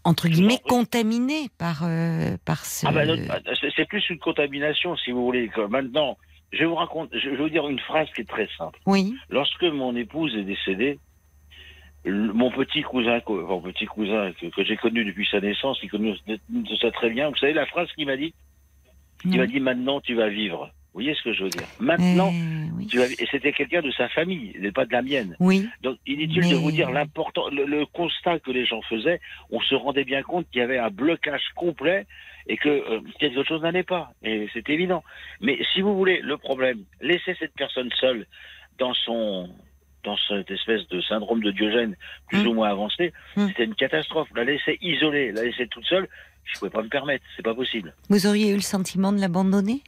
entre 0.03 0.27
guillemets, 0.27 0.59
contaminé 0.67 1.49
par, 1.57 1.81
euh, 1.83 2.37
par 2.45 2.65
ce... 2.65 2.87
Ah 2.87 2.91
ben, 2.91 3.07
non, 3.07 3.15
c'est, 3.75 3.85
plus 3.87 4.09
une 4.09 4.19
contamination, 4.19 4.95
si 4.97 5.11
vous 5.11 5.23
voulez. 5.23 5.49
maintenant, 5.69 6.17
je 6.51 6.63
vous 6.65 6.75
raconte, 6.75 7.09
je 7.13 7.29
vais 7.29 7.37
vous 7.37 7.49
dire 7.49 7.67
une 7.67 7.79
phrase 7.79 8.07
qui 8.15 8.21
est 8.21 8.29
très 8.29 8.47
simple. 8.57 8.79
Oui, 8.85 9.15
Lorsque 9.29 9.63
mon 9.63 9.95
épouse 9.95 10.35
est 10.35 10.43
décédée, 10.43 10.99
mon 12.05 12.51
petit 12.51 12.83
cousin, 12.83 13.19
co- 13.19 13.45
mon 13.45 13.61
petit 13.61 13.85
cousin 13.85 14.31
que, 14.39 14.47
que 14.47 14.63
j'ai 14.63 14.77
connu 14.77 15.03
depuis 15.03 15.27
sa 15.29 15.41
naissance, 15.41 15.79
qui 15.79 15.87
connaît 15.87 16.15
ça 16.79 16.91
très 16.91 17.09
bien, 17.09 17.29
vous 17.29 17.35
savez 17.35 17.53
la 17.53 17.65
phrase 17.65 17.91
qu'il 17.93 18.05
m'a 18.05 18.15
dit 18.15 18.33
Il 19.25 19.37
m'a 19.37 19.47
dit 19.47 19.59
maintenant 19.59 19.99
tu 19.99 20.13
vas 20.15 20.29
vivre. 20.29 20.71
Vous 20.97 21.03
voyez 21.03 21.13
ce 21.15 21.21
que 21.21 21.31
je 21.31 21.43
veux 21.43 21.49
dire 21.51 21.67
Maintenant, 21.79 22.31
Eh, 22.33 22.71
oui. 22.75 22.87
tu 22.87 22.97
vas... 22.97 23.05
et 23.05 23.27
c'était 23.29 23.53
quelqu'un 23.53 23.83
de 23.83 23.91
sa 23.91 24.09
famille, 24.09 24.51
pas 24.73 24.83
de 24.87 24.91
la 24.91 25.03
mienne. 25.03 25.35
Oui, 25.39 25.69
Donc 25.83 25.99
inutile 26.07 26.41
Mais- 26.41 26.49
de 26.49 26.55
vous 26.55 26.71
dire 26.71 26.89
l'important, 26.89 27.49
le, 27.51 27.65
le 27.65 27.85
constat 27.85 28.39
que 28.39 28.49
les 28.49 28.65
gens 28.65 28.81
faisaient, 28.81 29.21
on 29.51 29.59
se 29.61 29.75
rendait 29.75 30.05
bien 30.05 30.23
compte 30.23 30.49
qu'il 30.49 30.57
y 30.59 30.63
avait 30.63 30.79
un 30.79 30.89
blocage 30.89 31.43
complet 31.55 32.07
et 32.47 32.57
que 32.57 32.67
euh, 32.69 32.99
quelque 33.19 33.43
chose 33.43 33.61
n'allait 33.61 33.83
pas. 33.83 34.09
Et 34.23 34.47
c'est 34.55 34.67
évident. 34.71 35.03
Mais 35.39 35.59
si 35.71 35.81
vous 35.81 35.95
voulez, 35.95 36.19
le 36.23 36.35
problème, 36.37 36.79
laisser 36.99 37.35
cette 37.37 37.53
personne 37.53 37.91
seule 38.01 38.25
dans 38.79 38.95
son 38.95 39.49
dans 40.03 40.17
cette 40.29 40.49
espèce 40.49 40.87
de 40.87 40.99
syndrome 41.01 41.41
de 41.43 41.51
Diogène 41.51 41.95
plus 42.29 42.39
Mm. 42.43 42.47
ou 42.47 42.53
moins 42.55 42.69
avancé, 42.69 43.13
Mm. 43.35 43.47
c'était 43.49 43.65
une 43.65 43.75
catastrophe. 43.75 44.29
La 44.35 44.45
laisser 44.45 44.79
isolée, 44.81 45.31
la 45.31 45.43
laisser 45.43 45.67
toute 45.67 45.85
seule, 45.85 46.07
je 46.45 46.57
pouvais 46.57 46.71
pas 46.71 46.81
me 46.81 46.87
permettre. 46.89 47.23
C'est 47.35 47.43
pas 47.43 47.53
possible. 47.53 47.93
vous 48.09 48.25
auriez 48.25 48.49
eu 48.49 48.55
le 48.55 48.61
sentiment 48.61 49.11
de 49.11 49.19
l'abandonner? 49.19 49.83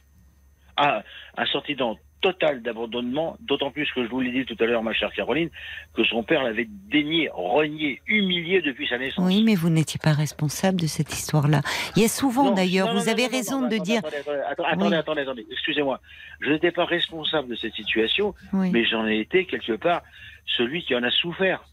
Un 1.36 1.46
sentiment 1.46 1.96
total 2.22 2.60
d'abandonnement, 2.62 3.36
d'autant 3.40 3.70
plus 3.70 3.90
que 3.94 4.04
je 4.04 4.10
vous 4.10 4.20
l'ai 4.20 4.30
dit 4.30 4.44
tout 4.44 4.56
à 4.62 4.66
l'heure, 4.66 4.82
ma 4.82 4.92
chère 4.92 5.10
Caroline, 5.12 5.48
que 5.94 6.04
son 6.04 6.22
père 6.22 6.42
l'avait 6.42 6.68
dénié, 6.90 7.30
renié, 7.32 8.02
humilié 8.06 8.60
depuis 8.60 8.86
sa 8.88 8.98
naissance. 8.98 9.24
Oui, 9.26 9.42
mais 9.42 9.54
vous 9.54 9.70
n'étiez 9.70 9.98
pas 10.02 10.12
responsable 10.12 10.78
de 10.78 10.86
cette 10.86 11.12
histoire-là. 11.14 11.62
Il 11.96 12.02
y 12.02 12.04
a 12.04 12.08
souvent 12.08 12.50
d'ailleurs, 12.50 12.88
vous 12.92 13.06
non, 13.06 13.08
avez 13.08 13.22
non, 13.24 13.30
raison 13.32 13.60
non, 13.62 13.68
de 13.68 13.74
attendez, 13.76 13.90
dire. 13.90 14.02
Attendez, 14.04 14.18
attendez, 14.18 14.42
attendez, 14.72 14.86
Oui. 14.90 14.94
attendez, 14.98 15.20
attendez, 15.22 15.46
excusez-moi. 15.50 16.00
Je 16.40 16.50
n'étais 16.50 16.72
pas 16.72 16.84
responsable 16.84 17.48
de 17.48 17.54
cette 17.56 17.74
situation, 17.74 18.34
Oui. 18.52 18.70
mais 18.70 18.84
j'en 18.84 19.06
ai 19.06 19.18
été 19.20 19.46
quelque 19.46 19.72
part 19.72 20.02
celui 20.44 20.82
qui 20.84 20.94
en 20.94 21.02
a 21.02 21.10
souffert. 21.10 21.64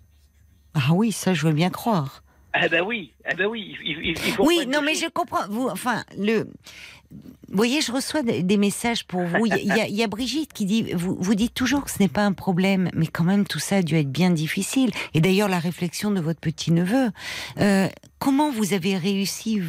Ah 0.75 0.93
oui, 0.93 1.11
ça 1.11 1.33
je 1.33 1.45
veux 1.45 1.53
bien 1.53 1.71
croire. 1.71 2.21
Eh 2.63 2.69
ben 2.69 2.81
oui, 2.81 3.11
eh 3.29 3.35
ben 3.35 3.45
oui, 3.47 3.75
il, 3.83 3.97
il- 3.99 4.17
il 4.17 4.35
Oui, 4.39 4.65
non, 4.67 4.81
mais 4.81 4.93
choses. 4.93 5.03
je 5.03 5.09
comprends. 5.09 5.47
Vous, 5.49 5.67
enfin, 5.67 6.03
le. 6.17 6.47
Vous 7.09 7.55
voyez, 7.55 7.79
je 7.81 7.91
reçois 7.93 8.21
des 8.21 8.57
messages 8.57 9.05
pour 9.05 9.21
vous. 9.23 9.45
Il 9.45 9.53
y, 9.65 9.71
a- 9.71 9.87
il 9.87 9.95
y 9.95 10.05
Brigitte 10.07 10.51
qui 10.51 10.65
dit, 10.65 10.91
vous, 10.93 11.15
vous 11.19 11.35
dites 11.35 11.53
toujours 11.53 11.85
que 11.85 11.91
ce 11.91 11.99
n'est 11.99 12.09
pas 12.09 12.23
un 12.25 12.33
problème, 12.33 12.89
mais 12.93 13.07
quand 13.07 13.23
même 13.23 13.45
tout 13.47 13.59
ça 13.59 13.77
a 13.77 13.81
dû 13.81 13.95
être 13.95 14.11
bien 14.11 14.29
difficile. 14.31 14.91
Et 15.13 15.21
d'ailleurs, 15.21 15.47
la 15.47 15.59
réflexion 15.59 16.11
de 16.11 16.19
votre 16.19 16.41
petit 16.41 16.71
neveu, 16.73 17.09
euh, 17.61 17.87
comment 18.19 18.51
vous 18.51 18.73
avez 18.73 18.97
réussi 18.97 19.61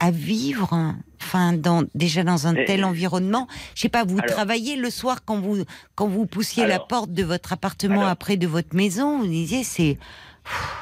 à 0.00 0.10
vivre, 0.10 0.94
enfin, 1.22 1.54
dans, 1.54 1.84
déjà 1.94 2.24
dans 2.24 2.46
un 2.46 2.54
tel 2.54 2.84
environnement? 2.84 3.46
Je 3.74 3.80
sais 3.82 3.88
pas, 3.88 4.04
vous 4.04 4.18
Alors- 4.18 4.34
travaillez 4.34 4.76
le 4.76 4.90
soir 4.90 5.24
quand 5.24 5.40
vous 5.40 5.64
quand 5.94 6.08
vous 6.08 6.26
poussiez 6.26 6.66
la 6.66 6.80
porte 6.80 7.12
de 7.12 7.22
votre 7.22 7.54
appartement 7.54 8.00
Alors- 8.00 8.08
après 8.10 8.36
de 8.36 8.46
votre 8.46 8.74
maison, 8.76 9.20
vous 9.20 9.26
disiez 9.26 9.64
c'est 9.64 9.98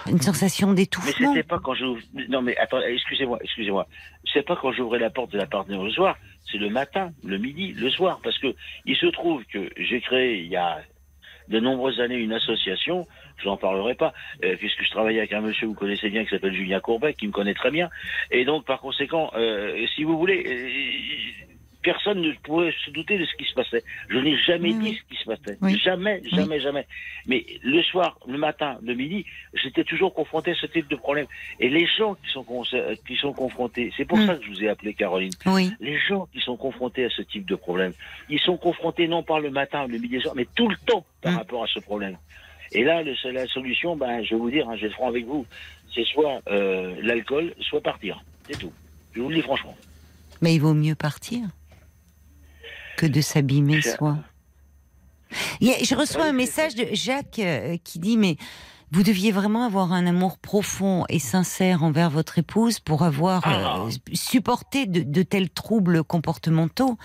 une 0.07 0.21
sensation 0.21 0.71
Mais 0.71 0.77
d'étouffement. 0.77 1.33
c'était 1.33 1.47
pas 1.47 1.59
quand 1.59 1.75
je. 1.75 1.85
Non, 2.29 2.43
mais 2.43 2.57
attendez, 2.57 2.87
excusez-moi, 2.93 3.39
excusez-moi. 3.43 3.87
C'est 4.33 4.43
pas 4.43 4.57
quand 4.57 4.73
j'ouvrais 4.73 4.99
la 4.99 5.11
porte 5.11 5.33
de 5.33 5.39
l'appartement 5.39 5.85
le 5.85 5.91
soir, 5.91 6.17
c'est 6.51 6.59
le 6.59 6.71
matin, 6.71 7.13
le 7.25 7.39
midi, 7.39 7.73
le 7.73 7.91
soir. 7.91 8.21
Parce 8.23 8.39
que 8.39 8.55
il 8.85 8.97
se 8.97 9.07
trouve 9.07 9.45
que 9.45 9.71
j'ai 9.77 10.01
créé 10.01 10.41
il 10.41 10.49
y 10.49 10.57
a 10.57 10.81
de 11.49 11.61
nombreuses 11.61 12.01
années 12.01 12.17
une 12.17 12.33
association, 12.33 13.07
je 13.37 13.47
n'en 13.47 13.57
parlerai 13.57 13.95
pas, 13.95 14.13
euh, 14.45 14.57
puisque 14.57 14.83
je 14.85 14.91
travaillais 14.91 15.19
avec 15.19 15.33
un 15.33 15.41
monsieur 15.41 15.67
que 15.67 15.73
vous 15.73 15.79
connaissez 15.79 16.09
bien 16.09 16.25
qui 16.25 16.31
s'appelle 16.31 16.55
Julien 16.55 16.81
Courbet, 16.81 17.15
qui 17.15 17.27
me 17.27 17.33
connaît 17.33 17.55
très 17.55 17.71
bien. 17.71 17.91
Et 18.31 18.45
donc, 18.45 18.65
par 18.65 18.81
conséquent, 18.81 19.31
euh, 19.35 19.87
si 19.95 20.05
vous 20.05 20.19
voulez, 20.19 20.45
euh, 20.47 21.52
personne 21.83 22.21
ne 22.21 22.33
pouvait 22.43 22.73
se 22.85 22.91
douter 22.91 23.19
de 23.19 23.25
ce 23.25 23.35
qui 23.37 23.45
se 23.45 23.55
passait. 23.55 23.83
Je 24.09 24.19
n'ai 24.19 24.37
jamais 24.39 24.73
Oui, 24.73 24.79
dit 24.93 24.97
ce 24.99 25.15
qui 25.15 25.21
se 25.23 25.27
passait. 25.29 25.59
Oui. 25.61 25.79
Jamais, 25.79 26.23
jamais, 26.31 26.61
jamais. 26.61 26.87
Mais 27.27 27.45
le 27.63 27.83
soir, 27.83 28.19
le 28.27 28.39
matin, 28.39 28.79
le 28.83 28.95
midi, 28.95 29.25
j'étais 29.55 29.85
toujours 29.85 30.15
confronté 30.15 30.53
à 30.53 30.55
ce 30.55 30.67
type 30.67 30.89
de 30.89 30.97
problème. 30.97 31.27
Et 31.61 31.69
les 31.69 31.87
gens 31.99 32.15
qui 32.15 32.31
sont, 32.31 32.45
qui 33.07 33.17
sont 33.17 33.33
confrontés, 33.33 33.93
c'est 33.97 34.05
pour 34.05 34.19
Mm. 34.19 34.27
ça 34.27 34.35
que 34.37 34.45
je 34.45 34.51
vous 34.51 34.63
ai 34.65 34.69
appelé 34.69 34.95
Caroline, 34.95 35.33
les 35.81 35.99
gens 35.99 36.27
qui 36.33 36.41
sont 36.41 36.57
confrontés 36.57 37.05
à 37.05 37.11
ce 37.11 37.23
type 37.23 37.47
de 37.47 37.55
problème, 37.57 37.93
ils 38.29 38.41
sont 38.41 38.57
confrontés 38.57 39.09
non 39.09 39.23
pas 39.23 39.39
le 39.41 39.51
matin, 39.51 39.87
le 39.87 39.99
midi 39.99 40.15
et 40.15 40.19
le 40.19 40.23
soir, 40.23 40.35
mais 40.37 40.47
tout 40.55 40.69
le 40.69 40.77
temps 40.87 41.05
par 41.21 41.33
Mm. 41.33 41.37
rapport 41.37 41.65
à 41.65 41.67
ce 41.67 41.81
problème. 41.81 42.17
Et 42.73 42.85
là, 42.85 43.03
le- 43.03 43.15
la 43.33 43.47
solution, 43.49 43.97
ben, 43.97 44.23
je 44.25 44.31
vais 44.35 44.41
vous 44.41 44.51
dire, 44.51 44.69
hein, 44.69 44.77
je 44.77 44.83
vais 44.83 44.87
être 44.89 44.95
franc 44.95 45.09
avec 45.09 45.27
vous, 45.27 45.45
c'est 45.95 46.05
soit 46.07 46.41
euh, 46.49 46.95
l'alcool, 47.03 47.55
soit 47.61 47.81
partir. 47.83 48.23
C'est 48.49 48.59
tout. 48.59 48.73
Je 49.15 49.21
vous 49.21 49.29
le 49.29 49.35
dis 49.37 49.43
franchement. 49.43 49.77
Mais 50.41 50.55
il 50.55 50.61
vaut 50.61 50.73
mieux 50.75 50.95
partir 50.95 51.41
que 52.97 53.07
de 53.07 53.21
s'abîmer 53.21 53.81
soi. 53.83 54.19
Je 55.61 55.95
reçois 55.95 56.25
un 56.25 56.33
message 56.33 56.75
de 56.75 56.87
Jacques 56.93 57.39
euh, 57.39 57.77
qui 57.83 57.99
dit 57.99 58.17
mais 58.17 58.37
vous 58.95 59.03
deviez 59.03 59.33
vraiment 59.33 59.65
avoir 59.65 59.95
un 59.95 60.07
amour 60.07 60.37
profond 60.37 61.07
et 61.09 61.19
sincère 61.19 61.83
envers 61.83 62.11
votre 62.11 62.39
épouse 62.39 62.79
pour 62.79 63.05
avoir 63.05 63.41
Ah. 63.47 63.87
euh, 63.87 63.91
supporté 64.13 64.85
de, 64.85 65.01
de 65.01 65.23
tels 65.23 65.49
troubles 65.49 66.05
comportementaux. 66.05 66.99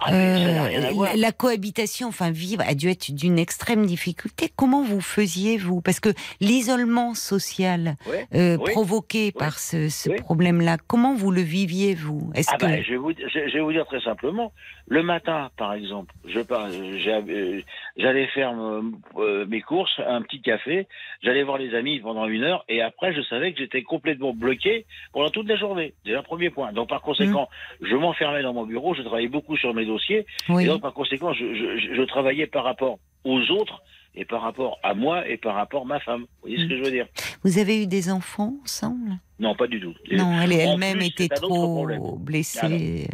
Ah, 0.00 0.12
Euh, 0.14 0.90
la, 1.00 1.14
la 1.14 1.30
cohabitation, 1.30 2.08
enfin 2.08 2.32
vivre, 2.32 2.64
a 2.66 2.74
dû 2.74 2.88
être 2.90 3.12
d'une 3.12 3.38
extrême 3.38 3.86
difficulté. 3.86 4.50
Comment 4.56 4.82
vous 4.82 5.00
faisiez 5.00 5.58
vous? 5.58 5.80
Parce 5.80 6.00
que 6.00 6.08
l'isolement 6.40 7.14
social 7.14 7.94
euh, 8.34 8.56
Oui. 8.60 8.72
provoqué 8.72 9.30
par 9.30 9.60
ce, 9.60 10.10
problème-là, 10.18 10.76
comment 10.88 11.14
vous 11.14 11.30
le 11.30 11.42
viviez 11.42 11.94
vous? 11.94 12.32
Est-ce 12.34 12.50
Ah 12.52 12.56
que 12.56 12.66
je, 12.82 12.90
vais 12.90 12.96
vous, 12.96 13.12
je, 13.12 13.48
je 13.48 13.54
vais 13.54 13.60
vous 13.60 13.70
dire 13.72 13.86
très 13.86 14.00
simplement. 14.00 14.52
Le 14.90 15.02
matin, 15.02 15.50
par 15.58 15.74
exemple, 15.74 16.14
je 16.26 16.40
pars, 16.40 16.66
euh, 16.70 17.60
j'allais 17.96 18.26
faire 18.28 18.58
euh, 18.58 18.82
euh, 19.16 19.44
mes 19.46 19.60
courses, 19.60 20.00
un 20.06 20.22
petit 20.22 20.40
café, 20.40 20.86
j'allais 21.22 21.42
voir 21.42 21.58
les 21.58 21.74
amis 21.74 22.00
pendant 22.00 22.26
une 22.26 22.42
heure, 22.42 22.64
et 22.70 22.80
après, 22.80 23.12
je 23.12 23.20
savais 23.22 23.52
que 23.52 23.58
j'étais 23.58 23.82
complètement 23.82 24.32
bloqué 24.32 24.86
pendant 25.12 25.30
toute 25.30 25.46
la 25.46 25.56
journée. 25.56 25.92
C'est 26.06 26.14
un 26.14 26.22
premier 26.22 26.48
point. 26.48 26.72
Donc, 26.72 26.88
par 26.88 27.02
conséquent, 27.02 27.48
je 27.82 27.94
m'enfermais 27.96 28.42
dans 28.42 28.54
mon 28.54 28.64
bureau, 28.64 28.94
je 28.94 29.02
travaillais 29.02 29.28
beaucoup 29.28 29.56
sur 29.58 29.74
mes 29.74 29.84
dossiers, 29.84 30.24
oui. 30.48 30.64
et 30.64 30.66
donc, 30.68 30.80
par 30.80 30.94
conséquent, 30.94 31.32
je, 31.34 31.54
je, 31.54 31.94
je- 31.94 32.02
travaillais 32.04 32.46
par 32.46 32.64
rapport 32.64 32.98
aux 33.24 33.40
autres, 33.50 33.82
et 34.14 34.24
par 34.24 34.40
rapport 34.40 34.78
à 34.82 34.94
moi, 34.94 35.28
et 35.28 35.36
par 35.36 35.54
rapport 35.54 35.82
à 35.82 35.84
ma 35.84 36.00
femme. 36.00 36.22
Vous 36.22 36.48
voyez 36.48 36.56
ce 36.56 36.62
Mm. 36.64 36.68
que 36.70 36.76
je 36.78 36.82
veux 36.82 36.90
dire? 36.90 37.06
Vous 37.44 37.58
avez 37.58 37.82
eu 37.82 37.86
des 37.86 38.10
enfants 38.10 38.54
ensemble? 38.64 39.10
Non, 39.38 39.54
pas 39.54 39.66
du 39.66 39.78
tout. 39.80 39.94
Non, 40.10 40.40
elle 40.40 40.52
elle-même 40.52 41.02
était 41.02 41.28
trop 41.28 42.16
blessée 42.18 43.08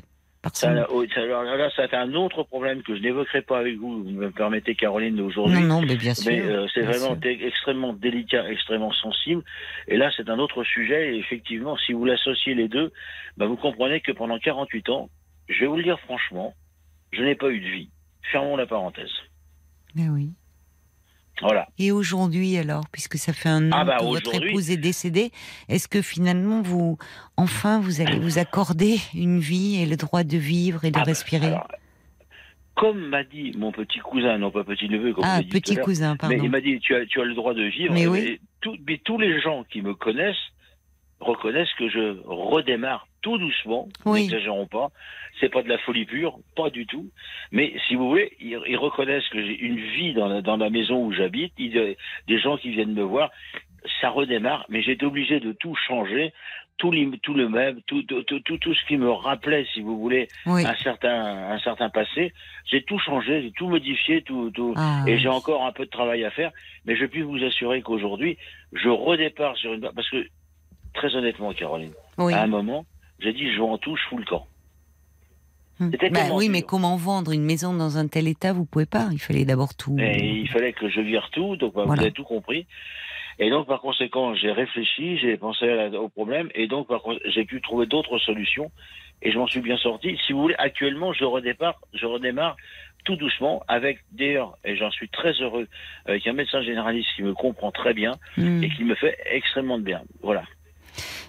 Ça, 0.53 0.73
là, 0.73 0.87
oh, 0.91 1.05
ça, 1.15 1.21
alors 1.21 1.45
là, 1.45 1.71
c'est 1.75 1.95
un 1.95 2.13
autre 2.15 2.43
problème 2.43 2.83
que 2.83 2.95
je 2.97 3.01
n'évoquerai 3.01 3.43
pas 3.43 3.59
avec 3.59 3.77
vous. 3.77 4.03
Vous 4.03 4.11
me 4.11 4.31
permettez, 4.31 4.75
Caroline, 4.75 5.21
aujourd'hui. 5.21 5.61
Non, 5.61 5.81
non, 5.81 5.83
mais 5.83 5.97
bien 5.97 6.15
sûr. 6.15 6.31
Mais 6.31 6.41
euh, 6.41 6.67
c'est 6.73 6.83
vraiment 6.83 7.19
sûr. 7.21 7.31
extrêmement 7.41 7.93
délicat, 7.93 8.49
extrêmement 8.51 8.93
sensible. 8.93 9.43
Et 9.89 9.97
là, 9.97 10.11
c'est 10.17 10.29
un 10.29 10.39
autre 10.39 10.65
sujet. 10.65 11.15
Et 11.15 11.19
effectivement, 11.19 11.77
si 11.79 11.93
vous 11.93 12.05
l'associez 12.05 12.55
les 12.55 12.69
deux, 12.69 12.93
bah, 13.37 13.47
vous 13.47 13.57
comprenez 13.57 14.01
que 14.01 14.13
pendant 14.13 14.39
48 14.39 14.89
ans, 14.91 15.11
je 15.49 15.61
vais 15.61 15.67
vous 15.67 15.77
le 15.77 15.83
dire 15.83 15.99
franchement, 16.01 16.55
je 17.13 17.23
n'ai 17.23 17.35
pas 17.35 17.51
eu 17.51 17.61
de 17.61 17.69
vie. 17.69 17.91
Fermons 18.33 18.57
la 18.57 18.67
parenthèse. 18.67 19.13
Mais 19.95 20.09
oui. 20.09 20.31
Voilà. 21.43 21.67
Et 21.79 21.91
aujourd'hui, 21.91 22.57
alors, 22.57 22.85
puisque 22.93 23.17
ça 23.17 23.33
fait 23.33 23.49
un 23.49 23.73
an 23.73 23.77
Ah 23.81 23.85
bah, 23.85 23.97
que 23.99 24.05
votre 24.05 24.35
épouse 24.35 24.71
est 24.71 24.77
décédée, 24.77 25.31
est-ce 25.69 25.89
que 25.89 26.01
finalement, 26.01 26.63
vous, 26.63 26.97
enfin, 27.37 27.81
vous 27.81 28.01
allez 28.01 28.19
vous 28.19 28.39
accorder 28.39 28.99
une 29.15 29.41
vie 29.41 29.83
et 29.83 29.87
le 29.87 29.97
droit 29.97 30.23
de 30.23 30.37
vivre 30.37 30.85
et 30.85 30.91
de 30.91 30.97
Ah 30.97 31.01
bah, 31.01 31.07
respirer 31.07 31.47
alors, 31.49 31.69
comme 32.77 33.09
m'a 33.09 33.23
dit 33.25 33.53
mon 33.57 33.71
petit 33.73 34.01
cousin, 34.01 34.37
non 34.39 34.51
pas 34.51 34.65
petit 34.65 34.89
neveu, 34.89 35.13
comme 35.13 35.25
Ah, 35.27 35.43
dit 35.43 35.49
petit 35.49 35.77
cousin, 35.77 36.13
Mais 36.13 36.19
pardon. 36.19 36.39
il 36.43 36.51
m'a 36.51 36.61
dit, 36.61 36.79
tu 36.81 36.95
as, 36.95 37.07
tu 37.07 37.21
as 37.21 37.25
le 37.25 37.35
droit 37.35 37.55
de 37.55 37.63
vivre. 37.65 37.95
Tout- 38.61 38.77
mais 38.87 39.01
tous 39.05 39.19
les 39.19 39.41
gens 39.41 39.65
qui 39.71 39.81
me 39.83 39.95
connaissent 39.95 40.35
reconnaissent 41.21 41.73
que 41.79 41.89
je 41.89 42.21
redémarre 42.27 43.07
tout 43.25 43.39
doucement. 43.39 43.89
Oui. 44.05 44.21
N'exagérons 44.21 44.67
pas. 44.67 44.89
C'est 45.41 45.49
pas 45.49 45.63
de 45.63 45.69
la 45.69 45.79
folie 45.79 46.05
pure, 46.05 46.39
pas 46.55 46.69
du 46.71 46.87
tout. 46.87 47.09
Mais 47.51 47.73
si 47.89 47.95
vous 47.97 48.09
voulez, 48.09 48.31
ils, 48.39 48.59
ils 48.69 48.77
reconnaissent 48.77 49.29
que 49.31 49.43
j'ai 49.45 49.59
une 49.59 49.79
vie 49.81 50.13
dans 50.13 50.29
la, 50.29 50.43
dans 50.43 50.59
la 50.59 50.69
maison 50.71 51.05
où 51.05 51.11
j'habite. 51.13 51.55
Des 51.57 52.39
gens 52.39 52.57
qui 52.59 52.69
viennent 52.71 52.93
me 52.93 53.03
voir, 53.03 53.31
ça 54.01 54.11
redémarre. 54.11 54.67
Mais 54.69 54.83
j'étais 54.83 55.07
obligé 55.07 55.41
de 55.41 55.53
tout 55.53 55.75
changer, 55.75 56.33
tout, 56.77 56.91
le 56.91 57.49
même, 57.49 57.81
tout, 57.87 58.03
tout, 58.03 58.23
tout, 58.25 58.41
tout, 58.59 58.75
ce 58.75 58.85
qui 58.87 58.97
me 58.99 59.11
rappelait, 59.11 59.65
si 59.73 59.81
vous 59.81 59.99
voulez, 59.99 60.29
Oui. 60.47 60.67
un 60.67 60.75
certain, 60.77 61.51
un 61.53 61.59
certain 61.61 61.89
passé. 61.89 62.33
J'ai 62.67 62.83
tout 62.83 62.99
changé, 62.99 63.43
j'ai 63.43 63.53
tout 63.53 63.69
modifié, 63.69 64.21
tout, 64.23 64.51
tout, 64.51 64.75
Ah, 64.77 65.03
et 65.07 65.17
j'ai 65.19 65.29
encore 65.29 65.65
un 65.65 65.73
peu 65.73 65.85
de 65.87 65.91
travail 65.91 66.25
à 66.25 66.31
faire, 66.31 66.51
mais 66.85 66.95
je 66.97 67.07
puis 67.07 67.23
vous 67.23 67.43
assurer 67.43 67.81
qu'aujourd'hui, 67.81 68.37
je 68.73 68.89
redépart 68.91 69.57
sur 69.57 69.73
une 69.73 69.81
base- 69.81 69.95
parce 69.95 70.11
que 70.11 70.27
très 70.95 71.15
honnêtement, 71.17 71.53
Caroline, 71.55 71.93
oui. 72.19 72.33
à 72.35 72.43
un 72.43 72.47
moment, 72.49 72.85
j'ai 73.25 73.33
dit 73.33 73.53
je 73.53 73.61
en 73.61 73.79
touche 73.79 74.01
fous 74.09 74.19
le 74.19 74.25
camp. 74.25 74.47
Hum. 75.81 75.91
c'était 75.91 76.11
Bah 76.11 76.21
oui, 76.35 76.49
mais 76.49 76.63
comment 76.63 76.97
vendre 76.97 77.33
une 77.33 77.45
maison 77.45 77.75
dans 77.75 77.99
un 77.99 78.07
tel 78.07 78.29
état? 78.29 78.53
Vous 78.53 78.65
pouvez 78.65 78.87
pas. 78.87 79.09
Il 79.11 79.19
fallait 79.19 79.45
d'abord 79.45 79.75
tout. 79.75 79.97
Et 79.99 80.41
il 80.43 80.49
fallait 80.49 80.73
que 80.73 80.89
je 80.89 81.01
vire 81.01 81.29
tout, 81.33 81.57
donc 81.57 81.75
bah, 81.75 81.83
Voilà. 81.85 82.01
vous 82.03 82.07
avez 82.07 82.13
tout 82.13 82.23
compris. 82.25 82.67
Et 83.41 83.51
donc 83.51 83.67
par 83.67 83.81
conséquent, 83.81 84.35
j'ai 84.37 84.53
réfléchi, 84.53 85.19
j'ai 85.19 85.37
pensé 85.37 85.67
la- 85.67 85.91
au 86.01 86.09
problème, 86.09 86.49
et 86.55 86.69
donc 86.69 86.87
j'ai 87.25 87.45
pu 87.45 87.61
trouver 87.61 87.87
d'autres 87.87 88.19
solutions, 88.19 88.71
et 89.23 89.33
je 89.33 89.39
m'en 89.39 89.49
suis 89.49 89.61
bien 89.61 89.77
sorti. 89.79 90.17
Si 90.25 90.33
vous 90.33 90.43
voulez, 90.43 90.55
actuellement, 90.59 91.13
je 91.13 91.25
redépart, 91.25 91.81
je 91.95 92.07
redémarre 92.07 92.55
tout 93.05 93.17
doucement 93.17 93.65
avec 93.67 93.99
d'ailleurs, 94.13 94.57
et 94.65 94.77
j'en 94.77 94.93
suis 94.93 95.09
très 95.09 95.33
heureux, 95.43 95.67
avec 96.07 96.25
un 96.29 96.33
médecin 96.33 96.63
généraliste 96.63 97.09
qui 97.17 97.25
me 97.25 97.35
comprend 97.35 97.73
très 97.73 97.93
bien 97.93 98.13
Hum. 98.39 98.63
et 98.63 98.69
qui 98.71 98.85
me 98.85 98.95
fait 98.95 99.19
extrêmement 99.27 99.79
de 99.79 99.83
bien. 99.85 100.03
Voilà. 100.23 100.45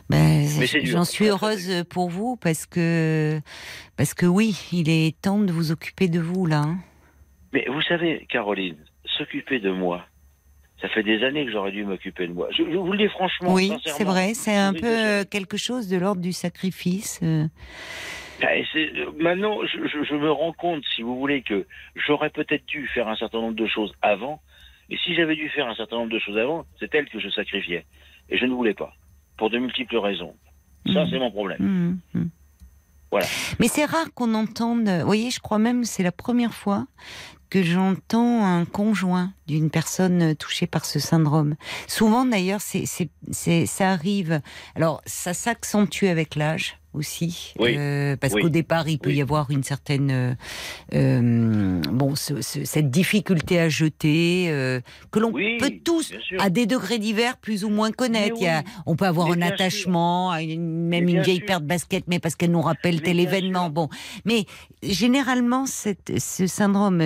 Ben. 0.10 0.46
J'en 0.84 1.04
suis 1.04 1.26
heureuse 1.26 1.84
pour 1.90 2.10
vous 2.10 2.38
parce 2.38 2.66
que 2.66 3.40
parce 3.98 4.14
que 4.14 4.26
oui, 4.26 4.56
il 4.72 4.90
est 4.90 5.20
temps 5.20 5.40
de 5.40 5.52
vous 5.52 5.72
occuper 5.72 6.08
de 6.08 6.20
vous 6.20 6.46
là. 6.46 6.60
hein. 6.60 6.78
Mais 7.54 7.66
vous 7.70 7.82
savez, 7.82 8.26
Caroline, 8.30 8.78
s'occuper 9.18 9.60
de 9.60 9.72
moi, 9.72 10.06
ça 10.82 10.90
fait 10.90 11.04
des 11.04 11.24
années 11.24 11.46
que 11.46 11.52
j'aurais 11.52 11.72
dû 11.72 11.84
m'occuper 11.86 12.28
de 12.28 12.34
moi. 12.34 12.50
Je, 12.52 12.64
je 12.64 12.78
vous 12.78 12.92
le 12.92 12.98
dis 12.98 13.08
franchement. 13.10 13.54
Oui, 13.54 13.72
c'est 13.86 14.04
vrai, 14.04 14.34
c'est 14.34 14.56
un 14.56 14.74
peu 14.74 15.24
quelque 15.26 15.58
chose 15.58 15.88
de 15.88 15.98
l'ordre 15.98 16.22
du 16.22 16.34
sacrifice. 16.34 17.20
euh. 17.24 17.48
Ben, 18.42 18.64
euh, 18.76 19.12
maintenant, 19.18 19.60
je, 19.66 19.88
je- 19.88 20.04
je 20.04 20.14
me 20.16 20.30
rends 20.30 20.52
compte, 20.52 20.84
si 20.94 21.02
vous 21.02 21.18
voulez, 21.18 21.42
que 21.42 21.66
j'aurais 21.96 22.30
peut-être 22.30 22.66
dû 22.66 22.86
faire 22.94 23.08
un 23.08 23.16
certain 23.16 23.40
nombre 23.40 23.56
de 23.56 23.66
choses 23.68 23.94
avant. 24.02 24.42
Et 24.90 24.98
si 24.98 25.16
j'avais 25.16 25.36
dû 25.36 25.48
faire 25.50 25.68
un 25.68 25.76
certain 25.76 25.96
nombre 25.96 26.12
de 26.12 26.20
choses 26.20 26.38
avant, 26.38 26.66
c'est 26.80 26.94
elle 26.94 27.08
que 27.10 27.20
je 27.20 27.30
sacrifiais. 27.30 27.86
Et 28.30 28.38
je 28.38 28.46
ne 28.46 28.54
voulais 28.54 28.74
pas. 28.74 28.94
Pour 29.38 29.50
de 29.50 29.58
multiples 29.58 29.98
raisons. 29.98 30.34
Ça, 30.94 31.04
Mhm. 31.04 31.08
c'est 31.10 31.20
mon 31.20 31.32
problème. 31.32 31.58
Mhm, 31.62 32.00
mhm. 32.14 32.30
Voilà. 33.12 33.26
Mais 33.60 33.68
c'est 33.68 33.86
rare 33.86 34.08
qu'on 34.14 34.34
entende. 34.34 34.88
Vous 34.90 35.06
voyez, 35.06 35.32
je 35.32 35.40
crois 35.40 35.58
même 35.60 35.82
que 35.82 35.88
c'est 35.88 36.04
la 36.04 36.12
première 36.12 36.54
fois 36.54 36.86
que 37.56 37.64
j'entends 37.64 38.44
un 38.46 38.66
conjoint 38.66 39.32
d'une 39.48 39.70
personne 39.70 40.36
touchée 40.36 40.68
par 40.68 40.84
ce 40.84 41.00
syndrome. 41.00 41.56
Souvent, 41.88 42.26
d'ailleurs, 42.26 42.60
c'est, 42.60 42.84
ça 43.66 43.90
arrive. 43.92 44.42
Alors, 44.76 45.02
ça 45.06 45.34
s'accentue 45.34 46.06
avec 46.06 46.36
l'âge 46.36 46.78
aussi, 46.94 47.54
Oui. 47.60 47.76
euh, 47.78 48.16
parce 48.16 48.34
Oui. 48.34 48.42
qu'au 48.42 48.50
départ, 48.50 48.88
il 48.88 48.98
peut 49.00 49.10
Oui. 49.10 49.18
y 49.18 49.22
avoir 49.22 49.52
une 49.52 49.64
certaine, 49.64 50.10
euh, 50.12 50.34
euh, 50.94 51.82
bon, 51.92 52.16
ce- 52.16 52.42
ce- 52.42 52.64
cette 52.64 52.90
difficulté 52.90 53.60
à 53.60 53.68
jeter 53.68 54.48
euh, 54.50 54.80
que 55.12 55.20
l'on 55.20 55.34
peut 55.34 55.72
tous, 55.84 56.14
à 56.40 56.50
des 56.50 56.66
degrés 56.66 56.98
divers, 56.98 57.36
plus 57.38 57.66
ou 57.66 57.70
moins 57.70 57.92
connaître. 57.92 58.36
Mais 58.36 58.40
Il 58.40 58.46
y 58.46 58.48
a- 58.48 58.60
oui. 58.66 58.72
on 58.86 58.96
peut 58.96 59.06
avoir 59.06 59.28
Mais 59.28 59.44
un 59.44 59.46
sûr. 59.48 59.54
attachement, 59.56 60.32
à 60.32 60.42
une- 60.42 60.88
même 60.88 61.10
une 61.10 61.22
vieille 61.22 61.38
sûr. 61.40 61.46
paire 61.46 61.62
de 61.62 61.66
baskets, 61.68 62.06
mais 62.08 62.20
parce 62.20 62.36
qu'elle 62.36 62.52
nous 62.52 62.62
rappelle 62.62 62.96
Mais 62.96 63.02
tel 63.02 63.20
événement. 63.20 63.64
sûr. 63.66 63.72
Bon, 63.72 63.90
mais 64.24 64.46
généralement, 64.82 65.66
cette, 65.66 66.18
ce 66.18 66.48
syndrome 66.48 67.02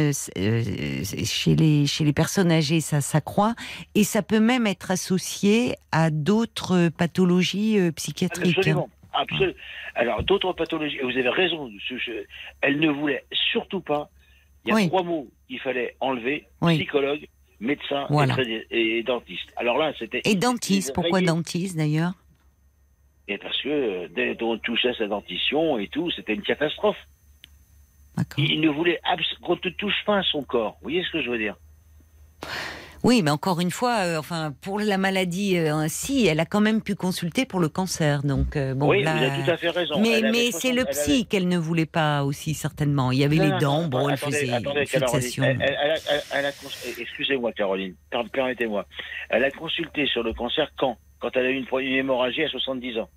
chez 1.26 1.56
les 1.56 1.86
chez 1.88 2.04
les 2.04 2.14
personnes 2.14 2.52
âgées, 2.52 2.82
ça 2.82 3.02
s'accroît 3.02 3.56
et 3.96 4.04
ça 4.04 4.22
peut 4.22 4.40
même 4.40 4.68
être 4.68 4.92
associé 4.92 5.76
à 5.92 6.10
d'autres 6.10 6.90
pathologies 6.90 7.78
euh, 7.80 7.92
psychiatriques. 7.92 8.58
hein. 8.58 8.60
Absolument. 8.60 8.90
Absolument. 9.14 9.54
Alors, 9.96 10.24
d'autres 10.24 10.54
pathologies, 10.54 10.98
et 10.98 11.02
vous 11.04 11.10
avez 11.18 11.30
raison, 11.30 11.70
elle 12.62 12.80
ne 12.80 12.90
voulait 12.90 13.26
surtout 13.52 13.82
pas. 13.82 14.10
Il 14.66 14.70
y 14.70 14.72
a 14.72 14.76
Oui. 14.76 14.88
trois 14.88 15.04
mots 15.04 15.28
qu'il 15.48 15.60
fallait 15.60 15.96
enlever 16.00 16.46
Oui. 16.62 16.76
psychologue, 16.78 17.28
médecin 17.60 18.04
et 18.04 18.14
Voilà. 18.14 18.36
tradi- 18.36 18.66
et, 18.70 19.04
dentiste. 19.04 19.50
Alors 19.58 19.78
là, 19.78 19.94
c'était. 19.98 20.22
Et 20.26 20.36
dentiste, 20.36 20.94
pourquoi 20.94 21.22
dentiste 21.22 21.76
d'ailleurs? 21.76 22.14
Et 23.28 23.38
parce 23.38 23.60
que 23.62 23.70
euh, 23.70 24.08
dès 24.16 24.36
qu'on 24.36 24.58
touchait 24.60 24.94
sa 24.98 25.08
dentition 25.08 25.78
et 25.80 25.88
tout, 25.88 26.10
c'était 26.12 26.34
une 26.34 26.42
catastrophe. 26.42 26.98
Il 28.38 28.62
ne 28.62 28.70
voulait 28.70 29.00
qu'on 29.42 29.56
ne 29.56 29.70
touche 29.72 30.04
pas 30.06 30.18
à 30.20 30.24
son 30.24 30.44
corps. 30.44 30.74
Vous 30.82 30.90
voyez 30.90 31.04
ce 31.04 31.12
que 31.12 31.22
je 31.22 31.30
veux 31.30 31.38
dire? 31.38 31.56
Oui, 33.02 33.22
mais 33.24 33.32
encore 33.32 33.62
une 33.62 33.72
fois, 33.72 34.00
euh, 34.00 34.18
enfin, 34.18 34.54
pour 34.60 34.78
la 34.78 34.98
maladie, 34.98 35.58
euh, 35.58 35.86
si, 35.88 36.28
elle 36.28 36.42
a 36.42 36.46
quand 36.46 36.60
même 36.60 36.82
pu 36.82 36.96
consulter 36.96 37.46
pour 37.46 37.62
le 37.62 37.70
cancer. 37.70 38.24
Donc, 38.24 38.58
euh, 38.58 38.74
bon, 38.74 38.90
Oui, 38.90 39.04
là- 39.04 39.16
vous 39.16 39.24
avez 39.24 39.44
tout 39.46 39.52
à 39.52 39.56
fait 39.58 39.70
raison. 39.70 40.02
Mais, 40.02 40.10
Elle 40.20 40.26
avait 40.26 40.32
mais 40.38 40.52
60 40.52 40.62
c'est 40.62 40.72
le 40.74 40.86
psy 40.86 41.12
avait- 41.12 41.24
qu'elle 41.24 41.48
ne 41.48 41.58
voulait 41.58 41.86
pas 41.86 42.24
aussi, 42.26 42.54
certainement. 42.54 43.14
Il 43.14 43.20
y 43.20 43.24
avait 43.24 43.38
Non, 43.38 43.44
les 43.44 43.58
dents, 43.62 43.82
non, 43.84 43.88
bon, 43.88 44.10
elle 44.10 44.18
faisait 44.18 44.52
attendez, 44.52 44.86
fixation. 44.86 45.44
Cons- 45.44 46.70
excusez-moi, 47.00 47.54
Caroline, 47.54 47.96
per- 48.10 48.24
permettez-moi. 48.34 48.86
Elle 49.30 49.46
a 49.46 49.52
consulté 49.52 50.06
sur 50.08 50.22
le 50.24 50.34
cancer 50.34 50.70
quand? 50.78 50.98
Quand 51.20 51.30
elle 51.36 51.46
a 51.46 51.50
eu 51.52 51.56
une, 51.56 51.80
une 51.80 51.94
hémorragie 51.96 52.44
à 52.44 52.50
70 52.50 52.98
ans. 53.00 53.10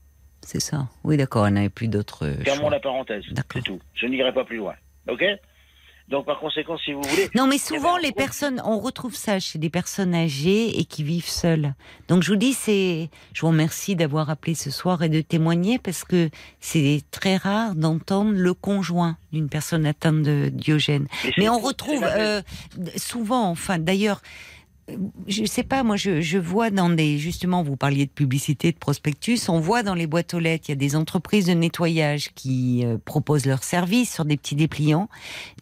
C'est 0.42 0.60
ça. 0.60 0.86
Oui, 1.04 1.16
d'accord, 1.16 1.46
elle 1.46 1.54
n'avait 1.54 1.68
plus 1.68 1.88
d'autres 1.88 2.26
euh, 2.26 2.34
Fermons 2.44 2.68
la 2.70 2.80
parenthèse. 2.80 3.24
D'accord. 3.32 3.60
C'est 3.64 3.72
tout. 3.72 3.80
Je 3.94 4.06
n'irai 4.06 4.32
pas 4.32 4.44
plus 4.44 4.56
loin. 4.58 4.74
OK 5.08 5.22
Donc, 6.08 6.26
par 6.26 6.38
conséquent, 6.40 6.76
si 6.78 6.92
vous 6.92 7.00
voulez. 7.02 7.28
Non, 7.34 7.46
mais 7.46 7.58
souvent, 7.58 7.96
les 7.96 8.12
personnes, 8.12 8.60
on 8.64 8.78
retrouve 8.78 9.14
ça 9.14 9.38
chez 9.40 9.58
des 9.58 9.70
personnes 9.70 10.14
âgées 10.14 10.78
et 10.78 10.84
qui 10.84 11.02
vivent 11.04 11.28
seules. 11.28 11.74
Donc, 12.08 12.22
je 12.22 12.30
vous 12.32 12.36
dis, 12.36 12.52
c'est, 12.52 13.08
je 13.32 13.40
vous 13.40 13.48
remercie 13.48 13.96
d'avoir 13.96 14.28
appelé 14.30 14.54
ce 14.54 14.70
soir 14.70 15.02
et 15.02 15.08
de 15.08 15.20
témoigner 15.22 15.78
parce 15.78 16.04
que 16.04 16.28
c'est 16.60 17.02
très 17.10 17.36
rare 17.36 17.74
d'entendre 17.74 18.32
le 18.34 18.52
conjoint 18.54 19.16
d'une 19.32 19.48
personne 19.48 19.86
atteinte 19.86 20.22
de 20.22 20.50
Diogène. 20.52 21.06
c'est- 21.22 21.32
Mais 21.38 21.48
on 21.48 21.58
retrouve 21.58 22.04
euh, 22.04 22.42
souvent, 22.96 23.48
enfin, 23.48 23.78
d'ailleurs, 23.78 24.20
je 25.28 25.44
sais 25.44 25.62
pas, 25.62 25.82
moi, 25.82 25.96
je, 25.96 26.20
je 26.20 26.38
vois 26.38 26.70
dans 26.70 26.90
des, 26.90 27.18
justement, 27.18 27.62
vous 27.62 27.76
parliez 27.76 28.06
de 28.06 28.10
publicité, 28.10 28.72
de 28.72 28.78
prospectus, 28.78 29.48
on 29.48 29.60
voit 29.60 29.82
dans 29.82 29.94
les 29.94 30.06
boîtes 30.06 30.34
aux 30.34 30.38
lettres, 30.38 30.64
il 30.68 30.72
y 30.72 30.74
a 30.74 30.76
des 30.76 30.96
entreprises 30.96 31.46
de 31.46 31.52
nettoyage 31.52 32.30
qui 32.34 32.84
euh, 32.84 32.98
proposent 33.04 33.46
leurs 33.46 33.64
services 33.64 34.12
sur 34.12 34.24
des 34.24 34.36
petits 34.36 34.56
dépliants. 34.56 35.08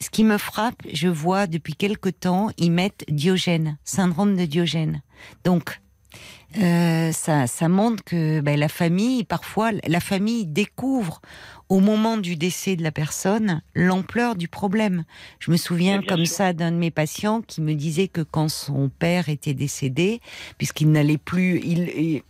Ce 0.00 0.10
qui 0.10 0.24
me 0.24 0.38
frappe, 0.38 0.82
je 0.92 1.08
vois 1.08 1.46
depuis 1.46 1.74
quelque 1.74 2.08
temps, 2.08 2.50
ils 2.58 2.72
mettent 2.72 3.04
Diogène, 3.08 3.78
syndrome 3.84 4.36
de 4.36 4.46
Diogène. 4.46 5.02
Donc, 5.44 5.80
euh, 6.58 7.12
ça, 7.12 7.46
ça 7.46 7.68
montre 7.68 8.02
que 8.02 8.40
ben, 8.40 8.58
la 8.58 8.68
famille, 8.68 9.24
parfois, 9.24 9.70
la 9.86 10.00
famille 10.00 10.46
découvre 10.46 11.20
au 11.70 11.80
moment 11.80 12.18
du 12.18 12.36
décès 12.36 12.76
de 12.76 12.82
la 12.82 12.90
personne 12.92 13.62
l'ampleur 13.74 14.36
du 14.36 14.48
problème. 14.48 15.04
Je 15.38 15.50
me 15.50 15.56
souviens 15.56 16.02
comme 16.02 16.26
sûr. 16.26 16.34
ça 16.36 16.52
d'un 16.52 16.72
de 16.72 16.76
mes 16.76 16.90
patients 16.90 17.40
qui 17.40 17.62
me 17.62 17.74
disait 17.74 18.08
que 18.08 18.20
quand 18.20 18.48
son 18.50 18.90
père 18.90 19.28
était 19.30 19.54
décédé, 19.54 20.20
puisqu'il 20.58 20.90
n'allait 20.90 21.16
plus, 21.16 21.60
il, 21.64 21.88
il- 21.96 22.22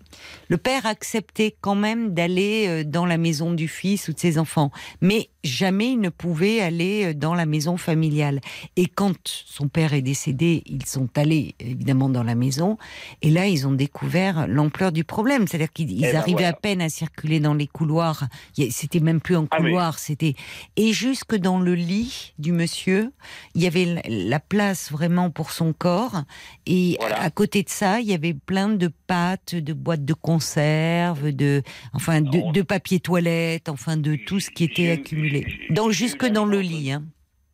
le 0.48 0.56
père 0.58 0.86
acceptait 0.86 1.54
quand 1.61 1.74
même 1.74 2.14
d'aller 2.14 2.66
euh, 2.68 2.84
dans 2.84 3.06
la 3.06 3.18
maison 3.18 3.52
du 3.52 3.68
fils 3.68 4.08
ou 4.08 4.12
de 4.12 4.18
ses 4.18 4.38
enfants, 4.38 4.70
mais 5.00 5.28
jamais 5.44 5.92
il 5.92 6.00
ne 6.00 6.08
pouvait 6.11 6.61
aller 6.61 7.06
euh, 7.06 7.14
dans 7.14 7.34
la 7.34 7.46
maison 7.46 7.76
familiale. 7.76 8.40
Et 8.76 8.86
quand 8.86 9.16
son 9.24 9.68
père 9.68 9.94
est 9.94 10.02
décédé, 10.02 10.62
ils 10.66 10.84
sont 10.86 11.08
allés 11.16 11.54
évidemment 11.61 12.08
dans 12.08 12.22
la 12.24 12.34
maison, 12.34 12.76
et 13.22 13.30
là 13.30 13.46
ils 13.46 13.66
ont 13.66 13.72
découvert 13.72 14.46
l'ampleur 14.48 14.92
du 14.92 15.04
problème. 15.04 15.46
C'est-à-dire 15.46 15.72
qu'ils 15.72 15.90
ils 15.92 16.02
ben 16.02 16.16
arrivaient 16.16 16.32
voilà. 16.42 16.48
à 16.48 16.52
peine 16.52 16.82
à 16.82 16.88
circuler 16.88 17.40
dans 17.40 17.54
les 17.54 17.66
couloirs. 17.66 18.26
C'était 18.70 19.00
même 19.00 19.20
plus 19.20 19.36
un 19.36 19.46
Ah, 19.50 19.56
couloir, 19.58 19.98
c'était 19.98 20.34
et 20.76 20.92
jusque 20.92 21.34
dans 21.36 21.58
le 21.61 21.74
lit 21.74 22.34
du 22.38 22.52
monsieur, 22.52 23.12
il 23.54 23.62
y 23.62 23.66
avait 23.66 23.84
la- 23.86 24.02
la 24.08 24.40
place 24.40 24.90
vraiment 24.90 25.30
pour 25.30 25.50
son 25.52 25.72
corps. 25.72 26.22
Et 26.66 26.96
Voilà. 27.00 27.20
à 27.22 27.30
côté 27.30 27.62
de 27.62 27.68
ça, 27.68 28.00
il 28.00 28.06
y 28.08 28.14
avait 28.14 28.34
plein 28.34 28.68
de 28.68 28.90
pâtes, 29.06 29.54
de 29.54 29.72
boîtes 30.01 30.05
de 30.05 30.14
conserve, 30.14 31.32
de 31.32 31.62
enfin 31.92 32.20
de, 32.20 32.53
de 32.53 32.62
papier 32.62 33.01
toilette, 33.01 33.68
enfin 33.68 33.96
de 33.96 34.16
tout 34.16 34.40
ce 34.40 34.51
qui 34.51 34.64
était 34.64 34.90
accumulé. 34.90 35.46
jusque 35.90 36.26
dans 36.26 36.46
le 36.46 36.61
lit. 36.61 36.92
Hein. 36.92 37.05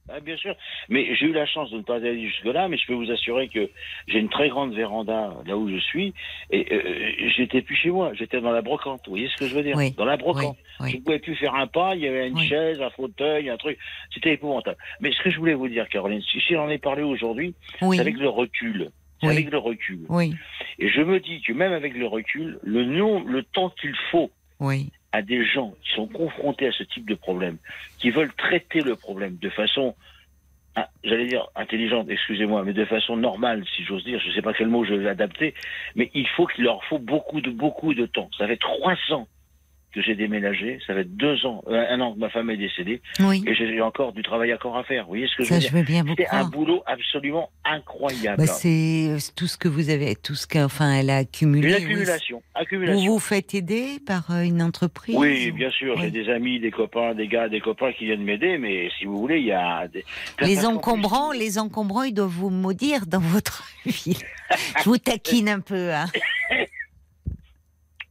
Ah, 0.09 0.21
bien 0.21 0.37
sûr. 0.37 0.55
Mais 0.89 1.17
j'ai 1.17 1.27
eu 1.27 1.33
la 1.33 1.47
chance 1.47 1.69
de 1.73 1.79
ne 1.79 1.83
pas 1.83 1.97
aller 1.97 2.25
jusque-là, 2.25 2.69
mais 2.69 2.77
je 2.77 2.87
peux 2.87 2.95
vous 2.95 3.11
assurer 3.11 3.49
que 3.49 3.69
j'ai 4.07 4.21
une 4.21 4.29
très 4.29 4.49
grande 4.49 4.73
véranda 4.73 5.35
là 5.45 5.57
où 5.57 5.69
je 5.69 5.79
suis, 5.79 6.15
et 6.53 6.65
euh, 6.73 7.11
j'étais 7.37 7.61
plus 7.61 7.75
chez 7.75 7.91
moi, 7.91 8.13
j'étais 8.15 8.41
dans 8.41 8.53
la 8.53 8.63
brocante. 8.63 9.01
Vous 9.07 9.13
voyez 9.13 9.29
ce 9.29 9.37
que 9.37 9.49
je 9.49 9.57
veux 9.57 9.65
dire? 9.65 9.77
Oui, 9.77 9.91
Dans 9.97 10.05
la 10.05 10.15
Oui, 10.15 10.21
brocante. 10.23 10.57
Je 10.79 10.97
ne 10.97 11.01
pouvais 11.01 11.19
plus 11.19 11.35
faire 11.35 11.57
un 11.57 11.67
pas, 11.67 11.97
il 11.97 12.03
y 12.03 12.07
avait 12.07 12.29
une 12.29 12.39
chaise, 12.39 12.81
un 12.81 12.91
fauteuil, 12.91 13.51
un 13.51 13.57
truc. 13.57 13.79
C'était 14.15 14.35
épouvantable. 14.35 14.77
Mais 15.01 15.11
ce 15.11 15.21
que 15.25 15.31
je 15.31 15.39
voulais 15.39 15.55
vous 15.55 15.69
dire, 15.69 15.89
Caroline, 15.89 16.23
si 16.23 16.41
j'en 16.51 16.69
ai 16.69 16.79
parlé 16.79 17.03
aujourd'hui, 17.03 17.57
c'est 17.81 17.99
avec 17.99 18.17
le 18.17 18.29
recul. 18.29 18.93
Oui. 19.23 19.31
avec 19.31 19.51
le 19.51 19.59
recul. 19.59 20.01
oui, 20.09 20.35
Et 20.79 20.89
je 20.89 21.01
me 21.01 21.21
dis 21.21 21.41
que 21.43 21.53
même 21.53 21.73
avec 21.73 21.95
le 21.95 22.07
recul, 22.07 22.59
le, 22.63 22.85
nom, 22.85 23.25
le 23.25 23.43
temps 23.43 23.71
qu'il 23.71 23.95
faut 24.11 24.31
oui, 24.61 24.91
à 25.13 25.23
des 25.23 25.45
gens 25.45 25.75
qui 25.83 25.93
sont 25.95 26.07
confrontés 26.07 26.67
à 26.67 26.73
ce 26.73 26.83
type 26.83 27.09
de 27.09 27.15
problème, 27.15 27.57
qui 27.99 28.11
veulent 28.11 28.33
traiter 28.35 28.81
le 28.81 28.97
problème 28.97 29.37
de 29.41 29.49
façon, 29.49 29.95
ah, 30.75 30.91
j'allais 31.05 31.27
dire 31.27 31.49
intelligente, 31.55 32.09
excusez-moi, 32.11 32.63
mais 32.65 32.75
de 32.75 32.85
façon 32.85 33.17
normale, 33.17 33.65
si 33.75 33.85
j'ose 33.85 34.05
dire, 34.05 34.21
je 34.21 34.29
ne 34.29 34.35
sais 34.35 34.43
pas 34.43 34.53
quel 34.53 34.69
mot 34.69 34.85
je 34.85 34.95
vais 34.95 35.09
adapter, 35.09 35.55
mais 35.95 36.11
il 36.15 36.29
faut 36.29 36.47
qu'il 36.47 36.65
leur 36.65 36.85
faut 36.85 36.99
beaucoup 36.99 37.41
de 37.41 37.51
beaucoup 37.51 37.95
de 37.95 38.05
temps. 38.05 38.29
Ça 38.37 38.47
fait 38.47 38.59
trois 38.59 38.97
ans 39.11 39.27
que 39.97 40.03
j'ai 40.03 40.15
déménagé, 40.15 40.79
ça 40.87 40.95
fait 40.95 41.05
deux 41.05 41.45
ans, 41.47 41.65
euh, 41.69 41.85
un 41.89 42.01
an 42.01 42.15
que 42.15 42.19
ma 42.21 42.29
femme 42.31 42.51
est 42.51 42.57
décédée, 42.57 43.01
oui. 43.21 43.43
et 43.47 43.55
j'ai 43.55 43.81
encore 43.81 44.13
du 44.13 44.23
travail 44.23 44.53
encore 44.55 44.77
à 44.77 44.85
faire. 44.85 45.05
Vous 45.05 45.09
voyez 45.11 45.27
ce 45.27 45.37
que 45.37 45.43
je 45.45 45.49
Ça, 45.49 45.55
je 45.59 45.69
dire 45.69 45.73
veux 45.73 45.83
bien 45.83 46.03
vous 46.03 46.11
C'était 46.11 46.29
un 46.31 46.45
boulot 46.45 46.83
absolument 46.87 47.51
incroyable. 47.65 48.37
Bah, 48.39 48.47
c'est 48.47 49.09
euh, 49.09 49.19
tout 49.35 49.47
ce 49.47 49.57
que 49.57 49.69
vous 49.69 49.91
avez, 49.91 50.15
tout 50.15 50.35
ce 50.35 50.47
qu'enfin 50.47 50.93
elle 50.93 51.11
a 51.11 51.17
accumulé. 51.17 51.69
Une 51.69 51.75
oui. 51.75 51.83
accumulation, 51.85 52.43
Vous 52.73 53.01
vous 53.15 53.19
faites 53.19 53.55
aider 53.55 53.99
par 54.07 54.31
euh, 54.31 54.43
une 54.43 54.63
entreprise 54.63 55.17
Oui, 55.17 55.51
ou- 55.51 55.55
bien 55.57 55.71
sûr, 55.71 55.95
Oui. 55.97 56.03
j'ai 56.05 56.11
des 56.11 56.29
amis, 56.31 56.61
des 56.61 56.71
copains, 56.71 57.15
des 57.15 57.27
gars, 57.29 57.49
des 57.49 57.61
copains 57.61 57.93
qui 57.93 58.05
viennent 58.05 58.23
m'aider, 58.25 58.59
mais 58.59 58.91
si 58.99 59.07
vous 59.07 59.19
voulez, 59.19 59.39
il 59.39 59.47
y 59.47 59.53
a 59.53 59.89
des... 59.89 60.05
Les 60.43 60.67
encombrants, 60.67 61.31
plus, 61.31 61.39
les 61.39 61.59
encombrants, 61.59 62.03
ils 62.03 62.13
doivent 62.15 62.29
vous 62.29 62.51
maudire 62.51 63.07
dans 63.07 63.21
votre 63.21 63.65
ville. 63.87 64.17
Je 64.79 64.85
vous 64.85 64.99
taquine 64.99 65.49
un 65.49 65.61
peu. 65.61 65.93
Hein. 65.93 66.07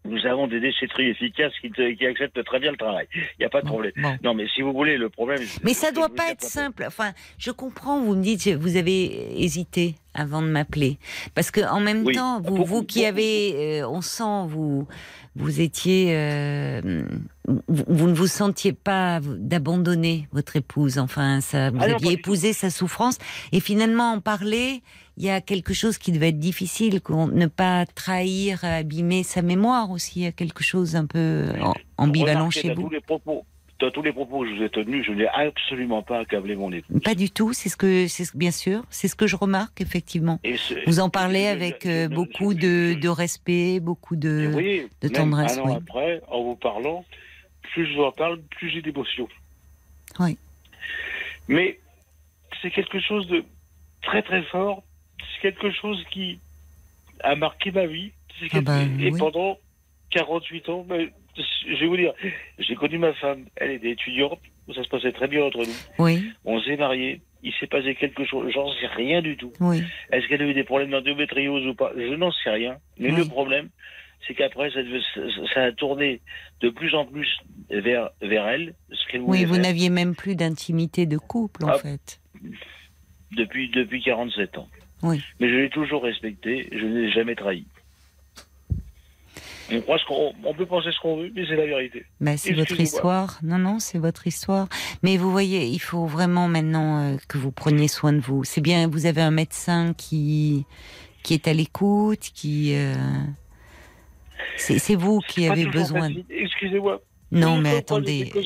Nous 0.06 0.26
avons 0.26 0.48
des 0.48 0.60
déchetteries 0.60 1.10
efficaces 1.10 1.54
qui, 1.62 1.72
te- 1.72 1.92
qui 1.94 2.06
acceptent 2.06 2.44
très 2.44 2.60
bien 2.60 2.72
le 2.72 2.78
travail. 2.78 3.08
Il 3.14 3.22
n'y 3.40 3.46
a 3.46 3.50
pas 3.50 3.62
de 3.62 3.66
Bon, 3.66 3.72
problème. 3.74 3.94
bon. 3.98 4.18
Non, 4.24 4.34
mais 4.36 4.48
si 4.54 4.62
vous 4.62 4.72
voulez, 4.74 4.98
le 4.98 5.10
problème. 5.10 5.42
Mais 5.64 5.74
ça 5.74 5.92
doit 5.92 6.10
pas 6.10 6.30
être 6.32 6.44
simple. 6.44 6.84
Enfin, 6.88 7.12
je 7.38 7.52
comprends. 7.52 8.00
Vous 8.02 8.16
me 8.16 8.22
dites, 8.22 8.48
vous 8.50 8.78
avez 8.78 9.42
hésité 9.44 9.96
avant 10.14 10.42
de 10.42 10.48
m'appeler, 10.48 10.98
parce 11.34 11.52
que 11.52 11.60
en 11.60 11.82
même 11.82 12.06
Oui, 12.06 12.16
temps, 12.16 12.40
vous, 12.42 12.64
vous 12.64 12.84
qui 12.84 13.06
avez, 13.06 13.82
euh, 13.82 13.88
on 13.90 14.00
sent, 14.00 14.46
vous, 14.48 14.88
vous 15.36 15.60
étiez, 15.60 16.16
euh, 16.16 17.04
vous, 17.48 17.84
vous 17.88 18.08
ne 18.08 18.14
vous 18.14 18.28
sentiez 18.28 18.72
pas 18.72 19.20
d'abandonner 19.22 20.28
votre 20.32 20.56
épouse. 20.56 21.00
Enfin, 21.00 21.42
ça, 21.42 21.70
vous 21.72 21.80
Ah 21.82 21.94
aviez 21.96 22.14
épousé 22.14 22.54
sa 22.54 22.70
souffrance, 22.70 23.18
et 23.52 23.60
finalement 23.60 24.14
en 24.14 24.22
parler. 24.22 24.82
Il 25.18 25.24
y 25.24 25.30
a 25.30 25.40
quelque 25.40 25.74
chose 25.74 25.98
qui 25.98 26.12
devait 26.12 26.30
être 26.30 26.40
difficile, 26.40 27.00
ne 27.10 27.46
pas 27.48 27.86
trahir, 27.86 28.64
abîmer 28.66 29.24
sa 29.24 29.42
mémoire 29.42 29.90
aussi. 29.92 30.20
Il 30.20 30.24
y 30.24 30.28
a 30.28 30.32
quelque 30.34 30.64
chose 30.64 30.96
un 30.98 31.06
peu 31.06 31.46
en- 31.62 31.74
ambivalent 31.98 32.50
chez 32.50 32.74
vous. 32.74 32.84
Tous 32.84 32.90
les 32.90 33.00
propos, 33.00 33.46
dans 33.80 33.92
tous 33.92 34.02
les 34.02 34.12
propos 34.12 34.42
que 34.42 34.50
je 34.50 34.56
vous 34.56 34.64
ai 34.64 34.70
tenus, 34.70 35.06
je 35.06 35.14
n'ai 35.14 35.28
absolument 35.28 36.02
pas 36.04 36.20
accablé 36.20 36.56
mon 36.58 36.70
épouse. 36.74 37.00
Pas 37.02 37.16
du 37.16 37.30
tout, 37.32 37.54
c'est 37.54 37.70
ce 37.70 37.78
que, 37.78 38.08
c'est 38.08 38.26
ce- 38.26 38.38
bien 38.38 38.52
sûr, 38.52 38.84
c'est 38.90 39.08
ce 39.08 39.16
que 39.16 39.26
je 39.28 39.38
remarque 39.38 39.80
effectivement. 39.80 40.40
Vous 40.86 41.00
en 41.00 41.10
parlez 41.10 41.46
avec 41.48 41.84
je- 41.84 41.90
euh, 41.90 42.04
je- 42.10 42.16
beaucoup 42.16 42.52
je- 42.52 42.94
de, 43.00 43.08
respect, 43.08 43.80
beaucoup 43.80 44.18
de. 44.18 44.52
oui, 44.54 44.88
de 45.02 45.08
même 45.08 45.12
tendresse, 45.14 45.58
Un 45.58 45.62
an 45.62 45.66
oui. 45.68 45.74
après, 45.78 46.22
en 46.30 46.44
vous 46.44 46.56
parlant, 46.56 47.06
plus 47.74 47.88
je 47.90 47.96
vous 47.98 48.04
en 48.04 48.12
parle, 48.12 48.42
plus 48.58 48.70
j'ai 48.70 48.82
d'émotion. 48.82 49.30
Oui. 50.20 50.38
Mais 51.48 51.80
c'est 52.62 52.72
quelque 52.72 53.00
chose 53.00 53.28
de 53.28 53.44
très 54.02 54.22
très 54.22 54.44
fort. 54.44 54.84
C'est 55.20 55.42
quelque 55.42 55.72
chose 55.72 56.04
qui 56.12 56.40
a 57.22 57.36
marqué 57.36 57.72
ma 57.72 57.86
vie. 57.86 58.12
Ah 58.54 58.62
bah, 58.62 58.82
et 59.00 59.12
oui. 59.12 59.18
pendant 59.20 59.58
48 60.12 60.70
ans, 60.70 60.84
ben, 60.88 61.10
je 61.38 61.76
vais 61.80 61.88
vous 61.88 61.98
dire, 61.98 62.14
j'ai 62.60 62.76
connu 62.76 62.98
ma 62.98 63.14
femme. 63.14 63.46
Elle 63.56 63.72
était 63.72 63.92
étudiante. 63.92 64.40
Ça 64.74 64.84
se 64.84 64.90
passait 64.90 65.12
très 65.12 65.28
bien 65.28 65.44
entre 65.44 65.60
nous. 65.60 65.76
Oui, 66.00 66.32
On 66.44 66.60
s'est 66.62 66.76
mariés. 66.76 67.22
Il 67.44 67.54
s'est 67.60 67.68
passé 67.68 67.94
quelque 67.96 68.26
chose. 68.26 68.52
J'en 68.54 68.68
sais 68.74 68.88
rien 68.88 69.22
du 69.22 69.38
tout. 69.38 69.54
oui, 69.60 69.84
Est-ce 70.12 70.28
qu'elle 70.28 70.42
a 70.42 70.46
eu 70.46 70.54
des 70.56 70.64
problèmes 70.64 70.90
d'endométriose 70.90 71.68
ou 71.68 71.76
pas? 71.76 71.92
Je 71.96 72.16
n'en 72.16 72.32
sais 72.32 72.50
rien. 72.50 72.78
Mais 72.98 73.12
le 73.12 73.26
problème, 73.26 73.70
c'est 74.28 74.34
qu'après, 74.34 74.72
ça, 74.72 74.80
ça- 75.54 75.62
a 75.66 75.72
tourné 75.72 76.20
de 76.62 76.70
plus 76.70 76.96
en 76.96 77.06
plus 77.06 77.28
vers, 77.70 78.10
vers 78.24 78.48
elle, 78.48 78.74
ce 78.92 79.08
qu'elle 79.12 79.22
oui. 79.22 79.46
Vous 79.46 79.58
n'aviez 79.58 79.92
même 79.92 80.16
plus 80.16 80.36
d'intimité 80.36 81.06
de 81.06 81.18
couple 81.20 81.66
en 81.66 81.70
Ah. 81.70 81.78
fait. 81.78 82.20
depuis, 83.32 83.70
depuis 83.70 84.02
47 84.02 84.58
ans. 84.58 84.68
Oui. 85.06 85.22
Mais 85.40 85.50
je 85.50 85.56
l'ai 85.56 85.70
toujours 85.70 86.04
respecté, 86.04 86.68
je 86.72 86.86
ne 86.86 87.02
l'ai 87.02 87.12
jamais 87.12 87.36
trahi. 87.36 87.66
On, 89.72 89.82
croit 89.82 89.98
ce 89.98 90.06
qu'on, 90.06 90.32
on 90.44 90.54
peut 90.54 90.68
penser 90.68 90.92
ce 90.92 91.00
qu'on 91.00 91.18
veut, 91.18 91.32
mais 91.36 91.44
c'est 91.48 91.56
la 91.56 91.66
vérité. 91.66 92.06
Bah, 92.22 92.38
c'est 92.38 92.54
votre 92.54 92.80
histoire. 92.80 93.40
Non, 93.42 93.58
non, 93.58 93.80
c'est 93.80 93.98
votre 93.98 94.28
histoire. 94.28 94.68
Mais 95.02 95.18
vous 95.18 95.32
voyez, 95.32 95.66
il 95.66 95.80
faut 95.80 96.06
vraiment 96.06 96.48
maintenant 96.48 97.00
euh, 97.14 97.18
que 97.28 97.40
vous 97.40 97.52
preniez 97.52 97.88
soin 97.88 98.14
de 98.14 98.20
vous. 98.20 98.44
C'est 98.44 98.62
bien, 98.62 98.88
vous 98.88 99.08
avez 99.08 99.22
un 99.22 99.32
médecin 99.32 99.94
qui 99.98 100.66
qui 101.24 101.34
est 101.34 101.48
à 101.48 101.54
l'écoute, 101.54 102.20
qui. 102.36 102.76
euh, 102.76 102.94
C'est 104.58 104.78
c'est 104.78 104.94
vous 104.96 105.20
qui 105.28 105.48
avez 105.48 105.66
besoin. 105.66 106.02
facile. 106.10 106.26
Excusez-moi. 106.30 107.02
Non, 107.36 107.58
mais 107.58 107.78
attendez. 107.78 108.32
Mais 108.34 108.42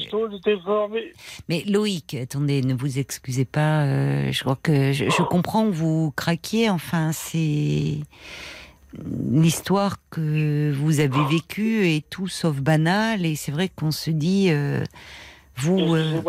Mais 1.48 1.64
Loïc, 1.66 2.16
attendez, 2.16 2.62
ne 2.62 2.74
vous 2.74 3.00
excusez 3.00 3.46
pas. 3.46 3.84
euh, 3.86 4.32
je 4.32 4.42
crois 4.42 4.58
que 4.62 4.92
je, 4.92 5.06
je 5.10 5.24
comprends 5.24 5.66
que 5.68 5.72
vous 5.76 6.12
craquiez. 6.16 6.70
Enfin, 6.70 7.12
c'est 7.12 7.98
l'histoire 9.32 9.98
que 10.10 10.72
vous 10.76 11.00
avez 11.00 11.24
vécue 11.26 11.88
est 11.88 12.10
tout 12.10 12.28
sauf 12.28 12.58
banale. 12.58 13.26
Et 13.26 13.36
c'est 13.36 13.52
vrai 13.52 13.70
qu'on 13.70 13.92
se 13.92 14.10
dit, 14.12 14.48
euh, 14.52 14.84
vous. 15.56 15.78
euh, 15.96 16.22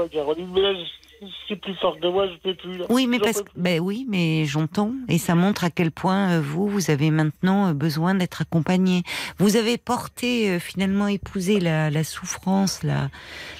c'est 1.48 1.56
plus 1.56 1.74
fort 1.74 1.98
que 2.00 2.06
moi, 2.06 2.26
je 2.28 2.36
peux 2.36 2.54
plus. 2.54 2.78
Là. 2.78 2.86
oui, 2.88 3.06
mais 3.06 3.18
parce 3.18 3.42
plus. 3.42 3.52
ben 3.56 3.80
oui, 3.80 4.06
mais 4.08 4.44
j'entends 4.46 4.92
et 5.08 5.18
ça 5.18 5.34
montre 5.34 5.64
à 5.64 5.70
quel 5.70 5.90
point 5.90 6.32
euh, 6.32 6.40
vous, 6.40 6.68
vous 6.68 6.90
avez 6.90 7.10
maintenant 7.10 7.68
euh, 7.68 7.72
besoin 7.74 8.14
d'être 8.14 8.42
accompagné. 8.42 9.02
Vous 9.38 9.56
avez 9.56 9.76
porté 9.76 10.50
euh, 10.50 10.58
finalement 10.58 11.08
épousé 11.08 11.60
la, 11.60 11.90
la 11.90 12.04
souffrance, 12.04 12.82
la, 12.82 13.10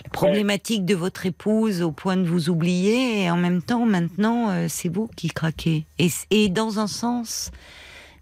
la 0.05 0.11
problématique 0.13 0.85
de 0.85 0.95
votre 0.95 1.27
épouse 1.27 1.83
au 1.83 1.93
point 1.93 2.17
de 2.17 2.27
vous 2.27 2.49
oublier 2.49 3.23
et 3.25 3.31
en 3.31 3.37
même 3.37 3.63
temps, 3.63 3.85
maintenant, 3.85 4.51
euh, 4.51 4.67
c'est 4.69 4.89
vous 4.89 5.09
qui 5.17 5.29
craquez. 5.29 5.87
Et, 5.99 6.09
et 6.31 6.49
dans 6.49 6.79
un 6.79 6.87
sens, 6.87 7.51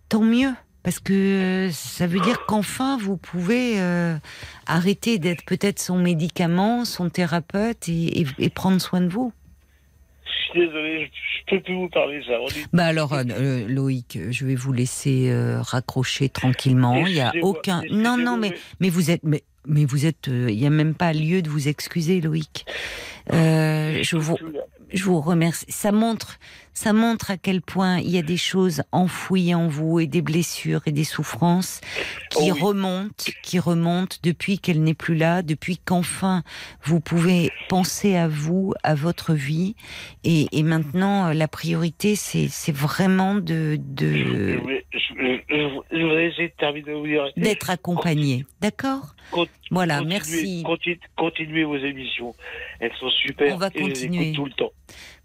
tant 0.08 0.22
mieux. 0.22 0.52
Parce 0.88 1.00
que 1.00 1.12
euh, 1.12 1.70
ça 1.70 2.06
veut 2.06 2.18
dire 2.20 2.46
qu'enfin 2.46 2.96
vous 2.96 3.18
pouvez 3.18 3.78
euh, 3.78 4.16
arrêter 4.66 5.18
d'être 5.18 5.44
peut-être 5.44 5.80
son 5.80 5.98
médicament, 5.98 6.86
son 6.86 7.10
thérapeute 7.10 7.90
et- 7.90 8.22
et- 8.22 8.26
et 8.38 8.48
prendre 8.48 8.80
soin 8.80 9.02
de 9.02 9.08
vous. 9.08 9.30
Je 10.24 10.30
suis 10.50 10.60
désolé, 10.66 11.04
je, 11.04 11.50
je 11.50 11.56
peux 11.56 11.62
plus 11.62 11.74
vous 11.74 11.90
parler, 11.90 12.22
ça. 12.26 12.38
Bah 12.72 12.86
alors, 12.86 13.12
euh, 13.12 13.66
Loïc, 13.68 14.18
je 14.30 14.46
vais 14.46 14.54
vous 14.54 14.72
laisser 14.72 15.28
euh, 15.28 15.60
raccrocher 15.60 16.30
tranquillement. 16.30 16.96
Il 17.06 17.12
y 17.12 17.20
a 17.20 17.34
aucun. 17.42 17.82
Non, 17.90 18.16
non, 18.16 18.38
mais 18.38 18.54
mais 18.80 18.88
vous 18.88 19.10
êtes, 19.10 19.24
mais 19.24 19.42
mais 19.66 19.84
vous 19.84 20.06
êtes. 20.06 20.28
Il 20.28 20.58
y 20.58 20.64
a 20.64 20.70
même 20.70 20.94
pas 20.94 21.12
lieu 21.12 21.42
de 21.42 21.50
vous 21.50 21.68
excuser, 21.68 22.22
Loïc. 22.22 22.64
Euh, 23.34 23.98
je 24.02 24.16
vous. 24.16 24.38
Je 24.92 25.04
vous 25.04 25.20
remercie. 25.20 25.66
Ça 25.68 25.92
montre, 25.92 26.38
ça 26.72 26.92
montre 26.92 27.30
à 27.30 27.36
quel 27.36 27.60
point 27.62 27.98
il 27.98 28.10
y 28.10 28.18
a 28.18 28.22
des 28.22 28.36
choses 28.36 28.82
enfouies 28.92 29.54
en 29.54 29.68
vous 29.68 30.00
et 30.00 30.06
des 30.06 30.22
blessures 30.22 30.82
et 30.86 30.92
des 30.92 31.04
souffrances 31.04 31.80
qui 32.30 32.50
Oh 32.50 32.54
oui. 32.54 32.60
remontent, 32.60 33.24
qui 33.42 33.58
remontent 33.58 34.16
depuis 34.22 34.58
qu'elle 34.58 34.82
n'est 34.82 34.94
plus 34.94 35.16
là, 35.16 35.42
depuis 35.42 35.78
qu'enfin 35.78 36.42
vous 36.84 37.00
pouvez 37.00 37.50
penser 37.68 38.16
à 38.16 38.28
vous, 38.28 38.72
à 38.82 38.94
votre 38.94 39.34
vie. 39.34 39.74
Et, 40.24 40.46
et 40.52 40.62
maintenant, 40.62 41.28
euh, 41.28 41.32
la 41.34 41.48
priorité, 41.48 42.16
c'est, 42.16 42.48
vraiment 42.72 43.34
de, 43.34 43.76
de, 43.80 44.12
je- 44.12 44.58
je- 44.92 44.98
je- 45.48 45.80
je 45.90 47.40
d'être 47.40 47.70
accompagné. 47.70 48.46
D'accord? 48.60 49.14
Voilà, 49.70 49.98
continuez- 49.98 50.08
merci. 50.08 50.62
conti- 50.64 51.00
Continuez 51.16 51.64
vos 51.64 51.76
émissions. 51.76 52.34
Elles 52.80 52.92
sont 52.98 53.10
super. 53.10 53.54
On 53.54 53.58
va 53.58 53.68
et 53.68 53.78
les 53.78 53.82
continuer. 53.92 54.32
tout 54.32 54.44
le 54.44 54.52
temps. 54.52 54.70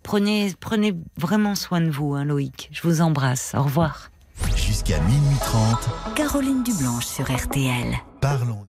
Prenez, 0.03 0.51
prenez 0.59 0.93
vraiment 1.17 1.55
soin 1.55 1.81
de 1.81 1.89
vous, 1.89 2.13
hein, 2.13 2.25
Loïc. 2.25 2.69
Je 2.71 2.81
vous 2.81 3.01
embrasse. 3.01 3.53
Au 3.57 3.63
revoir. 3.63 4.09
Jusqu'à 4.55 4.99
minuit 5.01 5.37
30, 5.41 5.89
Caroline 6.15 6.63
Dublanche 6.63 7.05
sur 7.05 7.25
RTL. 7.31 7.93
parlons. 8.19 8.65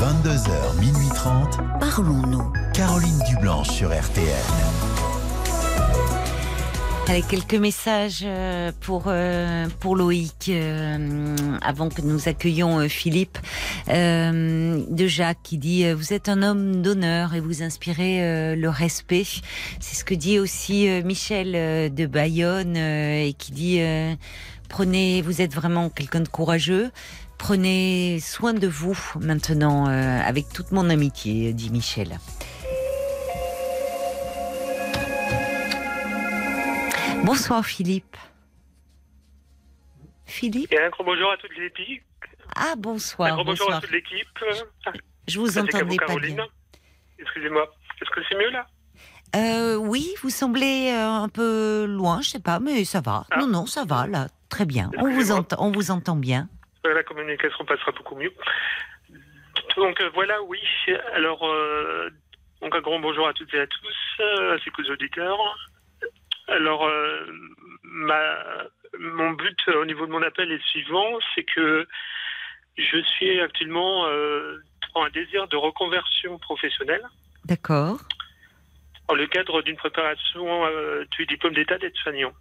22h, 0.00 0.74
minuit 0.80 1.08
30, 1.14 1.58
Parlons-nous. 1.80 2.52
Caroline 2.74 3.18
Dublanche 3.28 3.68
sur 3.68 3.88
RTL. 3.90 4.87
Quelques 7.08 7.54
messages 7.54 8.20
euh, 8.22 8.70
pour 8.80 9.04
euh, 9.06 9.66
pour 9.80 9.96
Loïc 9.96 10.50
euh, 10.50 11.36
avant 11.62 11.88
que 11.88 12.02
nous 12.02 12.28
accueillions 12.28 12.86
Philippe 12.86 13.38
de 13.88 15.06
Jacques 15.06 15.38
qui 15.42 15.56
dit 15.56 15.90
vous 15.90 16.12
êtes 16.12 16.28
un 16.28 16.42
homme 16.42 16.82
d'honneur 16.82 17.34
et 17.34 17.40
vous 17.40 17.62
inspirez 17.62 18.54
le 18.54 18.68
respect. 18.68 19.24
C'est 19.80 19.96
ce 19.96 20.04
que 20.04 20.14
dit 20.14 20.38
aussi 20.38 20.86
Michel 21.02 21.92
de 21.94 22.06
Bayonne 22.06 22.76
et 22.76 23.34
qui 23.38 23.52
dit 23.52 23.80
prenez 24.68 25.22
vous 25.22 25.40
êtes 25.40 25.54
vraiment 25.54 25.88
quelqu'un 25.88 26.20
de 26.20 26.28
courageux. 26.28 26.90
Prenez 27.38 28.20
soin 28.20 28.52
de 28.52 28.68
vous 28.68 28.98
maintenant 29.18 29.86
avec 29.86 30.52
toute 30.52 30.72
mon 30.72 30.90
amitié, 30.90 31.54
dit 31.54 31.70
Michel. 31.70 32.18
Bonsoir 37.24 37.64
Philippe. 37.64 38.16
Philippe 40.26 40.72
Et 40.72 40.78
un 40.80 40.90
gros 40.90 41.04
bonjour 41.04 41.30
à 41.32 41.36
toute 41.36 41.56
l'équipe. 41.56 42.02
Ah 42.56 42.72
un 42.72 42.76
bonsoir, 42.76 43.34
gros 43.34 43.44
bonjour 43.44 43.66
bonsoir. 43.66 43.78
à 43.78 43.80
toute 43.80 43.90
l'équipe. 43.90 44.28
Je 45.26 45.38
vous 45.38 45.58
entendais 45.58 45.96
pas 45.96 46.06
Caroline. 46.06 46.36
bien. 46.36 46.46
Excusez-moi. 47.18 47.70
Est-ce 48.00 48.10
que 48.10 48.20
c'est 48.28 48.36
mieux 48.36 48.50
là? 48.50 48.66
Euh, 49.36 49.76
oui, 49.76 50.14
vous 50.22 50.30
semblez 50.30 50.90
euh, 50.92 51.06
un 51.06 51.28
peu 51.28 51.84
loin, 51.86 52.20
je 52.22 52.30
sais 52.30 52.40
pas, 52.40 52.60
mais 52.60 52.84
ça 52.84 53.00
va. 53.00 53.24
Ah. 53.30 53.38
Non, 53.40 53.46
non, 53.46 53.66
ça 53.66 53.84
va 53.84 54.06
là, 54.06 54.28
très 54.48 54.64
bien. 54.64 54.90
On 54.98 55.10
vous 55.10 55.30
entend, 55.32 55.56
on 55.60 55.70
vous 55.70 55.90
entend 55.90 56.16
bien. 56.16 56.48
Euh, 56.86 56.94
La 56.94 57.02
communication 57.02 57.64
passera 57.64 57.92
beaucoup 57.92 58.16
mieux. 58.16 58.32
Donc 59.76 60.00
euh, 60.00 60.10
voilà, 60.14 60.42
oui. 60.44 60.60
Alors, 61.14 61.46
euh, 61.46 62.08
donc 62.62 62.74
un 62.74 62.80
grand 62.80 62.98
bonjour 63.00 63.28
à 63.28 63.32
toutes 63.34 63.52
et 63.54 63.60
à 63.60 63.66
tous, 63.66 64.22
ainsi 64.54 64.70
qu'aux 64.70 64.90
auditeurs. 64.90 65.38
Alors, 66.48 66.86
euh, 66.86 67.26
ma, 67.82 68.38
mon 68.98 69.32
but 69.32 69.58
euh, 69.68 69.82
au 69.82 69.84
niveau 69.84 70.06
de 70.06 70.10
mon 70.12 70.22
appel 70.22 70.50
est 70.50 70.56
le 70.56 70.62
suivant, 70.62 71.18
c'est 71.34 71.44
que 71.44 71.86
je 72.76 72.98
suis 73.02 73.40
actuellement 73.40 74.06
euh, 74.06 74.56
dans 74.94 75.02
un 75.02 75.10
désir 75.10 75.46
de 75.48 75.56
reconversion 75.56 76.38
professionnelle. 76.38 77.04
D'accord. 77.44 77.98
dans 79.08 79.14
le 79.14 79.26
cadre 79.26 79.62
d'une 79.62 79.76
préparation 79.76 80.66
euh, 80.66 81.04
du 81.12 81.24
diplôme 81.26 81.54
d'état 81.54 81.78
d'aide-soignant. 81.78 82.32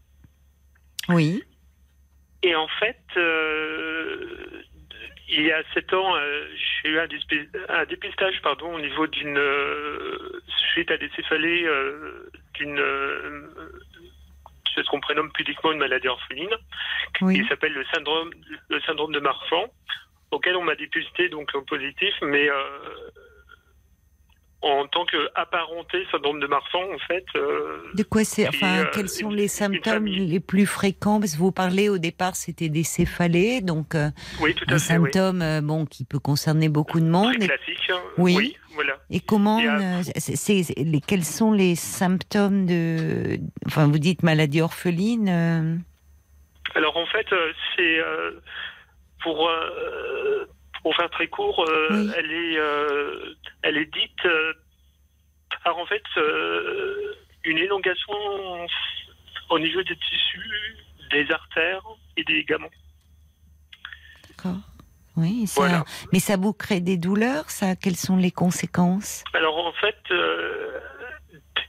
Oui. 1.10 1.44
Et 2.44 2.56
en 2.56 2.68
fait, 2.68 3.00
euh, 3.16 4.64
il 5.30 5.42
y 5.46 5.52
a 5.52 5.64
sept 5.74 5.94
ans, 5.94 6.16
euh, 6.16 6.46
j'ai 6.84 6.90
eu 6.90 7.00
un, 7.00 7.08
un 7.70 7.86
dépistage 7.86 8.42
pardon, 8.42 8.76
au 8.76 8.80
niveau 8.80 9.08
d'une. 9.08 9.38
euh, 9.38 10.42
suite 10.72 10.92
à 10.92 10.98
des 10.98 11.10
céphalées 11.16 11.64
euh, 11.66 12.30
d'une. 12.54 12.80
C'est 14.78 14.84
ce 14.84 14.90
qu'on 14.90 15.00
prénomme 15.02 15.32
pudiquement 15.32 15.72
une 15.72 15.80
maladie 15.80 16.08
orpheline, 16.08 16.56
Oui. 17.22 17.42
qui 17.42 17.48
s'appelle 17.48 17.74
le 17.74 17.84
syndrome, 17.86 18.30
le 18.70 18.80
syndrome 18.82 19.12
de 19.12 19.20
Marfan, 19.20 19.66
auquel 20.30 20.56
on 20.56 20.64
m'a 20.64 20.76
dépisté 20.76 21.30
donc 21.30 21.50
en 21.56 21.64
positif, 21.64 22.14
mais 22.22 22.48
euh, 22.48 22.54
en 24.64 24.88
tant 24.88 25.06
qu'apparenté 25.06 26.04
syndrome 26.12 26.40
de 26.40 26.48
Marfan, 26.48 26.82
en 26.94 26.98
fait. 27.08 27.24
euh, 27.36 27.78
De 27.94 28.02
quoi 28.04 28.24
c'est 28.24 28.48
Enfin, 28.48 28.80
euh, 28.80 28.86
quels 28.92 29.08
sont 29.10 29.30
les 29.30 29.48
symptômes 29.48 30.06
les 30.08 30.40
plus 30.40 30.66
fréquents? 30.66 31.20
Parce 31.20 31.34
que 31.34 31.38
vous 31.38 31.52
parlez 31.52 31.90
au 31.90 32.00
départ, 32.00 32.36
c'était 32.36 32.68
des 32.70 32.84
céphalées, 32.84 33.62
donc 33.62 33.94
euh, 33.94 34.10
oui, 34.42 34.56
tout 34.56 34.66
un 34.70 34.76
à 34.76 34.80
fait. 34.80 34.98
oui. 34.98 35.12
symptôme 35.12 35.42
euh, 35.44 35.62
bon 35.62 35.86
qui 35.86 36.06
peut 36.06 36.18
concerner 36.20 36.70
beaucoup 36.70 37.00
de 37.00 37.06
monde. 37.06 37.36
Très 37.38 37.48
classique. 37.48 37.90
hein. 37.92 38.02
Oui. 38.18 38.58
voilà. 38.74 38.98
et 39.12 39.20
comment 39.20 39.60
Et, 39.60 39.66
les, 40.84 41.02
Quels 41.02 41.24
sont 41.24 41.52
les 41.52 41.76
symptômes 41.76 42.66
de 42.66 43.38
Enfin, 43.68 43.86
vous 43.88 44.00
dites 44.00 44.24
maladie 44.24 44.62
orpheline. 44.62 45.84
Alors 46.76 46.98
en 46.98 47.06
fait, 47.06 47.28
c'est 47.76 48.00
pour 49.22 49.50
pour 50.84 50.96
faire 50.96 51.10
très 51.10 51.28
court, 51.28 51.66
euh, 51.70 51.88
Oui. 51.92 52.12
elle 52.18 52.32
est 52.32 52.58
euh, 52.58 53.34
elle 53.62 53.78
est 53.78 53.92
dite 53.94 54.26
euh, 54.26 54.54
par 55.64 55.78
en 55.78 55.86
fait 55.86 56.04
euh, 56.18 57.16
une 57.44 57.58
élongation 57.58 58.14
au 59.50 59.60
niveau 59.60 59.82
des 59.84 59.96
tissus, 59.96 60.76
des 61.12 61.32
artères 61.32 61.84
et 62.18 62.24
des 62.24 62.34
ligaments. 62.34 62.70
D'accord. 64.28 64.58
Oui, 65.16 65.48
ça, 65.48 65.62
Voilà. 65.62 65.84
mais 66.14 66.20
ça 66.20 66.38
vous 66.38 66.54
crée 66.54 66.80
des 66.80 66.98
douleurs, 66.98 67.50
ça? 67.50 67.76
Quelles 67.76 67.96
sont 67.96 68.18
les 68.18 68.30
conséquences? 68.32 69.24
Alors 69.34 69.58
en 69.66 69.74
fait, 69.74 69.98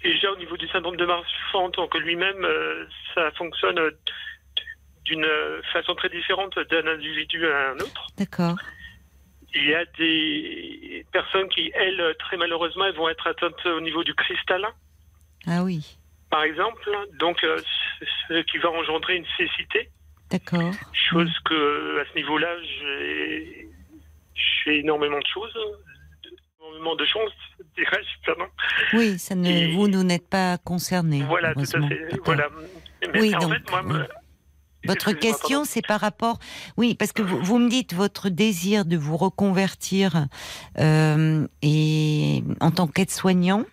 déjà 0.03 0.31
au 0.33 0.37
niveau 0.37 0.57
du 0.59 0.69
syndrome 0.69 0.97
de 0.97 1.07
Marfan 1.07 1.65
en 1.65 1.71
tant 1.71 1.89
que 1.89 1.97
lui-même, 1.99 2.47
ça 3.15 3.31
fonctionne 3.33 3.81
d'une 5.05 5.27
façon 5.73 5.95
très 5.95 6.11
différente 6.11 6.59
d'un 6.59 6.87
individu 6.87 7.47
à 7.47 7.71
un 7.71 7.77
autre. 7.77 8.07
D'accord. 8.19 8.57
Il 9.55 9.65
y 9.67 9.75
a 9.75 9.85
des 9.99 11.07
personnes 11.13 11.49
qui, 11.49 11.71
elles, 11.75 12.15
très 12.19 12.37
malheureusement, 12.37 12.85
elles 12.87 12.95
vont 12.95 13.09
être 13.09 13.27
atteintes 13.27 13.65
au 13.67 13.81
niveau 13.81 14.05
du 14.05 14.15
cristallin, 14.15 14.73
Ah 15.47 15.63
oui. 15.65 15.97
par 16.31 16.43
exemple, 16.43 16.89
donc 17.19 17.43
euh, 17.45 17.59
ce 18.29 18.43
qui 18.43 18.59
va 18.59 18.71
engendrer 18.71 19.17
une 19.17 19.27
cécité, 19.39 19.89
D'accord. 20.31 20.73
chose 21.11 21.33
que 21.47 22.01
à 22.01 22.05
ce 22.13 22.15
niveau-là, 22.19 22.49
j'ai 24.35 24.79
énormément 24.81 25.19
de 25.19 25.27
choses, 25.33 25.57
énormément 26.61 26.95
de 26.97 27.05
chance, 27.07 27.33
dirais-je, 27.77 28.27
pardon. 28.27 28.47
Oui, 28.93 29.19
ça 29.19 29.35
ne, 29.35 29.49
Et- 29.49 29.73
vous, 29.73 29.89
nous 29.89 30.03
n'êtes 30.05 30.29
pas 30.29 30.59
concerné. 30.59 31.23
Voilà, 31.23 31.55
tout 31.55 31.61
à 31.61 31.89
fait. 31.89 32.09
Voilà. 32.25 32.49
Mais 33.15 33.21
Oui, 33.21 33.35
en 33.35 33.39
donc, 33.39 33.53
fait, 33.55 33.71
moi, 33.83 34.07
Votre 34.89 35.13
question, 35.13 35.65
c'est 35.65 35.87
par 35.87 36.01
rapport, 36.01 36.39
oui, 36.77 36.95
parce 36.95 37.13
que 37.13 37.23
vous, 37.23 37.39
vous 37.41 37.59
me 37.59 37.69
dites 37.69 37.93
votre 37.95 38.29
désir 38.31 38.85
de 38.85 38.97
vous 38.97 39.17
reconvertir 39.17 40.27
euh, 40.79 41.47
et 41.63 42.43
en 42.61 42.71
tant 42.71 42.87
qu'aide-soignant. 42.87 43.65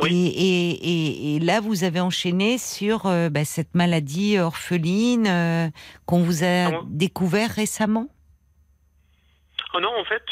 Oui. 0.00 0.10
Et, 0.14 0.28
et, 0.28 0.70
et, 0.70 1.36
et 1.36 1.38
là, 1.40 1.60
vous 1.60 1.84
avez 1.84 2.00
enchaîné 2.00 2.56
sur 2.56 3.06
euh, 3.06 3.28
bah, 3.28 3.44
cette 3.44 3.74
maladie 3.74 4.38
orpheline 4.38 5.26
euh, 5.26 5.68
qu'on 6.06 6.22
vous 6.22 6.42
a 6.44 6.70
Non. 6.70 6.84
découvert 6.86 7.50
récemment? 7.50 8.06
Oh 9.74 9.80
non, 9.80 9.90
en 9.98 10.04
fait, 10.04 10.22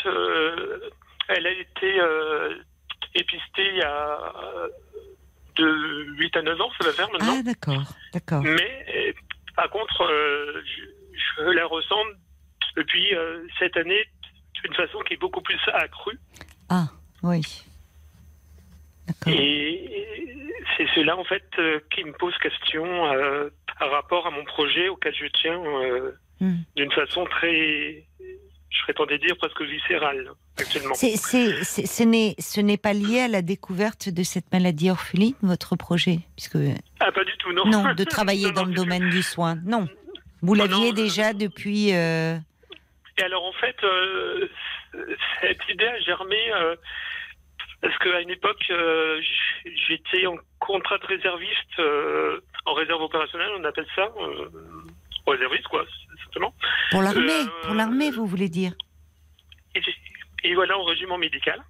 elle 1.28 1.46
a 1.46 1.50
été 1.50 2.00
épistée 3.14 3.68
il 3.72 3.76
y 3.78 3.82
a 3.82 4.18
de 5.56 6.06
8 6.18 6.36
à 6.36 6.42
9 6.42 6.60
ans, 6.60 6.70
ça 6.78 6.86
va 6.86 6.92
faire 6.92 7.10
maintenant. 7.10 7.36
Ah, 7.38 7.42
d'accord, 7.42 7.82
d'accord. 8.12 8.42
Mais 8.42 9.14
par 9.56 9.70
contre, 9.70 10.02
euh, 10.02 10.62
je, 10.64 11.42
je 11.42 11.50
la 11.50 11.66
ressens 11.66 12.04
depuis 12.76 13.14
euh, 13.14 13.46
cette 13.58 13.76
année 13.76 14.04
d'une 14.62 14.74
façon 14.74 15.00
qui 15.00 15.14
est 15.14 15.18
beaucoup 15.18 15.40
plus 15.40 15.58
accrue. 15.72 16.18
Ah, 16.68 16.86
oui. 17.22 17.64
Et 19.26 20.26
c'est 20.76 20.86
cela, 20.94 21.16
en 21.16 21.24
fait, 21.24 21.48
euh, 21.58 21.80
qui 21.90 22.04
me 22.04 22.12
pose 22.12 22.36
question 22.38 23.12
euh, 23.12 23.48
par 23.78 23.90
rapport 23.90 24.26
à 24.26 24.30
mon 24.30 24.44
projet 24.44 24.88
auquel 24.88 25.14
je 25.14 25.26
tiens 25.26 25.62
euh, 25.64 26.12
Hmm. 26.38 26.56
d'une 26.76 26.92
façon 26.92 27.24
très, 27.24 28.04
je 28.20 28.78
serais 28.82 28.92
tenté 28.92 29.16
de 29.16 29.26
dire 29.26 29.38
presque 29.38 29.62
viscérale 29.62 30.32
actuellement. 30.58 30.94
C'est, 30.94 31.16
c'est, 31.16 31.62
c'est- 31.64 31.86
ce, 31.86 32.02
n'est, 32.02 32.34
ce 32.38 32.60
n'est 32.60 32.76
pas 32.76 32.92
lié 32.92 33.20
à 33.20 33.28
la 33.28 33.42
découverte 33.42 34.08
de 34.08 34.22
cette 34.22 34.50
maladie 34.52 34.90
orpheline, 34.90 35.34
votre 35.42 35.76
projet 35.76 36.20
puisque, 36.36 36.56
Ah, 37.00 37.12
pas 37.12 37.24
du 37.24 37.36
tout, 37.38 37.52
non. 37.52 37.64
Non, 37.66 37.94
de 37.94 38.04
travailler 38.16 38.46
Non, 38.48 38.52
dans 38.52 38.62
non, 38.62 38.68
le 38.68 38.74
domaine 38.74 39.10
du 39.10 39.22
soin. 39.22 39.56
Non. 39.64 39.88
Vous 40.42 40.54
l'aviez 40.54 40.88
non, 40.88 40.92
déjà 40.92 41.32
depuis. 41.32 41.94
euh, 41.94 42.36
Et 43.18 43.22
alors, 43.22 43.44
en 43.44 43.52
fait, 43.52 43.76
euh, 43.84 44.48
cette 45.40 45.60
idée 45.70 45.86
a 45.86 46.00
germé 46.00 46.36
euh, 46.54 46.76
parce 47.80 47.96
qu'à 47.98 48.20
une 48.20 48.30
époque, 48.30 48.62
j'étais 49.88 50.26
en 50.26 50.36
contrat 50.60 50.98
de 50.98 51.06
réserviste, 51.06 51.80
en 52.66 52.74
réserve 52.74 53.02
opérationnelle, 53.02 53.50
on 53.58 53.64
appelle 53.64 53.86
ça, 53.94 54.08
réserviste, 55.26 55.66
quoi, 55.68 55.84
simplement. 56.24 56.54
pour 56.90 57.02
l'armée. 57.02 57.44
Pour 57.64 57.74
l'armée, 57.74 58.10
vous 58.10 58.26
voulez 58.26 58.48
dire? 58.48 58.72
Et, 59.74 59.80
et 60.48 60.54
voilà, 60.54 60.78
en 60.78 60.84
régiment 60.84 61.18
médical. 61.18 61.60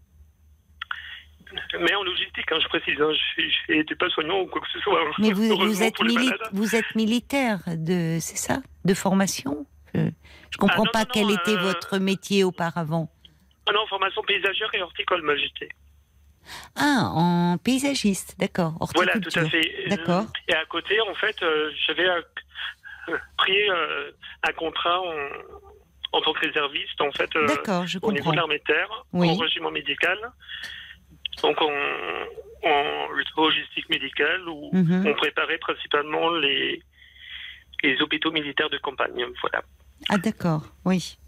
Mais 1.81 1.95
en 1.95 2.03
logistique, 2.03 2.51
hein, 2.51 2.59
je 2.61 2.69
précise, 2.69 3.01
hein, 3.01 3.13
je 3.39 3.73
n'étais 3.73 3.95
pas 3.95 4.09
soignant 4.11 4.41
ou 4.41 4.47
quoi 4.47 4.61
que 4.61 4.67
ce 4.73 4.81
soit. 4.81 5.01
hein. 5.01 5.13
Mais 5.19 5.33
vous, 5.33 5.57
vous, 5.57 5.83
êtes 5.83 5.99
mili- 6.01 6.33
vous 6.53 6.75
êtes 6.75 6.95
militaire, 6.97 7.61
de, 7.67 8.19
c'est 8.21 8.37
ça 8.37 8.59
De 8.85 8.95
formation? 8.95 9.67
Je 9.95 10.01
je 10.51 10.59
comprends 10.59 10.83
Ah, 10.83 10.87
non, 10.87 10.93
pas 10.93 11.01
non, 11.05 11.11
quel 11.13 11.27
non, 11.29 11.35
était 11.35 11.57
euh, 11.57 11.61
votre 11.63 11.99
métier 11.99 12.43
auparavant. 12.45 13.11
Ah 13.69 13.73
non, 13.73 13.87
formation 13.87 14.23
paysagère 14.23 14.75
et 14.75 14.83
horticole, 14.83 15.23
moi 15.23 15.37
j'étais. 15.37 15.69
Ah, 16.77 17.11
en 17.15 17.59
paysagiste, 17.59 18.37
d'accord. 18.39 18.75
Voilà, 18.95 19.19
tout 19.19 19.29
à 19.39 19.45
fait. 19.49 19.87
D'accord. 19.89 20.27
Et 20.49 20.55
à 20.55 20.65
côté, 20.67 21.01
en 21.01 21.15
fait, 21.15 21.41
euh, 21.43 21.71
j'avais 21.87 22.09
euh, 22.09 23.17
pris 23.39 23.57
un 24.49 24.53
contrat 24.53 25.01
en, 25.01 25.15
en 26.17 26.21
tant 26.23 26.33
que 26.33 26.41
réserviste, 26.47 27.01
en 27.01 27.11
fait, 27.13 27.31
euh, 27.37 27.47
je 27.87 27.99
au 28.03 28.13
niveau 28.13 28.31
de 28.33 28.37
l'armée 28.37 28.59
de 28.59 28.65
terre, 28.65 29.05
Oui. 29.13 29.29
en 29.31 29.37
régiment 29.37 29.71
médical, 29.71 30.19
donc 31.43 31.61
en, 31.61 31.71
en 32.65 33.09
logistique 33.37 33.89
médicale, 33.89 34.49
où 34.49 34.71
Mhm. 34.73 35.07
on 35.07 35.15
préparait 35.15 35.59
principalement 35.59 36.31
les, 36.31 36.83
les 37.83 38.01
hôpitaux 38.03 38.33
militaires 38.33 38.71
de 38.71 38.79
campagne. 38.79 39.25
Voilà. 39.43 39.63
Ah, 40.09 40.19
d'accord, 40.19 40.63
oui. 40.85 41.19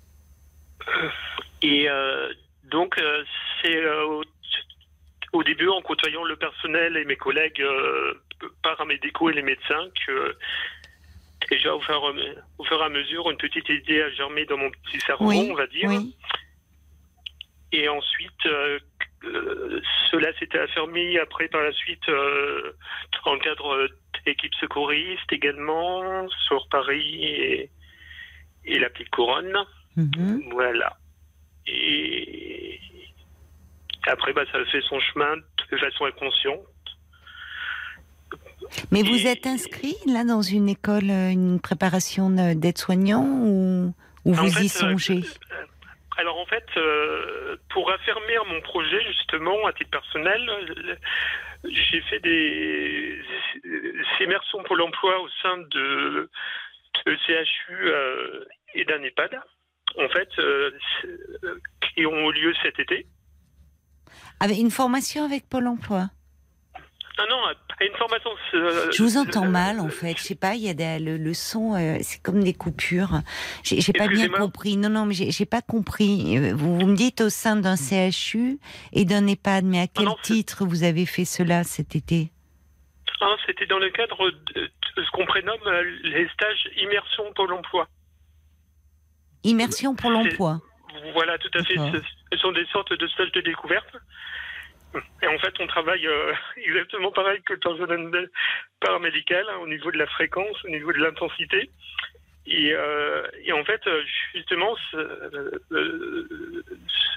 Et 1.63 1.89
euh, 1.89 2.33
donc, 2.65 2.97
euh, 2.99 3.25
c'est 3.63 3.85
au, 4.03 4.23
au 5.33 5.43
début, 5.43 5.69
en 5.69 5.83
côtoyant 5.83 6.25
le 6.25 6.37
personnel 6.37 6.97
et 6.97 7.05
mes 7.05 7.17
collègues 7.17 7.63
paramédicaux 8.63 9.31
et 9.31 9.35
les 9.35 9.43
médecins, 9.43 9.87
que 10.07 10.37
déjà, 11.51 11.75
au 11.75 11.81
fur, 11.81 12.15
au 12.59 12.65
fur 12.65 12.81
et 12.81 12.85
à 12.85 12.89
mesure, 12.89 13.31
une 13.31 13.37
petite 13.37 13.69
idée 13.69 14.03
a 14.03 14.11
germé 14.11 14.45
dans 14.47 14.57
mon 14.57 14.71
petit 14.71 15.01
cerveau, 15.01 15.27
Oui, 15.29 15.49
on 15.51 15.55
va 15.55 15.67
dire. 15.67 15.89
oui. 15.89 16.15
Et 17.73 17.89
ensuite, 17.89 18.47
euh, 18.47 18.79
euh, 19.25 19.81
cela 20.11 20.33
s'était 20.39 20.59
affermi 20.59 21.19
après, 21.19 21.49
par 21.49 21.63
la 21.63 21.73
suite, 21.73 22.09
euh, 22.09 22.73
dans 23.25 23.35
le 23.35 23.41
cadre 23.41 23.89
d'équipes 24.25 24.55
secouristes 24.55 25.31
également, 25.33 26.27
sur 26.47 26.67
Paris 26.71 27.25
et, 27.25 27.71
et 28.65 28.79
la 28.79 28.89
petite 28.91 29.11
couronne. 29.11 29.55
Mhm. 29.97 30.49
Voilà. 30.53 30.97
Et 31.67 32.81
après, 34.07 34.33
bah, 34.33 34.45
ça 34.51 34.59
a 34.59 34.65
fait 34.67 34.81
son 34.83 34.99
chemin 35.01 35.37
de 35.71 35.77
façon 35.77 36.07
inconsciente. 36.07 36.61
Mais 38.91 39.03
vous 39.03 39.27
êtes 39.27 39.47
inscrit 39.47 39.97
là 40.07 40.25
dans 40.25 40.43
une 40.43 40.69
école, 40.69 41.11
euh, 41.11 41.31
une 41.31 41.61
préparation 41.61 42.31
de- 42.31 42.55
d'aide-soignant 42.55 43.25
ou, 43.25 43.95
vous 44.25 44.51
fait, 44.53 44.63
y 44.63 44.67
euh, 44.67 44.69
songez 44.69 45.23
euh, 45.53 45.65
Alors 46.19 46.39
en 46.39 46.47
fait, 46.47 46.67
euh, 46.77 47.57
pour 47.71 47.91
affermir 47.91 48.45
mon 48.47 48.61
projet, 48.61 49.01
justement, 49.07 49.67
à 49.67 49.73
titre 49.73 49.91
personnel, 49.91 50.49
euh, 50.49 50.95
j'ai 51.65 52.01
fait 52.03 52.21
des 52.21 53.21
immersions 54.21 54.63
pour 54.65 54.77
l'emploi 54.77 55.21
au 55.21 55.29
sein 55.43 55.59
de, 55.59 56.31
de 57.07 57.17
CHU 57.27 57.73
euh, 57.73 58.45
et 58.75 58.85
d'un 58.85 59.03
EHPAD, 59.03 59.41
en 59.99 60.09
fait, 60.09 60.29
euh, 60.39 60.71
qui 61.95 62.07
ont 62.07 62.31
eu 62.31 62.33
lieu 62.35 62.55
cet 62.63 62.79
été. 62.79 63.07
Avec 64.41 64.59
une 64.59 64.71
formation 64.71 65.25
avec 65.25 65.49
Pôle 65.49 65.67
emploi 65.67 66.09
Non, 67.19 67.25
non, 67.29 67.43
une 67.81 67.97
formation. 67.97 68.31
euh, 68.55 68.91
Je 68.93 69.03
vous 69.03 69.17
entends 69.19 69.47
euh, 69.47 69.51
mal 69.51 69.81
en 69.81 69.89
fait. 69.89 70.15
Je 70.17 70.23
sais 70.23 70.35
pas, 70.37 70.55
il 70.55 70.63
y 70.63 70.69
a 70.69 70.75
des- 70.75 70.99
le, 71.01 71.17
le 71.17 71.35
son, 71.35 71.75
euh, 71.75 71.99
c'est 72.03 72.23
comme 72.23 72.45
des 72.45 72.55
coupures. 72.55 73.23
J'ai 73.65 73.81
j'ai 73.81 73.93
pas 73.93 74.07
bien 74.07 74.29
compris. 74.29 74.77
Non, 74.77 74.89
non, 74.89 75.05
mais 75.05 75.15
j'ai 75.15 75.31
j'ai 75.33 75.47
pas 75.47 75.61
compris. 75.63 76.39
Euh, 76.39 76.55
Vous, 76.55 76.79
vous 76.79 76.87
me 76.87 76.95
dites 76.95 77.21
au 77.21 77.29
sein 77.29 77.57
d'un 77.57 77.75
CHU 77.77 78.59
et 78.93 79.05
d'un 79.05 79.27
EHPAD, 79.27 79.65
mais 79.65 79.81
à 79.81 79.87
quel 79.89 80.05
non, 80.05 80.17
c'est- 80.23 80.33
titre 80.35 80.65
vous 80.65 80.85
avez 80.85 81.07
fait 81.07 81.25
cela 81.25 81.65
cet 81.65 81.97
été? 81.97 82.31
Un, 83.21 83.37
C'était 83.47 83.67
dans 83.67 83.81
le 83.81 83.91
cadre 83.91 84.31
de, 84.55 84.71
ce 84.95 85.11
qu'on 85.13 85.27
prénomme 85.27 85.59
euh, 85.67 85.83
les 86.05 86.29
stages 86.29 86.69
immersion 86.81 87.25
Pôle 87.35 87.53
emploi. 87.53 87.89
Immersion 89.45 89.95
pour 89.95 90.11
l'emploi. 90.11 90.61
Voilà, 91.15 91.37
tout 91.39 91.51
à 91.59 91.65
fait. 91.65 91.77
D'accord. 91.77 92.01
Ce 92.33 92.39
sont 92.39 92.53
des 92.53 92.67
sortes 92.73 92.93
de 92.93 93.07
stages 93.09 93.33
de 93.33 93.41
découverte. 93.41 93.87
Et 95.23 95.27
en 95.27 95.39
fait, 95.39 95.53
on 95.61 95.67
travaille 95.67 96.07
euh, 96.07 96.33
exactement 96.57 97.13
pareil 97.13 97.41
que 97.43 97.53
le 97.55 97.59
personnel 97.59 98.31
paramédical, 98.81 99.45
hein, 99.51 99.59
au 99.63 99.69
niveau 99.69 99.91
de 99.91 99.99
la 99.99 100.07
fréquence, 100.07 100.57
au 100.65 100.69
niveau 100.69 100.93
de 100.93 100.99
l'intensité. 100.99 101.71
Et, 102.47 102.73
euh, 102.73 103.27
et 103.45 103.53
en 103.53 103.63
fait, 103.65 103.81
euh, 103.87 104.03
justement, 104.35 104.75
ce, 104.91 104.97
euh, 105.73 106.65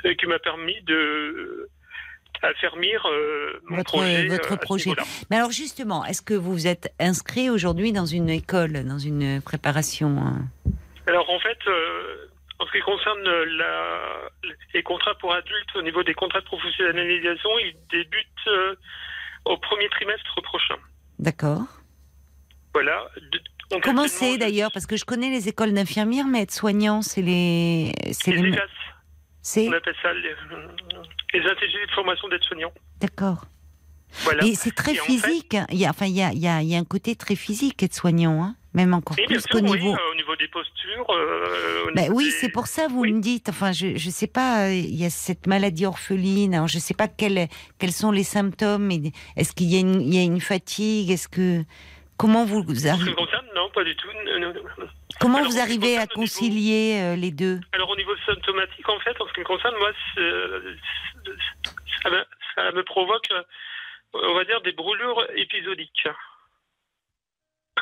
ce 0.04 0.10
qui 0.10 0.26
m'a 0.26 0.40
permis 0.40 0.82
de 0.84 1.70
affermir 2.44 3.06
mon 3.70 3.78
Votre- 3.78 3.92
projet. 3.92 4.28
votre 4.28 4.56
projet. 4.60 4.92
Mais 5.30 5.38
alors 5.38 5.52
justement, 5.52 6.04
est-ce 6.06 6.24
que 6.24 6.34
vous 6.34 6.52
vous 6.54 6.66
êtes 6.68 6.92
inscrit 7.00 7.52
aujourd'hui 7.52 7.92
dans 7.94 8.08
une 8.08 8.30
école, 8.30 8.84
dans 8.84 8.98
une 8.98 9.42
préparation 9.44 10.18
hein? 10.18 10.74
Alors 11.06 11.30
en 11.30 11.40
fait, 11.40 11.60
en 12.62 12.68
ce 12.68 12.72
qui 12.72 12.80
concerne 12.82 13.24
la, 13.24 14.30
les 14.74 14.84
contrats 14.84 15.16
pour 15.16 15.34
adultes, 15.34 15.76
au 15.76 15.82
niveau 15.82 16.04
des 16.04 16.14
contrats 16.14 16.42
de 16.42 16.46
professionnalisation, 16.46 17.50
ils 17.60 17.76
débutent 17.90 18.48
euh, 18.48 18.76
au 19.46 19.58
premier 19.58 19.90
trimestre 19.90 20.42
prochain. 20.44 20.76
D'accord. 21.18 21.64
Voilà. 22.74 23.08
Donc, 23.72 23.84
Comment 23.84 24.08
c'est 24.08 24.38
d'ailleurs? 24.38 24.72
Parce 24.72 24.86
que 24.86 24.96
je 24.96 25.06
connais 25.06 25.32
les 25.32 25.50
écoles 25.50 25.74
d'infirmières, 25.74 26.28
mais 26.28 26.44
aides-soignants, 26.44 27.02
c'est 27.02 27.22
les, 27.22 27.92
c'est 28.12 28.32
Les 28.32 28.42
les, 28.44 28.50
ECAS, 28.52 28.68
c'est? 29.42 29.68
On 29.68 29.74
appelle 29.74 29.96
ça 30.02 30.14
les, 30.14 30.36
les 31.34 31.50
intégés 31.50 31.86
de 31.86 31.92
formation 31.92 32.28
d'aide-soignants. 32.30 32.74
d'accord. 33.00 33.46
Voilà. 34.24 34.44
Et 34.46 34.56
c'est 34.56 34.76
très 34.76 34.94
Et 34.94 35.00
en 35.00 35.04
physique. 35.06 35.56
Il 35.72 35.78
y 35.78 35.86
a, 35.86 35.90
enfin, 35.90 36.06
il 36.06 36.18
y 36.18 36.22
a, 36.22 36.32
il 36.34 36.40
y 36.40 36.48
a, 36.48 36.62
il 36.62 36.68
y 36.68 36.76
a 36.76 36.78
un 36.78 36.84
côté 36.84 37.16
très 37.16 37.36
physique 37.36 37.82
être 37.82 37.96
soignant, 37.96 38.44
hein. 38.44 38.56
Même 38.74 38.94
encore 38.94 39.16
bien 39.18 39.26
plus 39.28 39.46
qu'au 39.48 39.60
oui, 39.60 39.72
niveau. 39.80 39.94
euh, 39.94 40.12
au 40.12 40.16
niveau 40.16 40.36
des 40.38 40.48
postures. 40.48 41.06
euh, 41.10 41.92
Ben 41.94 42.04
niveau 42.04 42.16
oui, 42.16 42.26
des- 42.26 42.32
c'est 42.32 42.50
pour 42.50 42.68
ça 42.68 42.88
vous 42.88 43.02
Oui. 43.02 43.14
me 43.14 43.22
dites. 43.22 43.50
Enfin, 43.50 43.72
je 43.72 43.96
je 43.98 44.10
sais 44.10 44.28
pas. 44.28 44.70
Il 44.72 44.96
y 44.96 45.06
a 45.06 45.10
cette 45.10 45.48
maladie 45.48 45.86
orpheline. 45.86 46.56
Alors 46.56 46.68
je 46.68 46.80
sais 46.80 46.94
pas 46.94 47.08
quels 47.08 47.48
quels 47.80 47.92
sont 47.92 48.12
les 48.12 48.24
symptômes. 48.24 48.90
Est-ce 49.36 49.54
qu'il 49.54 49.68
y 49.68 49.78
a 49.78 49.80
une 49.80 50.02
il 50.02 50.14
y 50.16 50.20
a 50.20 50.24
une 50.24 50.42
fatigue 50.42 51.12
Est-ce 51.12 51.28
que 51.28 51.64
comment 52.18 52.46
vous 52.46 52.64
arrivez 52.88 53.14
non, 53.56 53.70
pas 53.74 53.84
du 53.84 53.96
tout. 53.96 54.08
Non, 54.26 54.40
non, 54.40 54.54
non. 54.54 54.86
comment 55.20 55.38
Alors, 55.40 55.52
vous 55.52 55.60
arrivez 55.60 55.98
à 55.98 56.02
niveau- 56.02 56.14
concilier 56.16 57.00
euh, 57.02 57.16
les 57.16 57.32
deux? 57.32 57.60
Alors 57.74 57.90
au 57.90 57.96
niveau 57.98 58.14
symptomatique, 58.26 58.88
en 58.90 59.00
fait, 59.00 59.20
en 59.20 59.28
ce 59.28 59.34
qui 59.34 59.40
me 59.42 59.46
concerne, 59.46 59.76
moi, 59.80 59.92
ça 62.04 62.10
me, 62.10 62.24
ça 62.56 62.72
me 62.72 62.84
provoque, 62.84 63.28
on 64.14 64.34
va 64.34 64.44
dire, 64.46 64.62
des 64.62 64.72
brûlures 64.72 65.26
épisodiques. 65.36 66.08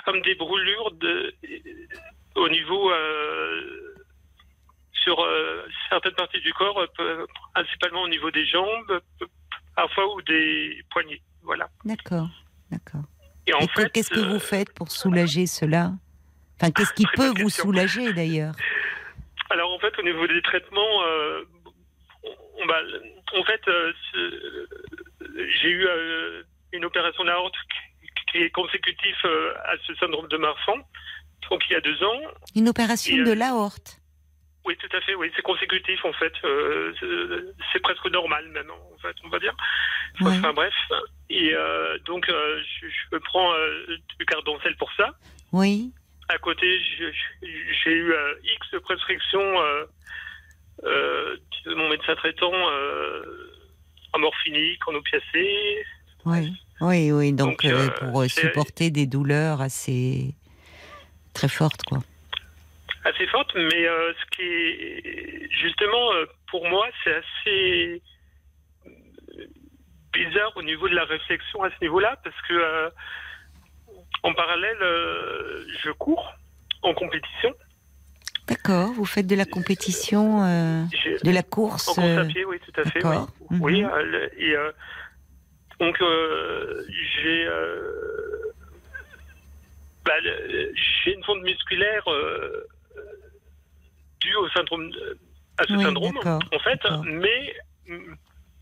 Comme 0.06 0.22
des 0.22 0.36
brûlures 0.36 0.92
de, 0.94 1.34
au 2.36 2.50
niveau, 2.50 2.92
euh, 2.92 3.96
sur 5.04 5.20
euh, 5.20 5.66
certaines 5.90 6.14
parties 6.14 6.42
du 6.42 6.54
corps, 6.54 6.80
euh, 7.00 7.26
principalement 7.54 8.04
au 8.04 8.08
niveau 8.08 8.32
des 8.32 8.46
jambes, 8.46 9.02
parfois 9.76 10.16
ou 10.16 10.22
des 10.24 10.84
poignets. 10.90 11.22
Voilà. 11.44 11.70
D'accord, 11.86 12.30
d'accord. 12.72 13.02
Et 13.48 13.54
en 13.54 13.60
Et 13.60 13.68
fait, 13.68 13.92
qu'est-ce 13.92 14.10
que 14.10 14.20
vous 14.20 14.40
faites 14.40 14.74
pour 14.74 14.92
soulager 14.92 15.48
cela? 15.48 15.92
Enfin, 16.56 16.72
qu'est-ce 16.72 16.94
qui 16.94 17.06
peut 17.16 17.32
vous 17.42 17.50
soulager 17.50 18.14
d'ailleurs? 18.14 18.54
Alors 19.50 19.74
en 19.74 19.80
fait, 19.80 19.98
au 19.98 20.04
niveau 20.04 20.28
des 20.28 20.42
traitements, 20.42 21.04
euh, 21.04 21.44
on, 22.58 22.66
bah, 22.68 22.82
en 23.36 23.44
fait, 23.44 23.62
euh, 23.68 23.94
j'ai 25.62 25.70
eu 25.70 25.88
euh, 25.88 26.44
une 26.74 26.86
opération 26.86 27.24
de 27.24 27.30
la 27.30 27.40
horte 27.40 27.56
qui- 28.32 28.38
est 28.40 28.50
consécutif 28.52 29.16
euh, 29.26 29.54
à 29.66 29.74
ce 29.86 29.94
syndrome 29.96 30.28
de 30.28 30.38
Marfan, 30.38 30.78
donc 31.50 31.62
il 31.70 31.74
y 31.74 31.76
a 31.76 31.82
deux 31.82 32.04
ans. 32.04 32.22
Une 32.56 32.70
opération 32.70 33.16
Et, 33.16 33.20
euh, 33.20 33.26
de 33.26 33.32
l'aorte. 33.34 33.98
Oui, 34.66 34.76
tout 34.78 34.96
à 34.96 35.02
fait, 35.02 35.16
oui, 35.16 35.32
c'est 35.36 35.42
consécutif 35.42 36.04
en 36.06 36.14
fait. 36.14 36.34
Euh, 36.44 36.94
c'est- 37.74 37.80
presque 37.80 38.06
normal 38.12 38.48
même, 38.50 38.70
en 38.70 38.98
fait, 39.02 39.16
on 39.24 39.30
va 39.30 39.40
dire. 39.40 39.56
Ouais. 40.22 40.28
Enfin 40.38 40.54
bref. 40.54 40.74
Et 41.30 41.54
euh, 41.54 41.98
donc, 42.06 42.28
euh, 42.30 42.62
je, 42.82 42.88
je 42.88 43.18
prends 43.18 43.52
du 44.20 44.26
cardoncel 44.26 44.76
pour 44.78 44.92
ça. 44.94 45.12
Oui. 45.54 45.92
À 46.28 46.38
côté, 46.38 46.80
j'ai 47.42 47.92
eu 47.92 48.14
X 48.44 48.76
prescriptions 48.84 49.56
de 50.84 51.74
mon 51.76 51.90
médecin 51.90 52.16
traitant 52.16 52.54
en 54.14 54.20
morphinique, 54.20 54.88
en 54.88 54.94
opiacé. 54.96 55.86
Oui, 56.26 56.54
oui, 56.82 57.12
oui. 57.12 57.32
Donc, 57.34 57.64
Donc, 57.64 57.66
euh, 57.66 57.88
euh, 57.88 57.90
pour 58.00 58.22
euh, 58.22 58.28
supporter 58.28 58.90
des 58.92 59.06
douleurs 59.06 59.62
assez 59.62 60.34
très 61.34 61.48
fortes, 61.50 61.84
quoi. 61.84 62.00
assez 63.06 63.28
forte, 63.28 63.52
mais 63.56 63.88
euh, 63.88 64.14
ce 64.14 64.36
qui 64.36 64.42
est 64.44 65.50
justement 65.62 66.10
pour 66.52 66.68
moi, 66.70 66.86
c'est 67.04 67.16
assez 67.16 68.02
bizarre 70.14 70.52
au 70.56 70.64
niveau 70.64 70.90
de 70.90 70.96
la 70.96 71.06
réflexion 71.06 71.64
à 71.64 71.70
ce 71.70 71.76
niveau-là, 71.82 72.18
parce 72.24 72.36
que 72.48 72.54
euh, 72.54 72.90
en 74.24 74.34
parallèle, 74.34 74.78
je 75.84 75.92
cours 75.92 76.34
en 76.82 76.94
compétition. 76.94 77.54
D'accord. 78.48 78.92
Vous 78.94 79.06
faites 79.06 79.28
de 79.28 79.36
la 79.36 79.46
compétition, 79.46 80.40
de 80.40 81.32
la 81.32 81.40
En 81.42 81.44
course. 81.44 81.86
course 81.86 82.00
euh, 82.00 82.22
à 82.24 82.26
pied, 82.26 82.44
oui, 82.46 82.58
tout 82.66 82.82
à 82.82 82.90
fait. 82.90 83.06
Oui. 83.06 83.18
Oui, 83.62 83.82
le- 83.82 84.42
et 84.42 84.56
donc 85.80 86.02
euh, 86.02 86.86
j'ai 86.90 87.46
euh, 87.46 88.54
bah, 90.06 90.14
j'ai 90.24 91.14
une 91.14 91.24
fonte 91.24 91.42
musculaire 91.42 92.04
euh, 92.08 92.68
due 94.20 94.36
au 94.36 94.50
syndrome 94.50 94.92
à 95.58 95.64
ce 95.66 95.74
Oui, 95.74 95.84
syndrome, 95.84 96.18
en 96.18 96.60
fait, 96.60 96.80
mais 97.06 97.56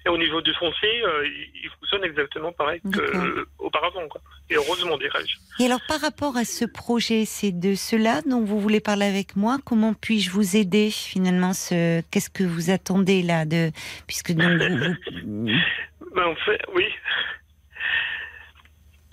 mm, 0.08 0.14
au 0.14 0.18
niveau 0.18 0.42
du 0.42 0.54
foncier, 0.56 1.04
euh, 1.04 1.28
il 1.28 1.70
fonctionne 1.80 2.04
exactement 2.04 2.52
pareil 2.52 2.82
qu'auparavant. 2.82 4.08
quoi. 4.08 4.22
Et 4.50 4.56
heureusement, 4.56 4.98
dirais-je. 4.98 5.64
Et 5.64 5.68
alors, 5.68 5.82
par 5.88 6.02
rapport 6.02 6.38
à 6.38 6.46
ce 6.46 6.66
projet, 6.66 7.26
c'est 7.26 7.52
de 7.52 7.76
cela 7.76 8.22
dont 8.22 8.44
vous 8.44 8.60
voulez 8.60 8.80
parler 8.80 9.06
avec 9.06 9.36
moi. 9.36 9.58
Comment 9.66 9.94
puis-je 9.94 10.32
vous 10.32 10.56
aider 10.56 10.90
finalement 10.90 11.54
ce... 11.54 12.02
Qu'est-ce 12.12 12.30
que 12.30 12.44
vous 12.44 12.70
attendez 12.70 13.22
là 13.22 13.46
de 13.46 13.72
puisque 14.08 14.32
donc 14.32 14.62
vous, 14.62 15.48
Ben, 16.16 16.26
en 16.26 16.36
fait, 16.36 16.62
oui. 16.74 16.86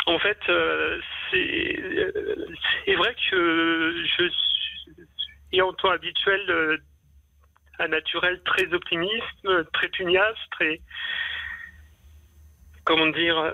En 0.07 0.19
fait, 0.19 0.39
euh, 0.49 1.01
c'est 1.31 1.79
euh, 1.79 2.47
c'est 2.85 2.95
vrai 2.95 3.15
que 3.31 3.95
je 4.19 4.29
suis 5.51 5.61
en 5.63 5.73
temps 5.73 5.91
habituel 5.91 6.41
euh, 6.49 6.77
un 7.79 7.89
naturel 7.89 8.41
très 8.45 8.73
optimiste, 8.73 9.49
très 9.73 9.89
pugnace, 9.89 10.37
très 10.53 10.81
comment 12.85 13.07
dire. 13.09 13.37
euh, 13.39 13.53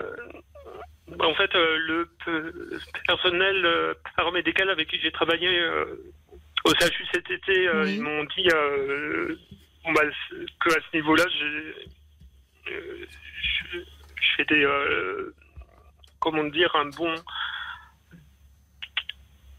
en 1.19 1.33
fait, 1.35 1.53
euh, 1.55 1.77
le 1.87 2.09
pe- 2.25 2.79
personnel 3.07 3.65
euh, 3.65 3.93
paramédical 4.15 4.69
avec 4.69 4.87
qui 4.89 4.99
j'ai 4.99 5.11
travaillé 5.11 5.47
euh, 5.59 5.85
au 6.65 6.73
CHU 6.75 7.05
cet 7.13 7.29
été, 7.29 7.67
euh, 7.67 7.83
Oui. 7.85 7.95
ils 7.95 8.01
m'ont 8.01 8.23
dit 8.23 8.47
euh, 8.53 9.35
bah, 9.93 10.01
que 10.61 10.69
à 10.69 10.79
ce 10.81 10.95
niveau-là, 10.97 11.25
j'ai 11.37 12.73
euh, 12.73 13.05
je, 13.71 13.79
je 13.79 14.35
fais 14.37 14.45
des 14.45 14.63
euh, 14.63 15.33
comment 16.19 16.43
dire 16.45 16.73
un 16.75 16.85
bon 16.85 17.13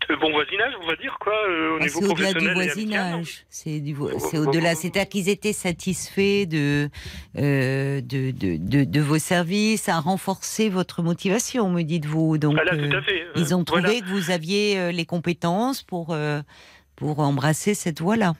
de 0.08 0.16
bon 0.16 0.30
voisinage 0.32 0.72
on 0.82 0.86
va 0.86 0.96
dire 0.96 1.16
quoi 1.20 1.32
euh, 1.48 1.74
au 1.74 1.76
Ah, 1.80 1.84
niveau 1.84 2.00
c'est 2.00 2.06
au-delà 2.06 2.28
du 2.32 2.34
professionnel 2.34 2.54
voisinage. 2.54 3.44
C'est 3.48 3.80
vo- 3.92 4.10
au-delà. 4.10 4.72
au- 4.72 4.76
C'est-à-dire 4.76 5.08
qu'ils 5.08 5.28
étaient 5.28 5.52
satisfaits 5.52 6.46
de, 6.46 6.88
euh, 7.38 8.00
de, 8.00 8.30
de, 8.32 8.56
de, 8.56 8.84
de 8.84 9.00
vos 9.00 9.18
services, 9.18 9.88
à 9.88 9.98
renforcer 10.00 10.68
votre 10.68 11.02
motivation, 11.02 11.68
me 11.70 11.82
dites-vous. 11.82 12.38
Donc, 12.38 12.54
Voilà, 12.54 12.74
euh, 12.74 12.88
tout 12.90 12.96
à 12.96 13.02
fait. 13.02 13.22
ils 13.36 13.54
ont 13.54 13.64
trouvé 13.64 13.82
Voilà. 13.82 14.00
que 14.00 14.06
vous 14.06 14.30
aviez 14.30 14.78
euh, 14.78 14.92
les 14.92 15.04
compétences 15.06 15.82
pour, 15.82 16.08
euh, 16.10 16.40
pour 16.96 17.18
embrasser 17.20 17.74
cette 17.74 18.00
voie-là. 18.00 18.34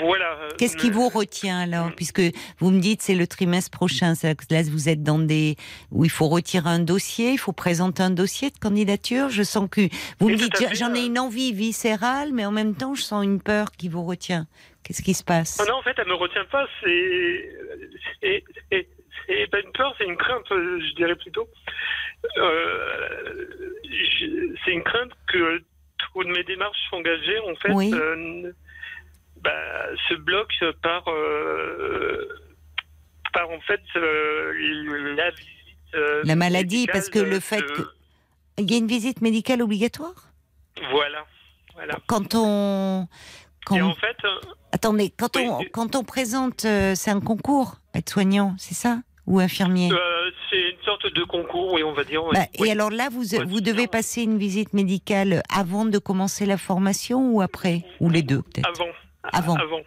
Voilà. 0.00 0.32
euh, 0.42 0.48
Qu'est-ce 0.58 0.76
qui 0.76 0.90
vous 0.90 1.08
retient 1.08 1.60
alors 1.60 1.86
Mm. 1.88 1.94
Puisque 1.94 2.22
vous 2.58 2.70
me 2.70 2.80
dites 2.80 3.02
c'est 3.02 3.14
le 3.14 3.26
trimestre 3.26 3.70
prochain, 3.70 4.12
là 4.22 4.62
vous 4.70 4.88
êtes 4.88 5.02
dans 5.02 5.18
des 5.18 5.56
où 5.90 6.04
il 6.04 6.10
faut 6.10 6.28
retirer 6.28 6.68
un 6.68 6.78
dossier, 6.80 7.32
il 7.32 7.38
faut 7.38 7.52
présenter 7.52 8.02
un 8.02 8.10
dossier 8.10 8.50
de 8.50 8.58
candidature. 8.58 9.28
Je 9.30 9.42
sens 9.42 9.68
que 9.70 9.82
vous 10.18 10.28
me 10.28 10.36
dites 10.36 10.74
j'en 10.74 10.94
ai 10.94 11.00
euh. 11.00 11.06
une 11.06 11.18
envie 11.18 11.52
viscérale, 11.52 12.30
mais 12.32 12.44
en 12.46 12.52
même 12.52 12.74
temps 12.74 12.94
je 12.94 13.02
sens 13.02 13.24
une 13.24 13.40
peur 13.42 13.72
qui 13.72 13.88
vous 13.88 14.04
retient. 14.04 14.46
Qu'est-ce 14.82 15.02
qui 15.02 15.14
se 15.14 15.24
passe? 15.24 15.58
Ah 15.60 15.64
non, 15.68 15.74
en 15.76 15.82
fait, 15.82 15.94
elle 15.98 16.08
me 16.08 16.14
retient 16.14 16.44
pas. 16.46 16.66
C'est 16.82 17.50
c'est 18.22 19.50
pas 19.50 19.60
une 19.60 19.72
peur, 19.72 19.94
c'est 19.98 20.04
une 20.06 20.16
crainte, 20.16 20.46
je 20.50 20.94
dirais 20.94 21.14
plutôt. 21.16 21.46
Euh, 22.38 23.46
c'est 24.64 24.72
une 24.72 24.82
crainte 24.82 25.12
que 25.28 25.62
toutes 26.14 26.26
mes 26.28 26.42
démarches 26.44 26.78
engagées, 26.92 27.38
en 27.40 27.54
fait, 27.56 27.72
Oui. 27.72 27.90
euh, 27.94 28.52
bah, 29.42 29.50
se 30.08 30.14
bloquent 30.14 30.72
par, 30.82 31.04
euh, 31.08 32.28
par 33.32 33.50
en 33.50 33.60
fait 33.60 33.80
euh, 33.96 35.14
la 35.16 35.30
visite. 35.30 35.46
euh, 35.94 36.22
La 36.24 36.36
maladie, 36.36 36.86
parce 36.86 37.08
que 37.08 37.18
le 37.18 37.40
fait 37.40 37.60
de- 37.62 37.66
que. 37.74 37.82
Il 38.58 38.70
y 38.70 38.74
a 38.74 38.78
une 38.78 38.86
visite 38.86 39.22
médicale 39.22 39.62
obligatoire? 39.62 40.14
Voilà, 40.90 41.24
voilà. 41.74 41.96
Quand 42.06 42.34
on. 42.34 43.08
Quand... 43.64 43.76
Et 43.76 43.82
en 43.82 43.94
fait, 43.94 44.16
Attendez, 44.72 45.12
quand, 45.16 45.36
Oui, 45.36 45.46
on, 45.48 45.58
quand 45.72 45.96
on 45.96 46.04
présente, 46.04 46.60
c'est 46.60 47.10
un 47.10 47.20
concours, 47.20 47.76
être 47.94 48.08
soignant, 48.10 48.54
c'est 48.58 48.74
ça? 48.74 48.98
Ou 49.26 49.38
infirmier? 49.40 49.90
Euh, 49.92 50.30
c'est 50.48 50.60
une 50.60 50.82
sorte 50.84 51.06
de 51.12 51.22
concours, 51.24 51.72
oui, 51.74 51.82
on 51.84 51.92
va 51.92 52.04
dire. 52.04 52.22
Bah, 52.32 52.40
Oui. 52.58 52.68
Et 52.68 52.72
alors 52.72 52.90
là, 52.90 53.08
vous, 53.10 53.22
vous 53.46 53.60
devez 53.60 53.86
passer 53.86 54.22
une 54.22 54.38
visite 54.38 54.72
médicale 54.72 55.42
avant 55.54 55.84
de 55.84 55.98
commencer 55.98 56.46
la 56.46 56.56
formation 56.56 57.30
ou 57.32 57.40
après? 57.42 57.84
Ou 58.00 58.10
les 58.10 58.22
deux, 58.22 58.42
peut-être? 58.42 58.68
Avant. 58.68 58.90
Avant. 59.32 59.56
Avant. 59.56 59.80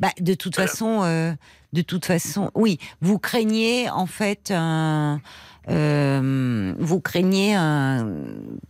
Bah, 0.00 0.08
de 0.20 0.34
toute 0.34 0.54
Voilà. 0.56 0.70
façon, 0.70 1.02
euh, 1.04 1.32
de 1.72 1.82
toute 1.82 2.06
façon, 2.06 2.50
oui, 2.54 2.78
vous 3.00 3.18
craignez 3.18 3.88
en 3.90 4.06
fait 4.06 4.50
un, 4.50 5.20
euh, 5.68 6.74
vous 6.78 7.00
craignez 7.00 7.54
un, 7.54 8.06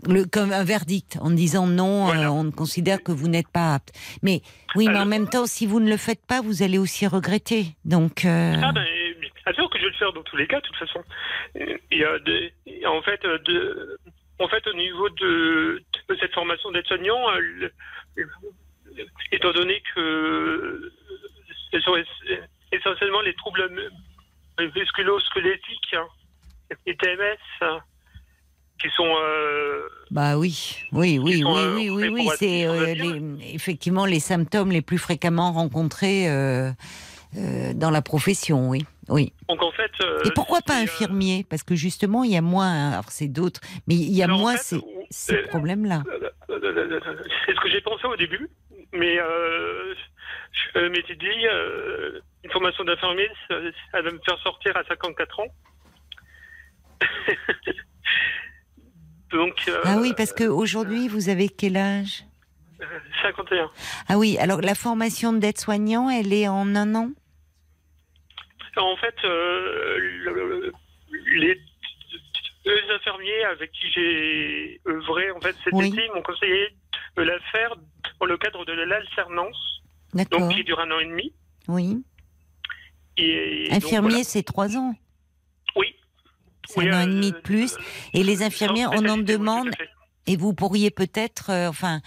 le, 0.08 0.24
comme 0.24 0.52
un 0.52 0.64
verdict 0.64 1.18
en 1.20 1.30
disant 1.30 1.66
non, 1.66 2.06
Voilà. 2.06 2.26
euh, 2.26 2.30
on 2.30 2.50
considère 2.50 3.02
que 3.02 3.12
vous 3.12 3.28
n'êtes 3.28 3.48
pas 3.48 3.74
apte. 3.74 3.92
Mais 4.22 4.42
oui, 4.74 4.88
mais 4.88 4.98
en 4.98 5.06
même 5.06 5.28
temps, 5.28 5.46
si 5.46 5.66
vous 5.66 5.80
ne 5.80 5.88
le 5.88 5.96
faites 5.96 6.24
pas, 6.26 6.40
vous 6.40 6.62
allez 6.62 6.78
aussi 6.78 7.06
regretter. 7.06 7.66
Donc, 7.84 8.24
euh, 8.24 8.54
Ah 8.62 8.72
ben, 8.72 8.84
que 8.84 9.78
je 9.78 9.84
vais 9.84 9.90
le 9.90 9.96
faire 9.96 10.12
dans 10.12 10.22
tous 10.22 10.36
les 10.36 10.46
cas, 10.46 10.60
de 10.60 10.66
toute 10.66 10.76
façon. 10.76 10.98
En 10.98 13.02
fait, 13.02 13.24
euh, 13.24 13.38
de, 13.38 13.98
en 14.40 14.48
fait, 14.48 14.66
au 14.66 14.74
niveau 14.74 15.08
de, 15.10 15.82
de 16.08 16.16
cette 16.20 16.32
formation 16.32 16.70
d'aide-soignant, 16.72 17.28
euh, 17.30 17.38
le- 17.40 17.72
le- 18.16 18.28
étant 19.32 19.52
donné 19.52 19.82
que 19.94 20.92
ce 21.72 21.80
sont 21.80 21.96
es- 21.96 22.40
essentiellement 22.72 23.20
les 23.20 23.34
troubles 23.34 23.68
mu- 23.70 24.70
musculo-squelettiques, 24.74 25.94
hein, 25.94 26.06
les 26.86 26.96
TMS, 26.96 27.38
hein, 27.62 27.78
qui 28.80 28.88
sont 28.90 29.14
euh, 29.16 29.88
bah 30.10 30.36
oui, 30.36 30.76
oui, 30.92 31.18
oui, 31.18 31.42
oui, 31.44 31.44
euh, 31.44 31.74
oui, 31.74 31.90
oui, 31.90 32.08
oui, 32.08 32.20
réparatifs, 32.20 32.38
c'est 32.38 32.66
euh, 32.66 33.36
effectivement 33.52 34.04
les 34.06 34.20
symptômes 34.20 34.70
les 34.70 34.82
plus 34.82 34.98
fréquemment 34.98 35.52
rencontrés 35.52 36.28
euh, 36.30 36.70
euh, 37.36 37.72
dans 37.74 37.90
la 37.90 38.02
profession, 38.02 38.68
oui, 38.68 38.84
oui. 39.08 39.32
donc 39.48 39.62
en 39.62 39.72
fait. 39.72 39.90
euh, 40.00 40.22
Et 40.24 40.30
pourquoi 40.32 40.60
pas 40.60 40.78
euh, 40.80 40.84
infirmier? 40.84 41.44
Parce 41.48 41.62
que 41.62 41.74
justement, 41.74 42.22
il 42.24 42.30
y 42.32 42.36
a 42.36 42.42
moins, 42.42 42.90
alors 42.92 43.10
c'est 43.10 43.28
d'autres, 43.28 43.60
mais 43.88 43.94
il 43.94 44.12
y 44.14 44.22
a 44.22 44.26
alors, 44.26 44.36
en 44.38 44.40
moins 44.40 44.56
fait, 44.56 44.62
ces, 44.62 44.80
ces 45.10 45.34
euh, 45.36 45.46
problèmes-là. 45.48 46.02
C'est 46.48 47.54
ce 47.54 47.60
que 47.60 47.68
j'ai 47.70 47.80
pensé 47.80 48.06
au 48.06 48.16
début, 48.16 48.48
mais 48.94 49.18
euh, 49.18 49.94
je 50.74 50.88
m'étais 50.88 51.16
dit, 51.16 51.46
euh, 51.46 52.20
une 52.44 52.50
formation 52.50 52.84
d'infirmier, 52.84 53.28
ça, 53.48 53.56
va 54.02 54.10
me 54.10 54.18
faire 54.24 54.38
sortir 54.38 54.76
à 54.76 54.84
54 54.84 55.40
ans. 55.40 55.46
Donc, 59.30 59.54
euh, 59.68 59.80
Ah 59.84 59.96
oui, 60.00 60.12
parce 60.16 60.32
qu'aujourd'hui, 60.32 61.08
vous 61.08 61.28
avez 61.28 61.48
quel 61.48 61.76
âge? 61.76 62.24
51. 63.22 63.70
Ah 64.08 64.18
oui, 64.18 64.36
alors 64.38 64.60
la 64.60 64.74
formation 64.74 65.32
d'aide-soignant, 65.32 66.10
elle 66.10 66.32
est 66.32 66.48
en 66.48 66.74
un 66.76 66.94
an? 66.94 67.10
En 68.76 68.96
fait, 68.96 69.14
euh, 69.24 69.98
le- 70.24 70.72
les 71.36 71.60
deux 72.64 72.80
infirmiers 72.94 73.44
avec 73.44 73.70
qui 73.72 73.90
j'ai 73.92 74.80
œuvré 74.86 75.30
en 75.32 75.40
fait, 75.40 75.54
cet 75.64 75.72
Oui. 75.72 75.88
été 75.88 76.08
m'ont 76.14 76.22
conseillé 76.22 76.68
de 77.16 77.22
la 77.22 77.38
faire 77.52 77.74
dans 78.20 78.26
le 78.26 78.36
cadre 78.38 78.64
de 78.64 78.72
l'alternance, 78.72 79.82
donc 80.30 80.52
qui 80.54 80.64
dure 80.64 80.80
un 80.80 80.90
an 80.90 80.98
et 81.00 81.06
demi. 81.06 81.32
oui. 81.68 82.02
Et, 83.16 83.68
Infirmier, 83.70 84.08
voilà. 84.08 84.24
c'est 84.24 84.42
trois 84.42 84.76
ans. 84.76 84.92
Oui. 85.76 85.94
C'est 86.66 86.80
Oui, 86.80 86.88
un 86.88 86.94
an 86.96 87.00
et 87.02 87.04
euh, 87.04 87.06
demi 87.14 87.30
de 87.30 87.36
plus. 87.38 87.76
Et 88.12 88.24
les 88.24 88.42
infirmiers, 88.42 88.86
on 88.88 89.08
en 89.08 89.18
demande. 89.18 89.70
Et 90.26 90.36
vous 90.36 90.54
pourriez 90.54 90.90
peut-être, 90.90 91.50
euh, 91.50 91.68
enfin, 91.68 92.00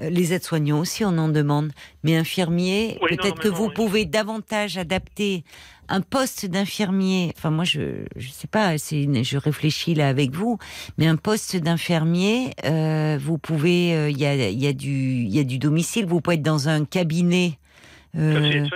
euh, 0.00 0.08
les 0.10 0.32
aides-soignants 0.32 0.78
aussi, 0.78 1.04
on 1.04 1.16
en 1.18 1.28
demande, 1.28 1.72
mais 2.02 2.16
infirmier, 2.16 2.98
Oui, 3.02 3.16
peut-être 3.16 3.40
que 3.40 3.48
vous 3.48 3.66
oui. 3.66 3.74
pouvez 3.74 4.04
davantage 4.04 4.78
adapter 4.78 5.44
un 5.88 6.00
poste 6.00 6.46
d'infirmier. 6.46 7.32
Enfin, 7.36 7.50
moi, 7.50 7.64
je, 7.64 8.04
je 8.16 8.28
sais 8.30 8.46
pas, 8.46 8.76
une- 8.92 9.22
je 9.24 9.36
réfléchis 9.36 9.94
là 9.94 10.08
avec 10.08 10.30
vous, 10.32 10.58
mais 10.98 11.06
un 11.06 11.16
poste 11.16 11.56
d'infirmier, 11.56 12.52
euh, 12.64 13.18
vous 13.20 13.36
pouvez, 13.38 13.94
euh, 13.94 14.08
il 14.10 14.18
y 14.18 14.24
a, 14.24 14.34
il 14.48 14.58
y 14.58 14.66
a 14.66 14.72
du, 14.72 14.88
il 15.24 15.34
y 15.34 15.38
a 15.40 15.44
du 15.44 15.58
domicile, 15.58 16.06
vous 16.06 16.20
pouvez 16.20 16.36
être 16.36 16.42
dans 16.42 16.68
un 16.68 16.84
cabinet. 16.84 17.58
Euh, 18.16 18.66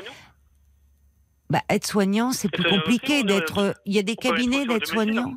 bah, 1.48 1.62
être-soignant, 1.70 2.32
c'est 2.32 2.50
plus 2.50 2.64
compliqué 2.64 3.22
d'être. 3.22 3.74
Il 3.86 3.94
y 3.94 3.98
a 3.98 4.02
des 4.02 4.12
être 4.12 4.20
cabinets 4.20 4.58
aussi 4.58 4.68
en 4.68 4.72
d'aide-soignants. 4.74 5.34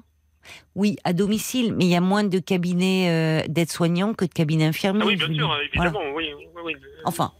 Oui, 0.76 0.98
à 1.04 1.14
domicile, 1.14 1.74
mais 1.76 1.86
il 1.86 1.92
y 1.92 1.96
a 1.96 2.02
moins 2.02 2.24
de 2.24 2.40
cabinets 2.40 3.10
euh, 3.10 3.48
d'aide-soignants 3.48 4.14
que 4.14 4.26
de 4.26 4.32
cabinets 4.34 4.66
infirmiers. 4.66 5.02
Ah 5.04 5.08
oui, 5.08 5.16
bien 5.16 5.34
sûr, 5.34 5.58
évidemment, 5.62 6.12
oui, 6.14 6.32
oui, 6.38 6.46
oui. 6.64 6.76
Enfin, 7.06 7.32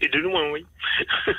Et 0.00 0.08
de 0.08 0.18
loin, 0.18 0.50
oui. 0.52 0.64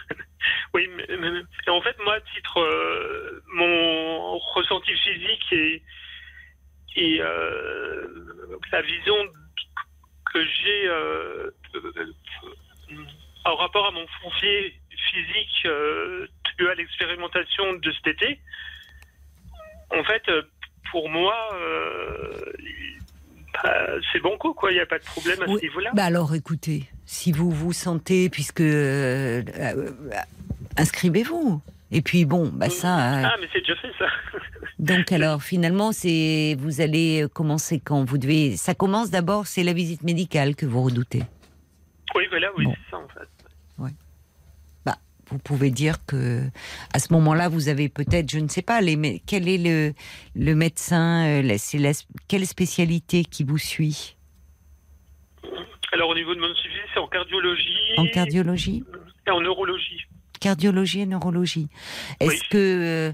oui, 0.74 0.88
mais, 0.96 1.06
mais- 1.10 1.32
mais- 1.32 1.42
et 1.66 1.70
en 1.70 1.82
fait, 1.82 1.96
moi, 2.04 2.16
à 2.16 2.22
titre, 2.22 2.60
euh, 2.60 3.42
mon 3.54 4.38
ressenti 4.38 4.92
physique 4.94 5.46
et, 5.52 5.82
et 6.96 7.22
euh, 7.22 8.08
la 8.72 8.82
vision 8.82 9.16
que 10.34 10.44
j'ai 10.46 10.88
euh, 10.88 11.52
en 13.46 13.56
rapport 13.56 13.88
à 13.88 13.92
mon 13.92 14.06
foncier 14.22 14.80
physique 15.12 15.66
euh, 15.66 16.28
dû 16.60 16.68
à 16.70 16.76
l'expérimentation 16.76 17.74
de 17.74 17.92
cet 17.94 18.08
été, 18.08 18.40
en 19.92 20.04
fait, 20.04 20.24
pour 20.92 21.10
moi, 21.10 21.36
euh, 21.56 22.52
bah, 23.64 23.88
c'est 24.12 24.20
bon 24.22 24.38
coup, 24.38 24.54
quoi. 24.54 24.72
Il 24.72 24.76
n'y 24.76 24.82
a 24.82 24.86
pas 24.86 25.00
de 25.00 25.04
problème 25.06 25.42
à 25.42 25.46
Oui. 25.48 25.58
ce 25.60 25.62
niveau-là. 25.66 25.92
bah 25.94 26.04
alors 26.06 26.34
écoutez, 26.36 26.84
si 27.06 27.32
vous 27.32 27.52
vous 27.52 27.74
sentez, 27.74 28.30
puisque 28.30 28.62
euh, 28.62 29.42
euh, 29.60 29.92
inscrivez-vous. 30.78 31.62
Et 31.92 32.02
puis 32.02 32.26
bon, 32.26 32.50
bah 32.54 32.70
ça. 32.70 32.96
Ah, 32.98 33.36
mais 33.40 33.48
c'est 33.54 33.60
déjà 33.62 33.76
fait, 33.76 33.92
ça. 33.98 34.08
donc 34.80 35.12
alors 35.14 35.42
finalement, 35.42 35.92
c'est 35.94 36.56
vous 36.60 36.82
allez 36.82 37.26
commencer 37.34 37.80
quand 37.80 38.04
vous 38.04 38.18
devez. 38.18 38.58
Ça 38.58 38.76
commence 38.76 39.10
d'abord, 39.10 39.48
c'est 39.48 39.64
la 39.64 39.74
visite 39.74 40.04
médicale 40.04 40.56
que 40.56 40.66
vous 40.66 40.82
redoutez. 40.84 41.24
Oui, 42.16 42.26
voilà, 42.30 42.48
oui, 42.58 42.66
Bon. 42.66 42.74
c'est 42.74 42.92
ça, 42.92 42.98
en 42.98 43.08
fait. 43.08 43.28
Vous 45.30 45.40
pouvez 45.40 45.72
dire 45.72 46.06
que 46.06 46.44
à 46.94 47.00
ce 47.00 47.12
moment-là, 47.14 47.50
vous 47.50 47.68
avez 47.68 47.90
peut-être, 47.90 48.32
je 48.32 48.40
ne 48.40 48.48
sais 48.48 48.62
pas, 48.62 48.80
les, 48.80 49.22
quel 49.26 49.50
est 49.50 49.58
le, 49.58 49.94
le 50.36 50.56
médecin, 50.56 51.26
euh, 51.28 51.42
la- 51.42 51.58
c'est 51.58 51.78
la, 51.80 51.92
quelle 52.30 52.48
spécialité 52.48 53.26
qui 53.26 53.44
vous 53.44 53.58
suit? 53.58 54.16
Alors, 55.92 56.10
au 56.10 56.16
niveau 56.16 56.34
de 56.36 56.40
mon 56.40 56.54
suivi, 56.56 56.76
c'est 56.94 57.00
en 57.00 57.08
cardiologie 57.08 57.74
en 57.98 58.06
cardiologie, 58.08 58.84
et 59.26 59.32
en 59.32 59.42
neurologie. 59.42 60.02
cardiologie 60.40 61.02
et 61.02 61.06
neurologie. 61.06 61.68
Est-ce 62.20 62.30
Oui. 62.32 62.42
que 62.50 62.58
euh, 62.58 63.14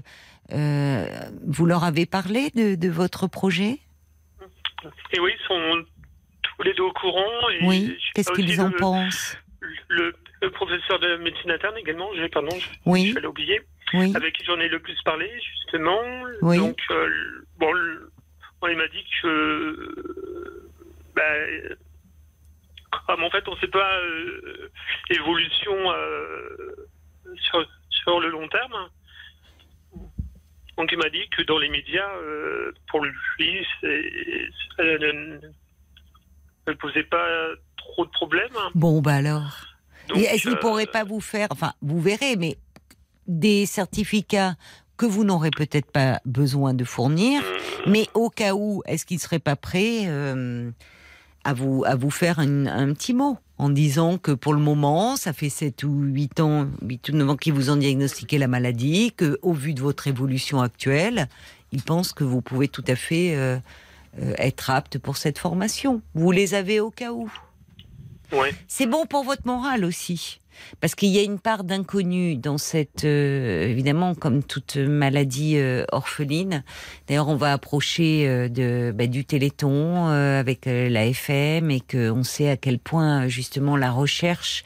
euh, 0.52 1.08
vous 1.46 1.66
leur 1.66 1.84
avez 1.84 2.06
parlé 2.06 2.50
de, 2.54 2.74
de 2.74 2.88
votre 2.88 3.26
projet? 3.26 3.78
Et 5.12 5.20
oui, 5.20 5.32
ils 5.34 5.46
sont 5.48 5.84
tous 6.42 6.62
les 6.62 6.74
deux 6.74 6.82
au 6.82 6.92
courant. 6.92 7.48
Et 7.50 7.64
Oui. 7.66 7.96
Qu'est-ce 8.14 8.30
qu'ils 8.32 8.60
en 8.60 8.68
le- 8.68 8.76
pensent? 8.76 9.36
le, 9.88 10.14
le 10.44 10.50
professeur 10.50 10.98
de 10.98 11.16
médecine 11.16 11.50
interne 11.50 11.76
également, 11.78 12.10
j'ai 12.14 12.28
pardon, 12.28 12.54
je, 12.58 12.68
Oui. 12.86 13.12
je 13.14 13.18
l'ai 13.20 13.26
oublié, 13.26 13.62
Oui. 13.94 14.12
avec 14.14 14.34
qui 14.36 14.44
j'en 14.44 14.58
ai 14.60 14.68
le 14.68 14.78
plus 14.78 15.00
parlé 15.02 15.30
justement. 15.40 16.00
Oui. 16.42 16.58
Donc 16.58 16.78
euh, 16.90 17.08
bon, 17.58 17.72
il 18.70 18.76
m'a 18.76 18.88
dit 18.88 19.04
que 19.22 19.26
euh, 19.26 20.70
bah, 21.14 21.22
comme 23.06 23.24
en 23.24 23.30
fait 23.30 23.46
on 23.48 23.54
ne 23.54 23.60
sait 23.60 23.68
pas 23.68 23.98
euh, 24.00 24.70
l'évolution 25.10 25.74
euh, 25.92 26.76
sur, 27.36 27.66
sur 27.90 28.20
le 28.20 28.28
long 28.30 28.48
terme. 28.48 28.88
Donc 30.76 30.90
il 30.90 30.98
m'a 30.98 31.08
dit 31.10 31.28
que 31.36 31.42
dans 31.42 31.58
les 31.58 31.68
médias, 31.68 32.10
pour 32.88 33.00
lui, 33.04 33.66
ça 33.80 34.82
ne, 34.82 35.38
ne 36.66 36.72
posait 36.72 37.04
pas 37.04 37.28
trop 37.76 38.04
de 38.04 38.10
problèmes. 38.10 38.58
Bon, 38.74 39.00
bah 39.00 39.14
alors. 39.14 39.66
Est-ce 40.14 40.42
qu'ils 40.42 40.52
euh, 40.52 40.60
pourraient 40.60 40.86
pas 40.86 41.04
vous 41.04 41.20
faire, 41.20 41.48
enfin, 41.50 41.72
vous 41.82 42.00
verrez, 42.00 42.36
mais 42.36 42.56
des 43.26 43.66
certificats 43.66 44.54
que 44.96 45.06
vous 45.06 45.24
n'aurez 45.24 45.50
peut-être 45.50 45.90
pas 45.90 46.20
besoin 46.24 46.74
de 46.74 46.84
fournir, 46.84 47.42
mais 47.86 48.06
au 48.14 48.30
cas 48.30 48.54
où, 48.54 48.82
est-ce 48.86 49.06
qu'ils 49.06 49.18
seraient 49.18 49.38
pas 49.38 49.56
prêts 49.56 50.02
euh, 50.06 50.70
à 51.42 51.52
vous 51.52 51.84
à 51.86 51.96
vous 51.96 52.10
faire 52.10 52.38
une- 52.38 52.68
un 52.68 52.92
petit 52.94 53.12
mot 53.14 53.38
en 53.58 53.70
disant 53.70 54.18
que 54.18 54.32
pour 54.32 54.52
le 54.54 54.60
moment, 54.60 55.16
ça 55.16 55.32
fait 55.32 55.48
7 55.48 55.82
ou 55.84 56.02
8 56.02 56.40
ans, 56.40 56.68
8 56.82 57.08
ou 57.08 57.12
9 57.12 57.30
ans 57.30 57.36
qu'ils 57.36 57.52
vous 57.54 57.70
ont 57.70 57.76
diagnostiqué 57.76 58.38
la 58.38 58.46
maladie, 58.48 59.12
que 59.16 59.38
au 59.42 59.52
vu 59.52 59.74
de 59.74 59.80
votre 59.80 60.06
évolution 60.06 60.60
actuelle, 60.60 61.28
ils 61.72 61.82
pensent 61.82 62.12
que 62.12 62.24
vous 62.24 62.40
pouvez 62.40 62.68
tout 62.68 62.84
à 62.86 62.94
fait 62.96 63.34
euh, 63.36 63.58
euh, 64.20 64.34
être 64.38 64.70
apte 64.70 64.98
pour 64.98 65.16
cette 65.16 65.38
formation. 65.38 66.02
Vous 66.14 66.30
les 66.30 66.54
avez 66.54 66.78
au 66.80 66.90
cas 66.90 67.12
où. 67.12 67.30
C'est 68.68 68.86
bon 68.86 69.06
pour 69.06 69.24
votre 69.24 69.46
morale 69.46 69.84
aussi. 69.84 70.40
Parce 70.80 70.94
qu'il 70.94 71.10
y 71.10 71.18
a 71.18 71.22
une 71.22 71.38
part 71.38 71.64
d'inconnu 71.64 72.36
dans 72.36 72.58
cette, 72.58 73.04
euh, 73.04 73.66
évidemment, 73.68 74.14
comme 74.14 74.42
toute 74.42 74.76
maladie 74.76 75.56
euh, 75.56 75.84
orpheline. 75.92 76.64
D'ailleurs, 77.08 77.28
on 77.28 77.36
va 77.36 77.52
approcher 77.52 78.26
euh, 78.28 78.92
bah, 78.92 79.06
du 79.06 79.24
Téléthon 79.24 80.06
avec 80.06 80.66
la 80.66 81.06
FM 81.06 81.70
et 81.70 81.80
qu'on 81.80 82.22
sait 82.22 82.48
à 82.48 82.56
quel 82.56 82.78
point, 82.78 83.28
justement, 83.28 83.76
la 83.76 83.90
recherche, 83.90 84.64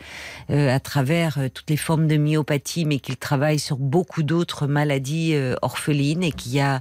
à 0.48 0.80
travers 0.80 1.38
toutes 1.52 1.68
les 1.70 1.76
formes 1.76 2.06
de 2.06 2.16
myopathie, 2.16 2.84
mais 2.84 2.98
qu'il 2.98 3.16
travaille 3.16 3.58
sur 3.58 3.76
beaucoup 3.76 4.22
d'autres 4.22 4.66
maladies 4.66 5.34
orphelines 5.62 6.22
et 6.22 6.32
qu'il 6.32 6.52
y 6.52 6.60
a 6.60 6.80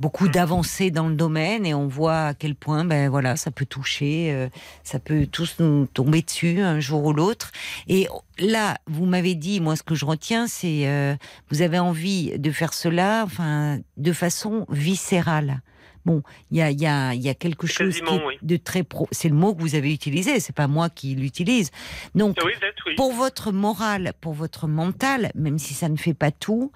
beaucoup 0.00 0.28
d'avancées 0.28 0.90
dans 0.90 1.08
le 1.08 1.14
domaine 1.14 1.64
et 1.66 1.74
on 1.74 1.86
voit 1.86 2.26
à 2.26 2.34
quel 2.34 2.54
point, 2.54 2.84
ben 2.84 3.08
voilà, 3.08 3.36
ça 3.36 3.50
peut 3.50 3.66
toucher, 3.66 4.48
ça 4.84 4.98
peut 4.98 5.26
tous 5.26 5.56
nous 5.58 5.86
tomber 5.86 6.22
dessus 6.22 6.60
un 6.60 6.80
jour 6.80 7.04
ou 7.04 7.12
l'autre. 7.12 7.52
Et 7.88 8.08
là, 8.46 8.78
vous 8.86 9.06
m'avez 9.06 9.34
dit, 9.34 9.60
moi, 9.60 9.76
ce 9.76 9.82
que 9.82 9.94
je 9.94 10.04
retiens, 10.04 10.46
c'est 10.46 10.86
euh, 10.88 11.14
vous 11.50 11.62
avez 11.62 11.78
envie 11.78 12.38
de 12.38 12.50
faire 12.50 12.72
cela, 12.72 13.22
enfin, 13.24 13.78
de 13.96 14.12
façon 14.12 14.66
viscérale. 14.70 15.60
Bon, 16.04 16.22
il 16.52 16.58
y 16.58 16.62
a, 16.62 16.70
il 16.70 16.80
y, 16.80 16.86
a, 16.86 17.14
il 17.14 17.20
y 17.20 17.28
a 17.28 17.34
quelque 17.34 17.66
chose 17.66 17.96
qui 18.00 18.14
oui. 18.26 18.38
de 18.40 18.56
très 18.56 18.84
pro. 18.84 19.08
C'est 19.10 19.28
le 19.28 19.34
mot 19.34 19.54
que 19.56 19.60
vous 19.60 19.74
avez 19.74 19.92
utilisé, 19.92 20.38
c'est 20.38 20.54
pas 20.54 20.68
moi 20.68 20.88
qui 20.88 21.16
l'utilise. 21.16 21.72
Donc, 22.14 22.36
Oui, 22.44 22.52
peut-être, 22.60 22.84
oui. 22.86 22.94
pour 22.94 23.12
votre 23.12 23.50
morale, 23.50 24.12
pour 24.20 24.32
votre 24.32 24.68
mental, 24.68 25.32
même 25.34 25.58
si 25.58 25.74
ça 25.74 25.88
ne 25.88 25.96
fait 25.96 26.14
pas 26.14 26.30
tout, 26.30 26.70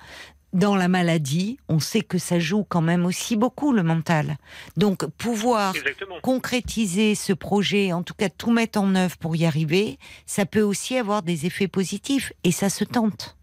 dans 0.52 0.74
la 0.74 0.88
maladie, 0.88 1.58
on 1.68 1.78
sait 1.78 2.02
que 2.02 2.18
ça 2.18 2.38
joue 2.38 2.64
quand 2.68 2.80
même 2.80 3.06
aussi 3.06 3.36
beaucoup 3.36 3.72
le 3.72 3.82
mental. 3.82 4.36
Donc, 4.76 5.06
pouvoir 5.06 5.74
Exactement. 5.76 6.16
concrétiser 6.22 7.14
ce 7.14 7.32
projet, 7.32 7.92
en 7.92 8.02
tout 8.02 8.14
cas 8.14 8.28
tout 8.28 8.50
mettre 8.50 8.80
en 8.80 8.94
œuvre 8.94 9.16
pour 9.18 9.36
y 9.36 9.46
arriver, 9.46 9.98
ça 10.26 10.46
peut 10.46 10.62
aussi 10.62 10.96
avoir 10.96 11.22
des 11.22 11.46
effets 11.46 11.68
positifs 11.68 12.32
et 12.44 12.52
ça 12.52 12.68
se 12.68 12.84
tente. 12.84 13.36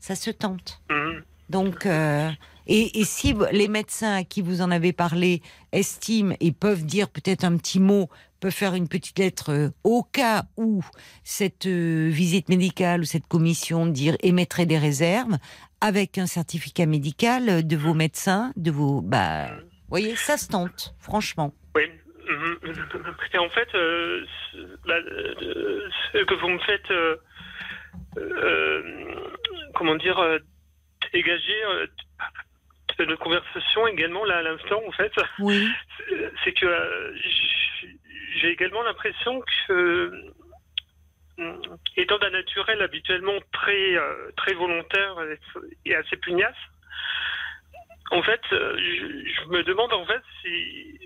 Ça 0.00 0.14
se 0.14 0.30
tente. 0.30 0.82
Mhm. 0.90 1.22
Donc, 1.48 1.86
euh, 1.86 2.30
et, 2.66 3.00
et 3.00 3.04
si 3.04 3.34
les 3.52 3.68
médecins 3.68 4.16
à 4.16 4.24
qui 4.24 4.40
vous 4.42 4.60
en 4.62 4.70
avez 4.70 4.92
parlé 4.92 5.42
estiment 5.72 6.34
et 6.40 6.52
peuvent 6.52 6.84
dire 6.84 7.08
peut-être 7.08 7.44
un 7.44 7.56
petit 7.56 7.80
mot, 7.80 8.08
peuvent 8.44 8.52
faire 8.52 8.74
une 8.74 8.88
petite 8.88 9.18
lettre 9.18 9.50
euh, 9.52 9.68
au 9.84 10.02
cas 10.02 10.42
où 10.58 10.84
cette 11.22 11.64
euh, 11.64 12.10
visite 12.10 12.50
médicale 12.50 13.00
ou 13.00 13.04
cette 13.04 13.26
commission 13.26 13.86
dire 13.86 14.16
émettrait 14.22 14.66
des 14.66 14.76
réserves 14.76 15.38
avec 15.80 16.18
un 16.18 16.26
certificat 16.26 16.84
médical 16.84 17.66
de 17.66 17.76
vos 17.76 17.94
médecins, 17.94 18.52
de 18.56 18.70
vos, 18.70 19.00
bah, 19.00 19.46
vous 19.48 19.88
voyez, 19.88 20.14
ça 20.14 20.36
se 20.36 20.48
tente, 20.48 20.94
franchement. 20.98 21.54
Oui. 21.74 21.84
Et 23.32 23.38
en 23.38 23.48
fait, 23.48 23.68
euh, 23.74 24.26
là, 24.84 24.96
euh, 24.96 25.88
ce 26.12 26.24
que 26.24 26.34
vous 26.34 26.48
me 26.50 26.58
faites, 26.58 26.90
euh, 28.18 29.12
comment 29.74 29.96
dire, 29.96 30.20
dégager 31.14 31.60
de 32.98 33.04
notre 33.06 33.22
conversation 33.24 33.86
également 33.88 34.24
là 34.26 34.38
à 34.38 34.42
l'instant, 34.42 34.80
en 34.86 34.92
fait, 34.92 35.12
Oui. 35.38 35.66
c'est- 36.44 36.52
que 36.52 36.66
j'ai 38.34 38.50
également 38.50 38.82
l'impression 38.82 39.40
que, 39.66 40.32
euh, 41.38 41.56
étant 41.96 42.18
d'un 42.18 42.30
naturel 42.30 42.80
habituellement 42.82 43.38
très, 43.52 43.96
euh, 43.96 44.30
très 44.36 44.54
volontaire 44.54 45.16
et- 45.84 45.94
assez 45.94 46.16
pugnace, 46.16 46.56
en 48.10 48.22
fait, 48.22 48.40
euh, 48.52 48.76
je, 48.76 49.48
me 49.48 49.62
demande 49.62 49.92
en 49.92 50.04
fait 50.06 50.22
si, 50.40 51.00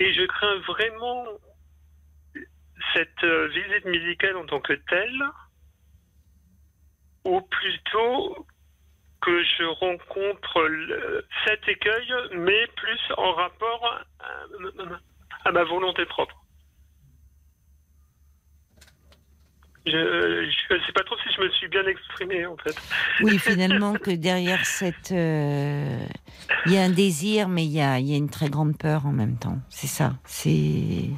et 0.00 0.12
je 0.14 0.24
crains 0.26 0.58
vraiment 0.60 1.26
cette 2.92 3.24
visite 3.24 3.84
médicale 3.86 4.36
en 4.36 4.46
tant 4.46 4.60
que 4.60 4.74
telle, 4.74 5.22
ou 7.24 7.40
plutôt 7.40 8.46
que 9.20 9.42
je 9.42 9.64
rencontre 9.64 10.68
cet 11.46 11.66
écueil, 11.68 12.12
mais 12.32 12.66
plus 12.76 13.00
en 13.16 13.32
rapport 13.32 14.04
à, 15.44 15.52
ma 15.52 15.64
volonté 15.64 16.04
propre. 16.06 16.34
Je 19.86 19.90
ne 20.74 20.80
sais 20.86 20.92
pas 20.94 21.02
trop 21.04 21.14
si 21.22 21.34
je 21.36 21.42
me 21.42 21.50
suis 21.50 21.68
bien 21.68 21.86
exprimé 21.86 22.46
en 22.46 22.56
fait. 22.56 22.74
Oui, 23.22 23.38
finalement, 23.38 23.92
que 23.92 24.10
derrière 24.12 24.64
cette. 24.64 25.12
euh, 25.12 25.98
Il 26.64 26.72
y 26.72 26.78
a 26.78 26.82
un 26.84 26.88
désir, 26.90 27.48
mais 27.50 27.66
il 27.66 27.72
y 27.72 27.82
a, 27.82 27.98
il 27.98 28.08
y 28.08 28.14
a 28.14 28.16
une 28.16 28.30
très 28.30 28.48
grande 28.48 28.78
peur 28.78 29.04
en 29.04 29.12
même 29.12 29.36
temps. 29.36 29.58
C'est 29.68 29.86
ça. 29.86 30.14
C'est. 30.24 31.10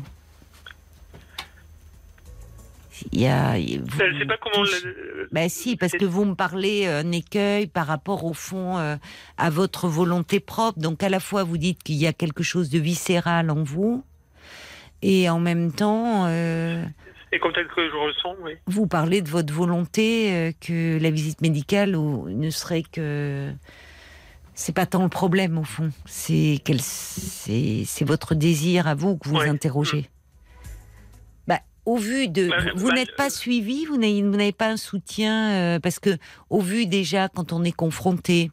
Il 3.12 3.20
y 3.20 3.26
a. 3.28 3.52
vous- 3.52 3.98
Je 4.00 4.02
ne 4.04 4.18
sais 4.18 4.26
pas 4.26 4.36
comment. 4.38 4.64
le- 4.64 5.28
Ben 5.30 5.48
si, 5.48 5.76
parce 5.76 5.92
que 5.92 6.04
vous 6.04 6.24
me 6.24 6.34
parlez 6.34 6.86
euh, 6.88 7.02
un 7.02 7.12
écueil 7.12 7.68
par 7.68 7.86
rapport 7.86 8.24
au 8.24 8.32
fond 8.34 8.78
euh, 8.78 8.96
à 9.36 9.48
votre 9.50 9.86
volonté 9.86 10.40
propre. 10.40 10.80
Donc 10.80 11.04
à 11.04 11.08
la 11.08 11.20
fois 11.20 11.44
vous 11.44 11.58
dites 11.58 11.84
qu'il 11.84 11.96
y 11.96 12.06
a 12.08 12.12
quelque 12.12 12.42
chose 12.42 12.68
de 12.68 12.80
viscéral 12.80 13.50
en 13.50 13.62
vous, 13.62 14.02
et 15.08 15.28
en 15.30 15.38
même 15.38 15.70
temps 15.72 16.24
euh, 16.26 16.84
Et 17.32 17.38
comme 17.38 17.52
tel 17.52 17.66
que 17.68 17.88
je 17.88 17.94
ressens, 17.96 18.34
oui. 18.42 18.52
vous 18.66 18.86
parlez 18.86 19.22
de 19.22 19.28
votre 19.28 19.52
volonté 19.54 20.32
euh, 20.32 20.52
que 20.60 20.98
la 21.00 21.10
visite 21.10 21.40
médicale 21.42 21.94
ou, 21.96 22.28
ne 22.28 22.50
serait 22.50 22.82
que 22.82 23.52
c'est 24.54 24.74
pas 24.74 24.86
tant 24.86 25.02
le 25.02 25.08
problème 25.08 25.58
au 25.58 25.64
fond, 25.64 25.90
c'est 26.06 26.58
quel 26.64 26.80
c'est 26.80 28.04
votre 28.04 28.34
désir 28.34 28.86
à 28.88 28.94
vous 28.94 29.16
que 29.16 29.28
vous 29.28 29.36
Ouais. 29.36 29.48
interrogez. 29.48 30.08
Bah, 31.46 31.60
au 31.84 31.96
vu 31.98 32.28
de 32.28 32.48
Bah, 32.48 32.56
vous, 32.74 32.88
bah, 32.88 32.94
n'êtes 32.94 33.14
pas 33.16 33.30
suivi, 33.30 33.84
vous 33.84 33.96
n'avez 33.98 34.22
vous 34.22 34.30
n'avez 34.30 34.52
pas 34.52 34.68
un 34.70 34.76
soutien 34.76 35.52
euh, 35.52 35.78
parce 35.80 35.98
que 36.00 36.16
au 36.50 36.60
vu 36.60 36.86
déjà 36.86 37.28
quand 37.28 37.52
on 37.52 37.62
est 37.64 37.72
confronté 37.72 38.50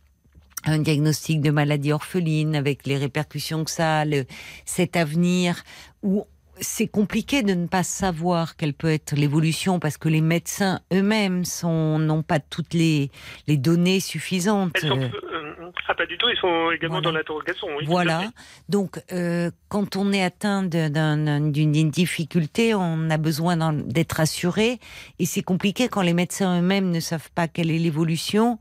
à 0.66 0.72
un 0.74 0.80
diagnostic 0.80 1.42
de 1.42 1.52
maladie 1.52 1.92
orpheline 1.92 2.56
avec 2.56 2.86
les 2.86 2.98
répercussions 2.98 3.64
que 3.66 3.72
ça 3.72 4.00
a, 4.00 4.06
le, 4.06 4.26
cet 4.66 4.96
avenir 4.96 5.64
où 6.04 6.26
c'est 6.60 6.88
compliqué 6.88 7.42
de 7.44 7.54
ne 7.54 7.68
pas 7.68 7.84
savoir 7.84 8.56
quelle 8.56 8.74
peut 8.74 8.92
être 8.92 9.16
l'évolution 9.16 9.80
parce 9.80 9.98
que 9.98 10.08
les 10.10 10.22
médecins 10.22 10.80
eux-mêmes 10.94 11.46
sont 11.46 11.98
n'ont 12.00 12.24
pas 12.24 12.40
toutes 12.40 12.74
les 12.74 13.10
les 13.48 13.58
données 13.58 14.00
suffisantes. 14.00 14.78
Sont, 14.78 15.00
Euh, 15.00 15.10
euh, 15.34 15.72
ah, 15.88 15.96
pas 15.96 16.06
du 16.06 16.18
tout, 16.18 16.28
ils 16.30 16.38
sont 16.38 16.72
également 16.72 16.96
Voilà. 16.96 17.10
dans 17.10 17.12
l'interrogation. 17.18 17.68
Oui, 17.78 17.86
voilà. 17.86 18.32
Donc, 18.70 19.02
euh, 19.12 19.50
quand 19.70 19.96
on 19.96 20.12
est 20.14 20.24
atteint 20.24 20.64
d'une 20.64 21.90
difficulté, 21.90 22.76
on 22.76 23.10
a 23.10 23.18
besoin 23.18 23.74
d'être 23.74 24.20
assuré. 24.20 24.80
Et 25.20 25.26
c'est 25.26 25.42
compliqué 25.44 25.88
quand 25.90 26.02
les 26.02 26.14
médecins 26.14 26.60
eux-mêmes 26.60 26.92
ne 26.92 27.00
savent 27.00 27.32
pas 27.34 27.48
quelle 27.48 27.72
est 27.72 27.80
l'évolution. 27.80 28.60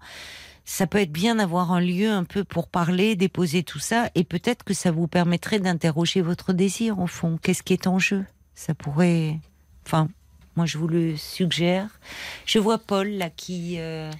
Ça 0.74 0.86
peut 0.86 1.02
être 1.02 1.12
bien 1.12 1.34
d'avoir 1.34 1.70
un 1.70 1.82
lieu 1.82 2.10
un 2.10 2.24
peu 2.24 2.44
pour 2.44 2.66
parler, 2.66 3.14
déposer 3.14 3.62
tout 3.62 3.78
ça. 3.78 4.08
Et 4.14 4.24
peut-être 4.24 4.64
que 4.64 4.72
ça 4.72 4.90
vous 4.90 5.06
permettrait 5.06 5.60
d'interroger 5.60 6.22
votre 6.22 6.54
désir, 6.54 6.98
au 6.98 7.06
fond. 7.06 7.38
Qu'est-ce 7.42 7.62
qui 7.62 7.74
est 7.74 7.86
en 7.86 7.98
jeu? 7.98 8.24
Ça 8.54 8.72
pourrait. 8.72 9.38
Enfin. 9.84 10.08
Moi, 10.56 10.66
je 10.66 10.78
vous 10.78 10.88
le 10.88 11.16
suggère. 11.16 11.88
Je 12.44 12.58
vois 12.58 12.78
Paul 12.78 13.08
là 13.08 13.30
qui 13.30 13.76
euh, 13.78 14.10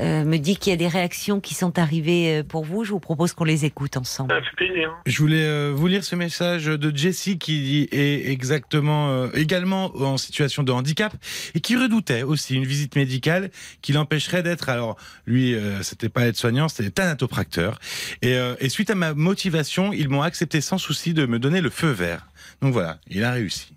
euh, 0.00 0.24
me 0.24 0.38
dit 0.38 0.56
qu'il 0.56 0.70
y 0.70 0.74
a 0.74 0.76
des 0.76 0.88
réactions 0.88 1.40
qui 1.40 1.54
sont 1.54 1.78
arrivées 1.78 2.38
euh, 2.38 2.42
pour 2.42 2.64
vous. 2.64 2.84
Je 2.84 2.92
vous 2.92 3.00
propose 3.00 3.34
qu'on 3.34 3.44
les 3.44 3.64
écoute 3.64 3.96
ensemble. 3.96 4.32
Ça 4.32 4.40
me 4.40 4.44
fait 4.44 4.56
plaisir. 4.56 4.94
Je 5.04 5.18
voulais 5.18 5.44
euh, 5.44 5.72
vous 5.74 5.86
lire 5.86 6.04
ce 6.04 6.16
message 6.16 6.66
de 6.66 6.96
Jessie 6.96 7.38
qui 7.38 7.88
est 7.92 8.30
exactement 8.30 9.10
euh, 9.10 9.28
également 9.34 9.94
en 9.96 10.16
situation 10.16 10.62
de 10.62 10.72
handicap 10.72 11.12
et 11.54 11.60
qui 11.60 11.76
redoutait 11.76 12.22
aussi 12.22 12.54
une 12.54 12.64
visite 12.64 12.96
médicale 12.96 13.50
qui 13.82 13.92
l'empêcherait 13.92 14.42
d'être 14.42 14.68
alors 14.68 14.96
lui 15.26 15.54
euh, 15.54 15.82
c'était 15.82 16.08
pas 16.08 16.26
aide-soignant 16.26 16.68
c'était 16.68 16.90
thanatopracteur 16.90 17.78
et, 18.22 18.34
euh, 18.34 18.54
et 18.60 18.68
suite 18.68 18.90
à 18.90 18.94
ma 18.94 19.14
motivation 19.14 19.92
ils 19.92 20.08
m'ont 20.08 20.22
accepté 20.22 20.60
sans 20.60 20.78
souci 20.78 21.14
de 21.14 21.26
me 21.26 21.38
donner 21.38 21.60
le 21.60 21.70
feu 21.70 21.90
vert 21.90 22.26
donc 22.62 22.72
voilà 22.72 22.98
il 23.08 23.24
a 23.24 23.32
réussi 23.32 23.74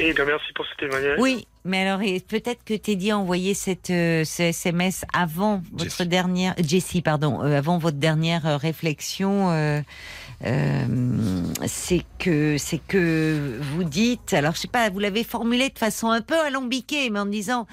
Et 0.00 0.12
bien, 0.12 0.24
merci 0.24 0.52
pour 0.54 0.64
ce 0.64 0.74
témoignage. 0.76 1.18
Oui, 1.18 1.46
mais 1.64 1.86
alors 1.86 2.00
peut-être 2.28 2.62
que 2.64 2.74
Teddy 2.74 3.10
a 3.10 3.18
envoyé 3.18 3.52
cette, 3.54 3.90
euh, 3.90 4.24
ce 4.24 4.44
SMS 4.44 5.04
avant 5.12 5.60
votre 5.72 5.84
Jessie. 5.84 6.06
dernière, 6.06 6.54
Jessie, 6.58 7.02
pardon, 7.02 7.42
euh, 7.42 7.58
avant 7.58 7.78
votre 7.78 7.96
dernière 7.98 8.46
euh, 8.46 8.56
réflexion. 8.56 9.50
euh, 9.50 9.80
euh, 10.44 11.42
c'est 11.66 12.04
que 12.20 12.56
c'est 12.58 12.78
que 12.78 13.58
vous 13.60 13.82
dites, 13.82 14.34
alors 14.34 14.54
je 14.54 14.60
sais 14.60 14.68
pas, 14.68 14.88
vous 14.88 15.00
l'avez 15.00 15.24
formulé 15.24 15.68
de 15.68 15.78
façon 15.78 16.10
un 16.10 16.20
peu 16.20 16.38
alambiquée, 16.38 17.10
mais 17.10 17.18
en 17.18 17.26
disant 17.26 17.66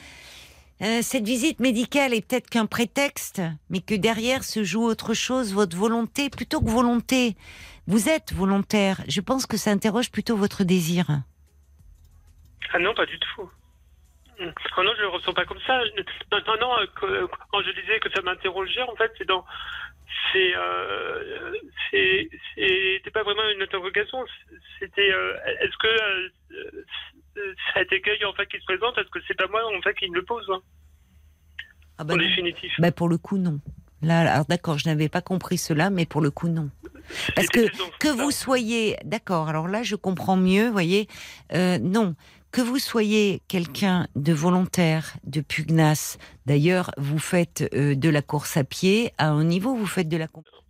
euh, 0.82 1.02
cette 1.04 1.26
visite 1.26 1.60
médicale 1.60 2.16
est 2.16 2.22
peut-être 2.28 2.50
qu'un 2.50 2.66
prétexte, 2.66 3.42
mais 3.70 3.82
que 3.82 3.94
derrière 3.94 4.44
se 4.44 4.64
joue 4.64 4.84
autre 4.84 5.14
chose, 5.14 5.54
votre 5.54 5.78
volonté 5.78 6.32
plutôt 6.32 6.60
que 6.60 6.70
volonté. 6.72 7.36
Vous 7.88 8.10
êtes 8.10 8.34
volontaire. 8.34 9.04
Je 9.08 9.22
pense 9.22 9.46
que 9.46 9.58
ça 9.58 9.70
interroge 9.70 10.10
plutôt 10.10 10.36
votre 10.36 10.64
désir. 10.64 11.22
Ah 12.74 12.80
non, 12.80 12.94
pas 12.94 13.06
du 13.06 13.18
tout. 13.20 13.50
Oh 14.40 14.84
non, 14.84 14.92
je 14.98 15.02
le 15.02 15.08
ressens 15.08 15.34
pas 15.34 15.46
comme 15.46 15.62
ça. 15.66 15.80
Non, 16.32 16.40
non, 16.46 16.58
non, 16.60 16.78
euh, 16.80 16.86
que- 17.00 17.28
quand 17.52 17.62
je 17.62 17.72
disais 17.80 18.00
que 18.02 18.10
ça 18.12 18.22
m'interrogeait, 18.22 18.82
en 18.82 18.96
fait, 18.96 19.12
c'est 19.18 19.26
dans. 19.28 19.46
C'est. 20.34 20.54
Euh, 20.56 21.52
C'était 21.92 23.12
pas 23.14 23.24
vraiment 23.24 23.48
une 23.56 23.62
interrogation. 23.62 24.20
C'était. 24.80 25.10
euh, 25.12 25.34
Est-ce 25.62 25.78
que. 25.78 25.88
euh, 25.88 26.30
euh, 27.38 27.54
cet 27.74 27.92
écueil, 27.94 28.24
en 28.26 28.34
fait, 28.34 28.46
qui 28.48 28.58
se 28.60 28.66
présente, 28.66 28.98
est-ce 28.98 29.10
que 29.10 29.20
c'est 29.28 29.38
pas 29.38 29.48
moi, 29.48 29.62
en 29.78 29.82
fait, 29.82 29.94
qui 29.96 30.10
me 30.10 30.16
le 30.16 30.24
pose 30.24 30.46
hein, 30.50 30.62
Ah 31.98 32.04
bah 32.04 32.14
En 32.14 32.18
non. 32.18 32.24
définitif. 32.24 32.74
Bah, 32.80 32.92
pour 32.92 33.08
le 33.10 33.18
coup, 33.18 33.38
non. 33.38 33.60
Là, 34.02 34.20
alors 34.32 34.46
d'accord, 34.46 34.78
je 34.78 34.88
n'avais 34.88 35.10
pas 35.10 35.22
compris 35.22 35.58
cela, 35.58 35.90
mais 35.90 36.06
pour 36.06 36.22
le 36.22 36.30
coup, 36.30 36.48
non. 36.50 36.70
Parce 37.36 37.48
que 37.48 37.68
que 38.00 38.08
vous 38.10 38.32
soyez, 38.32 38.98
d'accord, 39.04 39.48
alors 39.48 39.68
là, 39.68 39.84
je 39.84 39.96
comprends 39.96 40.38
mieux, 40.38 40.70
voyez, 40.70 41.08
euh, 41.54 41.78
non, 41.80 42.16
que 42.56 42.61
vous 42.61 42.80
soyez 42.80 43.41
quelqu'un 43.49 44.07
de 44.15 44.32
volontaire, 44.32 45.18
de 45.26 45.41
pugnace, 45.41 46.18
d'ailleurs, 46.45 46.91
vous 46.98 47.19
faites 47.19 47.69
euh, 47.73 47.95
de 47.95 48.07
la 48.07 48.22
course 48.22 48.56
à 48.56 48.64
pied, 48.64 49.11
à 49.18 49.27
un 49.27 49.44
niveau, 49.44 49.76
vous 49.76 49.86
faites 49.86 50.07
de 50.07 50.15
la... 50.15 50.27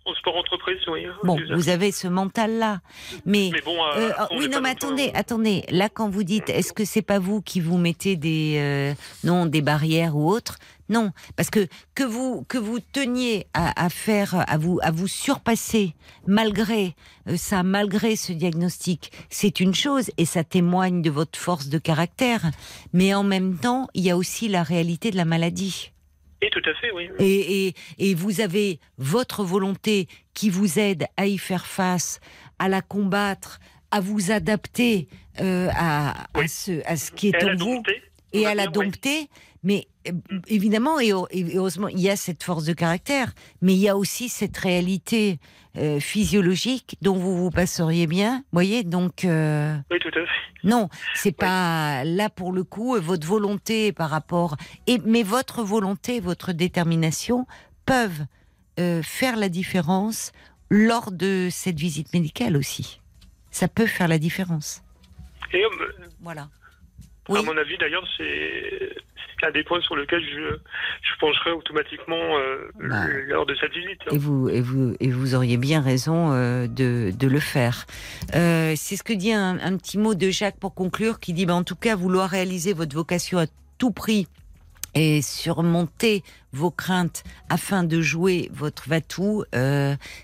En 0.08 0.14
sport 0.16 0.36
entreprise, 0.36 0.80
oui. 0.88 1.06
Bon, 1.24 1.38
exact. 1.38 1.54
vous 1.56 1.70
avez 1.70 1.92
ce 1.92 2.08
mental-là, 2.08 2.80
mais... 3.28 3.52
Mais 3.54 3.62
bon, 3.62 3.76
Euh, 3.96 4.10
euh, 4.20 4.26
oui, 4.32 4.50
non, 4.50 4.62
mais 4.62 4.70
attendez, 4.70 5.12
attendez. 5.14 5.64
Là, 5.70 5.88
quand 5.90 6.10
vous 6.10 6.24
dites, 6.24 6.50
est-ce 6.50 6.74
que 6.74 6.86
c'est 6.86 7.04
pas 7.04 7.20
vous 7.20 7.44
qui 7.44 7.60
vous 7.60 7.78
mettez 7.78 8.16
des, 8.16 8.56
euh, 8.58 8.94
non, 9.24 9.46
des 9.46 9.62
barrières 9.62 10.16
ou 10.16 10.28
autres 10.32 10.58
Non, 10.88 11.12
parce 11.36 11.50
que 11.50 11.68
que 11.96 12.04
vous 12.04 12.44
que 12.48 12.58
vous 12.60 12.80
teniez 12.80 13.48
à, 13.54 13.86
à 13.86 13.90
faire, 13.90 14.44
à 14.48 14.58
vous 14.58 14.80
à 14.84 14.92
vous 14.92 15.08
surpasser 15.08 15.96
malgré 16.28 16.96
euh, 17.28 17.38
ça, 17.38 17.64
malgré 17.64 18.16
ce 18.16 18.34
diagnostic, 18.34 19.12
c'est 19.30 19.60
une 19.60 19.74
chose 19.74 20.12
et 20.18 20.26
ça 20.26 20.44
témoigne 20.44 21.02
de 21.02 21.10
votre 21.10 21.40
force 21.40 21.70
de 21.70 21.80
caractère. 21.80 22.52
Mais 22.94 23.14
en 23.16 23.24
même 23.24 23.58
temps, 23.58 23.88
il 23.96 24.04
y 24.04 24.12
a 24.12 24.18
aussi 24.18 24.48
la 24.48 24.62
réalité 24.64 25.10
de 25.10 25.18
la 25.18 25.26
maladie. 25.26 25.92
Oui, 26.42 26.50
tout 26.52 26.62
à 26.70 26.74
fait, 26.76 26.92
oui. 26.92 27.10
Et, 27.18 27.68
et, 27.68 27.74
et 27.98 28.14
vous 28.14 28.42
avez 28.42 28.80
votre 28.98 29.44
volonté 29.44 30.08
qui 30.36 30.50
vous 30.52 30.78
aide 30.78 31.08
à 31.18 31.26
y 31.26 31.38
faire 31.40 31.66
face, 31.66 32.20
à 32.60 32.68
la 32.70 32.82
combattre, 32.82 33.60
à 33.90 34.02
vous 34.02 34.32
adapter 34.32 35.08
euh, 35.40 35.70
à, 35.76 36.28
ce, 36.48 36.86
à 36.86 36.98
ce 36.98 37.12
qui 37.12 37.30
est 37.30 37.36
Elle 37.40 37.52
en 37.52 37.52
vous 37.52 37.76
dompté, 37.76 38.02
et 38.40 38.46
à 38.46 38.56
la 38.56 38.66
oui. 38.66 38.72
dompter. 38.72 39.30
Mais 39.64 39.88
euh, 40.08 40.12
évidemment, 40.48 41.00
et, 41.00 41.12
heu- 41.12 41.26
et 41.32 41.56
heureusement, 41.58 41.88
il 41.88 42.00
y 42.00 42.10
a 42.10 42.16
cette 42.16 42.44
force 42.44 42.66
de 42.66 42.74
caractère, 42.74 43.34
mais 43.62 43.74
il 43.74 43.80
y 43.80 43.90
a 43.90 43.98
aussi 43.98 44.30
cette 44.30 44.56
réalité 44.58 45.40
euh, 45.78 46.00
physiologique 46.00 46.98
dont 47.02 47.16
vous 47.18 47.36
vous 47.36 47.50
passeriez 47.50 48.06
bien. 48.08 48.44
voyez, 48.52 48.84
donc. 48.84 49.26
euh, 49.26 49.76
Oui, 49.90 49.98
tout 50.00 50.10
à 50.10 50.12
fait. 50.12 50.28
non, 50.64 50.90
c'est 51.16 51.32
pas 51.36 52.04
là 52.04 52.30
pour 52.30 52.52
le 52.54 52.64
coup 52.64 52.96
votre 53.02 53.26
volonté 53.28 53.92
par 53.92 54.10
rapport 54.12 54.56
et 54.88 55.00
mais 55.06 55.24
votre 55.24 55.64
volonté, 55.64 56.20
votre 56.20 56.52
détermination 56.54 57.48
peuvent 57.88 58.26
euh, 58.80 59.02
faire 59.02 59.36
la 59.36 59.50
différence 59.50 60.32
lors 60.70 61.12
de 61.12 61.48
cette 61.52 61.80
visite 61.80 62.14
médicale 62.14 62.56
aussi. 62.58 63.00
Ça 63.52 63.68
peut 63.68 63.86
faire 63.88 64.08
la 64.08 64.20
différence. 64.20 64.84
Et 65.54 65.64
Voilà. 66.22 66.50
Oui. 67.30 67.40
À 67.40 67.44
mon 67.44 67.58
avis, 67.58 67.78
d'ailleurs, 67.78 68.08
c'est 68.18 68.96
un 69.44 69.52
des 69.52 69.64
points 69.64 69.82
sur 69.82 69.96
lesquels 69.96 70.24
je, 70.24 70.56
je 71.02 71.20
pencherai 71.20 71.52
automatiquement 71.52 72.38
euh, 72.38 72.70
Bah. 72.80 73.06
lors 73.28 73.46
de 73.46 73.56
cette 73.56 73.74
visite. 73.74 74.00
Et 74.12 74.18
vous, 74.18 74.50
et 74.50 74.62
vous, 74.62 74.96
et 75.00 75.10
vous 75.10 75.36
auriez 75.36 75.58
bien 75.58 75.82
raison 75.82 76.32
euh, 76.32 76.68
de, 76.68 77.12
de 77.18 77.28
le 77.28 77.40
faire. 77.40 77.86
Euh, 78.36 78.74
c'est 78.76 78.96
ce 78.96 79.04
que 79.04 79.14
dit 79.14 79.34
un, 79.34 79.60
un 79.60 79.78
petit 79.78 79.98
mot 79.98 80.16
de 80.16 80.30
Jacques 80.30 80.60
pour 80.60 80.74
conclure, 80.74 81.20
qui 81.20 81.34
dit, 81.34 81.46
bah, 81.46 81.56
en 81.56 81.64
tout 81.64 81.76
cas, 81.76 81.96
vouloir 81.96 82.30
réaliser 82.30 82.74
votre 82.74 82.96
vocation 82.96 83.38
à 83.40 83.46
tout 83.78 83.92
prix 83.92 84.28
et 84.94 85.22
surmonter 85.22 86.24
vos 86.54 86.72
craintes 86.72 87.24
afin 87.50 87.84
de 87.84 88.00
jouer 88.02 88.50
votre 88.54 88.88
vatou, 88.88 89.44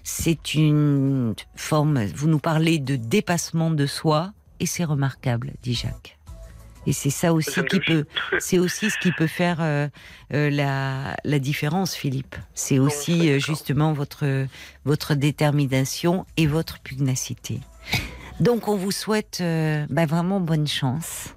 c'est 0.04 0.54
une 0.54 1.36
forme. 1.56 2.06
Vous 2.16 2.30
nous 2.30 2.40
parlez 2.40 2.80
de 2.80 2.96
dépassement 2.96 3.70
de 3.72 3.86
soi 3.86 4.32
et 4.62 4.66
c'est 4.66 4.86
remarquable, 4.86 5.52
dit 5.62 5.74
Jacques. 5.74 6.18
Et 6.88 6.94
c'est 6.94 7.12
ça 7.12 7.32
aussi 7.34 7.52
Ça 7.52 7.64
qui 7.64 7.80
peut, 7.80 8.06
c'est 8.40 8.58
aussi 8.58 8.90
ce 8.90 8.98
qui 8.98 9.12
peut 9.12 9.28
faire 9.28 9.58
euh, 9.62 9.88
euh, 10.34 10.50
la, 10.50 11.16
la 11.24 11.38
différence, 11.40 11.96
Philippe. 11.96 12.36
C'est 12.56 12.80
aussi 12.80 13.30
euh, 13.30 13.40
justement 13.40 13.94
votre 13.94 14.48
votre 14.84 15.14
détermination 15.14 16.26
et 16.38 16.48
votre 16.48 16.80
pugnacité. 16.80 17.60
Donc 18.40 18.68
on 18.68 18.76
vous 18.76 18.92
souhaite 18.92 19.44
bah, 19.90 20.06
vraiment 20.08 20.40
bonne 20.40 20.68
chance. 20.68 21.36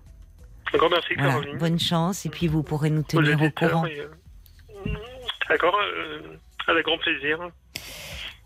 Un 0.72 0.78
grand 0.78 0.88
merci, 0.88 1.14
Voilà, 1.16 1.40
bonne 1.58 1.78
chance 1.78 2.24
et 2.24 2.30
puis 2.30 2.48
vous 2.48 2.62
pourrez 2.62 2.88
nous 2.90 3.02
tenir 3.02 3.40
au 3.42 3.50
courant. 3.50 3.84
D'accord, 5.48 5.76
avec 6.66 6.84
grand 6.86 6.98
plaisir. 6.98 7.38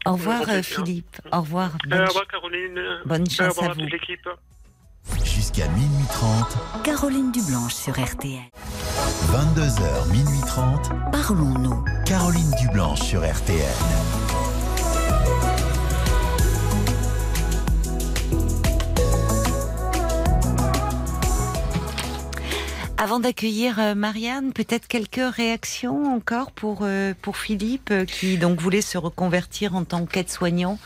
Au 0.05 0.12
revoir. 0.12 0.43
Philippe. 0.62 1.16
Au 1.33 1.41
revoir. 1.41 1.77
Bonne 1.85 1.93
au 1.93 1.97
ch- 1.99 2.09
revoir, 2.09 2.27
Caroline. 2.29 2.81
bonne 3.05 3.23
Au 3.23 3.31
chance 3.31 3.49
revoir 3.57 3.69
à 3.69 3.70
à 3.70 3.75
vous. 3.75 3.81
toute 3.83 3.93
l'équipe. 3.93 4.29
Jusqu'à 5.24 5.68
minuit 5.68 6.06
30, 6.10 6.56
Caroline 6.85 7.32
Dublanche 7.32 7.74
sur 7.74 7.93
RTL. 7.93 8.40
22h, 9.32 10.10
minuit 10.10 10.40
30, 10.47 10.90
Parlons-nous. 11.12 11.85
Caroline 12.05 12.51
Dublanche 12.60 13.01
sur 13.01 13.20
RTL. 13.20 13.64
Avant 23.01 23.20
d'accueillir 23.20 23.78
euh, 23.78 23.94
Marianne, 23.94 24.52
peut-être 24.52 24.89
quelques 24.89 25.20
réactions 25.22 26.12
encore 26.16 26.51
pour 26.51 26.80
euh, 26.82 27.14
pour 27.22 27.36
Philippe 27.36 27.90
euh, 27.93 28.05
qui 28.05 28.39
donc 28.39 28.60
voulait 28.60 28.80
se 28.80 28.98
reconvertir 28.98 29.76
en 29.76 29.85
tant 29.85 30.05
qu'aide-soignant, 30.05 30.80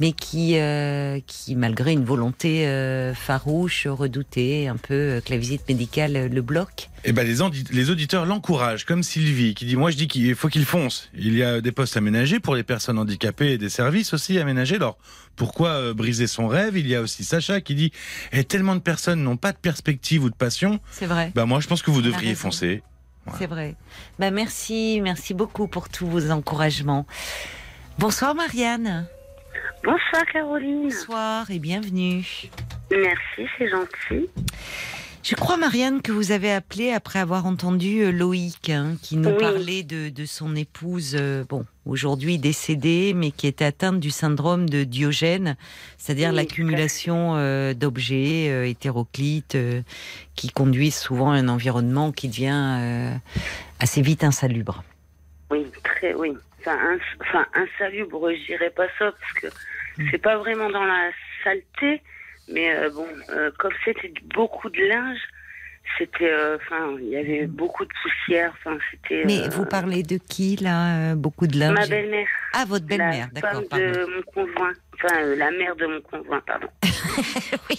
mais 0.00 0.12
qui 0.12 0.56
euh, 0.58 1.20
qui 1.26 1.54
malgré 1.54 1.92
une 1.92 2.04
volonté 2.04 2.66
euh, 2.66 3.14
farouche, 3.14 3.86
redoutée, 3.86 4.66
un 4.68 4.76
peu 4.76 4.94
euh, 4.94 5.20
que 5.20 5.30
la 5.30 5.36
visite 5.36 5.68
médicale 5.68 6.28
le 6.32 6.42
bloque. 6.42 6.88
Eh 7.04 7.12
ben, 7.12 7.26
les, 7.26 7.40
audi- 7.42 7.64
les 7.72 7.90
auditeurs 7.90 8.26
l'encouragent, 8.26 8.84
comme 8.84 9.02
Sylvie, 9.02 9.54
qui 9.54 9.64
dit 9.66 9.76
Moi, 9.76 9.90
je 9.90 9.96
dis 9.96 10.08
qu'il 10.08 10.34
faut 10.34 10.48
qu'il 10.48 10.64
fonce. 10.64 11.10
Il 11.14 11.34
y 11.36 11.42
a 11.42 11.60
des 11.60 11.72
postes 11.72 11.96
aménagés 11.96 12.40
pour 12.40 12.54
les 12.54 12.62
personnes 12.62 12.98
handicapées 12.98 13.52
et 13.52 13.58
des 13.58 13.68
services 13.68 14.12
aussi 14.14 14.38
aménagés. 14.38 14.76
Alors, 14.76 14.98
pourquoi 15.36 15.92
briser 15.94 16.26
son 16.26 16.46
rêve? 16.48 16.76
Il 16.76 16.86
y 16.86 16.94
a 16.94 17.00
aussi 17.00 17.24
Sacha 17.24 17.60
qui 17.60 17.74
dit 17.74 17.92
Eh, 18.32 18.44
Tellement 18.44 18.74
de 18.76 18.80
personnes 18.80 19.22
n'ont 19.22 19.36
pas 19.36 19.52
de 19.52 19.58
perspective 19.58 20.24
ou 20.24 20.30
de 20.30 20.34
passion. 20.36 20.80
C'est 20.92 21.06
vrai. 21.06 21.32
Ben, 21.34 21.46
moi, 21.46 21.60
je 21.60 21.66
pense 21.68 21.82
que 21.82 21.90
vous 21.90 22.02
devriez 22.02 22.34
foncer. 22.34 22.82
Voilà. 23.24 23.38
C'est 23.38 23.46
vrai. 23.46 23.76
Bah 24.18 24.32
merci, 24.32 25.00
merci 25.00 25.32
beaucoup 25.32 25.68
pour 25.68 25.88
tous 25.88 26.08
vos 26.08 26.30
encouragements. 26.32 27.06
Bonsoir 27.98 28.34
Marianne. 28.34 29.06
Bonsoir 29.84 30.24
Caroline. 30.32 30.84
Bonsoir 30.84 31.50
et 31.50 31.58
bienvenue. 31.58 32.24
Merci, 32.90 33.48
c'est 33.58 33.68
gentil. 33.68 34.28
Je 35.24 35.34
crois, 35.36 35.56
Marianne, 35.56 36.02
que 36.02 36.10
vous 36.10 36.32
avez 36.32 36.52
appelé 36.52 36.90
après 36.92 37.20
avoir 37.20 37.46
entendu 37.46 38.00
euh, 38.02 38.10
Loïc, 38.10 38.70
hein, 38.70 38.96
qui 39.02 39.16
nous 39.16 39.30
Oui. 39.30 39.38
parlait 39.38 39.82
de, 39.84 40.08
de 40.08 40.24
son 40.24 40.56
épouse, 40.56 41.16
euh, 41.18 41.44
bon, 41.48 41.64
aujourd'hui 41.86 42.38
décédée, 42.38 43.12
mais 43.14 43.30
qui 43.30 43.46
était 43.46 43.64
atteinte 43.64 44.00
du 44.00 44.10
syndrome 44.10 44.68
de 44.68 44.82
Diogène, 44.82 45.56
c'est-à-dire 45.96 46.30
Oui, 46.30 46.36
l'accumulation 46.36 47.36
euh, 47.36 47.72
d'objets 47.72 48.48
euh, 48.50 48.66
hétéroclites 48.66 49.56
qui 50.34 50.48
conduisent 50.50 50.98
souvent 50.98 51.30
à 51.30 51.36
un 51.36 51.48
environnement 51.48 52.10
qui 52.10 52.26
devient 52.28 53.12
assez 53.78 54.02
vite 54.02 54.24
insalubre. 54.24 54.82
Oui, 55.52 55.66
très, 55.84 56.14
oui. 56.14 56.32
Enfin, 56.60 56.76
ins- 56.76 56.98
enfin 57.20 57.46
insalubre, 57.54 58.28
je 58.32 58.46
dirais 58.46 58.70
pas 58.70 58.86
ça, 58.98 59.12
parce 59.12 59.32
que. 59.40 59.46
C'est 60.10 60.18
pas 60.18 60.36
vraiment 60.36 60.70
dans 60.70 60.84
la 60.84 61.10
saleté, 61.44 62.02
mais 62.48 62.74
euh, 62.74 62.90
bon, 62.90 63.06
euh, 63.30 63.50
comme 63.58 63.72
c'était 63.84 64.12
beaucoup 64.34 64.70
de 64.70 64.80
linge, 64.82 65.20
c'était, 65.98 66.32
euh, 66.32 66.56
enfin, 66.56 66.96
il 67.00 67.08
y 67.08 67.16
avait 67.16 67.46
beaucoup 67.46 67.84
de 67.84 67.92
poussière, 68.02 68.52
enfin, 68.58 68.78
c'était. 68.90 69.24
Mais 69.24 69.40
euh, 69.40 69.48
vous 69.50 69.66
parlez 69.66 70.02
de 70.02 70.16
qui, 70.16 70.56
là 70.56 71.12
euh, 71.12 71.14
Beaucoup 71.14 71.46
de 71.46 71.58
linge? 71.58 71.74
Ma 71.74 71.86
belle-mère. 71.86 72.28
Ah, 72.54 72.64
votre 72.66 72.86
belle-mère, 72.86 73.28
d'accord, 73.32 73.62
pardon. 73.68 73.84
de 73.84 74.06
mon 74.06 74.22
conjoint. 74.22 74.72
Enfin, 75.04 75.22
euh, 75.22 75.36
la 75.36 75.50
mère 75.50 75.74
de 75.76 75.86
mon 75.86 76.00
conjoint, 76.00 76.40
pardon. 76.46 76.68
Oui, 77.70 77.76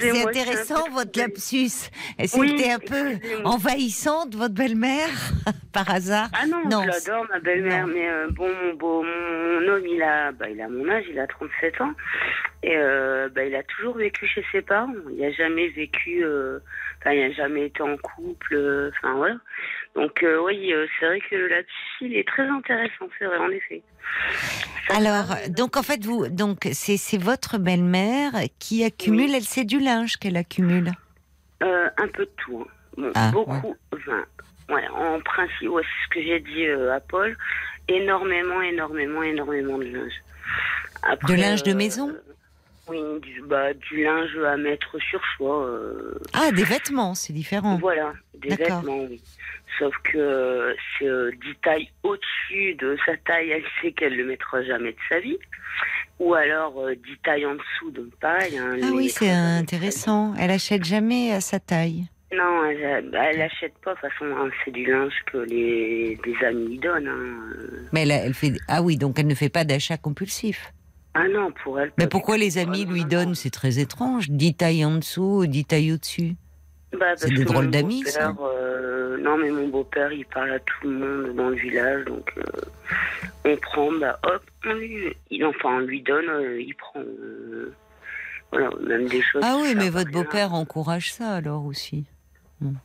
c'est 0.00 0.26
intéressant 0.26 0.84
peu 0.86 0.90
votre 0.92 1.18
lapsus. 1.18 1.68
C'était 2.24 2.38
Oui, 2.38 2.70
un 2.70 2.78
peu 2.78 3.18
envahissante, 3.44 4.34
votre 4.34 4.54
belle-mère, 4.54 5.08
par 5.72 5.90
hasard? 5.90 6.28
Ah 6.34 6.46
non, 6.46 6.62
Non, 6.68 6.82
je 6.82 6.88
l'adore, 6.88 7.26
ma 7.30 7.38
belle-mère, 7.40 7.86
mais 7.86 8.08
euh, 8.08 8.28
bon, 8.30 8.48
mon, 8.62 8.74
beau- 8.74 9.02
mon 9.02 9.68
homme, 9.68 9.86
il 9.86 10.02
a, 10.02 10.32
bah, 10.32 10.48
il 10.50 10.60
a 10.60 10.68
mon 10.68 10.88
âge, 10.88 11.04
il 11.10 11.18
a 11.18 11.26
37 11.26 11.80
ans. 11.80 11.92
Et 12.62 12.76
euh, 12.76 13.28
bah, 13.28 13.44
il 13.44 13.54
a 13.54 13.62
toujours 13.64 13.96
vécu 13.96 14.26
chez 14.26 14.44
ses 14.52 14.62
parents. 14.62 14.92
Il 15.10 15.20
n'a 15.20 15.32
jamais 15.32 15.68
vécu, 15.68 16.24
euh, 16.24 16.58
enfin, 17.00 17.12
il 17.12 17.20
n'a 17.28 17.32
jamais 17.32 17.66
été 17.66 17.82
en 17.82 17.96
couple. 17.96 18.90
Enfin, 18.96 19.14
voilà. 19.14 19.36
Donc, 19.94 20.22
euh, 20.22 20.42
oui, 20.42 20.72
euh, 20.72 20.86
c'est 20.98 21.06
vrai 21.06 21.20
que 21.20 21.36
là-dessus, 21.36 22.00
il 22.00 22.16
est 22.16 22.26
très 22.26 22.48
intéressant, 22.48 23.08
c'est 23.18 23.26
vrai, 23.26 23.36
en 23.38 23.50
effet. 23.50 23.82
Ça 24.88 24.96
Alors, 24.96 25.36
donc 25.50 25.76
en 25.76 25.82
fait, 25.82 26.04
vous, 26.04 26.28
donc 26.28 26.68
c'est 26.72 26.96
c'est 26.96 27.18
votre 27.18 27.58
belle-mère 27.58 28.32
qui 28.58 28.84
accumule, 28.84 29.34
elle 29.34 29.42
c'est 29.42 29.64
du 29.64 29.78
linge 29.78 30.16
qu'elle 30.16 30.36
accumule. 30.36 30.90
Euh, 31.62 31.88
un 31.98 32.08
peu 32.08 32.24
de 32.24 32.30
tout. 32.38 32.66
Bon, 32.96 33.12
Ah, 33.14 33.30
beaucoup. 33.32 33.76
Enfin, 33.94 34.24
ouais, 34.70 34.88
en 34.88 35.20
principe, 35.20 35.68
ouais, 35.68 35.82
c'est 35.82 36.04
ce 36.06 36.14
que 36.14 36.22
j'ai 36.26 36.40
dit 36.40 36.66
à 36.66 37.00
Paul. 37.00 37.36
Énormément, 37.88 38.60
énormément, 38.62 39.22
énormément 39.22 39.78
de 39.78 39.84
linge. 39.84 40.12
Après, 41.02 41.34
De 41.34 41.40
linge 41.40 41.62
de 41.62 41.72
maison? 41.74 42.14
Oui, 42.88 42.98
du, 43.20 43.42
bah, 43.42 43.72
du 43.74 44.02
linge 44.02 44.36
à 44.44 44.56
mettre 44.56 44.98
sur 44.98 45.20
soi. 45.36 45.64
euh, 45.66 46.18
Ah, 46.32 46.50
des 46.50 46.64
vêtements, 46.64 47.14
c'est 47.14 47.32
différent. 47.32 47.78
Voilà, 47.78 48.12
des 48.38 48.56
vêtements, 48.56 49.04
oui. 49.08 49.22
Sauf 49.78 49.94
que 50.04 50.74
c'est 50.98 51.06
euh, 51.06 51.30
10 51.30 51.54
tailles 51.62 51.88
au-dessus 52.02 52.74
de 52.74 52.96
sa 53.06 53.16
taille, 53.18 53.50
elle 53.50 53.64
sait 53.80 53.92
qu'elle 53.92 54.16
le 54.16 54.24
mettra 54.24 54.62
jamais 54.64 54.92
de 54.92 54.98
sa 55.08 55.20
vie. 55.20 55.38
Ou 56.18 56.34
alors 56.34 56.78
euh, 56.80 56.94
10 56.94 57.00
tailles 57.24 57.46
en 57.46 57.54
dessous, 57.54 57.90
donc 57.92 58.14
pareil. 58.20 58.56
hein, 58.58 58.76
Ah 58.82 58.90
oui, 58.94 59.08
c'est 59.08 59.30
intéressant. 59.30 60.34
Elle 60.38 60.50
achète 60.50 60.84
jamais 60.84 61.32
à 61.32 61.40
sa 61.40 61.58
taille. 61.60 62.04
Non, 62.34 62.64
elle, 62.64 63.10
bah, 63.10 63.24
elle 63.32 63.42
achète 63.42 63.74
pas. 63.84 63.94
De 63.94 64.00
toute 64.00 64.10
façon, 64.10 64.24
hein, 64.36 64.50
c'est 64.64 64.70
du 64.70 64.84
linge 64.90 65.12
que 65.30 65.38
les 65.38 66.18
des 66.24 66.46
amis 66.46 66.78
donnent. 66.78 67.08
hein. 67.08 67.86
Mais 67.92 68.02
elle, 68.02 68.10
elle 68.10 68.34
fait. 68.34 68.52
Ah 68.68 68.82
oui, 68.82 68.96
donc 68.96 69.18
elle 69.18 69.26
ne 69.26 69.34
fait 69.34 69.48
pas 69.50 69.64
d'achat 69.64 69.96
compulsif. 69.96 70.72
Ah 71.14 71.28
non, 71.28 71.52
pour 71.62 71.78
elle. 71.78 71.92
Mais 71.98 72.06
pourquoi 72.06 72.38
les 72.38 72.58
amis 72.58 72.86
Ah, 72.88 72.92
lui 72.92 73.04
donnent. 73.04 73.34
C'est 73.34 73.50
très 73.50 73.78
étrange. 73.78 74.30
10 74.30 74.54
tailles 74.54 74.84
en 74.84 74.96
dessous, 74.96 75.46
10 75.46 75.64
tailles 75.66 75.92
au-dessus. 75.92 76.36
Bah, 76.98 77.06
C'est 77.16 77.30
des 77.32 77.44
drôles 77.44 77.70
d'amis, 77.70 78.04
ça. 78.04 78.34
euh, 78.40 79.16
non, 79.18 79.38
mais 79.38 79.50
mon 79.50 79.68
beau-père, 79.68 80.12
il 80.12 80.26
parle 80.26 80.50
à 80.52 80.58
tout 80.58 80.88
le 80.88 80.90
monde 80.90 81.36
dans 81.36 81.48
le 81.48 81.56
village, 81.56 82.04
donc 82.04 82.30
euh, 82.36 82.42
on 83.46 83.56
prend, 83.56 83.90
bah 83.92 84.18
hop, 84.24 84.42
on 84.66 84.74
lui, 84.74 85.06
il, 85.30 85.42
enfin, 85.46 85.76
on 85.76 85.78
lui 85.80 86.02
donne, 86.02 86.28
euh, 86.28 86.60
il 86.60 86.74
prend. 86.74 87.00
voilà, 88.50 88.68
même 88.86 89.06
des 89.08 89.22
choses. 89.22 89.40
Ah 89.42 89.56
oui, 89.62 89.74
mais 89.74 89.88
votre 89.88 90.10
beau-père 90.10 90.52
encourage 90.52 91.14
ça 91.14 91.30
alors 91.30 91.64
aussi. 91.64 92.04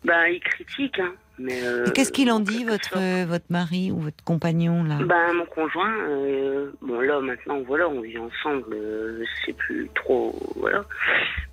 Bah, 0.06 0.30
il 0.30 0.40
critique, 0.40 1.00
hein. 1.00 1.12
Mais, 1.40 1.64
euh, 1.64 1.86
Qu'est-ce 1.94 2.12
qu'il 2.12 2.32
en 2.32 2.40
dit, 2.40 2.64
votre, 2.64 2.90
sorte. 2.90 3.28
votre 3.28 3.46
mari 3.50 3.92
ou 3.92 4.00
votre 4.00 4.24
compagnon 4.24 4.84
là? 4.84 4.98
Ben, 5.04 5.34
mon 5.34 5.46
conjoint, 5.46 5.94
euh, 6.10 6.72
bon 6.82 7.00
là 7.00 7.20
maintenant, 7.20 7.62
voilà, 7.68 7.88
on 7.90 8.02
vit 8.02 8.18
ensemble, 8.18 8.66
euh, 8.74 9.24
c'est 9.46 9.56
plus 9.56 9.88
trop, 9.94 10.36
voilà. 10.56 10.84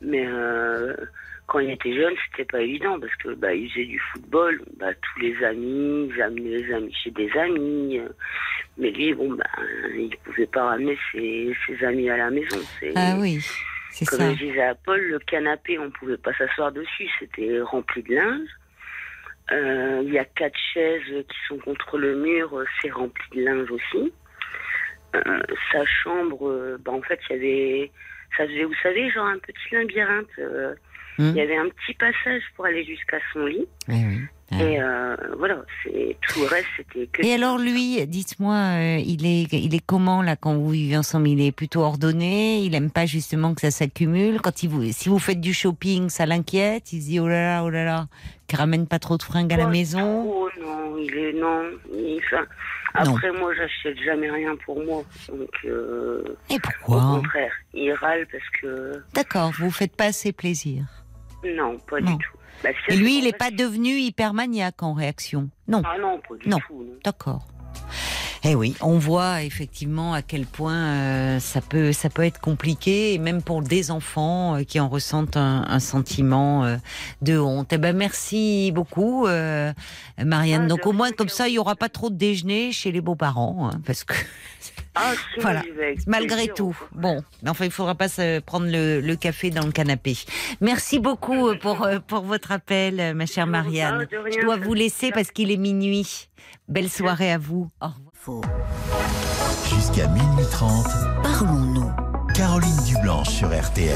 Mais 0.01 0.24
euh, 0.27 0.94
quand 1.47 1.59
il 1.59 1.70
était 1.70 1.94
jeune, 1.94 2.15
c'était 2.31 2.47
pas 2.51 2.62
évident 2.62 2.98
parce 2.98 3.15
que 3.16 3.35
bah, 3.35 3.52
il 3.55 3.70
faisait 3.70 3.85
du 3.85 4.01
football, 4.12 4.62
bah, 4.78 4.94
tous 4.94 5.20
les 5.20 5.44
amis, 5.44 6.09
ils 6.15 6.23
amenaient 6.23 6.62
les 6.62 6.73
amis 6.73 6.94
chez 6.94 7.11
des 7.11 7.31
amis. 7.39 7.98
euh, 7.98 8.09
mais 8.78 8.90
lui, 8.90 9.12
bon, 9.15 9.35
bah, 9.35 9.44
il 9.94 10.16
pouvait 10.24 10.47
pas 10.47 10.65
ramener 10.65 10.97
ses, 11.12 11.55
ses 11.66 11.85
amis 11.85 12.09
à 12.09 12.16
la 12.16 12.31
maison. 12.31 12.59
Ah 12.97 13.16
oui, 13.19 13.39
Comme 14.09 14.19
ça. 14.19 14.32
je 14.35 14.47
disais 14.47 14.62
à 14.62 14.74
Paul, 14.74 14.98
le 15.01 15.19
canapé, 15.19 15.78
on 15.78 15.90
pouvait 15.90 16.16
pas 16.16 16.32
s'asseoir 16.32 16.73
dessus, 16.73 17.09
c'était 17.20 17.61
rempli 17.61 18.02
de 18.02 18.15
linge. 18.15 18.48
Euh, 19.53 20.03
Il 20.05 20.12
y 20.12 20.19
a 20.19 20.25
quatre 20.25 20.59
chaises 20.73 21.25
qui 21.29 21.37
sont 21.49 21.59
contre 21.59 21.99
le 21.99 22.16
mur, 22.16 22.59
euh, 22.59 22.65
c'est 22.81 22.91
rempli 22.91 23.25
de 23.37 23.45
linge 23.45 23.71
aussi. 23.71 24.12
Euh, 25.15 25.41
sa 25.71 25.85
chambre, 25.85 26.79
bah, 26.81 26.93
en 26.93 27.03
fait, 27.03 27.21
il 27.29 27.37
y 27.37 27.39
avait, 27.39 27.93
ça 28.37 28.47
faisait, 28.47 28.65
vous 28.65 28.75
savez, 28.83 29.11
genre 29.11 29.27
un 29.27 29.39
petit 29.39 29.75
labyrinthe. 29.75 30.27
Hmm. 31.19 31.31
Il 31.31 31.37
y 31.37 31.41
avait 31.41 31.57
un 31.57 31.69
petit 31.69 31.95
passage 31.95 32.43
pour 32.57 32.65
aller 32.65 32.85
jusqu'à 32.85 33.19
son 33.33 33.47
lit. 33.47 33.69
Oui. 33.89 34.19
Ah. 34.51 34.62
Et 34.62 34.81
euh, 34.81 35.16
voilà, 35.39 35.57
tout 35.85 36.41
le 36.41 36.47
reste, 36.47 36.66
c'était 36.77 37.07
que. 37.07 37.23
Et 37.25 37.33
alors 37.33 37.59
lui, 37.59 38.07
dites-moi, 38.07 38.55
euh, 38.55 38.99
il 39.05 39.25
est, 39.27 39.43
il 39.53 39.75
est 39.75 39.85
comment 39.85 40.21
là 40.23 40.37
quand 40.37 40.55
vous 40.55 40.69
vivez 40.71 40.97
ensemble? 40.99 41.29
Il 41.29 41.41
est 41.41 41.51
plutôt 41.51 41.81
ordonné? 41.81 42.59
Il 42.61 42.75
aime 42.75 42.91
pas 42.91 43.07
justement 43.07 43.55
que 43.55 43.62
ça 43.62 43.71
s'accumule? 43.71 44.41
Quand 44.43 44.62
il 44.62 44.69
vous, 44.69 44.85
si 44.93 45.09
vous 45.09 45.19
faites 45.19 45.41
du 45.41 45.55
shopping, 45.55 46.11
ça 46.11 46.27
l'inquiète? 46.27 46.93
Il 46.93 47.01
se 47.03 47.07
dit 47.09 47.21
oh 47.21 47.27
là 47.27 47.43
là, 47.43 47.65
oh 47.65 47.71
là 47.71 47.85
là, 47.85 48.07
qu'il 48.47 48.59
ramène 48.59 48.87
pas 48.87 48.99
trop 48.99 49.16
de 49.16 49.23
fringues 49.23 49.53
à 49.53 49.57
la 49.57 49.66
maison? 49.66 50.25
trop, 50.25 50.49
non, 50.61 50.99
il 50.99 51.15
est 51.16 51.33
non. 51.33 51.62
il- 51.95 52.21
enfin, 52.27 52.45
Non. 53.07 53.16
après, 53.16 53.33
moi, 53.33 53.51
j'achète 53.57 53.99
jamais 54.05 54.31
rien 54.31 54.55
pour 54.65 54.85
moi. 54.85 55.03
Donc, 55.29 55.49
euh, 55.65 56.23
Et 56.51 56.57
au 56.57 56.59
pourquoi 56.61 57.01
contraire, 57.16 57.53
il 57.73 57.91
râle 57.93 58.27
parce 58.31 58.45
que 58.61 59.03
D'accord, 59.15 59.53
vous 59.59 59.71
faites 59.71 59.97
pas 59.97 60.05
assez 60.07 60.33
plaisir. 60.33 60.85
non, 61.57 61.79
pas 61.91 62.01
Non. 62.01 62.12
du 62.12 62.19
tout. 62.19 62.37
Bah, 62.65 62.70
si 62.89 62.95
Et 62.95 62.97
lui, 62.97 63.19
il 63.19 63.24
n'est 63.24 63.32
pas 63.32 63.51
devenu 63.51 63.91
hypermaniaque 63.99 64.82
en 64.82 64.95
réaction. 64.95 65.51
Non. 65.69 65.82
Ah 65.85 65.99
non, 66.01 66.19
pas 66.27 66.35
du 66.36 66.49
Non. 66.49 66.59
tout. 66.66 66.82
non. 66.82 66.95
D'accord. 67.05 67.47
Eh 68.47 68.55
oui, 68.55 68.75
on 68.83 68.99
voit 68.99 69.43
effectivement 69.43 70.13
à 70.13 70.21
quel 70.21 70.45
point 70.45 70.75
euh, 70.77 71.41
ça 71.41 71.63
peut 71.63 71.93
ça 71.93 72.11
peut 72.11 72.25
être 72.25 72.41
compliqué, 72.41 73.15
et 73.15 73.19
même 73.19 73.41
pour 73.43 73.63
des 73.63 73.91
enfants 73.91 74.57
euh, 74.57 74.65
qui 74.65 74.79
en 74.81 74.89
ressentent 74.91 75.39
un, 75.39 75.65
un 75.67 75.81
sentiment 75.81 76.65
euh, 76.65 76.77
de 77.23 77.39
honte. 77.39 77.73
Eh 77.73 77.79
ben 77.79 77.97
merci 77.97 78.71
beaucoup, 78.75 79.27
Marianne. 80.23 80.63
Ah, 80.65 80.69
Donc 80.69 80.87
au 80.87 80.93
moins 80.93 81.11
comme 81.13 81.31
ça, 81.31 81.49
il 81.49 81.55
y 81.55 81.59
aura 81.59 81.75
pas 81.75 81.89
trop 81.89 82.11
de 82.11 82.17
déjeuner 82.17 82.71
chez 82.73 82.93
les 82.93 83.01
beaux-parents, 83.01 83.71
hein, 83.73 83.81
parce 83.87 84.05
que 84.05 84.15
Ah, 84.95 85.13
Voilà. 85.41 85.63
malgré 86.07 86.47
tout, 86.49 86.77
bon, 86.95 87.23
enfin 87.49 87.65
il 87.65 87.71
faudra 87.71 87.95
pas 87.95 88.09
se 88.09 88.41
prendre 88.41 88.67
le, 88.67 89.01
le 89.01 89.17
café 89.17 89.51
dans 89.51 89.65
le 89.65 89.73
canapé. 89.73 90.17
Merci 90.61 90.99
beaucoup 90.99 91.49
euh, 91.49 91.59
pour 91.59 91.89
pour 92.07 92.21
votre 92.23 92.53
appel, 92.53 93.15
ma 93.15 93.25
chère 93.27 93.47
Marianne. 93.47 94.07
Je 94.13 94.43
dois 94.45 94.57
vous 94.59 94.75
laisser 94.75 95.11
parce 95.13 95.31
qu'il 95.31 95.51
est 95.51 95.57
minuit. 95.57 96.29
Belle 96.69 96.89
soirée 96.89 97.33
à 97.33 97.39
vous. 97.39 97.69
Au 97.81 97.89
revoir. 97.89 98.45
Jusqu'à 99.69 100.07
minuit 100.09 100.47
30, 100.51 100.87
Parlons-nous. 101.23 101.93
Caroline 102.35 102.77
Dublanche 102.87 103.29
sur 103.29 103.49
RTL. 103.49 103.95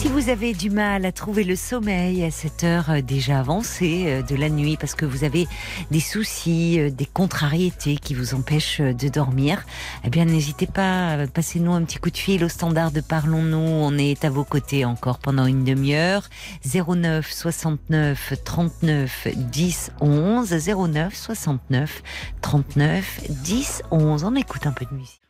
Si 0.00 0.08
vous 0.08 0.30
avez 0.30 0.54
du 0.54 0.70
mal 0.70 1.04
à 1.04 1.12
trouver 1.12 1.44
le 1.44 1.56
sommeil 1.56 2.24
à 2.24 2.30
cette 2.30 2.64
heure 2.64 2.88
euh, 2.88 3.02
déjà 3.02 3.38
avancée 3.38 4.04
euh, 4.06 4.22
de 4.22 4.34
la 4.34 4.48
nuit 4.48 4.78
parce 4.78 4.94
que 4.94 5.04
vous 5.04 5.24
avez 5.24 5.46
des 5.90 6.00
soucis, 6.00 6.80
euh, 6.80 6.88
des 6.88 7.04
contrariétés 7.04 7.96
qui 7.96 8.14
vous 8.14 8.34
empêchent 8.34 8.80
de 8.80 9.08
dormir, 9.08 9.62
eh 10.02 10.08
bien 10.08 10.24
n'hésitez 10.24 10.66
pas, 10.66 11.26
passez-nous 11.26 11.74
un 11.74 11.82
petit 11.82 11.98
coup 11.98 12.10
de 12.10 12.16
fil 12.16 12.42
au 12.44 12.48
standard 12.48 12.92
de 12.92 13.02
Parlons-nous. 13.02 13.58
On 13.58 13.98
est 13.98 14.24
à 14.24 14.30
vos 14.30 14.42
côtés 14.42 14.86
encore 14.86 15.18
pendant 15.18 15.44
une 15.44 15.64
demi-heure. 15.64 16.30
09 16.64 17.30
69 17.30 18.32
39 18.42 19.28
10 19.36 19.92
11 20.00 20.54
09 20.66 21.14
69 21.14 22.02
39 22.40 23.20
10 23.28 23.82
11. 23.90 24.24
On 24.24 24.34
écoute 24.34 24.66
un 24.66 24.72
peu 24.72 24.86
de 24.86 24.94
musique. 24.94 25.20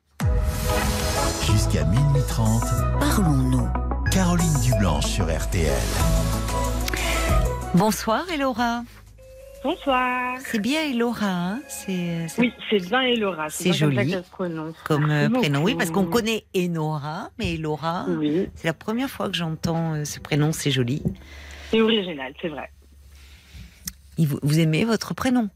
Jusqu'à 1.52 1.84
minuit 1.84 2.22
30, 2.28 2.62
Parlons-nous. 3.00 3.68
Caroline 4.10 4.54
Dublanche 4.62 5.06
sur 5.06 5.24
RTL. 5.26 5.72
Bonsoir 7.74 8.24
Elora. 8.32 8.82
Bonsoir. 9.62 10.38
C'est 10.44 10.58
bien 10.58 10.82
Elora, 10.90 11.26
hein 11.26 11.60
c'est, 11.68 12.26
c'est 12.28 12.40
Oui, 12.40 12.52
c'est 12.70 12.78
bien 12.88 13.02
Elora. 13.02 13.50
C'est 13.50 13.70
bien 13.70 13.72
comme 13.78 13.94
ça 13.94 14.02
joli. 14.02 14.12
que 14.12 14.30
prononce. 14.30 14.76
comme 14.84 15.10
euh, 15.10 15.28
prénom. 15.28 15.62
Oui, 15.62 15.74
parce 15.74 15.90
qu'on 15.90 16.06
connaît 16.06 16.44
Enora, 16.56 17.30
mais 17.38 17.54
Elora, 17.54 18.06
Oui, 18.08 18.48
c'est 18.54 18.66
la 18.66 18.72
première 18.74 19.10
fois 19.10 19.28
que 19.28 19.36
j'entends 19.36 19.94
euh, 19.94 20.04
ce 20.04 20.18
prénom, 20.18 20.52
c'est 20.52 20.70
joli. 20.70 21.02
c'est 21.70 21.80
original, 21.80 22.32
c'est 22.40 22.48
vrai. 22.48 22.70
Et 24.18 24.24
vous, 24.26 24.38
vous 24.42 24.58
aimez 24.60 24.84
votre 24.84 25.14
prénom? 25.14 25.48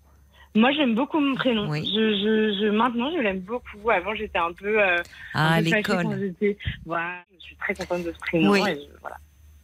Moi, 0.54 0.70
j'aime 0.72 0.94
beaucoup 0.94 1.18
mon 1.18 1.34
prénom. 1.34 1.68
Oui. 1.68 1.84
Je, 1.84 2.00
je, 2.14 2.58
je, 2.64 2.70
maintenant, 2.70 3.10
je 3.16 3.20
l'aime 3.20 3.40
beaucoup. 3.40 3.90
Avant, 3.90 4.14
j'étais 4.14 4.38
un 4.38 4.52
peu. 4.52 4.80
euh, 4.80 5.02
Ah, 5.34 5.54
un 5.54 5.58
peu 5.58 5.64
l'école. 5.70 6.06
Voilà, 6.86 7.14
je 7.38 7.44
suis 7.44 7.56
très 7.56 7.74
contente 7.74 8.04
de 8.04 8.12
ce 8.12 8.18
prénom. 8.20 8.50
Oui. 8.52 8.60
et 8.68 8.74
je- 8.74 9.00
voilà. 9.00 9.16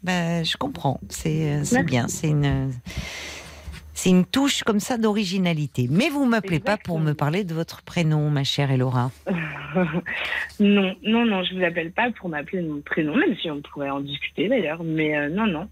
Ben, 0.03 0.45
Je 0.45 0.57
comprends, 0.57 0.99
c'est 1.09 1.55
euh, 1.59 1.83
bien, 1.85 2.09
c'est 2.09 2.29
une... 2.29 2.73
C'est 3.93 4.09
une 4.09 4.25
touche 4.25 4.63
comme 4.63 4.81
ça 4.81 4.97
d'originalité. 4.97 5.87
Mais 5.91 6.09
vous 6.09 6.25
m'appelez 6.25 6.59
pas 6.59 6.79
pour 6.79 6.99
me 6.99 7.13
parler 7.13 7.45
de 7.45 7.53
votre 7.53 7.83
prénom, 7.83 8.31
ma 8.31 8.45
chère 8.45 8.71
Elora. 8.71 9.11
non, 10.59 10.95
non, 11.03 11.27
non, 11.27 11.43
je 11.45 11.55
vous 11.55 11.63
appelle 11.63 11.93
pas 11.93 12.11
pour 12.13 12.31
m'appeler 12.31 12.63
de 12.63 12.69
mon 12.69 12.81
prénom, 12.81 13.15
même 13.15 13.37
si 13.37 13.51
on 13.51 13.61
pourrait 13.61 13.91
en 13.91 14.01
discuter 14.01 14.49
d'ailleurs. 14.49 14.83
Mais 14.83 15.15
euh, 15.19 15.29
non, 15.29 15.47
non. 15.47 15.69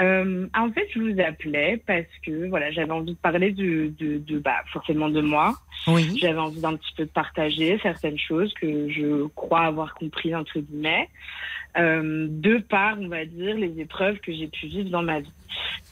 Euh, 0.00 0.46
en 0.56 0.70
fait, 0.72 0.88
je 0.94 1.00
vous 1.00 1.20
appelais 1.20 1.82
parce 1.86 2.06
que 2.24 2.48
voilà, 2.48 2.70
j'avais 2.70 2.92
envie 2.92 3.12
de 3.12 3.18
parler 3.18 3.52
de, 3.52 3.92
de, 3.98 4.18
de 4.18 4.38
bah, 4.38 4.62
forcément 4.72 5.08
de 5.10 5.20
moi. 5.20 5.54
Oui. 5.86 6.18
J'avais 6.20 6.38
envie 6.38 6.60
d'un 6.60 6.76
petit 6.76 6.92
peu 6.96 7.04
de 7.04 7.10
partager 7.10 7.78
certaines 7.82 8.18
choses 8.18 8.52
que 8.54 8.88
je 8.88 9.26
crois 9.34 9.62
avoir 9.62 9.94
compris 9.94 10.34
entre 10.34 10.58
guillemets, 10.60 11.08
euh, 11.76 12.26
de 12.28 12.58
par, 12.58 12.98
on 13.00 13.08
va 13.08 13.24
dire, 13.24 13.56
les 13.56 13.80
épreuves 13.80 14.18
que 14.20 14.32
j'ai 14.32 14.48
pu 14.48 14.66
vivre 14.66 14.90
dans 14.90 15.02
ma 15.02 15.20
vie. 15.20 15.32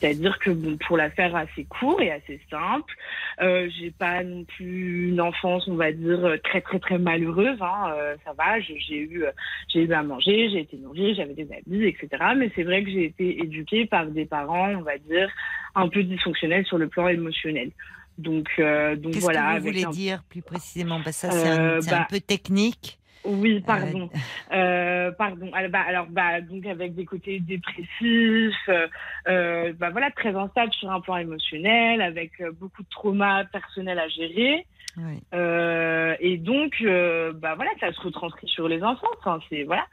C'est-à-dire 0.01 0.39
que 0.39 0.51
bon, 0.51 0.77
pour 0.87 0.97
la 0.97 1.11
faire 1.11 1.35
assez 1.35 1.65
court 1.65 2.01
et 2.01 2.13
assez 2.13 2.41
simple. 2.49 2.95
Euh, 3.41 3.69
j'ai 3.79 3.91
pas 3.91 4.23
non 4.23 4.45
plus 4.45 5.09
une 5.09 5.21
enfance, 5.21 5.67
on 5.67 5.75
va 5.75 5.91
dire 5.93 6.37
très 6.45 6.61
très 6.61 6.79
très 6.79 6.99
malheureuse. 6.99 7.59
Hein. 7.61 7.93
Euh, 7.97 8.17
ça 8.25 8.33
va, 8.35 8.61
j'ai 8.61 8.77
eu 8.99 9.25
j'ai 9.69 9.83
eu 9.83 9.93
à 9.93 10.03
manger, 10.05 10.51
j'ai 10.51 10.61
été 10.61 10.77
nourrie, 10.77 11.15
j'avais 11.17 11.35
des 11.35 11.49
amis, 11.53 11.85
etc. 11.85 12.09
Mais 12.37 12.51
c'est 12.55 12.63
vrai 12.63 12.85
que 12.85 12.91
j'ai 12.91 13.05
été 13.07 13.41
éduquée 13.43 13.87
par 13.87 14.07
des 14.07 14.27
parents, 14.27 14.71
on 14.75 14.83
va 14.83 14.97
dire 14.99 15.29
un 15.75 15.89
peu 15.89 16.05
dysfonctionnels 16.05 16.65
sur 16.67 16.79
le 16.79 16.89
plan 16.89 17.09
émotionnel. 17.09 17.71
Donc 18.19 18.49
euh, 18.59 18.97
donc 18.97 19.13
Qu'est-ce 19.15 19.25
voilà. 19.25 19.55
que 19.55 19.61
vous 19.61 19.67
voulez 19.67 19.85
un- 19.85 19.91
dire 19.91 20.23
plus 20.29 20.43
précisément? 20.43 21.01
Parce 21.03 21.21
que 21.23 21.29
ça, 21.29 21.31
c'est 21.31 21.49
un, 21.49 21.81
c'est 21.81 21.93
un 21.93 21.99
bah, 21.99 22.07
peu 22.11 22.21
technique. 22.21 22.98
Oui, 23.25 23.61
pardon. 23.61 24.09
Euh, 24.53 25.11
pardon. 25.13 25.51
Alors, 25.53 25.71
bah, 25.71 25.85
alors, 25.87 26.07
bah, 26.09 26.41
donc 26.41 26.67
avec 26.67 26.95
des 26.95 27.05
côtés 27.05 27.41
dépressifs, 27.41 28.55
euh, 28.69 28.87
euh, 29.29 29.73
bah 29.79 29.91
voilà, 29.91 30.11
très 30.11 30.35
instable 30.35 30.73
sur 30.73 30.91
un 30.91 31.01
plan 31.01 31.17
émotionnel, 31.17 32.01
avec 32.01 32.41
euh, 32.41 32.53
beaucoup 32.53 32.83
de 32.83 32.89
traumas 32.89 33.45
personnels 33.45 33.99
à 33.99 34.09
gérer. 34.09 34.67
Oui. 34.97 35.21
Euh, 35.35 36.15
et 36.21 36.39
donc, 36.39 36.77
euh, 36.83 37.33
bah 37.33 37.55
voilà, 37.55 37.71
ça 37.81 37.93
se 37.93 38.01
retranscrit 38.01 38.49
sur 38.49 38.69
les 38.69 38.83
enfants. 38.83 39.09
Enfin, 39.19 39.39
c'est 39.49 39.65
voilà. 39.65 39.87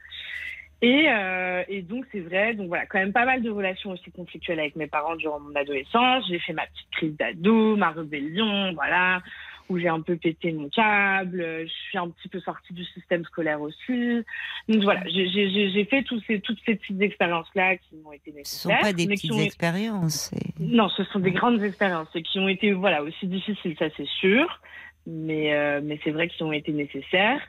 Et, 0.82 1.06
euh, 1.08 1.62
et 1.68 1.80
donc 1.80 2.04
c'est 2.12 2.20
vrai, 2.20 2.52
donc 2.52 2.68
voilà, 2.68 2.84
quand 2.86 2.98
même 2.98 3.12
pas 3.12 3.24
mal 3.24 3.42
de 3.42 3.48
relations 3.50 3.92
aussi 3.92 4.10
conflictuelles 4.10 4.60
avec 4.60 4.76
mes 4.76 4.86
parents 4.86 5.16
durant 5.16 5.40
mon 5.40 5.54
adolescence. 5.54 6.24
J'ai 6.28 6.38
fait 6.38 6.52
ma 6.52 6.66
petite 6.66 6.90
crise 6.92 7.16
d'ado, 7.16 7.76
ma 7.76 7.90
rébellion, 7.90 8.72
voilà, 8.74 9.22
où 9.68 9.78
j'ai 9.78 9.88
un 9.88 10.00
peu 10.00 10.16
pété 10.16 10.52
mon 10.52 10.68
câble. 10.68 11.44
Je 11.66 11.72
suis 11.88 11.98
un 11.98 12.08
petit 12.10 12.28
peu 12.28 12.40
sortie 12.40 12.72
du 12.72 12.84
système 12.84 13.24
scolaire 13.24 13.60
aussi. 13.60 14.22
Donc 14.68 14.82
voilà, 14.82 15.02
j'ai- 15.08 15.84
fait 15.86 16.02
tous 16.02 16.20
ces, 16.26 16.40
toutes 16.40 16.58
ces 16.66 16.74
petites 16.76 17.00
expériences-là 17.00 17.76
qui 17.76 17.96
m'ont 17.96 18.12
été 18.12 18.30
Ce 18.44 18.56
sont 18.56 18.68
nécessaires. 18.68 18.80
pas 18.80 18.92
des 18.92 19.06
petites 19.06 19.32
ont- 19.32 19.40
expériences. 19.40 20.30
non, 20.58 20.88
ce 20.88 21.04
sont 21.04 21.20
des 21.20 21.32
grandes 21.32 21.62
expériences 21.62 22.08
et 22.14 22.22
qui 22.22 22.38
ont 22.38 22.48
été 22.48 22.72
voilà 22.72 23.02
aussi 23.02 23.26
difficiles, 23.26 23.76
ça 23.78 23.86
c'est 23.96 24.06
sûr, 24.20 24.60
mais 25.06 25.54
euh, 25.54 25.80
mais 25.82 25.98
c'est 26.04 26.10
vrai 26.10 26.28
qu'ils 26.28 26.44
ont 26.46 26.52
été 26.52 26.72
nécessaires. 26.72 27.40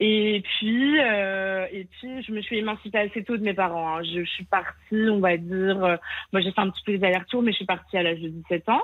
Et 0.00 0.42
puis 0.58 0.98
euh, 1.00 1.66
et 1.70 1.84
puis 1.84 2.22
je 2.22 2.32
me 2.32 2.40
suis 2.40 2.58
émancipée 2.58 2.98
assez 2.98 3.22
tôt 3.22 3.36
de 3.36 3.42
mes 3.42 3.54
parents. 3.54 3.98
hein. 3.98 4.02
Je, 4.02 4.24
suis 4.24 4.44
partie, 4.44 5.08
on 5.10 5.20
va 5.20 5.36
dire, 5.36 5.84
euh, 5.84 5.96
moi 6.32 6.40
j'ai 6.42 6.50
fait 6.50 6.60
un 6.60 6.70
petit 6.70 6.82
peu 6.84 6.92
les 6.92 7.04
allers-retours, 7.04 7.42
mais 7.42 7.52
je 7.52 7.56
suis 7.58 7.66
partie 7.66 7.96
à 7.96 8.02
l'âge 8.02 8.20
de 8.20 8.28
17 8.28 8.68
ans. 8.68 8.82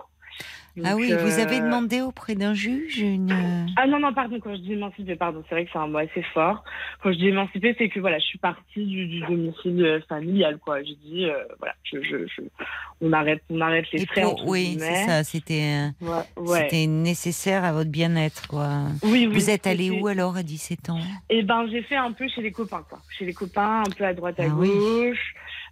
Ah 0.84 0.94
oui, 0.94 1.12
vous 1.12 1.38
avez 1.40 1.56
euh, 1.56 1.64
demandé 1.64 2.00
auprès 2.02 2.36
d'un 2.36 2.54
juge 2.54 2.98
une. 2.98 3.32
euh, 3.32 3.66
ah 3.76 3.86
non, 3.88 3.98
non, 3.98 4.14
pardon, 4.14 4.38
quand 4.40 4.52
je 4.54 4.60
dis 4.60 4.74
émancipée, 4.74 5.16
pardon, 5.16 5.42
c'est 5.48 5.54
vrai 5.56 5.64
que 5.64 5.70
c'est 5.72 5.78
un 5.78 5.88
mot 5.88 5.98
assez 5.98 6.22
fort. 6.34 6.62
Quand 7.02 7.10
je 7.12 7.18
dis 7.18 7.28
émancipée, 7.28 7.74
c'est 7.78 7.88
que 7.88 7.98
voilà, 7.98 8.18
je 8.20 8.24
suis 8.26 8.38
partie 8.38 8.84
du, 8.86 9.06
du 9.08 9.20
domicile 9.20 9.84
euh, 9.84 10.00
familial, 10.08 10.58
quoi. 10.58 10.82
J'ai 10.84 10.94
dit, 11.04 11.24
euh, 11.24 11.34
voilà, 11.58 11.74
je, 11.82 12.00
je, 12.02 12.26
je- 12.28 12.42
on 13.00 13.12
arrête, 13.12 13.42
on 13.50 13.60
arrête 13.60 13.90
les 13.92 14.06
frais, 14.06 14.24
oui, 14.46 14.76
c'est 14.78 15.06
ça. 15.06 15.24
C'était. 15.24 15.88
Ouais, 16.00 16.10
ouais. 16.36 16.62
C'était 16.62 16.86
nécessaire 16.86 17.64
à 17.64 17.72
votre 17.72 17.90
bien-être, 17.90 18.46
quoi. 18.46 18.68
Oui, 19.02 19.26
oui, 19.26 19.34
Vous 19.34 19.50
êtes 19.50 19.66
allé 19.66 19.88
c'était- 19.88 20.00
où 20.00 20.06
alors 20.06 20.36
à 20.36 20.42
17 20.44 20.90
ans? 20.90 21.00
Eh 21.28 21.42
ben, 21.42 21.66
j'ai 21.70 21.82
fait 21.82 21.96
un 21.96 22.12
peu 22.12 22.28
chez 22.28 22.42
les 22.42 22.52
copains, 22.52 22.84
quoi. 22.88 23.00
Chez 23.18 23.24
les 23.24 23.34
copains, 23.34 23.80
un 23.80 23.90
peu 23.90 24.04
à 24.04 24.14
droite, 24.14 24.38
à 24.38 24.44
Ah 24.44 24.54
oui. 24.56 24.68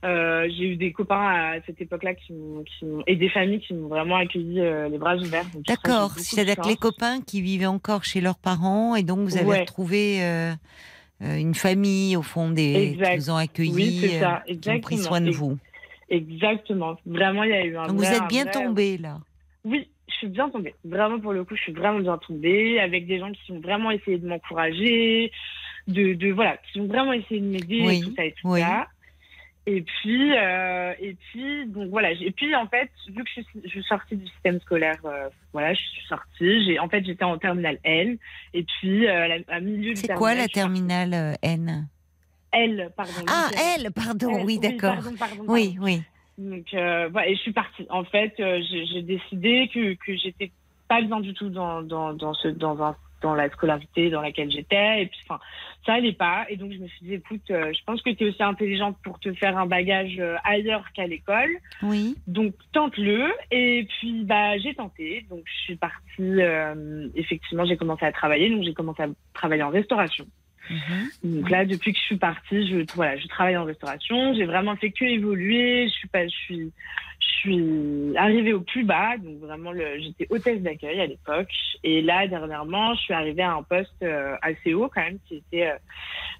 Euh, 0.06 0.48
j'ai 0.56 0.64
eu 0.70 0.76
des 0.76 0.92
copains 0.92 1.26
à 1.26 1.54
cette 1.66 1.80
époque-là 1.80 2.14
qui 2.14 2.32
m'ont, 2.32 2.62
et 3.06 3.16
des 3.16 3.28
familles 3.28 3.60
qui 3.60 3.74
m'ont 3.74 3.88
vraiment 3.88 4.16
accueilli 4.16 4.60
euh, 4.60 4.88
les 4.88 4.98
bras 4.98 5.16
ouverts. 5.16 5.44
D'accord. 5.66 6.12
C'est-à-dire 6.18 6.56
que 6.56 6.68
les 6.68 6.76
copains 6.76 7.20
qui 7.20 7.40
vivaient 7.42 7.66
encore 7.66 8.04
chez 8.04 8.20
leurs 8.20 8.38
parents 8.38 8.94
et 8.94 9.02
donc 9.02 9.20
vous 9.20 9.36
avez 9.36 9.46
Ouais. 9.46 9.60
retrouvé 9.60 10.22
euh, 10.22 10.52
une 11.20 11.54
famille 11.54 12.16
au 12.16 12.22
fond 12.22 12.50
des 12.50 12.92
Exact. 12.92 13.12
qui 13.12 13.16
vous 13.18 13.30
ont 13.30 13.36
accueilli, 13.36 13.72
Oui, 13.74 14.10
ça, 14.20 14.44
qui 14.46 14.70
ont 14.70 14.80
pris 14.80 14.98
soin 14.98 15.20
de 15.20 15.30
vous. 15.30 15.58
Exactement. 16.08 16.96
Vraiment, 17.04 17.42
il 17.42 17.50
y 17.50 17.54
a 17.54 17.64
eu 17.64 17.76
un 17.76 17.86
Donc 17.88 17.96
vous 17.96 18.04
êtes 18.04 18.28
bien 18.28 18.44
vrai- 18.44 18.52
tombé 18.52 18.98
là. 18.98 19.18
Oui, 19.64 19.88
je 20.08 20.14
suis 20.14 20.28
bien 20.28 20.48
tombée. 20.50 20.74
Vraiment, 20.84 21.18
pour 21.18 21.32
le 21.32 21.42
coup, 21.44 21.56
je 21.56 21.62
suis 21.62 21.72
vraiment 21.72 21.98
bien 21.98 22.18
tombée 22.18 22.78
avec 22.78 23.06
des 23.08 23.18
gens 23.18 23.32
qui 23.32 23.50
ont 23.52 23.60
vraiment 23.60 23.90
essayé 23.90 24.18
de 24.18 24.28
m'encourager, 24.28 25.32
de, 25.88 26.14
de, 26.14 26.30
voilà, 26.32 26.58
qui 26.72 26.80
ont 26.80 26.86
vraiment 26.86 27.12
essayé 27.12 27.40
de 27.40 27.46
m'aider 27.46 27.82
Oui, 27.84 27.98
et 27.98 28.00
tout 28.02 28.14
ça 28.16 28.24
et 28.24 28.32
tout 28.40 28.48
oui. 28.50 28.60
ça. 28.60 28.86
Et 29.68 29.82
puis, 29.82 30.32
euh, 30.36 30.94
et 31.00 31.14
puis, 31.14 31.66
donc 31.66 31.90
voilà. 31.90 32.12
Et 32.12 32.30
puis, 32.30 32.54
en 32.54 32.68
fait, 32.68 32.88
vu 33.08 33.24
que 33.24 33.28
je 33.34 33.40
suis, 33.42 33.46
je 33.64 33.68
suis 33.68 33.82
sortie 33.82 34.16
du 34.16 34.26
système 34.28 34.60
scolaire, 34.60 35.00
euh, 35.04 35.28
voilà, 35.52 35.74
je 35.74 35.80
suis 35.80 36.06
sortie. 36.06 36.64
J'ai, 36.64 36.78
en 36.78 36.88
fait, 36.88 37.04
j'étais 37.04 37.24
en 37.24 37.36
terminale 37.36 37.78
L. 37.82 38.18
Et 38.54 38.62
puis, 38.62 39.08
euh, 39.08 39.38
à, 39.48 39.58
milieu 39.60 39.94
du 39.94 39.96
C'est 40.00 40.14
quoi 40.14 40.34
la 40.34 40.46
terminale, 40.46 41.14
euh, 41.14 41.32
N? 41.42 41.88
L, 42.52 42.90
pardon. 42.96 43.12
Ah. 43.28 43.48
L, 43.76 43.90
pardon, 43.92 44.38
L, 44.38 44.44
oui, 44.46 44.58
d'accord. 44.60 44.94
pardon, 44.94 45.16
pardon, 45.18 45.44
Oui, 45.48 45.74
pardon. 45.74 45.84
oui. 45.84 46.02
Donc, 46.38 46.66
euh, 46.74 47.08
voilà, 47.10 47.28
et 47.28 47.34
je 47.34 47.40
suis 47.40 47.52
partie. 47.52 47.86
En 47.90 48.04
fait, 48.04 48.34
euh, 48.38 48.60
j'ai 48.70 48.86
j'ai 48.86 49.02
décidé 49.02 49.68
que, 49.74 49.94
que 49.94 50.16
j'étais 50.16 50.52
pas 50.86 51.02
bien 51.02 51.18
du 51.20 51.34
tout 51.34 51.48
dans, 51.48 51.82
dans, 51.82 52.12
dans, 52.12 52.34
ce, 52.34 52.48
dans, 52.48 52.80
un, 52.82 52.94
dans 53.22 53.34
la 53.34 53.48
scolarité 53.50 54.10
dans 54.10 54.20
laquelle 54.20 54.50
j'étais. 54.50 55.02
Et 55.02 55.06
puis, 55.06 55.18
enfin, 55.28 55.40
ça 55.84 55.94
allait 55.94 56.12
pas. 56.12 56.46
Et 56.48 56.56
donc, 56.56 56.72
je 56.72 56.78
me 56.78 56.86
suis 56.88 57.06
dit, 57.06 57.14
écoute, 57.14 57.50
euh, 57.50 57.72
je 57.72 57.84
pense 57.84 58.02
que 58.02 58.10
tu 58.10 58.24
es 58.24 58.28
aussi 58.28 58.42
intelligente 58.42 58.96
pour 59.02 59.18
te 59.18 59.32
faire 59.34 59.56
un 59.56 59.66
bagage 59.66 60.16
euh, 60.18 60.36
ailleurs 60.44 60.84
qu'à 60.92 61.06
l'école. 61.06 61.50
Oui. 61.82 62.16
Donc, 62.26 62.54
tente-le. 62.72 63.32
Et 63.50 63.86
puis, 63.98 64.24
bah, 64.24 64.58
j'ai 64.58 64.74
tenté. 64.74 65.26
Donc, 65.30 65.42
je 65.44 65.58
suis 65.64 65.76
partie. 65.76 66.02
euh, 66.20 67.08
effectivement, 67.14 67.64
j'ai 67.64 67.76
commencé 67.76 68.04
à 68.04 68.12
travailler. 68.12 68.50
Donc, 68.50 68.64
j'ai 68.64 68.74
commencé 68.74 69.02
à 69.02 69.08
travailler 69.34 69.62
en 69.62 69.70
restauration. 69.70 70.26
Mhm. 70.70 71.40
Donc 71.40 71.50
là, 71.50 71.64
depuis 71.64 71.92
que 71.92 71.98
je 71.98 72.04
suis 72.04 72.16
partie, 72.16 72.66
je, 72.68 72.84
voilà, 72.94 73.16
je 73.16 73.26
travaille 73.28 73.56
en 73.56 73.64
restauration. 73.64 74.34
J'ai 74.34 74.44
vraiment 74.44 74.76
fait 74.76 74.90
que 74.90 75.04
évoluer. 75.04 75.88
Je 75.88 75.92
suis 75.92 76.08
pas, 76.08 76.24
je 76.24 76.34
suis, 76.34 76.72
je 77.20 77.26
suis 77.40 78.16
arrivée 78.16 78.52
au 78.52 78.60
plus 78.60 78.84
bas. 78.84 79.16
Donc 79.18 79.38
vraiment, 79.40 79.72
le- 79.72 79.98
j'étais 80.00 80.26
hôtesse 80.30 80.60
d'accueil 80.62 81.00
à 81.00 81.06
l'époque. 81.06 81.48
Et 81.84 82.02
là, 82.02 82.26
dernièrement, 82.26 82.94
je 82.94 83.00
suis 83.00 83.14
arrivée 83.14 83.42
à 83.42 83.52
un 83.54 83.62
poste 83.62 83.92
euh, 84.02 84.34
assez 84.42 84.74
haut 84.74 84.90
quand 84.92 85.02
même, 85.02 85.18
qui 85.28 85.36
était 85.36 85.68
euh, 85.68 85.76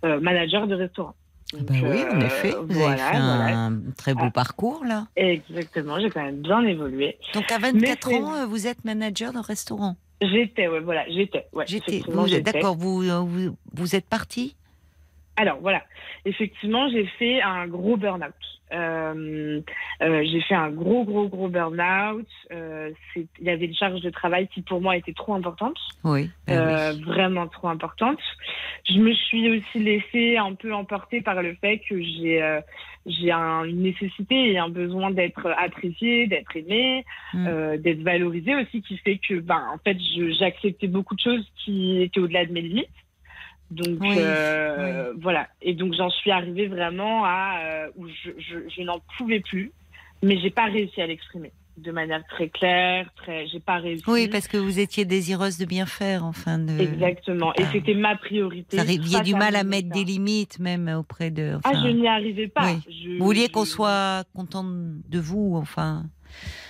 euh, 0.07 0.21
manager 0.21 0.67
de 0.67 0.75
restaurant. 0.75 1.15
Ah 1.55 1.59
bah 1.63 1.75
oui, 1.81 2.03
en 2.11 2.21
euh, 2.21 2.27
effet. 2.27 2.51
Vous 2.61 2.67
voilà, 2.75 3.07
avez 3.07 3.17
fait 3.19 3.23
voilà. 3.23 3.59
un 3.59 3.81
très 3.97 4.15
beau 4.15 4.25
Ah. 4.25 4.31
parcours 4.31 4.85
là. 4.85 5.07
Exactement, 5.15 6.01
j'ai 6.01 6.11
quand 6.11 6.25
même 6.25 6.41
bien 6.43 6.63
évolué. 6.65 7.19
Donc 7.35 7.51
à 7.53 7.59
24 7.59 8.09
c'est- 8.09 8.17
ans, 8.21 8.47
vous 8.49 8.67
êtes 8.67 8.85
manager 8.85 9.33
de 9.33 9.39
restaurant. 9.39 9.95
J'étais, 10.21 10.67
ouais, 10.67 10.81
voilà, 10.81 11.05
j'étais. 11.09 11.47
Ouais, 11.53 11.65
J'étais. 11.69 12.03
Vous 12.09 12.27
j'étais. 12.27 12.41
d'accord 12.53 12.75
vous, 12.75 13.03
vous 13.27 13.57
vous 13.75 13.95
êtes 13.95 14.09
parti 14.09 14.57
Alors 15.37 15.59
voilà, 15.61 15.83
effectivement, 16.25 16.89
j'ai 16.89 17.05
fait 17.19 17.43
un 17.43 17.67
gros 17.67 17.97
burn-out. 17.97 18.33
Euh, 18.73 19.61
euh, 20.03 20.25
j'ai 20.25 20.41
fait 20.41 20.55
un 20.57 20.71
gros, 20.71 21.05
gros, 21.05 21.29
gros 21.29 21.49
burn-out. 21.49 22.27
Euh, 22.51 22.91
c'est- 23.15 23.27
Il 23.39 23.47
y 23.47 23.51
avait 23.51 23.67
une 23.67 23.75
charge 23.77 24.01
de 24.01 24.11
travail 24.11 24.49
qui 24.49 24.63
pour 24.63 24.81
moi 24.81 24.97
était 24.97 25.13
trop 25.13 25.35
importante, 25.35 25.77
Oui. 26.05 26.29
bah 26.49 26.55
euh, 26.55 26.95
oui. 26.95 27.03
vraiment 27.05 27.47
trop 27.47 27.69
importante. 27.69 28.19
Je 28.89 28.99
me 28.99 29.13
suis 29.13 29.49
aussi 29.51 29.79
laissée 29.79 30.37
un 30.37 30.55
peu 30.55 30.73
emporter 30.75 31.21
par 31.21 31.43
le 31.43 31.55
fait 31.61 31.79
que 31.89 32.01
j'ai 32.03 32.43
euh, 32.43 32.61
j'ai 33.05 33.31
un- 33.31 33.63
une 33.65 33.83
nécessité 33.83 34.51
et 34.53 34.59
un 34.59 34.69
besoin 34.69 35.13
d'être 35.13 35.47
appréciée, 35.59 36.27
d'être 36.27 36.57
aimée, 36.57 37.05
Mm. 37.35 37.47
euh, 37.47 37.77
d'être 37.79 38.03
valorisée 38.03 38.57
aussi, 38.57 38.83
qui 38.83 38.97
fait 38.99 39.19
que 39.19 39.39
ben 39.39 39.63
en 39.73 39.79
fait 39.79 39.97
j'acceptais 40.41 40.89
beaucoup 40.89 41.15
de 41.15 41.21
choses 41.21 41.47
qui 41.65 42.03
étaient 42.03 42.19
au-delà 42.21 42.47
de 42.47 42.53
mes 42.53 42.63
limites. 42.63 42.89
Donc 43.71 43.99
Oui, 44.01 44.15
euh, 44.19 45.13
voilà. 45.21 45.49
Et 45.63 45.75
donc 45.75 45.93
j'en 45.95 46.11
suis 46.11 46.31
arrivée 46.31 46.69
vraiment 46.69 47.25
à 47.25 47.59
euh, 47.65 47.89
où 47.97 48.07
je, 48.09 48.31
je, 48.39 48.59
je 48.69 48.83
n'en 48.83 49.01
pouvais 49.19 49.41
plus, 49.41 49.73
mais 50.23 50.39
j'ai 50.41 50.51
pas 50.51 50.67
réussi 50.67 51.01
à 51.03 51.07
l'exprimer 51.07 51.53
de 51.77 51.93
manière 51.93 52.25
très 52.29 52.49
claire, 52.49 53.11
très. 53.17 53.47
J'ai 53.49 53.61
pas 53.61 53.77
réussi. 53.77 54.03
Oui, 54.07 54.29
parce 54.29 54.49
que 54.49 54.57
vous 54.57 54.79
étiez 54.79 55.05
désireuse 55.05 55.59
de 55.59 55.67
bien 55.67 55.85
faire, 55.85 56.25
enfin 56.25 56.59
de. 56.59 56.79
Exactement. 56.81 57.53
Et 57.55 57.65
Ah. 57.65 57.69
c'était 57.71 57.93
ma 57.95 58.17
priorité. 58.17 58.77
Ça 58.79 58.83
aviez 58.83 59.21
du 59.21 59.35
mal 59.35 59.55
à 59.57 59.63
mettre 59.65 59.91
des 59.91 60.05
limites, 60.05 60.59
même 60.59 60.89
auprès 60.89 61.31
de. 61.31 61.59
Ah, 61.65 61.73
je 61.75 61.89
n'y 61.89 62.09
arrivais 62.09 62.49
pas. 62.49 62.73
oui. 62.73 62.81
Je- 62.89 63.19
Vous 63.19 63.25
vouliez 63.27 63.49
qu'on 63.51 63.67
soit 63.67 64.25
content 64.35 64.65
de 64.65 65.19
vous, 65.19 65.53
enfin. 65.57 66.05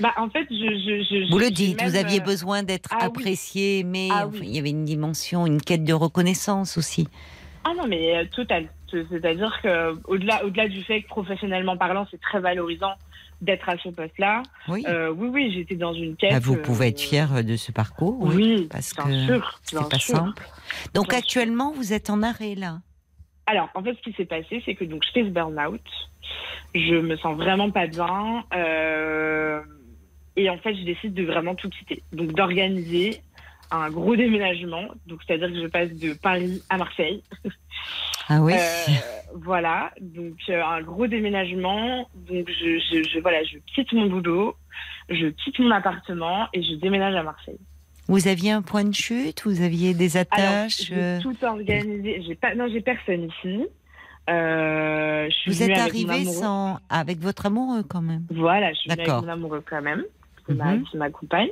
Bah, 0.00 0.12
en 0.16 0.28
fait, 0.30 0.46
je. 0.50 0.54
je, 0.56 1.04
je 1.26 1.30
Vous 1.30 1.38
le 1.38 1.50
dites, 1.50 1.80
vous 1.82 1.96
aviez 1.96 2.20
euh, 2.20 2.24
besoin 2.24 2.62
d'être 2.62 2.90
ah 2.92 3.04
apprécié, 3.06 3.82
mais 3.84 4.08
Ah 4.12 4.26
enfin, 4.26 4.38
oui. 4.40 4.46
il 4.48 4.56
y 4.56 4.58
avait 4.58 4.70
une 4.70 4.84
dimension, 4.84 5.46
une 5.46 5.60
quête 5.60 5.84
de 5.84 5.92
reconnaissance 5.92 6.76
aussi. 6.78 7.08
Ah 7.64 7.72
non, 7.76 7.86
mais 7.88 8.16
euh, 8.16 8.24
total. 8.34 8.68
C'est-à-dire 8.90 9.58
que 9.62 9.98
au-delà, 10.08 10.44
au-delà 10.44 10.68
du 10.68 10.82
fait 10.84 11.02
que 11.02 11.08
professionnellement 11.08 11.76
parlant, 11.76 12.06
c'est 12.10 12.20
très 12.20 12.38
valorisant 12.40 12.92
d'être 13.42 13.68
à 13.68 13.76
ce 13.78 13.88
poste-là. 13.90 14.42
Oui. 14.68 14.84
euh, 14.88 15.10
oui, 15.10 15.28
oui, 15.30 15.52
j'étais 15.52 15.74
dans 15.74 15.92
une 15.92 16.16
quête. 16.16 16.32
Ah, 16.32 16.38
vous 16.38 16.54
euh, 16.54 16.62
pouvez 16.62 16.88
être 16.88 17.00
fier 17.00 17.42
de 17.44 17.56
ce 17.56 17.72
parcours, 17.72 18.16
oui, 18.20 18.34
Oui, 18.36 18.68
parce 18.70 18.94
bien 18.94 19.04
que 19.04 19.72
bien 19.72 19.82
pas 19.82 19.98
sûr. 19.98 20.16
simple. 20.16 20.48
Donc 20.94 21.08
Bien 21.08 21.18
sûr. 21.18 21.18
actuellement, 21.18 21.72
vous 21.72 21.92
êtes 21.92 22.08
en 22.08 22.22
arrêt 22.22 22.54
là. 22.54 22.78
Alors, 23.47 23.68
en 23.74 23.82
fait, 23.82 23.94
ce 23.94 24.01
qui 24.02 24.12
s'est 24.12 24.24
passé, 24.27 24.62
c'est 24.64 24.74
que 24.74 24.85
donc 24.85 25.05
je 25.05 25.10
fais 25.12 25.23
ce 25.24 25.28
burn-out. 25.31 25.81
Je 26.74 26.97
me 26.97 27.16
sens 27.16 27.36
vraiment 27.36 27.70
pas 27.70 27.86
bien. 27.86 28.44
euh, 28.55 29.60
et 30.36 30.51
en 30.51 30.59
fait, 30.59 30.74
je 30.74 30.82
décide 30.82 31.14
de 31.14 31.24
vraiment 31.24 31.55
tout 31.55 31.70
quitter. 31.70 32.02
Donc, 32.12 32.32
d'organiser 32.32 33.20
un 33.70 33.90
gros 33.90 34.16
déménagement. 34.16 34.85
Donc, 35.06 35.20
c'est-à-dire 35.27 35.48
que 35.52 35.60
je 35.62 35.66
passe 35.68 35.90
de 35.93 36.12
Paris 36.14 36.62
à 36.68 36.77
Marseille. 36.77 37.23
Ah 38.28 38.43
oui. 38.43 38.55
Euh, 38.55 38.59
voilà. 39.35 39.93
Donc, 40.01 40.35
euh, 40.48 40.62
un 40.62 40.82
gros 40.82 41.06
déménagement. 41.06 42.09
Donc, 42.14 42.51
je, 42.51 42.78
je, 42.78 43.02
je- 43.05 43.20
voilà, 43.20 43.43
je 43.44 43.59
quitte 43.74 43.93
mon 43.93 44.06
boulot. 44.06 44.56
je 45.09 45.28
quitte 45.28 45.59
mon 45.60 45.70
appartement 45.70 46.48
et 46.52 46.62
je 46.62 46.74
déménage 46.74 47.14
à 47.14 47.23
Marseille. 47.23 47.59
Vous 48.08 48.28
aviez 48.28 48.52
un 48.52 48.62
point 48.62 48.84
de 48.84 48.94
chute 48.94 49.42
Vous 49.44 49.62
aviez 49.62 49.94
des 49.94 50.16
attaches 50.16 50.82
j'ai 50.88 50.94
euh, 50.94 51.20
tout 51.20 51.36
organisé. 51.42 52.22
J'ai 52.26 52.34
pas, 52.34 52.54
non, 52.54 52.68
j'ai 52.68 52.80
personne 52.80 53.24
ici. 53.24 53.66
Euh, 54.28 55.26
je 55.30 55.34
suis 55.34 55.50
Vous 55.52 55.62
êtes 55.62 55.78
arrivé 55.78 56.24
sans 56.24 56.78
avec 56.88 57.18
votre 57.18 57.46
amoureux 57.46 57.82
quand 57.82 58.02
même. 58.02 58.24
Voilà, 58.30 58.72
je 58.72 58.78
suis 58.78 58.90
venue 58.90 59.02
avec 59.02 59.22
mon 59.24 59.28
amoureux 59.28 59.64
quand 59.68 59.82
même, 59.82 60.04
qui 60.46 60.52
Mhm. 60.52 60.84
qui 60.90 60.96
m'accompagne. 60.96 61.50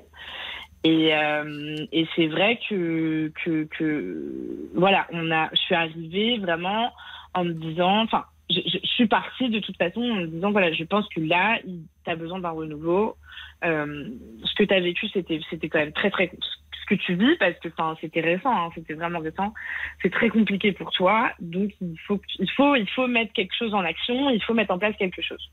Et, 0.82 1.14
euh, 1.14 1.86
et 1.92 2.06
c'est 2.14 2.26
vrai 2.26 2.58
que, 2.68 3.32
que, 3.42 3.64
que 3.64 4.68
voilà, 4.74 5.06
on 5.12 5.30
a, 5.30 5.48
je 5.52 5.56
suis 5.60 5.74
arrivée 5.74 6.38
vraiment 6.38 6.92
en 7.32 7.44
me 7.44 7.52
disant, 7.54 8.02
enfin, 8.02 8.24
je, 8.50 8.60
je- 8.66 8.86
suis 8.94 9.06
partie 9.08 9.48
de 9.48 9.58
toute 9.58 9.76
façon 9.76 10.00
en 10.00 10.14
me 10.14 10.26
disant, 10.26 10.52
voilà, 10.52 10.72
je 10.72 10.84
pense 10.84 11.08
que 11.08 11.20
là, 11.20 11.58
tu 11.64 12.10
as 12.10 12.16
besoin 12.16 12.38
d'un 12.38 12.50
renouveau. 12.50 13.16
Euh, 13.64 14.08
ce 14.44 14.54
que 14.54 14.64
tu 14.64 14.72
as 14.74 14.80
vécu, 14.80 15.08
c'était, 15.08 15.40
c'était 15.50 15.68
quand 15.68 15.80
même 15.80 15.92
très, 15.92 16.10
très, 16.10 16.30
ce 16.30 16.86
que 16.86 16.94
tu 16.94 17.14
vis, 17.14 17.36
parce 17.38 17.58
que, 17.58 17.68
c'était 18.00 18.20
récent, 18.20 18.54
hein, 18.54 18.70
c'était 18.74 18.94
vraiment 18.94 19.18
récent. 19.20 19.52
C'est 20.02 20.10
très 20.12 20.28
compliqué 20.28 20.72
pour 20.72 20.92
toi. 20.92 21.32
Donc, 21.40 21.72
il 21.80 21.98
faut, 22.06 22.20
il 22.38 22.50
faut, 22.50 22.76
il 22.76 22.88
faut 22.90 23.06
mettre 23.08 23.32
quelque 23.32 23.54
chose 23.58 23.74
en 23.74 23.80
action, 23.80 24.30
il 24.30 24.42
faut 24.42 24.54
mettre 24.54 24.72
en 24.72 24.78
place 24.78 24.94
quelque 24.96 25.22
chose. 25.22 25.50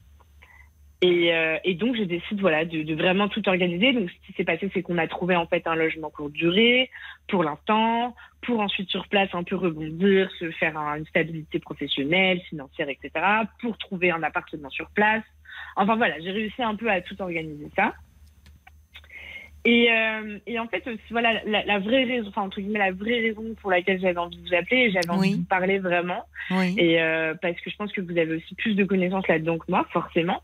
Et, 1.03 1.33
euh, 1.33 1.57
et 1.63 1.73
donc, 1.73 1.95
je 1.95 2.03
décide 2.03 2.39
voilà, 2.41 2.63
de, 2.63 2.83
de 2.83 2.93
vraiment 2.93 3.27
tout 3.27 3.47
organiser. 3.49 3.91
Donc, 3.91 4.09
ce 4.11 4.27
qui 4.27 4.33
s'est 4.33 4.43
passé, 4.43 4.69
c'est 4.73 4.83
qu'on 4.83 4.99
a 4.99 5.07
trouvé 5.07 5.35
en 5.35 5.47
fait 5.47 5.65
un 5.65 5.75
logement 5.75 6.11
courte 6.11 6.31
durée 6.33 6.91
pour 7.27 7.43
l'instant, 7.43 8.15
pour 8.43 8.59
ensuite 8.59 8.89
sur 8.89 9.07
place 9.07 9.29
un 9.33 9.43
peu 9.43 9.55
rebondir, 9.55 10.29
se 10.39 10.51
faire 10.51 10.77
un- 10.77 10.97
une 10.97 11.05
stabilité 11.07 11.59
professionnelle, 11.59 12.39
financière, 12.41 12.87
etc., 12.89 13.09
pour 13.61 13.77
trouver 13.79 14.11
un 14.11 14.21
appartement 14.21 14.69
sur 14.69 14.89
place. 14.91 15.23
Enfin 15.75 15.95
voilà, 15.95 16.19
j'ai 16.19 16.31
réussi 16.31 16.61
un 16.61 16.75
peu 16.75 16.89
à 16.89 17.01
tout 17.01 17.19
organiser 17.19 17.69
ça. 17.75 17.93
Et, 19.63 19.91
euh, 19.91 20.39
et 20.47 20.57
en 20.57 20.67
fait, 20.67 20.83
voilà, 21.11 21.39
la, 21.45 21.63
la 21.65 21.79
vraie 21.79 22.03
raison, 22.05 22.29
enfin, 22.29 22.41
entre 22.41 22.59
guillemets, 22.59 22.79
la 22.79 22.91
vraie 22.91 23.19
raison 23.19 23.43
pour 23.61 23.69
laquelle 23.69 23.99
j'avais 24.01 24.17
envie 24.17 24.37
de 24.37 24.47
vous 24.49 24.55
appeler, 24.55 24.89
j'avais 24.91 25.09
envie 25.09 25.19
Oui. 25.29 25.31
de 25.33 25.35
vous 25.41 25.43
parler 25.47 25.77
vraiment, 25.77 26.23
Oui. 26.49 26.73
et 26.77 26.99
euh, 27.01 27.35
parce 27.39 27.59
que 27.61 27.69
je 27.69 27.75
pense 27.75 27.91
que 27.91 28.01
vous 28.01 28.17
avez 28.17 28.35
aussi 28.37 28.55
plus 28.55 28.73
de 28.75 28.83
connaissances 28.85 29.27
là-dedans 29.27 29.59
que 29.59 29.65
moi, 29.69 29.85
forcément, 29.93 30.41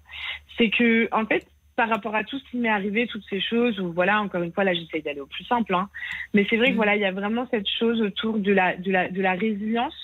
c'est 0.58 0.70
que, 0.70 1.08
en 1.12 1.26
fait, 1.26 1.48
par 1.76 1.90
rapport 1.90 2.16
à 2.16 2.24
tout 2.24 2.38
ce 2.38 2.50
qui 2.52 2.58
m'est 2.58 2.70
arrivé, 2.70 3.08
toutes 3.08 3.26
ces 3.30 3.42
choses, 3.42 3.80
où 3.80 3.92
voilà, 3.92 4.22
encore 4.22 4.44
une 4.44 4.52
fois, 4.52 4.64
là, 4.64 4.74
j'essaie 4.76 5.02
d'aller 5.02 5.22
au 5.22 5.26
plus 5.28 5.46
simple, 5.46 5.74
hein, 5.74 5.90
mais 6.36 6.46
c'est 6.50 6.58
vrai 6.58 6.68
que 6.68 6.74
Mm. 6.74 6.78
voilà, 6.78 6.96
il 6.96 7.02
y 7.02 7.06
a 7.06 7.12
vraiment 7.12 7.48
cette 7.50 7.68
chose 7.80 8.00
autour 8.02 8.38
de 8.38 8.52
la, 8.54 8.76
de 8.78 8.92
la, 8.92 9.10
de 9.10 9.22
la 9.22 9.34
résilience 9.34 9.96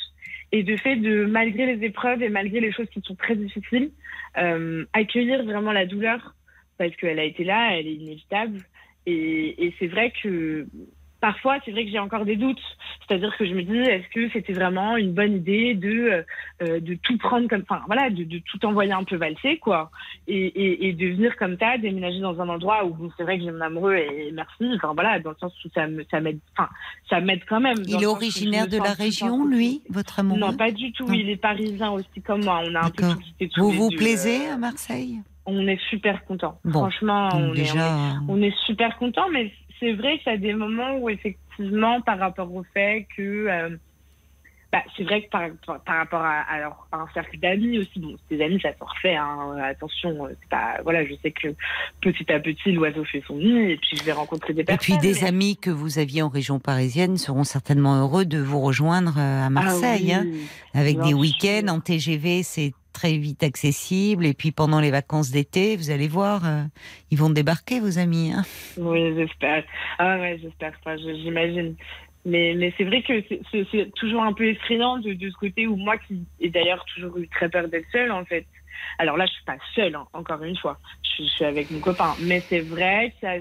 et 0.51 0.63
de 0.63 0.75
fait 0.77 0.95
de, 0.95 1.25
malgré 1.25 1.67
les 1.75 1.85
épreuves 1.85 2.21
et 2.23 2.29
malgré 2.29 2.59
les 2.61 2.71
choses 2.71 2.89
qui 2.89 3.01
sont 3.01 3.15
très 3.15 3.35
difficiles, 3.35 3.91
euh, 4.37 4.85
accueillir 4.93 5.43
vraiment 5.43 5.71
la 5.71 5.85
douleur 5.85 6.33
parce 6.79 6.95
qu'elle 6.95 7.19
a 7.19 7.23
été 7.23 7.43
là, 7.43 7.77
elle 7.77 7.87
est 7.87 7.93
inévitable. 7.93 8.59
Et, 9.05 9.65
et 9.65 9.75
c'est 9.79 9.87
vrai 9.87 10.11
que 10.21 10.65
parfois, 11.19 11.57
c'est 11.63 11.71
vrai 11.71 11.85
que 11.85 11.91
j'ai 11.91 11.99
encore 11.99 12.25
des 12.25 12.35
doutes. 12.35 12.59
C'est-à-dire 13.07 13.33
que 13.37 13.45
je 13.45 13.53
me 13.53 13.63
dis, 13.63 13.77
est-ce 13.77 14.09
que 14.13 14.29
c'était 14.33 14.51
vraiment 14.51 14.97
une 14.97 15.13
bonne 15.13 15.37
idée 15.37 15.73
de, 15.73 16.25
euh, 16.61 16.79
de 16.81 16.95
tout 16.95 17.17
prendre 17.17 17.47
comme, 17.47 17.63
enfin 17.69 17.81
voilà, 17.87 18.09
de, 18.09 18.25
de 18.25 18.39
tout 18.39 18.65
envoyer 18.65 18.91
un 18.91 19.05
peu 19.05 19.15
valser, 19.15 19.57
quoi, 19.57 19.89
et, 20.27 20.35
et, 20.47 20.87
et 20.87 20.91
de 20.93 21.07
venir 21.15 21.35
comme 21.37 21.57
ça, 21.57 21.77
déménager 21.77 22.19
dans 22.19 22.41
un 22.41 22.49
endroit 22.49 22.85
où 22.85 23.09
c'est 23.15 23.23
vrai 23.23 23.37
que 23.37 23.45
j'ai 23.45 23.51
mon 23.51 23.61
amoureux 23.61 23.95
et 23.95 24.31
merci, 24.33 24.65
enfin 24.75 24.93
voilà, 24.93 25.19
dans 25.19 25.29
le 25.29 25.37
sens 25.37 25.53
où 25.63 25.69
ça 25.73 25.87
me, 25.87 26.03
ça 26.11 26.19
m'aide, 26.19 26.39
enfin 26.57 26.69
ça 27.09 27.21
m'aide 27.21 27.41
quand 27.47 27.61
même. 27.61 27.81
Il 27.87 28.03
est 28.03 28.05
originaire 28.05 28.67
de 28.67 28.77
la 28.77 28.91
région, 28.93 29.45
lui, 29.45 29.81
votre 29.89 30.19
amoureux? 30.19 30.39
Non, 30.39 30.53
pas 30.53 30.71
du 30.71 30.91
tout. 30.91 31.07
Non. 31.07 31.13
Il 31.13 31.29
est 31.29 31.37
parisien 31.37 31.91
aussi 31.91 32.21
comme 32.25 32.43
moi. 32.43 32.61
On 32.65 32.75
a 32.75 32.87
un 32.87 32.89
peu 32.89 33.01
tout 33.01 33.19
quitté 33.19 33.49
Vous 33.57 33.71
vous 33.71 33.89
plaisez 33.89 34.49
Euh, 34.49 34.55
à 34.55 34.57
Marseille? 34.57 35.21
On 35.45 35.67
est 35.67 35.79
super 35.89 36.23
contents. 36.25 36.59
Bon. 36.63 36.71
Franchement, 36.79 37.29
Donc 37.29 37.39
on 37.41 37.43
est, 37.43 37.47
on 37.49 37.53
est- 37.53 37.57
déjà, 37.57 37.97
on 38.29 38.41
est 38.41 38.55
super 38.65 38.97
content, 38.97 39.29
mais 39.31 39.51
c'est 39.79 39.93
vrai 39.93 40.17
qu'il 40.19 40.31
y 40.31 40.35
a 40.35 40.37
des 40.37 40.53
moments 40.53 40.95
où 40.97 41.09
effectivement, 41.09 41.99
par 42.01 42.17
rapport 42.19 42.53
au 42.53 42.63
fait 42.73 43.05
que, 43.15 43.21
euh, 43.49 43.75
bah, 44.71 44.81
c'est 44.97 45.03
vrai 45.03 45.21
que 45.23 45.29
par, 45.29 45.41
par, 45.67 45.79
par 45.81 45.97
rapport 45.97 46.21
à, 46.21 46.39
à 46.49 46.59
leur- 46.59 46.87
à 46.91 46.97
un 46.97 47.07
cercle 47.13 47.37
d'amis 47.37 47.77
aussi, 47.77 47.99
bon, 47.99 48.15
ces 48.29 48.41
amis, 48.41 48.59
ça 48.61 48.69
se 48.73 48.83
refait. 48.83 49.15
Hein, 49.15 49.57
attention, 49.61 50.25
euh, 50.25 50.29
c'est 50.41 50.49
pas, 50.49 50.77
voilà, 50.83 51.05
je 51.05 51.13
sais 51.21 51.29
que 51.31 51.49
petit 52.01 52.31
à 52.31 52.39
petit, 52.39 52.71
l'oiseau 52.71 53.03
fait 53.03 53.21
son 53.27 53.35
nid, 53.35 53.71
et 53.71 53.77
puis 53.77 53.97
je 53.97 54.03
vais 54.03 54.13
rencontrer 54.13 54.53
des 54.53 54.61
Et 54.61 54.63
personnes. 54.63 54.97
puis 54.97 55.07
des 55.13 55.21
mais- 55.21 55.27
amis 55.27 55.57
que 55.57 55.69
vous 55.69 55.99
aviez 55.99 56.21
en 56.23 56.29
région 56.29 56.57
parisienne 56.59 57.17
seront 57.17 57.43
certainement 57.43 57.99
heureux 58.01 58.25
de 58.25 58.39
vous 58.39 58.61
rejoindre 58.61 59.13
euh, 59.19 59.45
à 59.45 59.49
Marseille, 59.51 60.11
Ah 60.13 60.19
hein, 60.21 60.25
oui, 60.25 60.47
avec 60.73 60.99
des 61.01 61.13
week-ends 61.13 61.67
en 61.67 61.79
TGV, 61.81 62.41
c'est 62.41 62.73
très 62.93 63.17
vite 63.17 63.43
accessible. 63.43 64.25
Et 64.25 64.33
puis 64.33 64.51
pendant 64.51 64.79
les 64.79 64.91
vacances 64.91 65.31
d'été, 65.31 65.75
vous 65.75 65.89
allez 65.91 66.07
voir, 66.07 66.45
euh, 66.45 66.63
ils 67.11 67.17
vont 67.17 67.29
débarquer 67.29 67.79
vos 67.79 67.97
amis. 67.99 68.31
hein. 68.33 68.43
Oui, 68.77 69.13
j'espère. 69.15 69.63
Ah 69.99 70.17
ouais, 70.19 70.39
j'espère. 70.41 70.73
Je- 70.85 71.21
j'imagine. 71.23 71.75
Mais, 72.25 72.53
mais 72.57 72.73
c'est 72.77 72.85
vrai 72.85 73.03
que 73.03 73.21
c'est- 73.51 73.91
toujours 73.95 74.23
un 74.23 74.31
peu 74.31 74.45
effrayant 74.47 74.97
de, 74.97 75.11
de 75.13 75.29
ce 75.29 75.35
côté 75.35 75.67
où 75.67 75.75
moi, 75.75 75.97
qui 75.97 76.23
ai 76.39 76.49
d'ailleurs 76.49 76.85
toujours 76.95 77.17
eu 77.17 77.27
très 77.27 77.49
peur 77.49 77.67
d'être 77.67 77.87
seule, 77.91 78.11
en 78.13 78.23
fait. 78.23 78.45
Alors 78.97 79.17
là, 79.17 79.25
je 79.25 79.31
suis 79.33 79.43
pas 79.43 79.57
seule, 79.75 79.95
hein, 79.95 80.07
encore 80.13 80.41
une 80.43 80.55
fois. 80.55 80.79
Je, 81.03 81.09
suis- 81.09 81.27
je 81.27 81.31
suis 81.33 81.45
avec 81.45 81.69
mon 81.71 81.79
copain. 81.79 82.15
Mais 82.21 82.41
c'est 82.47 82.61
vrai 82.61 83.09
que 83.11 83.27
ça. 83.27 83.33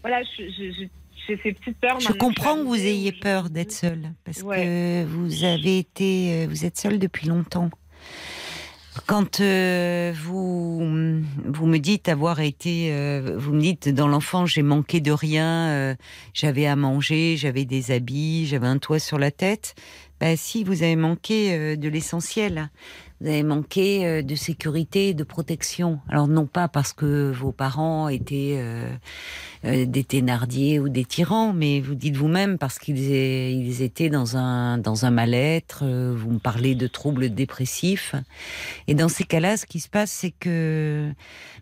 Voilà, 0.00 0.22
je- 0.22 0.44
je- 0.48 0.72
je- 0.72 0.86
j'ai 1.28 1.36
ces 1.42 1.52
petites 1.52 1.78
peurs. 1.78 2.00
Je 2.00 2.12
comprends 2.14 2.56
que 2.56 2.62
vous 2.62 2.74
ayez 2.74 3.12
peur 3.12 3.50
d'être 3.50 3.70
seul, 3.70 4.00
parce 4.24 4.42
Ouais. 4.42 4.56
que 4.56 5.04
vous 5.04 5.44
avez 5.44 5.78
été, 5.78 6.32
euh, 6.32 6.46
vous 6.48 6.64
êtes 6.64 6.78
seul 6.78 6.98
depuis 6.98 7.28
longtemps. 7.28 7.70
Quand 9.06 9.40
euh, 9.40 10.12
vous 10.22 10.78
vous 11.46 11.66
me 11.66 11.78
dites 11.78 12.10
avoir 12.10 12.40
été, 12.40 12.92
euh, 12.92 13.36
vous 13.38 13.54
me 13.54 13.60
dites 13.60 13.88
dans 13.88 14.06
l'enfance 14.06 14.50
j'ai 14.50 14.62
manqué 14.62 15.00
de 15.00 15.12
rien, 15.12 15.68
euh, 15.68 15.94
j'avais 16.34 16.66
à 16.66 16.76
manger, 16.76 17.36
j'avais 17.38 17.64
des 17.64 17.90
habits, 17.90 18.46
j'avais 18.46 18.66
un 18.66 18.76
toit 18.76 18.98
sur 18.98 19.18
la 19.18 19.30
tête. 19.30 19.74
Bah 20.20 20.36
si, 20.36 20.62
vous 20.62 20.82
avez 20.82 20.94
manqué 20.94 21.54
euh, 21.54 21.76
de 21.76 21.88
l'essentiel. 21.88 22.70
Vous 23.22 23.28
avez 23.28 23.44
manqué 23.44 24.04
euh, 24.04 24.22
de 24.22 24.34
sécurité 24.34 25.10
et 25.10 25.14
de 25.14 25.22
protection. 25.22 26.00
Alors 26.08 26.26
non 26.26 26.46
pas 26.46 26.66
parce 26.66 26.92
que 26.92 27.30
vos 27.30 27.52
parents 27.52 28.08
étaient 28.08 28.56
euh, 28.56 28.92
euh, 29.64 29.86
des 29.86 30.02
thénardiers 30.02 30.80
ou 30.80 30.88
des 30.88 31.04
tyrans, 31.04 31.52
mais 31.52 31.80
vous 31.80 31.94
dites 31.94 32.16
vous-même 32.16 32.58
parce 32.58 32.80
qu'ils 32.80 32.98
ils 32.98 33.82
étaient 33.82 34.08
dans 34.08 34.36
un 34.36 34.76
dans 34.78 35.04
un 35.04 35.12
mal-être. 35.12 35.84
vous 35.84 36.32
me 36.32 36.38
parlez 36.40 36.74
de 36.74 36.88
troubles 36.88 37.32
dépressifs. 37.32 38.16
Et 38.88 38.96
dans 38.96 39.08
ces 39.08 39.22
cas-là, 39.22 39.56
ce 39.56 39.66
qui 39.66 39.78
se 39.78 39.88
passe, 39.88 40.10
c'est 40.10 40.32
que 40.32 41.12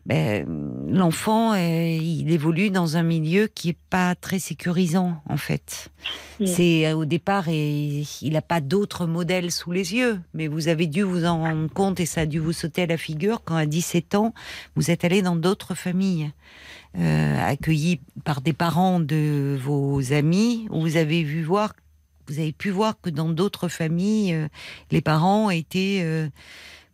ben, 0.06 0.46
l'enfant, 0.88 1.54
il 1.54 2.32
évolue 2.32 2.70
dans 2.70 2.96
un 2.96 3.02
milieu 3.02 3.48
qui 3.48 3.68
est 3.68 3.78
pas 3.90 4.14
très 4.14 4.38
sécurisant 4.38 5.20
en 5.28 5.36
fait. 5.36 5.90
C'est 6.42 6.90
au 6.94 7.04
départ 7.04 7.48
et 7.50 8.02
il 8.22 8.32
n'a 8.32 8.40
pas 8.40 8.62
d'autres 8.62 9.04
modèles 9.04 9.52
sous 9.52 9.72
les 9.72 9.92
yeux, 9.94 10.20
mais 10.32 10.48
vous 10.48 10.68
avez 10.68 10.86
dû 10.86 11.02
vous 11.02 11.26
en 11.26 11.49
rendre 11.52 11.72
compte 11.72 12.00
et 12.00 12.06
ça 12.06 12.22
a 12.22 12.26
dû 12.26 12.38
vous 12.38 12.52
sauter 12.52 12.82
à 12.82 12.86
la 12.86 12.96
figure 12.96 13.42
quand 13.44 13.56
à 13.56 13.66
17 13.66 14.14
ans 14.14 14.34
vous 14.76 14.90
êtes 14.90 15.04
allé 15.04 15.22
dans 15.22 15.36
d'autres 15.36 15.74
familles. 15.74 16.32
Euh, 16.98 17.46
accueillis 17.46 18.00
par 18.24 18.40
des 18.40 18.52
parents 18.52 18.98
de 18.98 19.56
vos 19.62 20.12
amis, 20.12 20.66
où 20.70 20.80
vous 20.80 20.96
avez 20.96 21.22
vu 21.22 21.42
voir, 21.42 21.74
vous 22.26 22.40
avez 22.40 22.52
pu 22.52 22.70
voir 22.70 23.00
que 23.00 23.10
dans 23.10 23.28
d'autres 23.28 23.68
familles, 23.68 24.34
euh, 24.34 24.48
les 24.90 25.00
parents 25.00 25.50
étaient 25.50 26.00
euh, 26.02 26.28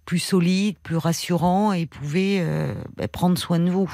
plus 0.04 0.18
solides, 0.20 0.76
plus 0.82 0.96
rassurants 0.96 1.72
et 1.72 1.86
pouvaient 1.86 2.38
euh, 2.40 2.74
bah, 2.96 3.08
prendre 3.08 3.36
soin 3.36 3.58
de 3.58 3.70
vous. 3.70 3.90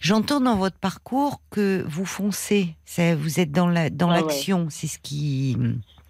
J'entends 0.00 0.40
dans 0.40 0.56
votre 0.56 0.78
parcours 0.78 1.40
que 1.50 1.84
vous 1.88 2.06
foncez, 2.06 2.76
ça, 2.84 3.14
vous 3.16 3.40
êtes 3.40 3.50
dans 3.50 3.66
la 3.66 3.90
dans 3.90 4.10
Ah 4.10 4.14
ouais. 4.16 4.20
l'action, 4.20 4.68
c'est 4.70 4.86
ce 4.86 4.98
qui. 4.98 5.56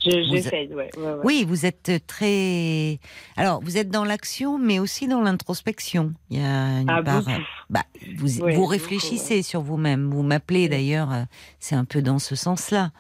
Je- 0.03 0.23
J'essaye, 0.31 0.69
ouais, 0.73 0.91
ouais, 0.97 1.03
ouais. 1.03 1.21
Oui, 1.25 1.45
vous 1.47 1.67
êtes 1.67 1.93
très. 2.07 2.99
Alors, 3.37 3.61
vous 3.63 3.77
êtes 3.77 3.91
dans 3.91 4.05
l'action, 4.05 4.59
mais 4.59 4.79
aussi 4.79 5.07
dans 5.09 5.21
l'introspection. 5.21 6.15
Il 6.31 6.39
y 6.39 6.43
a 6.43 6.81
une 6.81 6.89
Ah, 6.89 7.03
part. 7.03 7.23
beaucoup. 7.23 7.37
Bah, 7.69 7.85
vous, 8.17 8.41
Ouais, 8.41 8.53
vous 8.55 8.61
beaucoup, 8.61 8.67
réfléchissez 8.71 9.43
sur 9.43 9.61
vous-même. 9.61 10.11
Vous 10.11 10.23
m'appelez 10.23 10.69
d'ailleurs, 10.71 11.13
euh, 11.13 11.23
c'est 11.59 11.75
un 11.75 11.85
peu 11.85 12.01
dans 12.01 12.19
ce 12.19 12.35
sens-là. 12.35 12.93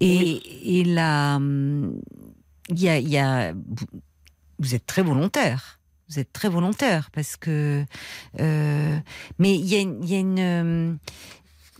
Et, 0.00 0.80
et 0.80 0.84
là, 0.84 1.36
hum, 1.36 2.00
il 2.68 2.80
y 2.80 2.88
a, 2.88 2.98
il 2.98 3.08
y 3.08 3.18
a- 3.18 3.52
vous, 4.58 4.74
êtes 4.74 4.86
très 4.86 5.02
volontaire. 5.02 5.78
Vous 6.08 6.18
êtes 6.18 6.32
très 6.32 6.48
volontaire 6.48 7.10
parce 7.12 7.36
que. 7.36 7.84
euh, 8.40 8.98
mais 9.38 9.54
il 9.54 9.64
y 9.66 9.76
a, 9.76 9.80
une- 9.80 10.02
il 10.02 10.10
y 10.10 10.16
a 10.16 10.18
une. 10.18 10.98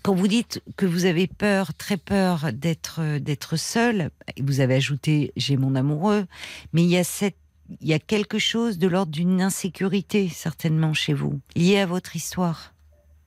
Quand 0.03 0.15
vous 0.15 0.27
dites 0.27 0.63
que 0.77 0.85
vous 0.85 1.05
avez 1.05 1.29
peur, 1.29 1.75
très 1.75 1.97
peur 1.97 2.53
d'être 2.53 3.01
euh, 3.01 3.19
d'être 3.21 3.57
seul, 3.57 4.11
vous 4.41 4.61
avez 4.61 4.75
ajouté 4.75 5.33
j'ai 5.37 5.57
mon 5.57 5.77
amoureux, 5.77 6.27
mais 6.73 6.83
il 6.83 6.89
y 6.89 6.99
a 6.99 7.05
cette 7.05 7.37
il 7.81 7.89
y 7.89 7.95
a 7.95 7.99
quelque 7.99 8.39
chose 8.39 8.79
de 8.79 8.89
l'ordre 8.89 9.13
d'une 9.13 9.41
insécurité 9.41 10.29
certainement 10.29 10.93
chez 10.93 11.15
vous, 11.15 11.41
lié 11.57 11.79
à 11.79 11.87
votre 11.87 12.17
histoire. 12.17 12.75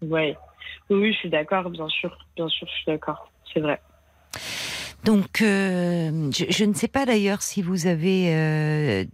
Ouais. 0.02 0.38
Oui, 0.90 0.98
oui, 0.98 1.14
je 1.14 1.20
suis 1.20 1.30
d'accord, 1.30 1.70
bien 1.70 1.88
sûr. 1.90 2.16
Bien 2.36 2.48
sûr, 2.50 2.68
je 2.68 2.74
suis 2.74 2.86
d'accord. 2.86 3.32
C'est 3.52 3.60
vrai. 3.60 3.82
Donc, 5.04 5.42
euh, 5.42 6.30
je, 6.32 6.46
je 6.50 6.66
ne 6.66 6.74
sais 6.74 6.88
pas 6.88 7.06
d'ailleurs 7.06 7.42
si 7.42 7.62
vous 7.62 7.88
avez 7.88 8.36
euh, 8.36 9.06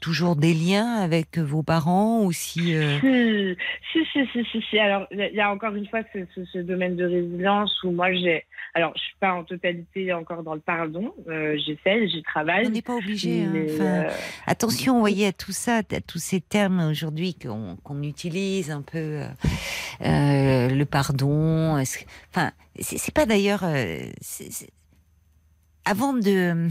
toujours 0.00 0.34
des 0.36 0.54
liens 0.54 0.96
avec 0.96 1.38
vos 1.38 1.62
parents 1.62 2.22
ou 2.24 2.32
si... 2.32 2.74
Si, 3.00 3.56
si, 3.92 4.04
si, 4.12 4.26
si, 4.32 4.44
si, 4.50 4.62
si. 4.70 4.78
Alors, 4.78 5.06
il 5.10 5.30
y 5.34 5.40
a 5.40 5.50
encore 5.52 5.74
une 5.74 5.86
fois 5.86 6.00
ce, 6.12 6.20
ce, 6.34 6.44
ce 6.46 6.58
domaine 6.58 6.96
de 6.96 7.04
résilience 7.04 7.82
où 7.84 7.90
moi, 7.90 8.12
j'ai... 8.12 8.44
Alors, 8.74 8.92
je 8.94 9.00
suis 9.02 9.16
pas 9.18 9.32
en 9.32 9.42
totalité 9.42 10.12
encore 10.12 10.44
dans 10.44 10.54
le 10.54 10.60
pardon. 10.60 11.12
Euh, 11.28 11.58
J'essaie, 11.66 12.06
j'y 12.08 12.22
travaille. 12.22 12.66
On 12.66 12.70
n'est 12.70 12.82
pas 12.82 12.94
obligé. 12.96 13.42
hein. 13.42 13.52
Enfin, 13.68 13.84
euh, 13.84 14.10
Attention, 14.46 14.94
vous 14.94 15.00
voyez, 15.00 15.26
à 15.26 15.32
tout 15.32 15.50
ça, 15.52 15.78
à 15.78 16.00
tous 16.00 16.18
ces 16.20 16.40
termes 16.40 16.80
aujourd'hui 16.88 17.34
qu'on 17.34 17.76
qu'on 17.82 18.00
utilise 18.04 18.70
un 18.70 18.82
peu, 18.82 18.98
euh, 18.98 19.26
euh, 20.02 20.68
le 20.68 20.84
pardon. 20.84 21.76
Enfin, 22.30 22.52
c'est 22.78 23.12
pas 23.14 23.26
d'ailleurs. 23.26 23.64
euh, 23.64 23.98
Avant 25.84 26.12
de. 26.12 26.68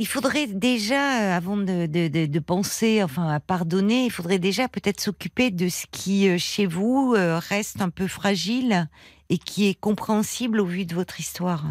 Il 0.00 0.06
faudrait 0.06 0.46
déjà, 0.46 0.94
euh, 1.34 1.36
avant 1.36 1.58
de, 1.58 1.84
de, 1.84 2.08
de, 2.08 2.24
de 2.24 2.38
penser, 2.38 3.02
enfin, 3.02 3.28
à 3.28 3.38
pardonner, 3.38 4.06
il 4.06 4.10
faudrait 4.10 4.38
déjà 4.38 4.66
peut-être 4.66 4.98
s'occuper 4.98 5.50
de 5.50 5.68
ce 5.68 5.84
qui, 5.90 6.26
euh, 6.26 6.38
chez 6.38 6.64
vous, 6.64 7.12
euh, 7.14 7.38
reste 7.38 7.82
un 7.82 7.90
peu 7.90 8.06
fragile 8.06 8.88
et 9.28 9.36
qui 9.36 9.68
est 9.68 9.78
compréhensible 9.78 10.58
au 10.58 10.64
vu 10.64 10.86
de 10.86 10.94
votre 10.94 11.20
histoire. 11.20 11.64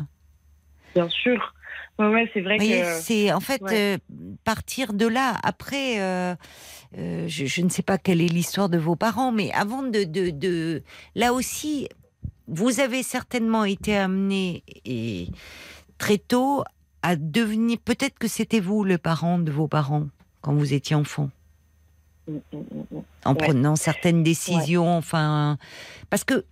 bien 0.94 1.10
sûr. 1.10 1.56
Ouais, 1.98 2.08
ouais, 2.08 2.30
c'est 2.32 2.42
vrai 2.42 2.60
que. 2.60 3.02
c'est 3.02 3.34
en 3.34 3.40
fait 3.40 3.64
ouais. 3.64 3.98
euh, 4.12 4.36
partir 4.44 4.94
de 4.94 5.08
là. 5.08 5.34
Après, 5.42 6.00
euh, 6.00 6.36
euh, 7.00 7.26
je, 7.28 7.46
je 7.48 7.62
ne 7.64 7.70
sais 7.70 7.82
pas 7.82 7.98
quelle 7.98 8.22
est 8.22 8.28
l'histoire 8.28 8.70
de 8.70 8.78
vos 8.78 8.96
parents, 8.96 9.32
mais 9.32 9.52
avant 9.54 9.82
de, 9.82 10.04
de, 10.04 10.30
de- 10.30 10.84
là 11.16 11.34
aussi, 11.34 11.90
vous 12.48 12.80
avez 12.80 13.02
certainement 13.02 13.66
été 13.66 13.98
amené 13.98 14.64
et 14.86 15.30
très 15.98 16.20
tôt 16.20 16.64
à 17.02 17.16
devenir. 17.16 17.78
Peut-être 17.80 18.18
que 18.20 18.28
c'était 18.28 18.60
vous 18.60 18.84
le 18.84 18.98
parent 18.98 19.40
de 19.40 19.52
vos 19.52 19.68
parents 19.68 20.08
quand 20.42 20.54
vous 20.54 20.74
étiez 20.74 20.96
enfant? 20.96 21.30
En 23.26 23.32
Ouais. 23.34 23.38
prenant 23.38 23.76
certaines 23.76 24.22
décisions, 24.24 24.96
enfin, 24.98 25.58
parce 26.12 26.24
que 26.24 26.46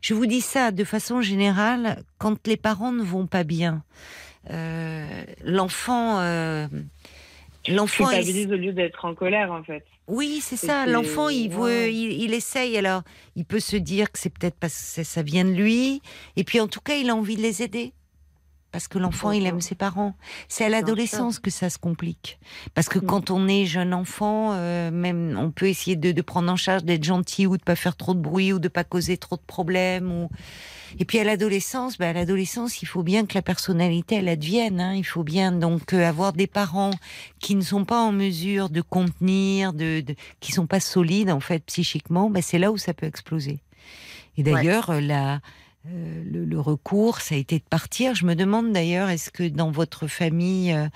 je 0.00 0.14
vous 0.14 0.26
dis 0.26 0.40
ça 0.40 0.70
de 0.70 0.84
façon 0.84 1.20
générale, 1.22 2.04
quand 2.18 2.46
les 2.46 2.56
parents 2.56 2.92
ne 2.92 3.02
vont 3.02 3.26
pas 3.26 3.42
bien, 3.42 3.82
euh, 4.50 5.24
l'enfant, 5.42 6.20
euh, 6.20 6.68
l'enfant, 7.66 8.10
il- 8.10 8.52
au 8.52 8.56
lieu 8.56 8.72
d'être 8.72 9.04
en 9.04 9.14
colère, 9.16 9.50
en 9.50 9.64
fait. 9.64 9.84
oui, 10.06 10.38
c'est 10.40 10.56
ça, 10.56 10.86
l'enfant, 10.86 11.28
il 11.30 11.50
veut, 11.50 11.90
il, 11.90 12.22
il 12.22 12.32
essaye, 12.32 12.76
alors, 12.78 13.02
il 13.34 13.44
peut 13.44 13.58
se 13.60 13.76
dire 13.76 14.12
que 14.12 14.20
c'est 14.20 14.30
peut-être 14.32 14.56
parce 14.60 14.74
que 14.74 14.80
ça- 14.84 15.04
ça 15.04 15.22
vient 15.22 15.44
de 15.44 15.50
lui, 15.52 16.00
et 16.36 16.44
puis 16.44 16.60
en 16.60 16.68
tout 16.68 16.80
cas, 16.80 16.94
il 16.94 17.10
a 17.10 17.16
envie 17.16 17.36
de 17.36 17.42
les 17.42 17.60
aider. 17.62 17.92
Parce 18.74 18.88
que 18.88 18.98
l'enfant, 18.98 19.30
il 19.30 19.46
aime 19.46 19.60
ses 19.60 19.76
parents. 19.76 20.16
C'est 20.48 20.64
à 20.64 20.68
l'adolescence 20.68 21.38
que 21.38 21.48
ça 21.48 21.70
se 21.70 21.78
complique. 21.78 22.40
Parce 22.74 22.88
que 22.88 22.98
Mm. 22.98 23.06
quand 23.06 23.30
on 23.30 23.46
est 23.46 23.66
jeune 23.66 23.94
enfant, 23.94 24.50
euh, 24.50 24.90
même 24.90 25.38
on 25.40 25.52
peut 25.52 25.68
essayer 25.68 25.94
de, 25.94 26.10
de 26.10 26.22
prendre 26.22 26.50
en 26.50 26.56
charge, 26.56 26.82
d'être 26.82 27.04
gentil 27.04 27.46
ou 27.46 27.56
de 27.56 27.62
pas 27.62 27.76
faire 27.76 27.94
trop 27.94 28.14
de 28.14 28.18
bruit 28.18 28.52
ou 28.52 28.58
de 28.58 28.66
pas 28.66 28.82
causer 28.82 29.16
trop 29.16 29.36
de 29.36 29.42
problèmes. 29.46 30.10
Ou... 30.10 30.28
Et 30.98 31.04
puis 31.04 31.20
à 31.20 31.24
l'adolescence, 31.24 31.98
bah, 31.98 32.08
à 32.08 32.12
l'adolescence, 32.12 32.82
il 32.82 32.86
faut 32.86 33.04
bien 33.04 33.26
que 33.26 33.34
la 33.34 33.42
personnalité 33.42 34.16
elle 34.16 34.28
advienne. 34.28 34.80
Hein. 34.80 34.94
Il 34.96 35.04
faut 35.04 35.22
bien 35.22 35.52
donc 35.52 35.92
euh, 35.92 36.04
avoir 36.04 36.32
des 36.32 36.48
parents 36.48 36.94
qui 37.38 37.54
ne 37.54 37.62
sont 37.62 37.84
pas 37.84 38.00
en 38.00 38.10
mesure 38.10 38.70
de 38.70 38.80
contenir, 38.80 39.72
de, 39.72 40.00
de 40.00 40.16
qui 40.40 40.50
sont 40.50 40.66
pas 40.66 40.80
solides 40.80 41.30
en 41.30 41.38
fait 41.38 41.60
psychiquement. 41.66 42.28
Bah, 42.28 42.42
c'est 42.42 42.58
là 42.58 42.72
où 42.72 42.76
ça 42.76 42.92
peut 42.92 43.06
exploser. 43.06 43.60
Et 44.36 44.42
d'ailleurs, 44.42 44.90
euh, 44.90 45.00
la 45.00 45.40
euh, 45.86 46.22
le, 46.24 46.44
le 46.44 46.60
recours, 46.60 47.20
ça 47.20 47.34
a 47.34 47.38
été 47.38 47.58
de 47.58 47.64
partir. 47.64 48.14
Je 48.14 48.24
me 48.24 48.34
demande 48.34 48.72
d'ailleurs, 48.72 49.08
est-ce 49.10 49.30
que 49.30 49.46
dans 49.48 49.70
votre 49.70 50.06
famille, 50.06 50.72
euh, 50.72 50.86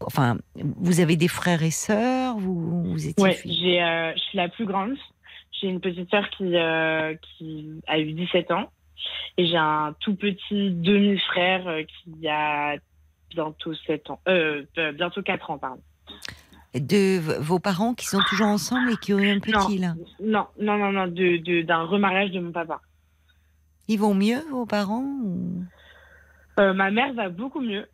enfin, 0.00 0.38
vous 0.56 1.00
avez 1.00 1.16
des 1.16 1.28
frères 1.28 1.62
et 1.62 1.70
sœurs, 1.70 2.36
vous, 2.38 2.84
vous 2.84 3.06
étiez 3.06 3.22
Ouais, 3.22 3.34
fille 3.34 3.58
j'ai, 3.60 3.82
euh, 3.82 4.12
je 4.14 4.20
suis 4.20 4.38
la 4.38 4.48
plus 4.48 4.64
grande. 4.64 4.94
J'ai 5.60 5.68
une 5.68 5.80
petite 5.80 6.08
sœur 6.10 6.28
qui, 6.30 6.52
qui 7.36 7.68
a 7.88 7.98
eu 7.98 8.12
17 8.12 8.50
ans. 8.52 8.70
Et 9.36 9.46
j'ai 9.46 9.56
un 9.56 9.94
tout 10.00 10.14
petit 10.16 10.70
demi-frère 10.72 11.64
qui 11.86 12.28
a 12.28 12.76
bientôt 13.30 13.74
7 13.86 14.10
ans. 14.10 14.20
Bientôt 14.94 15.22
4 15.22 15.50
ans, 15.50 15.58
pardon. 15.58 15.80
de 16.74 17.18
vos 17.40 17.58
parents 17.58 17.94
qui 17.94 18.06
sont 18.06 18.20
toujours 18.28 18.46
ensemble 18.48 18.92
et 18.92 18.96
qui 18.96 19.12
ont 19.14 19.18
eu 19.18 19.30
un 19.30 19.40
petit 19.40 19.78
là? 19.78 19.94
Non, 20.22 20.46
non, 20.60 20.78
non, 20.78 20.92
non, 20.92 21.06
de, 21.06 21.36
de- 21.38 21.62
d'un 21.62 21.82
remariage 21.82 22.30
de 22.30 22.40
mon 22.40 22.52
papa. 22.52 22.80
Ils 23.88 23.98
vont 23.98 24.14
mieux, 24.14 24.40
vos 24.50 24.66
parents 24.66 25.04
ou- 25.24 25.64
Euh, 26.60 26.74
ma 26.74 26.90
mère 26.90 27.12
va 27.14 27.28
beaucoup 27.28 27.60
mieux. 27.60 27.86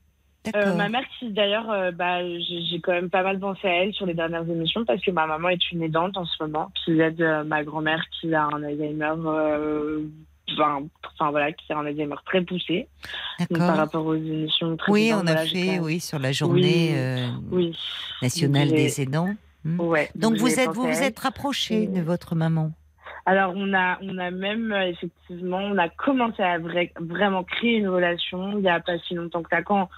Euh, 0.54 0.74
ma 0.74 0.88
mère 0.90 1.04
qui 1.18 1.30
d'ailleurs, 1.30 1.70
euh, 1.70 1.90
bah, 1.90 2.18
j'ai 2.38 2.78
quand 2.82 2.92
même 2.92 3.08
pas 3.08 3.22
mal 3.22 3.38
pensé 3.40 3.66
à 3.66 3.82
elle 3.84 3.94
sur 3.94 4.04
les 4.04 4.12
dernières 4.14 4.46
émissions 4.48 4.84
parce 4.84 5.00
que 5.02 5.10
ma 5.10 5.26
maman 5.26 5.48
est 5.50 5.70
une 5.72 5.82
aidante 5.82 6.16
en 6.18 6.26
ce 6.26 6.42
moment 6.42 6.70
qui 6.84 7.00
aide 7.00 7.22
ma 7.46 7.64
grand-mère 7.64 8.02
qui 8.20 8.34
a 8.34 8.44
un 8.44 8.62
Alzheimer, 8.62 9.12
enfin, 10.58 11.30
voilà, 11.30 11.52
qui 11.52 11.72
a 11.72 11.78
un 11.78 11.86
Alzheimer 11.86 12.16
très 12.26 12.42
poussé. 12.42 12.88
Donc, 13.50 13.58
par 13.60 13.76
rapport 13.76 14.04
aux 14.04 14.14
émissions 14.14 14.70
Oui, 14.72 14.76
précédentes, 14.76 15.22
on 15.24 15.26
a 15.28 15.32
voilà, 15.32 15.46
fait, 15.46 15.78
oui, 15.78 16.00
sur 16.00 16.18
la 16.18 16.32
journée 16.32 16.94
Oui, 17.50 17.70
oui. 17.70 17.78
nationale 18.20 18.68
des 18.68 19.00
aidants. 19.00 19.34
Hmm. 19.64 19.80
Ouais, 19.80 20.10
Donc 20.14 20.34
vous 20.36 20.58
êtes, 20.60 20.68
vous 20.74 20.82
vous 20.82 21.02
êtes 21.02 21.18
rapproché 21.18 21.86
de 21.86 22.02
votre 22.02 22.34
maman? 22.34 22.72
Alors, 23.26 23.52
on 23.56 23.72
a, 23.72 23.98
on 24.02 24.18
a 24.18 24.30
même, 24.30 24.70
euh, 24.72 24.88
effectivement, 24.88 25.58
on 25.58 25.78
a 25.78 25.88
commencé 25.88 26.42
à 26.42 26.58
vrai- 26.58 26.92
vraiment 26.96 27.42
créer 27.42 27.76
une 27.78 27.88
relation 27.88 28.52
il 28.52 28.58
n'y 28.62 28.68
a 28.68 28.80
pas 28.80 28.98
si 28.98 29.14
longtemps 29.14 29.42
que 29.42 29.48
ça. 29.50 29.62
Quand, 29.62 29.88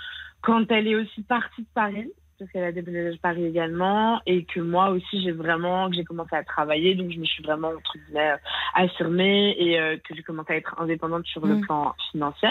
quand 0.43 0.71
elle 0.71 0.87
est 0.87 0.95
aussi 0.95 1.23
partie 1.23 1.63
de 1.63 1.67
Paris, 1.75 2.09
parce 2.39 2.51
qu'elle 2.53 2.65
a 2.65 2.71
déménagé 2.71 3.17
à 3.17 3.21
Paris 3.21 3.45
également, 3.47 4.21
et 4.27 4.45
que 4.45 4.61
moi 4.61 4.91
aussi, 4.91 5.23
j'ai 5.23 5.33
vraiment, 5.33 5.89
que 5.91 5.97
j'ai 5.97 6.05
commencé 6.05 6.37
à 6.37 6.45
travailler, 6.45 6.95
donc 6.95 7.11
je 7.11 7.19
me 7.19 7.25
suis 7.25 7.43
vraiment, 7.43 7.69
entre 7.71 7.99
guillemets, 7.99 8.33
euh, 8.33 8.37
affirmée 8.75 9.57
et 9.59 9.81
euh, 9.81 9.97
que 9.97 10.15
j'ai 10.15 10.23
commencé 10.23 10.53
à 10.53 10.57
être 10.57 10.79
indépendante 10.81 11.27
sur 11.27 11.45
le 11.47 11.57
Mm. 11.57 11.61
plan 11.63 11.95
financier. 12.13 12.51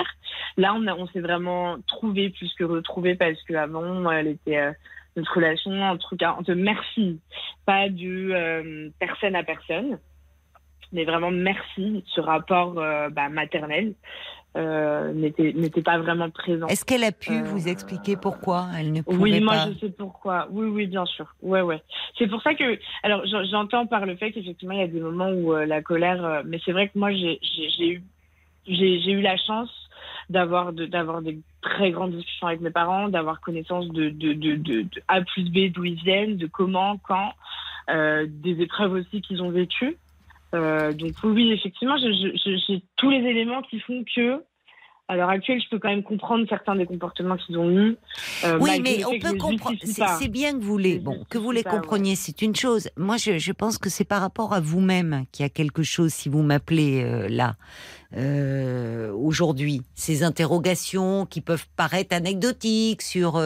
Là, 0.58 0.74
on, 0.76 0.86
a- 0.88 0.96
on 0.96 1.08
s'est 1.08 1.22
vraiment 1.22 1.78
trouvé 1.88 2.32
plus 2.32 2.54
que 2.56 2.64
retrouvé 2.66 3.16
parce 3.16 3.42
qu'avant, 3.44 4.12
elle 4.12 4.28
était. 4.28 4.58
euh, 4.58 4.72
notre 5.18 5.34
relation 5.34 5.72
en 5.82 5.96
tout 5.96 6.18
cas 6.18 6.34
entre 6.34 6.52
merci 6.56 7.22
pas 7.66 7.88
du 7.88 8.34
euh, 8.34 8.90
personne 9.00 9.34
à 9.34 9.44
personne 9.44 9.98
mais 10.91 11.03
vraiment 11.06 11.32
merci 11.32 12.03
ce 12.07 12.22
rapport 12.22 12.78
euh, 12.78 13.10
bah, 13.10 13.30
maternel 13.30 13.94
euh, 14.57 15.12
n'était 15.14 15.82
pas 15.82 15.98
vraiment 15.98 16.30
présent 16.30 16.68
Est-ce 16.68 16.86
qu'elle 16.86 17.03
a 17.03 17.12
pu 17.12 17.34
Euh, 17.34 17.44
vous 17.44 17.68
expliquer 17.68 18.16
pourquoi 18.16 18.68
elle 18.80 18.94
ne 18.94 19.02
pouvait 19.02 19.18
oui, 19.18 19.40
moi 19.41 19.53
pas 19.56 19.70
je 19.70 19.80
sais 19.80 19.90
pourquoi. 19.91 20.48
Oui, 20.49 20.68
oui, 20.68 20.88
bien 20.88 21.06
sûr. 21.06 21.36
Ouais, 21.41 21.62
ouais. 21.62 21.82
C'est 22.18 22.28
pour 22.28 22.41
ça 22.41 22.53
que, 22.56 22.80
alors 23.03 23.26
j'en- 23.26 23.44
j'entends 23.44 23.86
par 23.86 24.06
le 24.06 24.16
fait 24.16 24.32
qu'effectivement 24.32 24.74
il 24.74 24.80
y 24.80 24.84
a 24.84 24.88
des 24.88 25.02
moments 25.02 25.30
où 25.30 25.53
euh, 25.53 25.66
la 25.66 25.82
colère, 25.82 26.41
mais 26.45 26.60
c'est 26.64 26.72
vrai 26.72 26.88
que 26.88 26.98
moi 26.98 27.12
j'ai 27.12 27.38
eu 27.80 28.02
j'ai 28.68 29.12
eu 29.12 29.22
la 29.22 29.36
chance 29.38 29.70
d'avoir 30.30 30.72
de- 30.74 30.86
d'avoir 30.86 31.22
des 31.22 31.40
très 31.62 31.91
grandes 31.91 32.14
discussions 32.16 32.48
avec 32.48 32.62
mes 32.62 32.72
parents, 32.72 33.10
d'avoir 33.10 33.41
connaissance 33.41 33.88
de, 33.90 34.10
de, 34.10 34.34
de, 34.34 34.56
de, 34.56 34.82
de 34.84 35.02
A 35.10 35.22
plus 35.22 35.44
B 35.52 35.72
d'où 35.72 35.84
ils 35.84 36.02
viennent, 36.02 36.38
de 36.38 36.48
comment, 36.48 36.98
quand, 36.99 37.34
euh, 37.90 38.26
des 38.30 38.62
épreuves 38.62 38.94
aussi 38.94 39.22
qu'ils 39.22 39.41
ont 39.44 39.49
vécues. 39.52 39.98
Euh, 40.56 40.94
donc 40.94 41.11
oui, 41.23 41.52
effectivement, 41.52 41.98
j'ai 41.98 42.82
tous 42.95 43.10
les 43.10 43.18
éléments 43.30 43.61
qui 43.64 43.80
font 43.82 44.03
que, 44.15 44.41
à 45.07 45.15
l'heure 45.15 45.30
actuelle, 45.30 45.61
je 45.64 45.69
peux 45.69 45.77
quand 45.77 45.90
même 45.90 46.02
comprendre 46.02 46.45
certains 46.49 46.76
des 46.76 46.86
comportements 46.88 47.38
qu'ils 47.38 47.57
ont 47.60 47.69
eus. 47.69 47.95
euh, 48.44 48.57
Oui, 48.60 48.80
mais 48.82 49.06
on 49.06 49.19
peut 49.19 49.38
comprendre. 49.38 49.77
C'est 49.84 50.30
bien 50.30 50.53
que 50.53 50.64
vous 50.64 50.77
les, 50.80 50.98
bon, 50.98 51.23
que 51.30 51.38
vous 51.38 51.52
les 51.52 51.61
pas, 51.61 51.73
ouais. 51.73 51.80
compreniez, 51.80 52.15
c'est 52.15 52.41
une 52.41 52.56
chose. 52.56 52.90
Moi, 52.98 53.18
je, 53.18 53.38
je 53.38 53.52
pense 53.52 53.77
que 53.77 53.90
c'est 53.90 54.06
par 54.06 54.22
rapport 54.22 54.53
à 54.53 54.61
vous-même 54.61 55.26
qu'il 55.32 55.44
y 55.44 55.45
a 55.45 55.49
quelque 55.49 55.84
chose. 55.84 56.11
Si 56.11 56.30
vous 56.30 56.41
m'appelez 56.41 57.03
euh, 57.03 57.27
là 57.30 57.56
euh, 58.18 59.11
aujourd'hui, 59.14 59.82
ces 59.94 60.23
interrogations 60.23 61.26
qui 61.26 61.41
peuvent 61.41 61.68
paraître 61.76 62.15
anecdotiques 62.15 63.02
sur, 63.02 63.40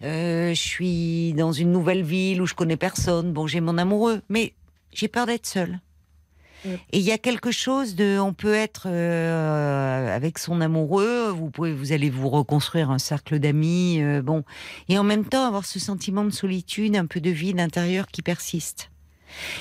je 0.00 0.52
suis 0.54 1.32
dans 1.34 1.52
une 1.52 1.72
nouvelle 1.72 2.02
ville 2.02 2.40
où 2.40 2.46
je 2.46 2.54
connais 2.54 2.76
personne. 2.76 3.32
Bon, 3.32 3.46
j'ai 3.46 3.60
mon 3.60 3.76
amoureux, 3.76 4.20
mais 4.30 4.54
j'ai 4.92 5.08
peur 5.08 5.26
d'être 5.26 5.46
seule. 5.46 5.80
Mm. 6.64 6.68
Et 6.92 6.98
il 6.98 7.04
y 7.04 7.12
a 7.12 7.18
quelque 7.18 7.50
chose 7.50 7.94
de, 7.94 8.18
on 8.18 8.32
peut 8.32 8.54
être 8.54 8.86
euh, 8.86 10.14
avec 10.14 10.38
son 10.38 10.60
amoureux, 10.60 11.30
vous 11.30 11.50
pouvez, 11.50 11.72
vous 11.72 11.92
allez 11.92 12.10
vous 12.10 12.28
reconstruire 12.28 12.90
un 12.90 12.98
cercle 12.98 13.38
d'amis, 13.38 14.00
euh, 14.00 14.22
bon, 14.22 14.44
et 14.88 14.98
en 14.98 15.04
même 15.04 15.24
temps 15.24 15.46
avoir 15.46 15.64
ce 15.64 15.78
sentiment 15.78 16.24
de 16.24 16.30
solitude, 16.30 16.96
un 16.96 17.06
peu 17.06 17.20
de 17.20 17.30
vide 17.30 17.60
intérieur 17.60 18.06
qui 18.08 18.22
persiste. 18.22 18.90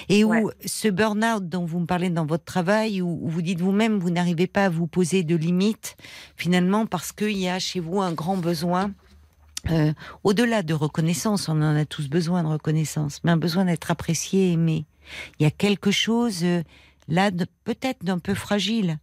Et 0.07 0.23
où 0.23 0.29
Ouais. 0.29 0.43
ce 0.65 0.87
burn-out 0.87 1.47
dont 1.49 1.65
vous 1.65 1.79
me 1.79 1.85
parlez 1.85 2.09
dans 2.09 2.25
votre 2.25 2.45
travail, 2.45 3.01
où, 3.01 3.19
vous 3.27 3.41
dites 3.41 3.59
vous-même, 3.59 3.99
vous 3.99 4.09
n'arrivez 4.09 4.47
pas 4.47 4.65
à 4.65 4.69
vous 4.69 4.87
poser 4.87 5.23
de 5.23 5.35
limites, 5.35 5.97
finalement 6.37 6.85
parce 6.85 7.11
qu'il 7.11 7.37
y 7.37 7.49
a 7.49 7.59
chez 7.59 7.79
vous 7.81 7.99
un 8.01 8.13
grand 8.13 8.37
besoin. 8.37 8.91
euh, 9.69 9.91
au-delà 10.23 10.63
de 10.63 10.73
reconnaissance, 10.73 11.49
on 11.49 11.61
en 11.61 11.75
a 11.75 11.83
tous 11.83 12.07
besoin 12.09 12.43
de 12.43 12.47
reconnaissance, 12.47 13.19
mais 13.23 13.31
un 13.31 13.37
besoin 13.37 13.65
d'être 13.65 13.91
apprécié, 13.91 14.53
aimé. 14.53 14.85
Il 15.39 15.43
y 15.43 15.45
a 15.45 15.51
quelque 15.51 15.91
chose 15.91 16.45
là, 17.07 17.31
peut-être 17.63 18.03
d'un 18.03 18.19
peu 18.19 18.33
fragile. 18.33 18.99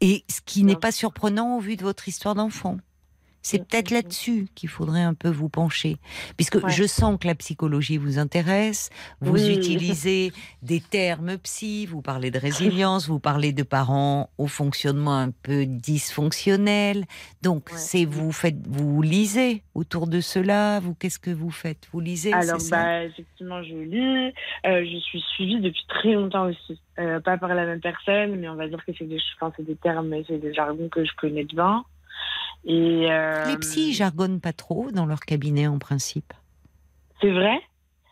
Et 0.00 0.24
ce 0.28 0.40
qui 0.44 0.64
n'est 0.64 0.76
pas 0.76 0.92
surprenant 0.92 1.56
au 1.56 1.60
vu 1.60 1.76
de 1.76 1.82
votre 1.82 2.08
histoire 2.08 2.34
d'enfant. 2.34 2.78
C'est 3.46 3.58
peut-être 3.68 3.90
là-dessus 3.90 4.48
qu'il 4.54 4.70
faudrait 4.70 5.02
un 5.02 5.12
peu 5.12 5.28
vous 5.28 5.50
pencher. 5.50 5.98
Puisque 6.38 6.54
Ouais. 6.56 6.70
je 6.72 6.84
sens 6.84 7.18
que 7.20 7.26
la 7.26 7.34
psychologie 7.34 7.98
vous 7.98 8.18
intéresse, 8.18 8.88
vous 9.20 9.34
Oui. 9.34 9.54
utilisez 9.54 10.32
des 10.62 10.80
termes 10.80 11.36
psy, 11.38 11.84
vous 11.84 12.00
parlez 12.00 12.30
de 12.30 12.38
résilience, 12.38 13.06
vous 13.06 13.20
parlez 13.20 13.52
de 13.52 13.62
parents 13.62 14.30
au 14.38 14.46
fonctionnement 14.46 15.18
un 15.18 15.30
peu 15.30 15.66
dysfonctionnel. 15.66 17.04
Donc, 17.42 17.68
Ouais. 17.70 17.76
c'est 17.76 18.04
vous 18.06 18.32
faites, 18.32 18.66
vous 18.66 19.02
lisez 19.02 19.62
autour 19.74 20.06
de 20.06 20.20
cela, 20.20 20.80
vous, 20.80 20.94
qu'est-ce 20.94 21.18
que 21.18 21.30
vous 21.30 21.50
faites? 21.50 21.86
Vous 21.92 22.00
lisez 22.00 22.32
Alors, 22.32 22.60
ça? 22.60 22.76
bah, 22.76 23.04
effectivement, 23.04 23.62
je 23.62 23.74
lis. 23.74 24.32
Euh, 24.66 24.84
je 24.90 24.98
suis 25.00 25.20
suivie 25.34 25.60
depuis 25.60 25.84
très 25.88 26.12
longtemps 26.14 26.46
aussi. 26.46 26.80
Euh, 26.98 27.20
pas 27.20 27.36
par 27.36 27.54
la 27.54 27.66
même 27.66 27.80
personne, 27.80 28.36
mais 28.36 28.48
on 28.48 28.54
va 28.54 28.68
dire 28.68 28.82
que 28.86 28.92
c'est 28.98 29.04
des, 29.04 29.18
enfin, 29.38 29.52
des 29.58 29.76
termes, 29.76 30.14
c'est 30.26 30.38
des 30.38 30.54
jargons 30.54 30.88
que 30.88 31.04
je 31.04 31.10
connais 31.18 31.44
bien. 31.44 31.84
Et 32.66 33.06
euh, 33.10 33.44
Les 33.46 33.56
psys 33.58 33.92
jargonnent 33.92 34.40
pas 34.40 34.52
trop 34.52 34.90
dans 34.90 35.06
leur 35.06 35.20
cabinet 35.20 35.66
en 35.66 35.78
principe. 35.78 36.32
C'est 37.20 37.30
vrai? 37.30 37.60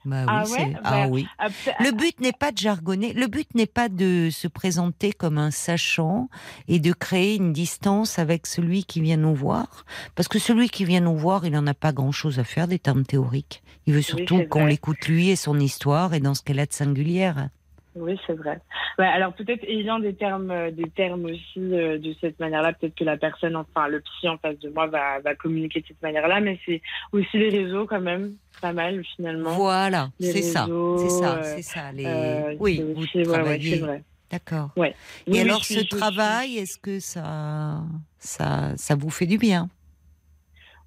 Bah 0.04 0.22
oui, 0.22 0.26
Ah 0.28 0.42
ouais? 0.42 0.48
c'est- 0.48 0.72
Bah, 0.72 0.80
ah 0.84 1.08
oui. 1.08 1.26
Après- 1.38 1.74
Le 1.78 1.92
but 1.92 2.20
n'est 2.20 2.32
pas 2.32 2.50
de 2.50 2.58
jargonner, 2.58 3.12
le 3.12 3.28
but 3.28 3.54
n'est 3.54 3.66
pas 3.66 3.88
de 3.88 4.30
se 4.32 4.48
présenter 4.48 5.12
comme 5.12 5.38
un 5.38 5.52
sachant 5.52 6.28
et 6.66 6.80
de 6.80 6.92
créer 6.92 7.36
une 7.36 7.52
distance 7.52 8.18
avec 8.18 8.48
celui 8.48 8.84
qui 8.84 9.00
vient 9.00 9.16
nous 9.16 9.34
voir. 9.34 9.84
Parce 10.16 10.26
que 10.26 10.40
celui 10.40 10.70
qui 10.70 10.84
vient 10.84 11.00
nous 11.00 11.16
voir, 11.16 11.46
il 11.46 11.52
n'en 11.52 11.66
a 11.68 11.74
pas 11.74 11.92
grand-chose 11.92 12.40
à 12.40 12.44
faire 12.44 12.66
des 12.66 12.80
termes 12.80 13.04
théoriques. 13.04 13.62
Il 13.86 13.94
veut 13.94 14.02
surtout 14.02 14.42
qu'on 14.50 14.66
l'écoute 14.66 15.06
lui 15.06 15.30
et 15.30 15.36
son 15.36 15.60
histoire 15.60 16.14
et 16.14 16.20
dans 16.20 16.34
ce 16.34 16.42
qu'elle 16.42 16.58
a 16.60 16.66
de 16.66 16.72
singulière. 16.72 17.48
Oui, 17.94 18.18
c'est 18.26 18.32
vrai. 18.32 18.58
Ouais, 18.98 19.06
alors 19.06 19.32
peut-être 19.34 19.64
ayant 19.64 19.98
des 19.98 20.14
termes, 20.14 20.50
euh, 20.50 20.70
des 20.70 20.88
termes 20.90 21.24
aussi 21.26 21.58
euh, 21.58 21.98
de 21.98 22.14
cette 22.20 22.40
manière-là, 22.40 22.72
peut-être 22.72 22.94
que 22.94 23.04
la 23.04 23.16
personne, 23.16 23.54
enfin 23.56 23.88
le 23.88 24.00
psy 24.00 24.28
en 24.28 24.38
face 24.38 24.58
de 24.60 24.70
moi 24.70 24.86
va, 24.86 25.20
va 25.20 25.34
communiquer 25.34 25.80
de 25.82 25.86
cette 25.88 26.02
manière-là, 26.02 26.40
mais 26.40 26.58
c'est 26.64 26.80
aussi 27.12 27.36
les 27.38 27.50
réseaux 27.50 27.86
quand 27.86 28.00
même, 28.00 28.32
pas 28.60 28.72
mal 28.72 29.02
finalement. 29.16 29.50
Voilà, 29.50 30.10
c'est 30.20 30.42
ça, 30.42 30.66
c'est 30.98 31.08
ça, 31.10 31.34
euh, 31.36 31.42
c'est 31.56 31.62
ça. 31.62 31.92
Les... 31.92 32.04
Euh, 32.06 32.54
oui, 32.58 32.76
c'est 32.78 32.82
vous 32.82 33.02
aussi- 33.02 33.82
ouais. 33.82 34.02
D'accord. 34.30 34.70
Ouais. 34.78 34.94
Et 35.26 35.32
Oui, 35.32 35.40
alors, 35.40 35.62
suis- 35.62 35.74
ce 35.74 35.80
suis- 35.80 35.88
travail, 35.88 36.56
est-ce 36.56 36.78
que 36.78 36.98
ça, 37.00 37.82
ça, 38.18 38.72
ça 38.76 38.94
vous 38.94 39.10
fait 39.10 39.26
du 39.26 39.36
bien? 39.36 39.68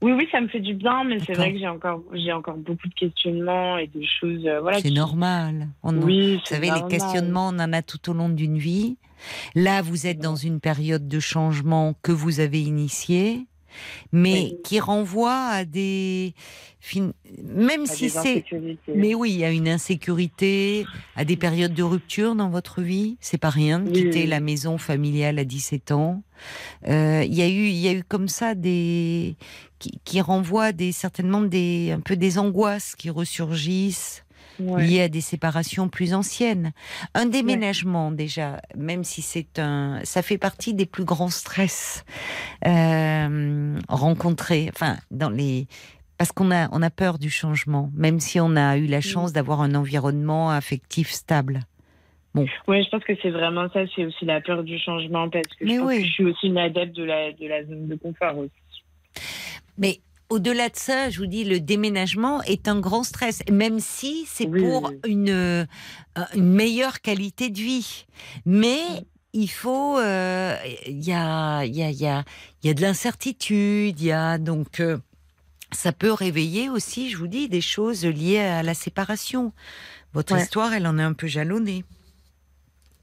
Oui, 0.01 0.11
oui, 0.11 0.27
ça 0.31 0.41
me 0.41 0.47
fait 0.47 0.59
du 0.59 0.73
bien, 0.73 1.03
mais 1.03 1.19
c'est 1.19 1.33
vrai 1.33 1.53
que 1.53 1.59
j'ai 1.59 1.67
encore, 1.67 2.03
j'ai 2.13 2.31
encore 2.33 2.57
beaucoup 2.57 2.87
de 2.87 2.93
questionnements 2.93 3.77
et 3.77 3.87
des 3.87 4.05
choses, 4.05 4.45
euh, 4.45 4.59
voilà. 4.61 4.77
C'est 4.79 4.89
qui- 4.89 4.93
normal. 4.93 5.69
On 5.83 5.97
en- 5.97 6.01
Oui, 6.01 6.35
Vous 6.35 6.45
savez, 6.45 6.67
normal. 6.69 6.83
les 6.89 6.97
questionnements, 6.97 7.47
on 7.47 7.59
en 7.59 7.73
a 7.73 7.81
tout 7.81 8.09
au 8.09 8.13
long 8.13 8.29
d'une 8.29 8.57
vie. 8.57 8.97
Là, 9.55 9.81
vous 9.81 10.05
êtes 10.05 10.19
dans 10.19 10.35
une 10.35 10.59
période 10.59 11.07
de 11.07 11.19
changement 11.19 11.95
que 12.03 12.11
vous 12.11 12.39
avez 12.41 12.61
initiée, 12.61 13.45
mais 14.11 14.33
Oui. 14.51 14.57
qui 14.63 14.79
renvoie 14.79 15.35
à 15.47 15.65
des... 15.65 16.33
Même 17.43 17.83
à 17.83 17.85
si 17.87 18.09
c'est... 18.11 18.45
Mais 18.93 19.15
oui, 19.15 19.31
il 19.31 19.37
y 19.39 19.43
a 19.45 19.49
une 19.51 19.67
insécurité, 19.67 20.85
à 21.15 21.25
des 21.25 21.35
périodes 21.35 21.73
de 21.73 21.81
rupture 21.83 22.35
dans 22.35 22.49
votre 22.49 22.81
vie. 22.81 23.17
C'est 23.19 23.39
pas 23.39 23.49
rien 23.49 23.79
de 23.79 23.87
Oui, 23.89 23.93
quitter 23.93 24.21
oui. 24.21 24.27
la 24.27 24.39
maison 24.39 24.77
familiale 24.77 25.39
à 25.39 25.45
17 25.45 25.91
ans. 25.91 26.21
Euh, 26.87 27.23
Il 27.25 27.33
y 27.33 27.41
a 27.41 27.47
eu, 27.47 27.67
il 27.67 27.77
y 27.77 27.87
a 27.87 27.93
eu 27.93 28.03
comme 28.03 28.27
ça 28.27 28.53
des 28.55 29.35
qui, 29.79 29.99
qui 30.03 30.21
renvoient 30.21 30.71
des 30.73 30.91
certainement 30.91 31.41
des 31.41 31.91
un 31.91 31.99
peu 32.01 32.15
des 32.15 32.37
angoisses 32.37 32.95
qui 32.95 33.09
ressurgissent 33.09 34.24
Ouais. 34.59 34.85
liées 34.85 35.01
à 35.01 35.07
des 35.09 35.21
séparations 35.21 35.89
plus 35.89 36.13
anciennes. 36.13 36.71
Un 37.13 37.25
déménagement 37.25 38.11
déjà, 38.11 38.61
même 38.75 39.03
si 39.03 39.21
c'est 39.21 39.59
un, 39.59 39.99
ça 40.03 40.21
fait 40.21 40.37
partie 40.37 40.73
des 40.73 40.85
plus 40.85 41.05
grands 41.05 41.29
stress 41.29 42.05
euh, 42.65 43.79
rencontrés. 43.89 44.69
Enfin, 44.73 44.97
dans 45.11 45.29
les 45.29 45.67
parce 46.17 46.31
qu'on 46.31 46.51
a 46.51 46.69
on 46.71 46.81
a 46.81 46.89
peur 46.89 47.19
du 47.19 47.29
changement, 47.29 47.91
même 47.93 48.19
si 48.19 48.39
on 48.39 48.55
a 48.55 48.77
eu 48.77 48.85
la 48.85 49.01
chance 49.01 49.33
d'avoir 49.33 49.61
un 49.61 49.75
environnement 49.75 50.49
affectif 50.51 51.11
stable. 51.11 51.61
Ouais, 52.67 52.83
je 52.83 52.89
pense 52.89 53.03
que 53.03 53.13
c'est 53.21 53.29
vraiment 53.29 53.69
ça, 53.69 53.81
c'est 53.95 54.05
aussi 54.05 54.25
la 54.25 54.41
peur 54.41 54.63
du 54.63 54.77
changement, 54.77 55.29
parce 55.29 55.47
que 55.57 55.63
Mais 55.63 55.75
je 55.75 55.79
pense 55.79 55.87
oui. 55.87 55.97
que 55.99 56.05
je 56.05 56.11
suis 56.11 56.25
aussi 56.25 56.47
une 56.47 56.57
adepte 56.57 56.93
de 56.95 57.03
la, 57.03 57.31
de 57.31 57.47
la 57.47 57.63
zone 57.63 57.87
de 57.87 57.95
confort 57.95 58.37
aussi. 58.37 58.51
Mais 59.77 59.99
au-delà 60.29 60.69
de 60.69 60.75
ça, 60.75 61.09
je 61.09 61.19
vous 61.19 61.25
dis, 61.27 61.43
le 61.43 61.59
déménagement 61.59 62.41
est 62.43 62.67
un 62.67 62.79
grand 62.79 63.03
stress, 63.03 63.41
même 63.51 63.79
si 63.79 64.25
c'est 64.27 64.47
Oui. 64.47 64.61
pour 64.61 64.91
une, 65.07 65.29
euh, 65.29 65.65
une 66.35 66.51
meilleure 66.51 67.01
qualité 67.01 67.49
de 67.49 67.57
vie. 67.59 68.05
Mais 68.45 68.81
il 69.33 69.47
faut, 69.49 69.99
euh, 69.99 70.55
il 70.87 71.03
y 71.03 71.13
a, 71.13 71.63
y 71.65 71.83
a, 71.83 71.91
y 71.91 72.07
a, 72.07 72.23
y 72.63 72.69
a 72.69 72.73
de 72.73 72.81
l'incertitude, 72.81 73.99
il 73.99 74.05
y 74.05 74.11
a 74.11 74.37
donc. 74.37 74.79
euh, 74.79 74.97
ça 75.71 75.91
peut 75.91 76.13
réveiller 76.13 76.69
aussi, 76.69 77.09
je 77.09 77.17
vous 77.17 77.27
dis, 77.27 77.49
des 77.49 77.59
choses 77.59 78.05
liées 78.05 78.39
à 78.39 78.63
la 78.63 78.73
séparation. 78.73 79.51
Votre 80.13 80.33
Ouais. 80.33 80.41
histoire, 80.41 80.71
elle 80.73 80.87
en 80.87 80.97
est 80.97 81.03
un 81.03 81.13
peu 81.13 81.27
jalonnée. 81.27 81.83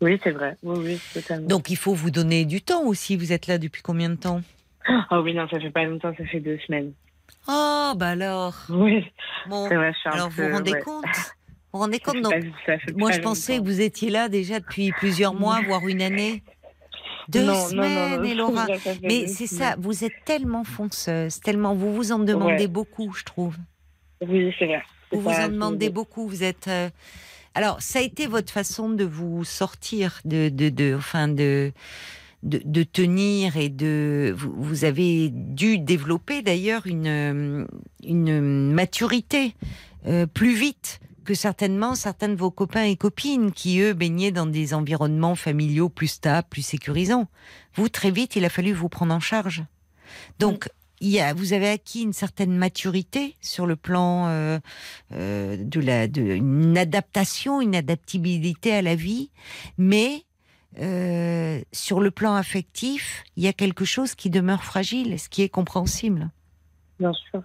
Oui, 0.01 0.19
c'est 0.25 0.31
vrai. 0.31 0.57
Oui, 0.63 0.79
oui, 0.79 1.01
totalement. 1.13 1.47
Donc 1.47 1.71
il 1.71 1.77
faut 1.77 1.93
vous 1.95 2.11
donner 2.11 2.45
du 2.45 2.63
temps 2.63 2.85
aussi. 2.85 3.17
Vous 3.17 3.33
êtes 3.33 3.47
là 3.47 3.59
depuis 3.59 3.83
combien 3.83 4.09
de 4.11 4.15
temps? 4.17 4.41
Oh 5.11 5.21
oui, 5.23 5.35
non, 5.35 5.47
ça 5.49 5.61
fait 5.61 5.71
pas 5.71 5.85
longtemps, 5.85 6.13
ça 6.17 6.25
fait 6.25 6.41
deux 6.41 6.59
semaines. 6.67 6.93
Oh, 7.49 7.93
bah 7.97 8.09
alors. 8.11 8.55
Oui, 8.69 9.05
Bon, 9.49 9.69
c'est 9.69 9.75
vrai, 9.77 9.93
alors 10.05 10.29
vous 10.31 10.43
vous 10.45 10.53
rendez 10.53 10.73
ouais. 10.73 10.81
compte? 10.83 11.05
Vous 11.05 11.51
vous 11.73 11.79
rendez 11.81 11.99
compte? 11.99 12.23
Pas- 12.23 12.37
Moi, 12.95 13.11
je 13.11 13.21
pensais 13.21 13.59
que 13.59 13.65
vous 13.65 13.81
étiez 13.81 14.11
là 14.11 14.29
déjà 14.29 14.61
depuis 14.61 14.93
plusieurs 14.93 15.35
mois, 15.35 15.61
voire 15.63 15.87
une 15.89 16.03
année. 16.03 16.43
Deux 17.29 17.45
Non, 17.45 17.53
non, 17.53 17.59
non, 17.59 17.69
semaines, 17.69 18.37
non, 18.37 18.57
ça 18.57 18.79
fait 18.79 18.99
Mais 19.03 19.27
c'est 19.27 19.47
ça, 19.47 19.75
vous 19.79 20.05
êtes 20.05 20.25
tellement 20.25 20.65
fonceuse, 20.65 21.41
tellement, 21.41 21.75
vous 21.75 21.95
vous 21.95 22.13
en 22.13 22.19
demandez 22.19 22.65
Ouais. 22.65 22.67
beaucoup, 22.69 23.13
je 23.13 23.25
trouve. 23.25 23.57
Oui, 24.21 24.55
c'est 24.59 24.67
vrai. 24.67 24.83
Vous 25.13 25.21
vous 25.21 25.31
en 25.31 25.49
demandez 25.49 25.91
beaucoup. 25.91 26.27
Vous 26.29 26.43
êtes. 26.45 26.69
euh, 26.69 26.89
Alors, 27.55 27.81
ça 27.83 27.99
a 27.99 28.03
été 28.03 28.27
votre 28.27 28.53
façon 28.53 28.91
de 28.91 29.05
vous 29.05 29.45
sortir, 29.45 30.21
de, 30.25 30.49
de, 30.49 30.69
de 30.69 30.95
enfin, 30.97 31.29
de, 31.29 31.73
de, 32.43 32.61
de 32.65 32.83
tenir 32.83 33.57
et 33.57 33.69
de. 33.69 34.35
Vous, 34.37 34.53
vous 34.57 34.85
avez 34.85 35.31
dû 35.33 35.79
développer 35.79 36.43
d'ailleurs 36.43 36.87
une, 36.87 37.67
une 38.05 38.73
maturité 38.73 39.55
euh, 40.07 40.27
plus 40.27 40.55
vite 40.55 41.01
que 41.25 41.35
certainement 41.35 41.95
certains 41.95 42.29
de 42.29 42.35
vos 42.35 42.51
copains 42.51 42.85
et 42.85 42.97
copines 42.97 43.53
qui, 43.53 43.81
eux, 43.81 43.93
baignaient 43.93 44.33
dans 44.33 44.47
des 44.47 44.75
environnements 44.75 45.37
familiaux 45.37 45.89
plus 45.89 46.09
stables, 46.09 46.49
plus 46.51 46.63
sécurisants. 46.63 47.29
Vous, 47.75 47.89
très 47.89 48.11
vite, 48.11 48.37
il 48.37 48.45
a 48.45 48.49
fallu 48.49 48.73
vous 48.73 48.89
prendre 48.89 49.15
en 49.15 49.21
charge. 49.21 49.65
Donc, 50.41 50.69
il 51.01 51.11
y 51.11 51.21
a, 51.21 51.35
vous 51.35 51.53
avez 51.53 51.69
acquis 51.69 52.03
une 52.03 52.13
certaine 52.13 52.57
maturité 52.57 53.37
sur 53.41 53.67
le 53.67 53.77
plan 53.77 54.27
euh, 54.29 54.59
euh, 55.13 55.57
de 55.59 55.81
la, 55.81 56.07
de, 56.07 56.23
une 56.23 56.79
adaptation, 56.79 57.61
une 57.61 57.75
adaptabilité 57.75 58.73
à 58.73 58.83
la 58.83 58.95
vie, 58.95 59.31
mais 59.79 60.25
euh, 60.81 61.61
sur 61.73 62.01
le 62.01 62.11
plan 62.11 62.35
affectif, 62.35 63.25
il 63.37 63.45
y 63.45 63.49
a 63.49 63.53
quelque 63.53 63.85
chose 63.85 64.15
qui 64.15 64.31
demeure 64.31 64.65
fragile, 64.65 65.19
ce 65.19 65.29
qui 65.29 65.43
est 65.43 65.49
compréhensible. 65.49 66.31
Bien 66.99 67.13
sûr. 67.13 67.43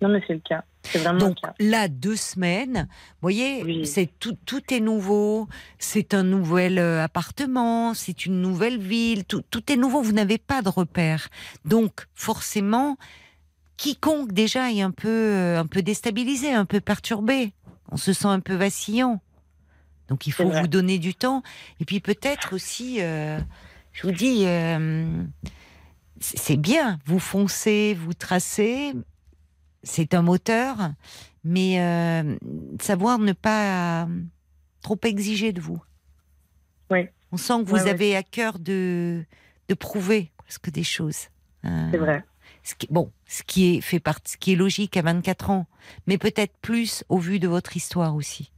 Non, 0.00 0.08
mais 0.08 0.22
c'est 0.26 0.34
le 0.34 0.40
cas. 0.40 0.62
Vraiment 0.94 1.18
Donc 1.18 1.36
le 1.42 1.48
cas. 1.48 1.54
là, 1.58 1.88
deux 1.88 2.14
semaines, 2.16 2.86
vous 2.88 3.16
voyez, 3.20 3.62
Oui. 3.64 3.84
c'est 3.86 4.08
tout, 4.20 4.36
tout 4.46 4.62
est 4.72 4.78
nouveau, 4.80 5.48
c'est 5.78 6.14
un 6.14 6.22
nouvel 6.22 6.78
euh, 6.78 7.02
appartement, 7.02 7.94
c'est 7.94 8.24
une 8.24 8.40
nouvelle 8.40 8.78
ville, 8.78 9.24
tout, 9.24 9.42
tout 9.50 9.70
est 9.72 9.76
nouveau, 9.76 10.00
vous 10.00 10.12
n'avez 10.12 10.38
pas 10.38 10.62
de 10.62 10.68
repères. 10.68 11.28
Donc 11.64 12.06
forcément, 12.14 12.96
quiconque 13.76 14.32
déjà 14.32 14.70
est 14.70 14.80
un 14.80 14.92
peu, 14.92 15.08
euh, 15.08 15.58
un 15.58 15.66
peu 15.66 15.82
déstabilisé, 15.82 16.52
un 16.52 16.64
peu 16.64 16.80
perturbé, 16.80 17.52
on 17.90 17.96
se 17.96 18.12
sent 18.12 18.28
un 18.28 18.40
peu 18.40 18.54
vacillant. 18.54 19.20
Donc 20.08 20.26
il 20.26 20.32
faut 20.32 20.48
vous 20.50 20.68
donner 20.68 20.98
du 20.98 21.14
temps. 21.14 21.42
Et 21.80 21.84
puis 21.84 22.00
peut-être 22.00 22.54
aussi, 22.54 23.00
euh, 23.00 23.38
je 23.92 24.06
vous 24.06 24.12
dis, 24.12 24.44
euh, 24.46 25.22
c'est 26.20 26.56
bien, 26.56 26.98
vous 27.06 27.18
foncez, 27.18 27.94
vous 27.94 28.14
tracez, 28.14 28.94
c'est 29.82 30.14
un 30.14 30.22
moteur, 30.22 30.76
mais 31.44 31.80
euh, 31.80 32.36
savoir 32.80 33.18
ne 33.18 33.32
pas 33.32 34.08
trop 34.82 34.98
exiger 35.04 35.52
de 35.52 35.60
vous. 35.60 35.82
Oui. 36.90 37.06
On 37.32 37.36
sent 37.36 37.62
que 37.64 37.68
vous 37.68 37.74
Ouais, 37.76 37.82
ouais. 37.82 37.90
avez 37.90 38.16
à 38.16 38.22
cœur 38.22 38.58
de, 38.58 39.22
de 39.68 39.74
prouver 39.74 40.32
presque 40.38 40.70
des 40.70 40.82
choses. 40.84 41.26
Euh, 41.66 41.88
C'est 41.90 41.98
vrai. 41.98 42.24
ce 42.62 42.74
qui, 42.74 42.86
bon, 42.90 43.12
ce 43.26 43.42
qui 43.42 43.76
est 43.76 43.80
fait 43.82 44.00
partie, 44.00 44.32
ce 44.32 44.36
qui 44.38 44.52
est 44.52 44.56
logique 44.56 44.96
à 44.96 45.02
24 45.02 45.50
ans, 45.50 45.66
mais 46.06 46.16
peut-être 46.16 46.54
plus 46.62 47.04
au 47.10 47.18
vu 47.18 47.38
de 47.38 47.46
votre 47.48 47.76
histoire 47.76 48.14
aussi. 48.14 48.50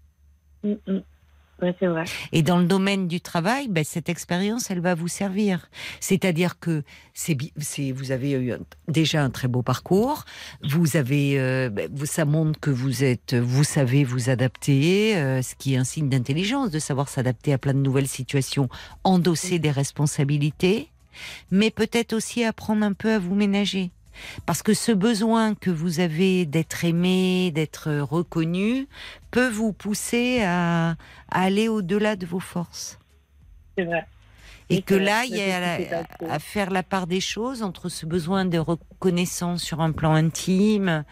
Mm, 0.62 0.74
mm. 0.86 1.00
Oui, 1.62 1.70
c'est 1.78 1.86
vrai. 1.86 2.04
Et 2.32 2.42
dans 2.42 2.58
le 2.58 2.64
domaine 2.64 3.06
du 3.06 3.20
travail, 3.20 3.68
ben, 3.68 3.84
cette 3.84 4.08
expérience, 4.08 4.70
elle 4.70 4.80
va 4.80 4.94
vous 4.94 5.08
servir. 5.08 5.68
C'est-à-dire 6.00 6.58
que 6.58 6.82
c'est, 7.12 7.36
vous 7.92 8.12
avez 8.12 8.30
eu 8.32 8.52
un- 8.52 8.58
déjà 8.88 9.22
un 9.22 9.30
très 9.30 9.46
beau 9.48 9.62
parcours. 9.62 10.24
Vous 10.62 10.96
avez, 10.96 11.38
euh, 11.38 11.68
ben, 11.68 11.90
ça 12.06 12.24
montre 12.24 12.58
que 12.60 12.70
vous 12.70 13.04
êtes, 13.04 13.34
vous 13.34 13.64
savez 13.64 14.04
vous 14.04 14.30
adapter, 14.30 15.16
euh, 15.16 15.42
ce 15.42 15.54
qui 15.54 15.74
est 15.74 15.76
un 15.76 15.84
signe 15.84 16.08
d'intelligence, 16.08 16.70
de 16.70 16.78
savoir 16.78 17.08
s'adapter 17.08 17.52
à 17.52 17.58
plein 17.58 17.74
de 17.74 17.80
nouvelles 17.80 18.08
situations, 18.08 18.68
endosser 19.04 19.58
des 19.58 19.70
responsabilités, 19.70 20.88
mais 21.50 21.70
peut-être 21.70 22.12
aussi 22.14 22.44
apprendre 22.44 22.84
un 22.84 22.92
peu 22.94 23.12
à 23.12 23.18
vous 23.18 23.34
ménager. 23.34 23.90
Parce 24.46 24.62
que 24.62 24.74
ce 24.74 24.92
besoin 24.92 25.54
que 25.54 25.70
vous 25.70 26.00
avez 26.00 26.46
d'être 26.46 26.84
aimé, 26.84 27.50
d'être 27.52 27.90
reconnu, 28.00 28.88
peut 29.30 29.48
vous 29.48 29.72
pousser 29.72 30.42
à, 30.42 30.90
à 31.30 31.42
aller 31.42 31.68
au-delà 31.68 32.16
de 32.16 32.26
vos 32.26 32.40
forces. 32.40 32.98
C'est 33.76 33.84
vrai. 33.84 34.06
Et 34.70 34.82
que 34.82 34.94
là, 34.94 35.24
il 35.24 35.36
y 35.36 35.42
a 35.42 36.04
à 36.28 36.38
faire 36.38 36.70
la 36.70 36.84
part 36.84 37.08
des 37.08 37.20
choses 37.20 37.62
entre 37.62 37.88
ce 37.88 38.06
besoin 38.06 38.44
de 38.44 38.58
reconnaissance 38.58 39.62
sur 39.62 39.80
un 39.80 39.90
plan 39.90 40.14
intime 40.14 41.04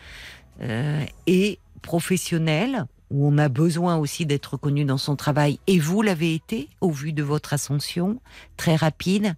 euh, 0.61 1.05
et 1.27 1.59
professionnel, 1.83 2.87
où 3.11 3.27
on 3.27 3.39
a 3.39 3.49
besoin 3.49 3.97
aussi 3.97 4.27
d'être 4.27 4.53
reconnu 4.55 4.85
dans 4.85 4.99
son 4.99 5.17
travail. 5.17 5.59
Et 5.67 5.79
vous 5.79 6.03
l'avez 6.03 6.35
été, 6.35 6.69
au 6.81 6.91
vu 6.91 7.13
de 7.13 7.23
votre 7.23 7.53
ascension, 7.53 8.21
très 8.57 8.77
rapide, 8.77 9.35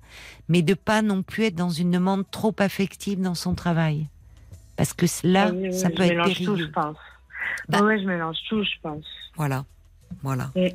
mais 0.49 0.63
de 0.63 0.75
pas 0.75 1.03
non 1.03 1.23
plus 1.23 1.45
être 1.45 1.55
dans 1.55 1.71
une 1.71 1.91
demande 1.91 2.25
trop 2.31 2.55
affective 2.59 3.21
dans 3.21 3.35
son 3.35 3.55
travail. 3.55 4.09
Parce 4.77 4.93
que 4.93 5.07
là, 5.25 5.51
oui, 5.53 5.69
oui, 5.69 5.73
ça 5.75 5.89
je 5.91 5.95
peut 5.95 6.03
être 6.03 6.11
mélange 6.11 6.29
tout, 6.29 6.45
périlleux. 6.45 6.67
je 6.67 6.71
pense. 6.73 6.97
Bah. 7.69 7.79
Ah 7.81 7.85
ouais, 7.85 8.01
je 8.01 8.07
mélange 8.07 8.37
tout, 8.49 8.63
je 8.65 8.81
pense. 8.83 9.05
Voilà, 9.37 9.65
voilà. 10.23 10.51
Oui. 10.57 10.73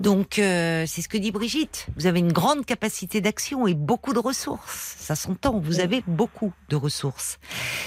Donc, 0.00 0.38
euh, 0.38 0.84
c'est 0.86 1.02
ce 1.02 1.08
que 1.08 1.18
dit 1.18 1.32
Brigitte. 1.32 1.88
Vous 1.96 2.06
avez 2.06 2.20
une 2.20 2.32
grande 2.32 2.64
capacité 2.64 3.20
d'action 3.20 3.66
et 3.66 3.74
beaucoup 3.74 4.12
de 4.12 4.20
ressources. 4.20 4.94
Ça 4.98 5.16
s'entend. 5.16 5.58
Vous 5.58 5.80
avez 5.80 6.02
beaucoup 6.06 6.52
de 6.68 6.76
ressources. 6.76 7.38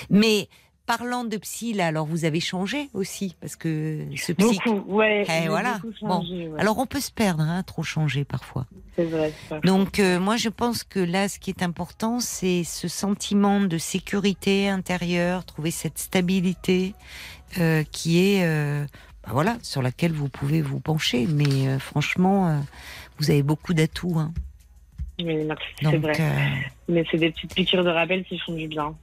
Mais 0.10 0.50
parlant 0.86 1.24
de 1.24 1.38
psy, 1.38 1.74
là, 1.74 1.88
alors 1.88 2.06
vous 2.06 2.26
avez 2.26 2.40
changé 2.40 2.90
aussi 2.94 3.36
parce 3.40 3.56
que 3.56 4.06
ce 4.16 4.34
psy. 4.34 4.60
Beaucoup, 4.66 4.92
ouais. 4.92 5.26
Eh, 5.30 5.48
voilà. 5.48 5.80
beaucoup 5.80 5.94
Bon. 6.02 6.20
ouais. 6.22 6.60
Alors 6.60 6.78
on 6.80 6.86
peut 6.86 7.00
se 7.00 7.12
perdre, 7.12 7.44
hein, 7.44 7.64
trop 7.64 7.84
changer 7.84 8.26
parfois. 8.26 8.66
C'est 8.96 9.06
vrai. 9.06 9.34
Donc 9.64 10.00
euh, 10.00 10.20
moi 10.20 10.36
je 10.38 10.50
pense 10.50 10.84
que 10.84 11.00
là 11.00 11.30
ce 11.30 11.40
qui 11.40 11.50
est 11.50 11.64
important 11.64 12.20
c'est 12.20 12.64
ce 12.64 12.88
sentiment 12.88 13.62
de 13.62 13.78
sécurité 13.78 14.70
intérieure, 14.70 15.46
trouver 15.46 15.72
cette 15.72 15.98
stabilité 15.98 16.94
euh, 17.60 17.84
qui 17.92 18.20
est 18.20 18.46
euh, 18.46 18.86
bah 19.24 19.32
voilà 19.34 19.58
sur 19.62 19.82
laquelle 19.82 20.12
vous 20.12 20.30
pouvez 20.30 20.62
vous 20.62 20.80
pencher. 20.80 21.28
Mais 21.28 21.80
franchement 21.80 22.62
vous 23.18 23.32
avez 23.32 23.44
beaucoup 23.44 23.74
d'atouts. 23.74 24.20
Hein. 24.20 24.34
Mais 25.24 25.44
merci, 25.44 25.66
c'est 25.82 25.98
vrai. 25.98 26.16
Mais 26.90 27.06
c'est 27.12 27.18
des 27.18 27.32
petites 27.32 27.54
piqûres 27.54 27.84
de 27.84 27.90
rappel 27.90 28.24
qui 28.26 28.40
font 28.40 28.54
du 28.54 28.68
bien. 28.68 28.96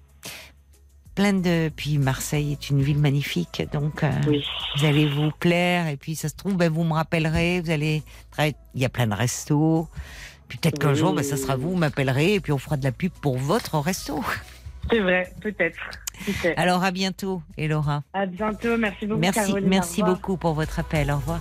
Plein 1.18 1.32
de 1.32 1.68
puis 1.74 1.98
Marseille 1.98 2.52
est 2.52 2.70
une 2.70 2.80
ville 2.80 3.00
magnifique 3.00 3.60
donc 3.72 4.04
euh, 4.04 4.10
Oui. 4.28 4.44
vous 4.76 4.84
allez 4.86 5.08
vous 5.08 5.32
plaire 5.40 5.88
et 5.88 5.96
puis 5.96 6.14
ça 6.14 6.28
se 6.28 6.36
trouve 6.36 6.56
ben, 6.56 6.70
vous 6.72 6.84
me 6.84 6.92
rappellerez 6.92 7.60
vous 7.60 7.70
allez 7.70 8.04
il 8.38 8.54
y 8.80 8.84
a 8.84 8.88
plein 8.88 9.08
de 9.08 9.14
restos. 9.14 9.88
Puis 10.46 10.58
peut-être 10.58 10.78
qu'un 10.78 10.90
Oui. 10.90 10.96
jour, 10.96 11.12
ben, 11.12 11.24
ça 11.24 11.36
sera 11.36 11.56
vous, 11.56 11.70
vous 11.70 11.76
m'appellerez 11.76 12.34
et 12.34 12.40
puis 12.40 12.52
on 12.52 12.58
fera 12.58 12.76
de 12.76 12.84
la 12.84 12.92
pub 12.92 13.10
pour 13.20 13.36
votre 13.36 13.76
resto. 13.80 14.22
C'est 14.90 15.00
vrai, 15.00 15.32
peut-être. 15.40 15.76
Alors 16.56 16.84
à 16.84 16.92
bientôt, 16.92 17.42
Elora. 17.58 18.04
À 18.14 18.24
bientôt, 18.26 18.76
merci 18.78 19.06
beaucoup. 19.06 19.20
Merci, 19.20 19.40
Caroline, 19.40 19.68
merci 19.68 20.02
beaucoup 20.04 20.36
pour 20.36 20.54
votre 20.54 20.78
appel. 20.78 21.10
Au 21.10 21.16
revoir. 21.16 21.40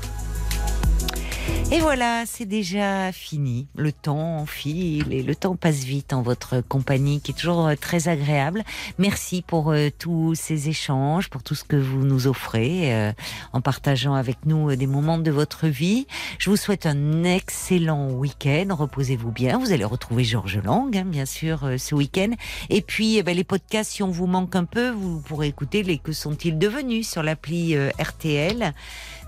Et 1.69 1.81
voilà, 1.81 2.23
c'est 2.25 2.45
déjà 2.45 3.11
fini. 3.11 3.67
Le 3.75 3.91
temps 3.91 4.45
file 4.45 5.11
et 5.11 5.21
le 5.21 5.35
temps 5.35 5.57
passe 5.57 5.83
vite 5.83 6.13
en 6.13 6.21
votre 6.21 6.61
compagnie 6.61 7.19
qui 7.19 7.31
est 7.31 7.33
toujours 7.33 7.67
euh, 7.67 7.75
très 7.75 8.07
agréable. 8.07 8.63
Merci 8.99 9.43
pour 9.45 9.71
euh, 9.71 9.89
tous 9.99 10.33
ces 10.33 10.69
échanges, 10.69 11.29
pour 11.29 11.43
tout 11.43 11.55
ce 11.55 11.65
que 11.65 11.75
vous 11.75 12.05
nous 12.05 12.25
offrez 12.25 12.95
euh, 12.95 13.11
en 13.51 13.59
partageant 13.59 14.13
avec 14.13 14.45
nous 14.45 14.69
euh, 14.69 14.77
des 14.77 14.87
moments 14.87 15.17
de 15.17 15.29
votre 15.29 15.67
vie. 15.67 16.07
Je 16.39 16.49
vous 16.49 16.55
souhaite 16.55 16.85
un 16.85 17.25
excellent 17.25 18.11
week-end. 18.11 18.67
Reposez-vous 18.69 19.31
bien. 19.31 19.59
Vous 19.59 19.73
allez 19.73 19.83
retrouver 19.83 20.23
Georges 20.23 20.61
Lang, 20.63 20.95
hein, 20.95 21.03
bien 21.05 21.25
sûr, 21.25 21.69
ce 21.77 21.95
week-end. 21.95 22.31
Et 22.69 22.81
puis, 22.81 23.17
eh 23.17 23.23
ben, 23.23 23.35
les 23.35 23.43
podcasts, 23.43 23.91
si 23.91 24.03
on 24.03 24.09
vous 24.09 24.27
manque 24.27 24.55
un 24.55 24.65
peu, 24.65 24.91
vous 24.91 25.19
pourrez 25.19 25.47
écouter 25.47 25.83
les 25.83 25.97
Que 25.97 26.13
sont-ils 26.13 26.57
devenus 26.57 27.09
sur 27.09 27.23
l'appli 27.23 27.75
RTL. 27.99 28.73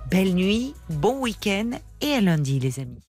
Belle 0.09 0.33
nuit, 0.33 0.73
bon 0.89 1.19
week-end 1.19 1.69
et 2.01 2.13
à 2.13 2.21
lundi, 2.21 2.59
les 2.59 2.79
amis. 2.79 3.08